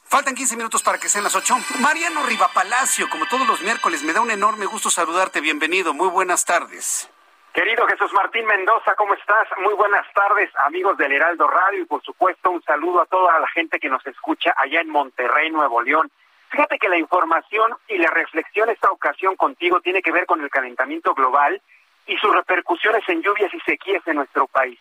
Faltan 0.07 0.35
15 0.35 0.56
minutos 0.56 0.84
para 0.84 0.99
que 0.99 1.10
sean 1.10 1.23
las 1.23 1.35
8. 1.35 1.56
Mariano 1.80 2.23
Riva 2.23 2.49
Palacio, 2.53 3.10
como 3.10 3.26
todos 3.26 3.47
los 3.47 3.61
miércoles, 3.61 4.03
me 4.03 4.14
da 4.14 4.22
un 4.22 4.31
enorme 4.31 4.65
gusto 4.65 4.89
saludarte. 4.89 5.41
Bienvenido, 5.41 5.93
muy 5.93 6.10
buenas 6.10 6.45
tardes. 6.45 7.10
Querido 7.53 7.88
Jesús 7.88 8.11
Martín 8.14 8.45
Mendoza, 8.45 8.95
¿cómo 8.95 9.14
estás? 9.14 9.47
Muy 9.64 9.73
buenas 9.76 10.06
tardes, 10.14 10.49
amigos 10.65 10.97
del 10.97 11.14
Heraldo 11.14 11.47
Radio 11.47 11.81
y 11.81 11.85
por 11.85 12.03
supuesto 12.03 12.52
un 12.52 12.61
saludo 12.64 13.02
a 13.02 13.06
toda 13.06 13.39
la 13.39 13.47
gente 13.47 13.80
que 13.80 13.89
nos 13.89 14.06
escucha 14.06 14.53
allá 14.57 14.81
en 14.81 14.89
Monterrey, 14.89 15.49
Nuevo 15.49 15.81
León. 15.81 16.11
Fíjate 16.49 16.77
que 16.77 16.89
la 16.89 16.97
información 16.97 17.73
y 17.88 17.97
la 17.97 18.10
reflexión 18.10 18.69
esta 18.69 18.91
ocasión 18.91 19.38
contigo 19.38 19.80
tiene 19.80 20.02
que 20.02 20.11
ver 20.11 20.26
con 20.26 20.41
el 20.41 20.49
calentamiento 20.49 21.14
global 21.14 21.61
y 22.07 22.18
sus 22.18 22.34
repercusiones 22.34 23.03
en 23.07 23.22
lluvias 23.22 23.53
y 23.53 23.60
sequías 23.61 24.06
en 24.07 24.18
nuestro 24.18 24.48
país. 24.48 24.80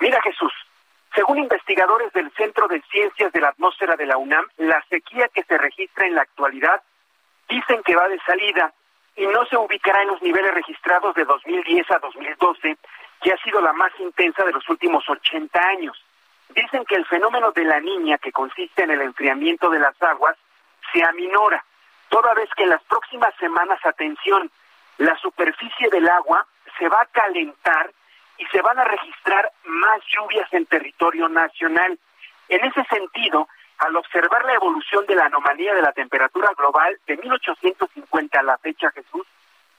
Mira 0.00 0.20
Jesús, 0.22 0.52
según 1.14 1.38
investigadores 1.38 2.12
del 2.12 2.30
Centro 2.32 2.68
de 2.68 2.82
Ciencias 2.90 3.32
de 3.32 3.40
la 3.40 3.48
Atmósfera 3.48 3.96
de 3.96 4.06
la 4.06 4.16
UNAM, 4.16 4.46
la 4.58 4.82
sequía 4.88 5.28
que 5.28 5.42
se 5.44 5.58
registra 5.58 6.06
en 6.06 6.14
la 6.14 6.22
actualidad 6.22 6.82
dicen 7.48 7.82
que 7.82 7.96
va 7.96 8.08
de 8.08 8.20
salida 8.20 8.72
y 9.16 9.26
no 9.26 9.44
se 9.46 9.56
ubicará 9.56 10.02
en 10.02 10.08
los 10.08 10.22
niveles 10.22 10.54
registrados 10.54 11.14
de 11.14 11.24
2010 11.24 11.90
a 11.90 11.98
2012, 11.98 12.76
que 13.20 13.32
ha 13.32 13.36
sido 13.38 13.60
la 13.60 13.72
más 13.72 13.90
intensa 13.98 14.44
de 14.44 14.52
los 14.52 14.68
últimos 14.68 15.08
80 15.08 15.60
años. 15.60 16.00
Dicen 16.54 16.84
que 16.84 16.94
el 16.94 17.04
fenómeno 17.06 17.50
de 17.50 17.64
la 17.64 17.80
niña, 17.80 18.18
que 18.18 18.30
consiste 18.30 18.84
en 18.84 18.92
el 18.92 19.02
enfriamiento 19.02 19.70
de 19.70 19.80
las 19.80 20.00
aguas, 20.02 20.36
se 20.92 21.02
aminora, 21.02 21.64
toda 22.08 22.32
vez 22.34 22.48
que 22.56 22.62
en 22.62 22.70
las 22.70 22.82
próximas 22.84 23.34
semanas, 23.40 23.80
atención, 23.84 24.50
la 24.98 25.16
superficie 25.18 25.88
del 25.90 26.08
agua 26.08 26.46
se 26.78 26.88
va 26.88 27.00
a 27.02 27.06
calentar 27.06 27.90
y 28.38 28.46
se 28.46 28.62
van 28.62 28.78
a 28.78 28.84
registrar 28.84 29.50
más 29.64 30.00
lluvias 30.06 30.52
en 30.52 30.66
territorio 30.66 31.28
nacional. 31.28 31.98
En 32.48 32.64
ese 32.64 32.84
sentido, 32.84 33.48
al 33.78 33.96
observar 33.96 34.44
la 34.44 34.54
evolución 34.54 35.04
de 35.06 35.16
la 35.16 35.26
anomalía 35.26 35.74
de 35.74 35.82
la 35.82 35.92
temperatura 35.92 36.50
global 36.56 36.98
de 37.06 37.16
1850 37.16 38.38
a 38.38 38.42
la 38.42 38.58
fecha, 38.58 38.90
Jesús, 38.92 39.26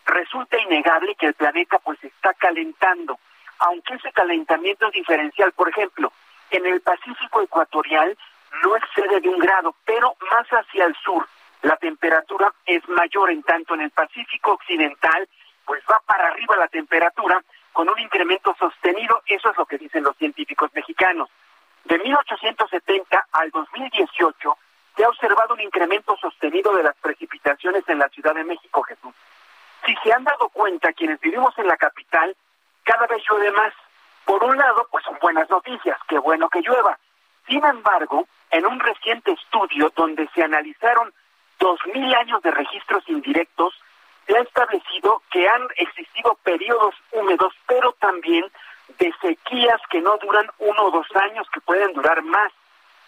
resulta 0.05 0.59
innegable 0.59 1.15
que 1.15 1.27
el 1.27 1.33
planeta 1.33 1.79
pues 1.79 2.03
está 2.03 2.33
calentando, 2.33 3.19
aunque 3.59 3.95
ese 3.95 4.11
calentamiento 4.11 4.87
es 4.87 4.93
diferencial. 4.93 5.51
Por 5.53 5.69
ejemplo, 5.69 6.11
en 6.51 6.65
el 6.65 6.81
Pacífico 6.81 7.41
ecuatorial 7.41 8.17
no 8.63 8.75
excede 8.75 9.21
de 9.21 9.29
un 9.29 9.39
grado, 9.39 9.75
pero 9.85 10.15
más 10.31 10.47
hacia 10.47 10.85
el 10.85 10.95
sur 10.95 11.27
la 11.61 11.75
temperatura 11.75 12.53
es 12.65 12.87
mayor, 12.87 13.31
en 13.31 13.43
tanto 13.43 13.73
en 13.73 13.81
el 13.81 13.91
Pacífico 13.91 14.53
Occidental, 14.53 15.27
pues 15.69 15.83
va 15.87 16.01
para 16.03 16.29
arriba 16.29 16.57
la 16.57 16.67
temperatura 16.67 17.43
con 17.73 17.87
un 17.87 17.99
incremento 17.99 18.55
sostenido, 18.57 19.21
eso 19.27 19.51
es 19.51 19.55
lo 19.55 19.67
que 19.67 19.77
dicen 19.77 20.03
los 20.03 20.17
científicos 20.17 20.71
mexicanos. 20.73 21.29
De 21.83 21.99
1870 21.99 23.27
al 23.31 23.51
2018 23.51 24.57
se 24.95 25.03
ha 25.03 25.07
observado 25.07 25.53
un 25.53 25.61
incremento 25.61 26.17
sostenido 26.17 26.75
de 26.75 26.81
las 26.81 26.95
precipitaciones 26.95 27.87
en 27.87 27.99
la 27.99 28.09
Ciudad 28.09 28.33
de 28.33 28.45
México, 28.45 28.81
Jesús. 28.81 29.13
Si 29.85 29.95
se 29.97 30.11
han 30.11 30.23
dado 30.23 30.49
cuenta 30.49 30.91
quienes 30.93 31.19
vivimos 31.19 31.55
en 31.59 31.67
la 31.67 31.77
capital, 31.77 32.35
cada 32.83 33.05
vez 33.05 33.21
llueve 33.29 33.51
más. 33.51 33.71
Por 34.25 34.43
un 34.43 34.57
lado, 34.57 34.87
pues 34.89 35.05
son 35.05 35.19
buenas 35.21 35.47
noticias, 35.51 35.99
qué 36.07 36.17
bueno 36.17 36.49
que 36.49 36.61
llueva. 36.61 36.97
Sin 37.47 37.63
embargo, 37.63 38.27
en 38.49 38.65
un 38.65 38.79
reciente 38.79 39.33
estudio 39.33 39.93
donde 39.95 40.27
se 40.33 40.41
analizaron 40.41 41.13
dos 41.59 41.79
mil 41.93 42.11
años 42.15 42.41
de 42.41 42.49
registros 42.49 43.07
indirectos, 43.07 43.75
se 44.29 44.37
ha 44.37 44.41
establecido 44.41 45.23
que 45.31 45.49
han 45.49 45.67
existido 45.75 46.37
periodos 46.43 46.93
húmedos, 47.11 47.51
pero 47.67 47.93
también 47.93 48.45
de 48.99 49.11
sequías 49.21 49.81
que 49.89 50.01
no 50.01 50.17
duran 50.17 50.47
uno 50.59 50.83
o 50.83 50.91
dos 50.91 51.07
años, 51.15 51.47
que 51.51 51.61
pueden 51.61 51.93
durar 51.93 52.21
más. 52.21 52.51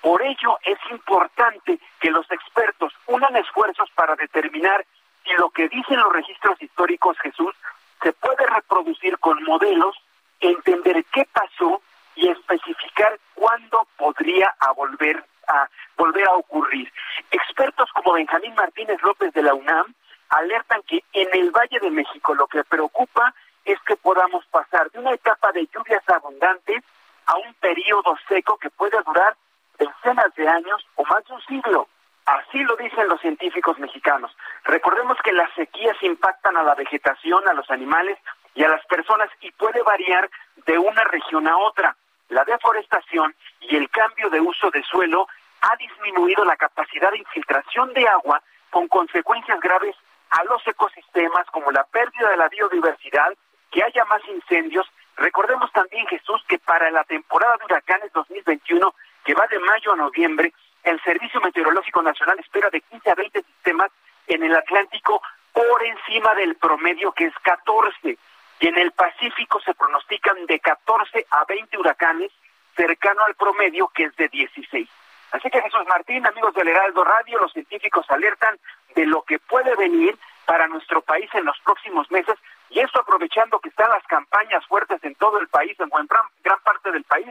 Por 0.01 0.23
ello 0.23 0.57
es 0.65 0.79
importante 0.89 1.77
que 1.99 2.09
los 2.09 2.29
expertos 2.31 2.91
unan 3.05 3.35
esfuerzos 3.35 3.87
para 3.93 4.15
determinar 4.15 4.83
si 5.23 5.33
lo 5.33 5.51
que 5.51 5.69
dicen 5.69 5.99
los 5.99 6.11
registros 6.11 6.59
históricos, 6.59 7.15
Jesús, 7.19 7.53
se 8.01 8.13
puede 8.13 8.47
reproducir 8.47 9.19
con 9.19 9.43
modelos, 9.43 9.95
entender 10.39 11.05
qué 11.13 11.27
pasó 11.31 11.83
y 12.15 12.29
especificar 12.29 13.19
cuándo 13.35 13.87
podría 13.95 14.55
volver 14.75 15.23
a 15.47 15.69
volver 15.97 16.27
a 16.27 16.33
ocurrir. 16.33 16.91
Expertos 17.29 17.91
como 17.93 18.13
Benjamín 18.13 18.55
Martínez 18.55 18.99
López 19.03 19.31
de 19.33 19.43
la 19.43 19.53
UNAM 19.53 19.93
alertan 20.31 20.81
que 20.83 21.03
en 21.13 21.29
el 21.33 21.51
Valle 21.51 21.79
de 21.79 21.91
México 21.91 22.33
lo 22.33 22.47
que 22.47 22.63
preocupa 22.63 23.33
es 23.65 23.79
que 23.81 23.95
podamos 23.97 24.45
pasar 24.47 24.89
de 24.91 24.99
una 24.99 25.13
etapa 25.13 25.51
de 25.51 25.67
lluvias 25.67 26.07
abundantes 26.09 26.83
a 27.25 27.35
un 27.37 27.53
periodo 27.55 28.17
seco 28.27 28.57
que 28.57 28.69
puede 28.69 28.97
durar 29.03 29.35
decenas 29.77 30.33
de 30.35 30.47
años 30.47 30.85
o 30.95 31.05
más 31.05 31.23
de 31.25 31.33
un 31.33 31.41
siglo. 31.41 31.87
Así 32.25 32.59
lo 32.63 32.75
dicen 32.77 33.07
los 33.07 33.19
científicos 33.19 33.77
mexicanos. 33.77 34.35
Recordemos 34.63 35.17
que 35.23 35.33
las 35.33 35.51
sequías 35.53 35.97
impactan 36.01 36.55
a 36.55 36.63
la 36.63 36.75
vegetación, 36.75 37.47
a 37.47 37.53
los 37.53 37.69
animales 37.69 38.17
y 38.55 38.63
a 38.63 38.69
las 38.69 38.85
personas 38.85 39.29
y 39.41 39.51
puede 39.51 39.81
variar 39.83 40.29
de 40.65 40.77
una 40.77 41.03
región 41.05 41.47
a 41.47 41.57
otra. 41.57 41.95
La 42.29 42.45
deforestación 42.45 43.35
y 43.59 43.75
el 43.75 43.89
cambio 43.89 44.29
de 44.29 44.39
uso 44.39 44.71
de 44.71 44.81
suelo 44.83 45.27
ha 45.61 45.75
disminuido 45.75 46.45
la 46.45 46.55
capacidad 46.55 47.11
de 47.11 47.19
infiltración 47.19 47.93
de 47.93 48.07
agua 48.07 48.41
con 48.69 48.87
consecuencias 48.87 49.59
graves 49.59 49.95
a 50.31 50.43
los 50.45 50.65
ecosistemas 50.67 51.45
como 51.51 51.71
la 51.71 51.83
pérdida 51.85 52.29
de 52.29 52.37
la 52.37 52.49
biodiversidad, 52.49 53.33
que 53.69 53.83
haya 53.83 54.05
más 54.05 54.21
incendios. 54.27 54.87
Recordemos 55.17 55.71
también, 55.71 56.07
Jesús, 56.07 56.41
que 56.47 56.59
para 56.59 56.89
la 56.91 57.03
temporada 57.03 57.57
de 57.57 57.65
huracanes 57.65 58.11
2021, 58.13 58.93
que 59.23 59.33
va 59.33 59.47
de 59.47 59.59
mayo 59.59 59.93
a 59.93 59.95
noviembre, 59.95 60.53
el 60.83 61.01
Servicio 61.03 61.39
Meteorológico 61.41 62.01
Nacional 62.01 62.39
espera 62.39 62.69
de 62.69 62.81
15 62.81 63.11
a 63.11 63.15
20 63.15 63.43
sistemas 63.43 63.91
en 64.27 64.43
el 64.43 64.55
Atlántico 64.55 65.21
por 65.53 65.83
encima 65.83 66.33
del 66.35 66.55
promedio 66.55 67.11
que 67.11 67.25
es 67.25 67.33
14. 67.43 68.17
Y 68.59 68.67
en 68.67 68.77
el 68.77 68.91
Pacífico 68.91 69.59
se 69.61 69.73
pronostican 69.73 70.45
de 70.45 70.59
14 70.59 71.25
a 71.29 71.45
20 71.45 71.77
huracanes, 71.77 72.31
cercano 72.75 73.21
al 73.25 73.35
promedio 73.35 73.89
que 73.89 74.05
es 74.05 74.15
de 74.15 74.27
16. 74.29 74.89
Así 75.31 75.49
que 75.49 75.61
Jesús 75.61 75.85
Martín, 75.87 76.25
amigos 76.25 76.53
del 76.53 76.67
Heraldo 76.67 77.03
Radio, 77.03 77.39
los 77.39 77.53
científicos 77.53 78.05
alertan 78.09 78.59
de 78.95 79.05
lo 79.05 79.23
que 79.23 79.39
puede 79.39 79.75
venir 79.75 80.17
para 80.45 80.67
nuestro 80.67 81.01
país 81.01 81.29
en 81.33 81.45
los 81.45 81.57
próximos 81.59 82.09
meses 82.11 82.35
y 82.69 82.79
esto 82.79 82.99
aprovechando 83.01 83.59
que 83.59 83.69
están 83.69 83.89
las 83.89 84.05
campañas 84.07 84.65
fuertes 84.67 85.03
en 85.03 85.15
todo 85.15 85.39
el 85.39 85.47
país, 85.47 85.77
en 85.79 85.89
gran, 85.89 86.23
gran 86.43 86.59
parte 86.61 86.91
del 86.91 87.03
país, 87.03 87.29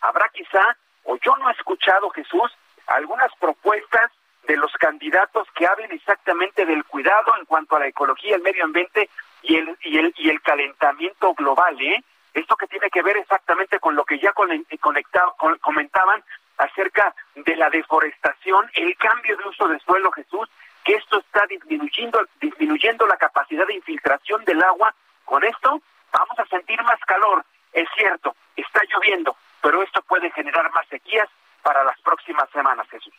habrá 0.00 0.28
quizá, 0.28 0.76
o 1.04 1.16
yo 1.18 1.36
no 1.36 1.48
he 1.48 1.52
escuchado, 1.52 2.10
Jesús, 2.10 2.52
algunas 2.86 3.34
propuestas 3.36 4.10
de 4.46 4.56
los 4.56 4.72
candidatos 4.74 5.48
que 5.54 5.66
hablen 5.66 5.92
exactamente 5.92 6.66
del 6.66 6.84
cuidado 6.84 7.32
en 7.38 7.46
cuanto 7.46 7.76
a 7.76 7.80
la 7.80 7.86
ecología, 7.86 8.36
el 8.36 8.42
medio 8.42 8.64
ambiente 8.64 9.08
y 9.42 9.56
el, 9.56 9.76
y 9.82 9.98
el, 9.98 10.14
y 10.16 10.30
el 10.30 10.40
calentamiento 10.42 11.34
global, 11.34 11.80
¿eh? 11.80 12.02
Esto 12.34 12.56
que 12.56 12.66
tiene 12.66 12.88
que 12.90 13.02
ver 13.02 13.18
exactamente 13.18 13.78
con 13.78 13.94
lo 13.94 14.04
que 14.04 14.18
ya 14.18 14.32
comentaban 14.32 16.24
acerca 16.62 17.14
de 17.34 17.56
la 17.56 17.70
deforestación, 17.70 18.70
el 18.74 18.96
cambio 18.96 19.36
de 19.36 19.48
uso 19.48 19.68
de 19.68 19.78
suelo, 19.80 20.10
Jesús, 20.12 20.48
que 20.84 20.94
esto 20.94 21.18
está 21.18 21.46
disminuyendo, 21.46 22.20
disminuyendo 22.40 23.06
la 23.06 23.16
capacidad 23.16 23.66
de 23.66 23.74
infiltración 23.74 24.44
del 24.44 24.62
agua. 24.62 24.94
Con 25.24 25.44
esto 25.44 25.80
vamos 26.12 26.38
a 26.38 26.46
sentir 26.46 26.80
más 26.82 26.98
calor. 27.06 27.44
Es 27.72 27.88
cierto, 27.96 28.34
está 28.56 28.80
lloviendo, 28.92 29.36
pero 29.60 29.82
esto 29.82 30.02
puede 30.02 30.30
generar 30.30 30.70
más 30.72 30.86
sequías 30.88 31.28
para 31.62 31.84
las 31.84 32.00
próximas 32.00 32.48
semanas, 32.50 32.86
Jesús. 32.90 33.12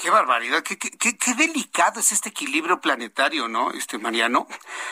Qué 0.00 0.10
barbaridad, 0.10 0.62
qué, 0.62 0.76
qué, 0.76 0.90
qué, 0.98 1.34
delicado 1.34 2.00
es 2.00 2.12
este 2.12 2.30
equilibrio 2.30 2.80
planetario, 2.80 3.48
¿no? 3.48 3.70
Este 3.70 3.98
Mariano, 3.98 4.46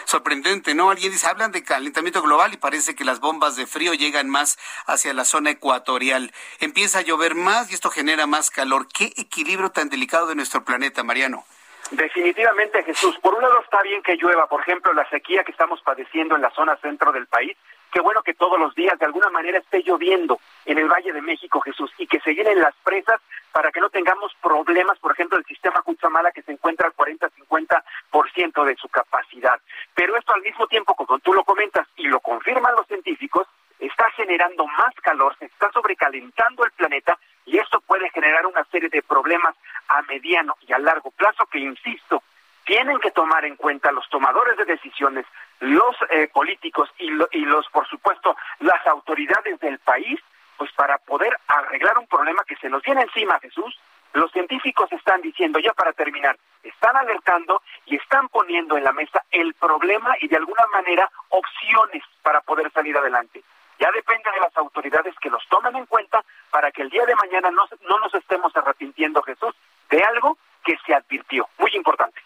sorprendente, 0.04 0.74
¿no? 0.74 0.90
Alguien 0.90 1.12
dice, 1.12 1.26
hablan 1.26 1.52
de 1.52 1.64
calentamiento 1.64 2.22
global 2.22 2.54
y 2.54 2.56
parece 2.56 2.94
que 2.94 3.04
las 3.04 3.20
bombas 3.20 3.56
de 3.56 3.66
frío 3.66 3.94
llegan 3.94 4.30
más 4.30 4.58
hacia 4.86 5.12
la 5.12 5.24
zona 5.24 5.50
ecuatorial. 5.50 6.32
Empieza 6.60 7.00
a 7.00 7.02
llover 7.02 7.34
más 7.34 7.70
y 7.70 7.74
esto 7.74 7.90
genera 7.90 8.26
más 8.26 8.50
calor. 8.50 8.86
¿Qué 8.88 9.12
equilibrio 9.16 9.70
tan 9.70 9.88
delicado 9.88 10.26
de 10.26 10.36
nuestro 10.36 10.64
planeta, 10.64 11.02
Mariano? 11.02 11.44
Definitivamente, 11.90 12.82
Jesús. 12.84 13.18
Por 13.18 13.34
un 13.34 13.42
lado 13.42 13.60
está 13.60 13.82
bien 13.82 14.02
que 14.02 14.16
llueva, 14.16 14.46
por 14.46 14.60
ejemplo, 14.62 14.92
la 14.92 15.08
sequía 15.10 15.44
que 15.44 15.52
estamos 15.52 15.82
padeciendo 15.82 16.36
en 16.36 16.42
la 16.42 16.50
zona 16.50 16.76
centro 16.76 17.12
del 17.12 17.26
país. 17.26 17.56
Qué 17.92 18.00
bueno 18.00 18.22
que 18.22 18.32
todos 18.32 18.58
los 18.58 18.74
días 18.74 18.98
de 18.98 19.04
alguna 19.04 19.28
manera 19.28 19.58
esté 19.58 19.82
lloviendo 19.82 20.40
en 20.64 20.78
el 20.78 20.88
Valle 20.88 21.12
de 21.12 21.20
México, 21.20 21.60
Jesús, 21.60 21.92
y 21.98 22.06
que 22.06 22.20
se 22.20 22.34
llenen 22.34 22.58
las 22.58 22.74
presas 22.82 23.20
para 23.52 23.70
que 23.70 23.80
no 23.80 23.90
tengamos 23.90 24.32
problemas, 24.42 24.98
por 24.98 25.12
ejemplo, 25.12 25.36
del 25.36 25.44
sistema 25.44 25.82
Cuchamala 25.82 26.32
que 26.32 26.40
se 26.40 26.52
encuentra 26.52 26.86
al 26.86 26.96
40-50% 26.96 28.64
de 28.64 28.76
su 28.76 28.88
capacidad. 28.88 29.60
Pero 29.94 30.16
esto 30.16 30.32
al 30.32 30.40
mismo 30.40 30.66
tiempo, 30.68 30.94
como 30.94 31.18
tú 31.18 31.34
lo 31.34 31.44
comentas 31.44 31.86
y 31.96 32.04
lo 32.04 32.20
confirman 32.20 32.74
los 32.74 32.86
científicos, 32.86 33.46
está 33.78 34.10
generando 34.12 34.66
más 34.66 34.94
calor, 35.02 35.36
se 35.38 35.44
está 35.44 35.70
sobrecalentando 35.70 36.64
el 36.64 36.72
planeta 36.72 37.18
y 37.44 37.58
esto 37.58 37.82
puede 37.82 38.08
generar 38.08 38.46
una 38.46 38.64
serie 38.64 38.88
de 38.88 39.02
problemas 39.02 39.54
a 39.88 40.00
mediano 40.02 40.56
y 40.66 40.72
a 40.72 40.78
largo 40.78 41.10
plazo 41.10 41.44
que, 41.46 41.58
insisto, 41.58 42.22
tienen 42.64 42.98
que 43.00 43.10
tomar 43.10 43.44
en 43.44 43.56
cuenta 43.56 43.92
los 43.92 44.08
tomadores 44.08 44.56
de 44.56 44.64
decisiones, 44.64 45.26
los 45.62 45.94
eh, 46.10 46.28
políticos 46.32 46.90
y, 46.98 47.06
y 47.06 47.44
los, 47.44 47.68
por 47.68 47.86
supuesto, 47.86 48.36
las 48.60 48.84
autoridades 48.86 49.60
del 49.60 49.78
país, 49.78 50.18
pues 50.56 50.72
para 50.72 50.98
poder 50.98 51.38
arreglar 51.46 51.98
un 51.98 52.08
problema 52.08 52.42
que 52.44 52.56
se 52.56 52.68
nos 52.68 52.82
viene 52.82 53.02
encima, 53.02 53.38
Jesús. 53.40 53.78
Los 54.12 54.30
científicos 54.32 54.90
están 54.92 55.22
diciendo, 55.22 55.60
ya 55.60 55.72
para 55.72 55.92
terminar, 55.92 56.36
están 56.64 56.96
alertando 56.96 57.62
y 57.86 57.96
están 57.96 58.28
poniendo 58.28 58.76
en 58.76 58.84
la 58.84 58.92
mesa 58.92 59.24
el 59.30 59.54
problema 59.54 60.16
y 60.20 60.28
de 60.28 60.36
alguna 60.36 60.66
manera 60.72 61.08
opciones 61.28 62.02
para 62.22 62.40
poder 62.40 62.70
salir 62.72 62.96
adelante. 62.96 63.42
Ya 63.78 63.90
depende 63.92 64.30
de 64.32 64.40
las 64.40 64.56
autoridades 64.56 65.14
que 65.20 65.30
los 65.30 65.46
tomen 65.48 65.76
en 65.76 65.86
cuenta 65.86 66.24
para 66.50 66.72
que 66.72 66.82
el 66.82 66.90
día 66.90 67.06
de 67.06 67.14
mañana 67.14 67.50
no, 67.52 67.64
no 67.88 67.98
nos 68.00 68.12
estemos 68.14 68.54
arrepintiendo, 68.56 69.22
Jesús, 69.22 69.54
de 69.90 70.02
algo 70.02 70.36
que 70.64 70.76
se 70.84 70.92
advirtió. 70.92 71.48
Muy 71.58 71.70
importante. 71.74 72.20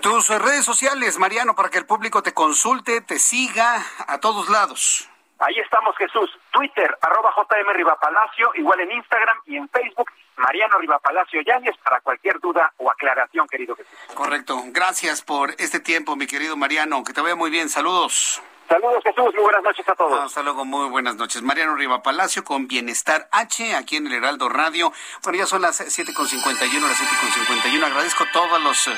Tus 0.00 0.28
redes 0.28 0.64
sociales, 0.64 1.18
Mariano, 1.18 1.54
para 1.54 1.68
que 1.68 1.78
el 1.78 1.86
público 1.86 2.22
te 2.22 2.32
consulte, 2.32 3.00
te 3.00 3.18
siga 3.18 3.84
a 4.06 4.18
todos 4.18 4.48
lados. 4.48 5.08
Ahí 5.40 5.58
estamos, 5.58 5.96
Jesús. 5.96 6.30
Twitter, 6.52 6.98
arroba 7.00 7.32
JM 7.34 7.72
Rivapalacio, 7.72 8.50
igual 8.56 8.80
en 8.80 8.92
Instagram 8.92 9.38
y 9.46 9.56
en 9.56 9.68
Facebook, 9.70 10.10
Mariano 10.36 10.78
Rivapalacio 10.78 11.40
Yáñez, 11.40 11.76
para 11.82 12.00
cualquier 12.00 12.38
duda 12.40 12.72
o 12.76 12.90
aclaración, 12.90 13.46
querido 13.48 13.74
Jesús. 13.74 13.92
Correcto. 14.14 14.62
Gracias 14.66 15.22
por 15.22 15.50
este 15.58 15.80
tiempo, 15.80 16.14
mi 16.14 16.26
querido 16.26 16.56
Mariano. 16.56 17.02
Que 17.04 17.14
te 17.14 17.22
vaya 17.22 17.36
muy 17.36 17.50
bien. 17.50 17.70
Saludos. 17.70 18.42
Saludos 18.70 19.02
Jesús, 19.02 19.34
muy 19.34 19.42
buenas 19.42 19.64
noches 19.64 19.88
a 19.88 19.96
todos. 19.96 20.16
Hasta 20.20 20.44
luego, 20.44 20.64
muy 20.64 20.88
buenas 20.90 21.16
noches. 21.16 21.42
Mariano 21.42 21.74
Riva 21.74 22.04
Palacio 22.04 22.44
con 22.44 22.68
Bienestar 22.68 23.28
H 23.32 23.74
aquí 23.74 23.96
en 23.96 24.06
el 24.06 24.12
Heraldo 24.12 24.48
Radio. 24.48 24.92
Bueno, 25.24 25.40
ya 25.40 25.46
son 25.46 25.62
las 25.62 25.80
7.51, 25.80 26.80
las 26.80 27.00
7.51. 27.00 27.82
Agradezco 27.84 28.26
todos 28.32 28.62
los, 28.62 28.86
eh, 28.86 28.92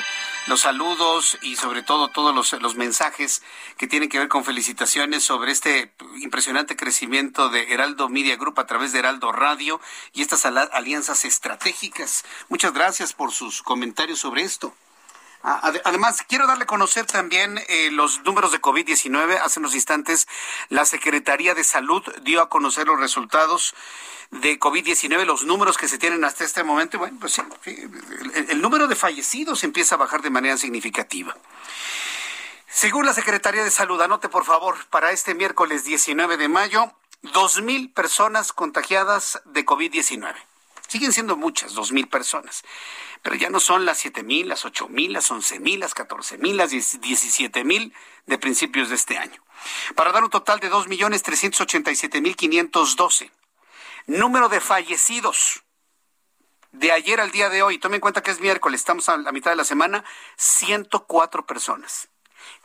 los 0.45 0.61
saludos 0.61 1.39
y 1.41 1.55
sobre 1.55 1.81
todo 1.81 2.09
todos 2.09 2.35
los, 2.35 2.53
los 2.61 2.75
mensajes 2.75 3.41
que 3.75 3.87
tienen 3.87 4.09
que 4.09 4.19
ver 4.19 4.27
con 4.27 4.45
felicitaciones 4.45 5.23
sobre 5.23 5.51
este 5.51 5.91
impresionante 6.21 6.75
crecimiento 6.75 7.49
de 7.49 7.73
Heraldo 7.73 8.09
Media 8.09 8.35
Group 8.35 8.59
a 8.59 8.67
través 8.67 8.93
de 8.93 8.99
Heraldo 8.99 9.31
Radio 9.31 9.81
y 10.13 10.21
estas 10.21 10.45
alianzas 10.45 11.25
estratégicas. 11.25 12.25
Muchas 12.47 12.73
gracias 12.73 13.13
por 13.13 13.31
sus 13.31 13.63
comentarios 13.63 14.19
sobre 14.19 14.43
esto. 14.43 14.75
Ah, 15.45 15.73
además, 15.83 16.23
quiero 16.25 16.47
darle 16.47 16.63
a 16.63 16.67
conocer 16.67 17.05
también 17.05 17.59
eh, 17.67 17.89
los 17.91 18.23
números 18.23 18.53
de 18.53 18.61
COVID-19. 18.61 19.41
Hace 19.43 19.59
unos 19.59 19.75
instantes, 19.75 20.25
la 20.69 20.85
Secretaría 20.85 21.53
de 21.53 21.65
Salud 21.65 22.01
dio 22.21 22.41
a 22.41 22.47
conocer 22.47 22.87
los 22.87 22.97
resultados 22.97 23.75
de 24.31 24.57
COVID-19, 24.57 25.25
los 25.25 25.43
números 25.43 25.77
que 25.77 25.89
se 25.89 25.97
tienen 25.97 26.23
hasta 26.23 26.45
este 26.45 26.63
momento. 26.63 26.97
Bueno, 26.97 27.17
pues 27.19 27.33
sí, 27.33 27.41
el, 27.65 28.51
el 28.51 28.61
número 28.61 28.87
de 28.87 28.95
fallecidos 28.95 29.65
empieza 29.65 29.95
a 29.95 29.97
bajar 29.97 30.21
de 30.21 30.29
manera 30.29 30.55
significativa. 30.55 31.35
Según 32.69 33.05
la 33.05 33.13
Secretaría 33.13 33.65
de 33.65 33.69
Salud, 33.69 34.01
anote 34.01 34.29
por 34.29 34.45
favor, 34.45 34.77
para 34.85 35.11
este 35.11 35.35
miércoles 35.35 35.83
19 35.83 36.37
de 36.37 36.47
mayo, 36.47 36.93
2.000 37.21 37.93
personas 37.93 38.53
contagiadas 38.53 39.41
de 39.43 39.65
COVID-19. 39.65 40.35
Siguen 40.87 41.11
siendo 41.11 41.35
muchas, 41.35 41.75
2.000 41.75 42.09
personas 42.09 42.63
pero 43.23 43.37
ya 43.37 43.49
no 43.49 43.59
son 43.59 43.85
las 43.85 43.97
siete 43.97 44.21
mil, 44.21 44.49
las 44.49 44.65
ocho 44.65 44.87
mil, 44.89 45.13
las 45.13 45.31
once 45.31 45.59
mil, 45.59 45.79
las 45.79 45.93
catorce 45.93 46.37
mil, 46.37 46.57
las 46.57 46.71
diecisiete 46.71 47.63
mil 47.63 47.93
de 48.25 48.37
principios 48.37 48.89
de 48.89 48.95
este 48.95 49.17
año. 49.17 49.41
Para 49.95 50.11
dar 50.11 50.23
un 50.23 50.29
total 50.29 50.59
de 50.59 50.69
dos 50.69 50.87
millones 50.87 51.23
trescientos 51.23 51.61
ochenta 51.61 51.89
y 51.89 51.95
siete 51.95 52.21
mil 52.21 52.35
quinientos 52.35 52.97
doce. 52.97 53.31
Número 54.05 54.49
de 54.49 54.59
fallecidos 54.59 55.63
de 56.73 56.91
ayer 56.91 57.21
al 57.21 57.31
día 57.31 57.49
de 57.49 57.63
hoy, 57.63 57.77
tomen 57.77 57.95
en 57.95 58.01
cuenta 58.01 58.21
que 58.21 58.31
es 58.31 58.41
miércoles, 58.41 58.81
estamos 58.81 59.07
a 59.07 59.15
la 59.15 59.31
mitad 59.31 59.51
de 59.51 59.55
la 59.55 59.63
semana, 59.63 60.03
104 60.37 61.45
personas. 61.45 62.09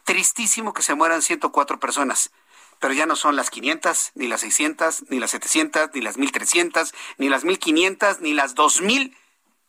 Tristísimo 0.04 0.72
que 0.72 0.82
se 0.82 0.94
mueran 0.94 1.22
104 1.22 1.78
personas, 1.78 2.32
pero 2.80 2.94
ya 2.94 3.06
no 3.06 3.14
son 3.14 3.36
las 3.36 3.50
500, 3.50 4.12
ni 4.14 4.26
las 4.26 4.40
600, 4.40 5.04
ni 5.10 5.20
las 5.20 5.30
700, 5.30 5.90
ni 5.92 6.00
las 6.00 6.16
1300, 6.16 6.94
ni 7.18 7.28
las 7.28 7.44
1500, 7.44 8.20
ni 8.20 8.32
las 8.32 8.54
2000 8.54 9.16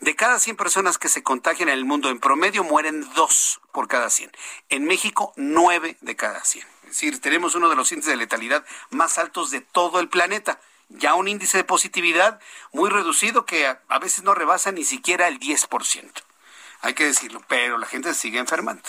De 0.00 0.14
cada 0.14 0.38
100 0.38 0.56
personas 0.56 0.98
que 0.98 1.08
se 1.08 1.22
contagian 1.22 1.70
en 1.70 1.78
el 1.78 1.84
mundo, 1.86 2.10
en 2.10 2.20
promedio 2.20 2.62
mueren 2.64 3.08
dos 3.14 3.60
por 3.72 3.88
cada 3.88 4.10
100. 4.10 4.30
En 4.68 4.84
México, 4.84 5.32
9 5.36 5.96
de 6.00 6.16
cada 6.16 6.44
100. 6.44 6.66
Es 6.82 6.90
decir, 6.90 7.20
tenemos 7.20 7.54
uno 7.54 7.68
de 7.68 7.76
los 7.76 7.90
índices 7.92 8.10
de 8.10 8.16
letalidad 8.16 8.64
más 8.90 9.18
altos 9.18 9.50
de 9.50 9.62
todo 9.62 9.98
el 10.00 10.08
planeta. 10.08 10.60
Ya 10.90 11.14
un 11.14 11.28
índice 11.28 11.56
de 11.56 11.64
positividad 11.64 12.40
muy 12.72 12.90
reducido 12.90 13.46
que 13.46 13.66
a, 13.66 13.98
veces 13.98 14.22
no 14.22 14.34
rebasa 14.34 14.70
ni 14.70 14.84
siquiera 14.84 15.28
el 15.28 15.40
10% 15.40 16.25
hay 16.82 16.94
que 16.94 17.04
decirlo, 17.04 17.42
pero 17.48 17.78
la 17.78 17.86
gente 17.86 18.12
sigue 18.14 18.38
enfermando. 18.38 18.82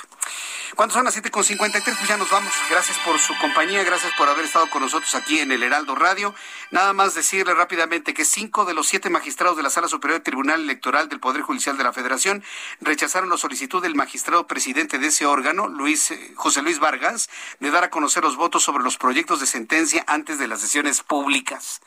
¿Cuántos 0.75 0.95
son 0.95 1.05
las 1.05 1.15
7.53? 1.15 1.81
Pues 1.83 2.07
ya 2.07 2.17
nos 2.17 2.29
vamos. 2.29 2.51
Gracias 2.69 2.97
por 2.99 3.17
su 3.19 3.37
compañía, 3.37 3.83
gracias 3.83 4.13
por 4.17 4.27
haber 4.27 4.45
estado 4.45 4.69
con 4.69 4.81
nosotros 4.81 5.15
aquí 5.15 5.39
en 5.39 5.51
el 5.51 5.63
Heraldo 5.63 5.95
Radio. 5.95 6.35
Nada 6.71 6.93
más 6.93 7.15
decirle 7.15 7.53
rápidamente 7.53 8.13
que 8.13 8.25
cinco 8.25 8.65
de 8.65 8.73
los 8.73 8.87
siete 8.87 9.09
magistrados 9.09 9.57
de 9.57 9.63
la 9.63 9.69
Sala 9.69 9.87
Superior 9.87 10.19
del 10.19 10.23
Tribunal 10.23 10.61
Electoral 10.61 11.09
del 11.09 11.19
Poder 11.19 11.41
Judicial 11.41 11.77
de 11.77 11.83
la 11.83 11.93
Federación 11.93 12.43
rechazaron 12.81 13.29
la 13.29 13.37
solicitud 13.37 13.81
del 13.81 13.95
magistrado 13.95 14.45
presidente 14.45 14.99
de 14.99 15.07
ese 15.07 15.25
órgano, 15.25 15.67
Luis, 15.67 16.11
eh, 16.11 16.33
José 16.35 16.61
Luis 16.61 16.79
Vargas, 16.79 17.29
de 17.59 17.71
dar 17.71 17.85
a 17.85 17.89
conocer 17.89 18.23
los 18.23 18.35
votos 18.35 18.63
sobre 18.63 18.83
los 18.83 18.97
proyectos 18.97 19.39
de 19.39 19.45
sentencia 19.45 20.03
antes 20.07 20.37
de 20.37 20.47
las 20.47 20.59
sesiones 20.59 21.01
públicas 21.01 21.81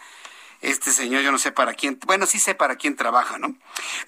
este 0.60 0.90
señor, 0.90 1.22
yo 1.22 1.32
no 1.32 1.38
sé 1.38 1.52
para 1.52 1.74
quién, 1.74 1.98
bueno, 2.06 2.26
sí 2.26 2.38
sé 2.38 2.54
para 2.54 2.76
quién 2.76 2.94
trabaja, 2.94 3.38
¿no? 3.38 3.54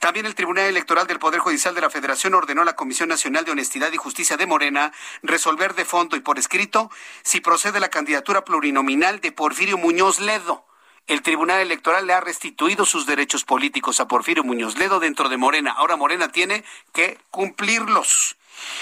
También 0.01 0.27
el 0.27 0.35
Tribunal 0.35 0.67
Electoral 0.67 1.07
del 1.07 1.19
Poder 1.19 1.41
Judicial 1.41 1.75
de 1.75 1.81
la 1.81 1.91
Federación 1.91 2.35
ordenó 2.35 2.63
a 2.63 2.67
la 2.67 2.77
Comisión 2.77 3.09
Nacional 3.09 3.45
de 3.45 3.53
Honestidad 3.53 3.91
y 3.93 3.97
Justicia 3.97 4.37
de 4.37 4.47
Morena 4.47 4.93
resolver 5.23 5.75
de 5.75 5.85
fondo 5.85 6.17
y 6.17 6.21
por 6.21 6.39
escrito 6.39 6.91
si 7.23 7.41
procede 7.41 7.81
la 7.81 7.89
candidatura 7.89 8.45
plurinominal 8.45 9.21
de 9.21 9.33
Porfirio 9.33 9.79
Muñoz 9.79 10.21
Ledo. 10.21 10.67
El 11.07 11.23
Tribunal 11.23 11.61
Electoral 11.61 12.07
le 12.07 12.13
ha 12.13 12.21
restituido 12.21 12.85
sus 12.85 13.07
derechos 13.07 13.45
políticos 13.45 13.99
a 13.99 14.07
Porfirio 14.07 14.45
Muñoz 14.45 14.79
Ledo 14.79 15.01
dentro 15.01 15.29
de 15.29 15.37
Morena. 15.37 15.73
Ahora 15.73 15.97
Morena 15.97 16.31
tiene 16.31 16.65
que 16.93 17.19
cumplirlos. 17.31 18.37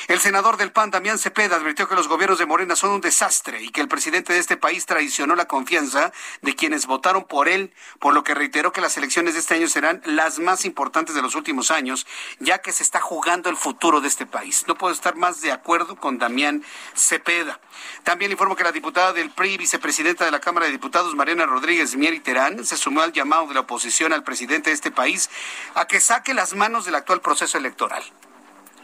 El 0.09 0.21
senador 0.21 0.57
del 0.57 0.73
PAN, 0.73 0.91
Damián 0.91 1.19
Cepeda, 1.19 1.57
advirtió 1.57 1.89
que 1.89 1.95
los 1.95 2.09
gobiernos 2.09 2.39
de 2.39 2.47
Morena 2.47 2.77
son 2.77 2.91
un 2.91 3.01
desastre 3.01 3.63
y 3.63 3.71
que 3.71 3.81
el 3.81 3.89
presidente 3.89 4.33
de 4.33 4.39
este 4.39 4.57
país 4.57 4.87
traicionó 4.87 5.37
la 5.37 5.47
confianza 5.47 6.13
de 6.43 6.55
quienes 6.55 6.87
votaron 6.87 7.25
por 7.25 7.49
él, 7.49 7.73
por 7.99 8.15
lo 8.15 8.25
que 8.25 8.35
reiteró 8.35 8.73
que 8.73 8.81
las 8.81 8.97
elecciones 8.97 9.35
de 9.35 9.41
este 9.41 9.55
año 9.55 9.69
serán 9.69 10.03
las 10.05 10.39
más 10.39 10.65
importantes 10.65 11.15
de 11.15 11.23
los 11.23 11.35
últimos 11.35 11.71
años, 11.71 12.07
ya 12.39 12.59
que 12.59 12.73
se 12.73 12.83
está 12.83 13.01
jugando 13.01 13.51
el 13.51 13.57
futuro 13.57 14.01
de 14.01 14.09
este 14.09 14.27
país. 14.27 14.65
No 14.67 14.75
puedo 14.75 14.93
estar 14.93 15.17
más 15.17 15.41
de 15.41 15.53
acuerdo 15.53 15.97
con 15.97 16.19
Damián 16.19 16.65
Cepeda. 16.95 17.61
También 18.03 18.33
informo 18.33 18.57
que 18.57 18.65
la 18.65 18.73
diputada 18.73 19.13
del 19.13 19.31
PRI, 19.31 19.59
vicepresidenta 19.59 20.25
de 20.25 20.31
la 20.31 20.41
Cámara 20.41 20.67
de 20.67 20.73
Diputados, 20.73 21.15
Mariana 21.15 21.47
Rodríguez 21.47 21.97
Mieri 21.97 22.21
Terán, 22.21 22.65
se 22.67 22.77
sumó 22.77 23.03
al 23.03 23.13
llamado 23.13 23.47
de 23.47 23.55
la 23.55 23.61
oposición 23.61 24.13
al 24.13 24.25
presidente 24.25 24.71
de 24.71 24.75
este 24.75 24.91
país 24.91 25.31
a 25.75 25.87
que 25.87 26.01
saque 26.01 26.35
las 26.35 26.55
manos 26.55 26.85
del 26.85 26.95
actual 26.95 27.21
proceso 27.21 27.59
electoral. 27.59 28.03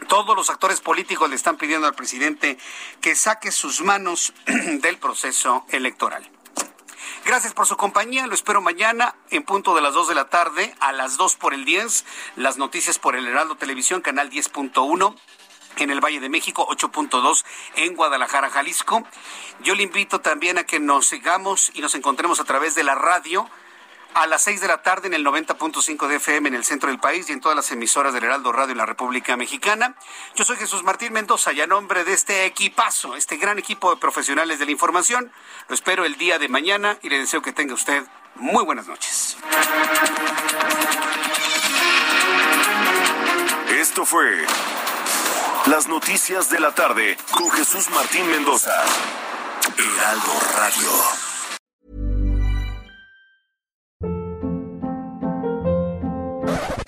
Todos 0.07 0.35
los 0.35 0.49
actores 0.49 0.79
políticos 0.79 1.29
le 1.29 1.35
están 1.35 1.57
pidiendo 1.57 1.85
al 1.85 1.93
presidente 1.93 2.57
que 3.01 3.15
saque 3.15 3.51
sus 3.51 3.81
manos 3.81 4.33
del 4.45 4.97
proceso 4.97 5.65
electoral. 5.69 6.29
Gracias 7.25 7.53
por 7.53 7.65
su 7.65 7.75
compañía. 7.75 8.25
Lo 8.25 8.33
espero 8.33 8.61
mañana 8.61 9.15
en 9.31 9.43
punto 9.43 9.75
de 9.75 9.81
las 9.81 9.93
2 9.93 10.07
de 10.07 10.15
la 10.15 10.29
tarde, 10.29 10.73
a 10.79 10.93
las 10.93 11.17
2 11.17 11.35
por 11.35 11.53
el 11.53 11.65
10. 11.65 12.05
Las 12.37 12.57
noticias 12.57 12.99
por 12.99 13.17
el 13.17 13.27
Heraldo 13.27 13.57
Televisión, 13.57 14.01
canal 14.01 14.29
10.1 14.29 15.15
en 15.77 15.89
el 15.89 15.99
Valle 15.99 16.21
de 16.21 16.29
México, 16.29 16.65
8.2 16.69 17.43
en 17.75 17.95
Guadalajara, 17.95 18.49
Jalisco. 18.49 19.03
Yo 19.61 19.75
le 19.75 19.83
invito 19.83 20.21
también 20.21 20.57
a 20.57 20.63
que 20.63 20.79
nos 20.79 21.07
sigamos 21.07 21.71
y 21.73 21.81
nos 21.81 21.95
encontremos 21.95 22.39
a 22.39 22.45
través 22.45 22.75
de 22.75 22.83
la 22.83 22.95
radio 22.95 23.49
a 24.17 24.25
las 24.25 24.41
6 24.43 24.61
de 24.61 24.67
la 24.67 24.81
tarde 24.81 25.07
en 25.07 25.13
el 25.13 25.23
90.5 25.23 26.07
de 26.07 26.15
FM 26.15 26.49
en 26.49 26.55
el 26.55 26.63
centro 26.63 26.89
del 26.89 26.99
país 26.99 27.29
y 27.29 27.33
en 27.33 27.39
todas 27.39 27.55
las 27.55 27.71
emisoras 27.71 28.15
del 28.15 28.23
Heraldo 28.23 28.51
Radio 28.51 28.71
en 28.71 28.79
la 28.79 28.87
República 28.87 29.37
Mexicana. 29.37 29.95
Yo 30.35 30.43
soy 30.43 30.57
Jesús 30.57 30.83
Martín 30.83 31.13
Mendoza 31.13 31.53
y 31.53 31.61
a 31.61 31.67
nombre 31.67 32.03
de 32.03 32.13
este 32.13 32.45
equipazo, 32.45 33.15
este 33.15 33.37
gran 33.37 33.59
equipo 33.59 33.91
de 33.91 33.97
profesionales 33.97 34.57
de 34.57 34.65
la 34.65 34.71
información, 34.71 35.31
lo 35.67 35.75
espero 35.75 36.03
el 36.03 36.17
día 36.17 36.39
de 36.39 36.49
mañana 36.49 36.97
y 37.03 37.09
le 37.09 37.19
deseo 37.19 37.43
que 37.43 37.53
tenga 37.53 37.75
usted 37.75 38.03
muy 38.35 38.65
buenas 38.65 38.87
noches. 38.87 39.37
Esto 43.69 44.03
fue 44.03 44.45
Las 45.67 45.87
Noticias 45.87 46.49
de 46.49 46.59
la 46.59 46.73
Tarde 46.73 47.17
con 47.29 47.51
Jesús 47.51 47.87
Martín 47.91 48.27
Mendoza. 48.31 48.73
Heraldo 49.77 50.33
Radio. 50.55 51.26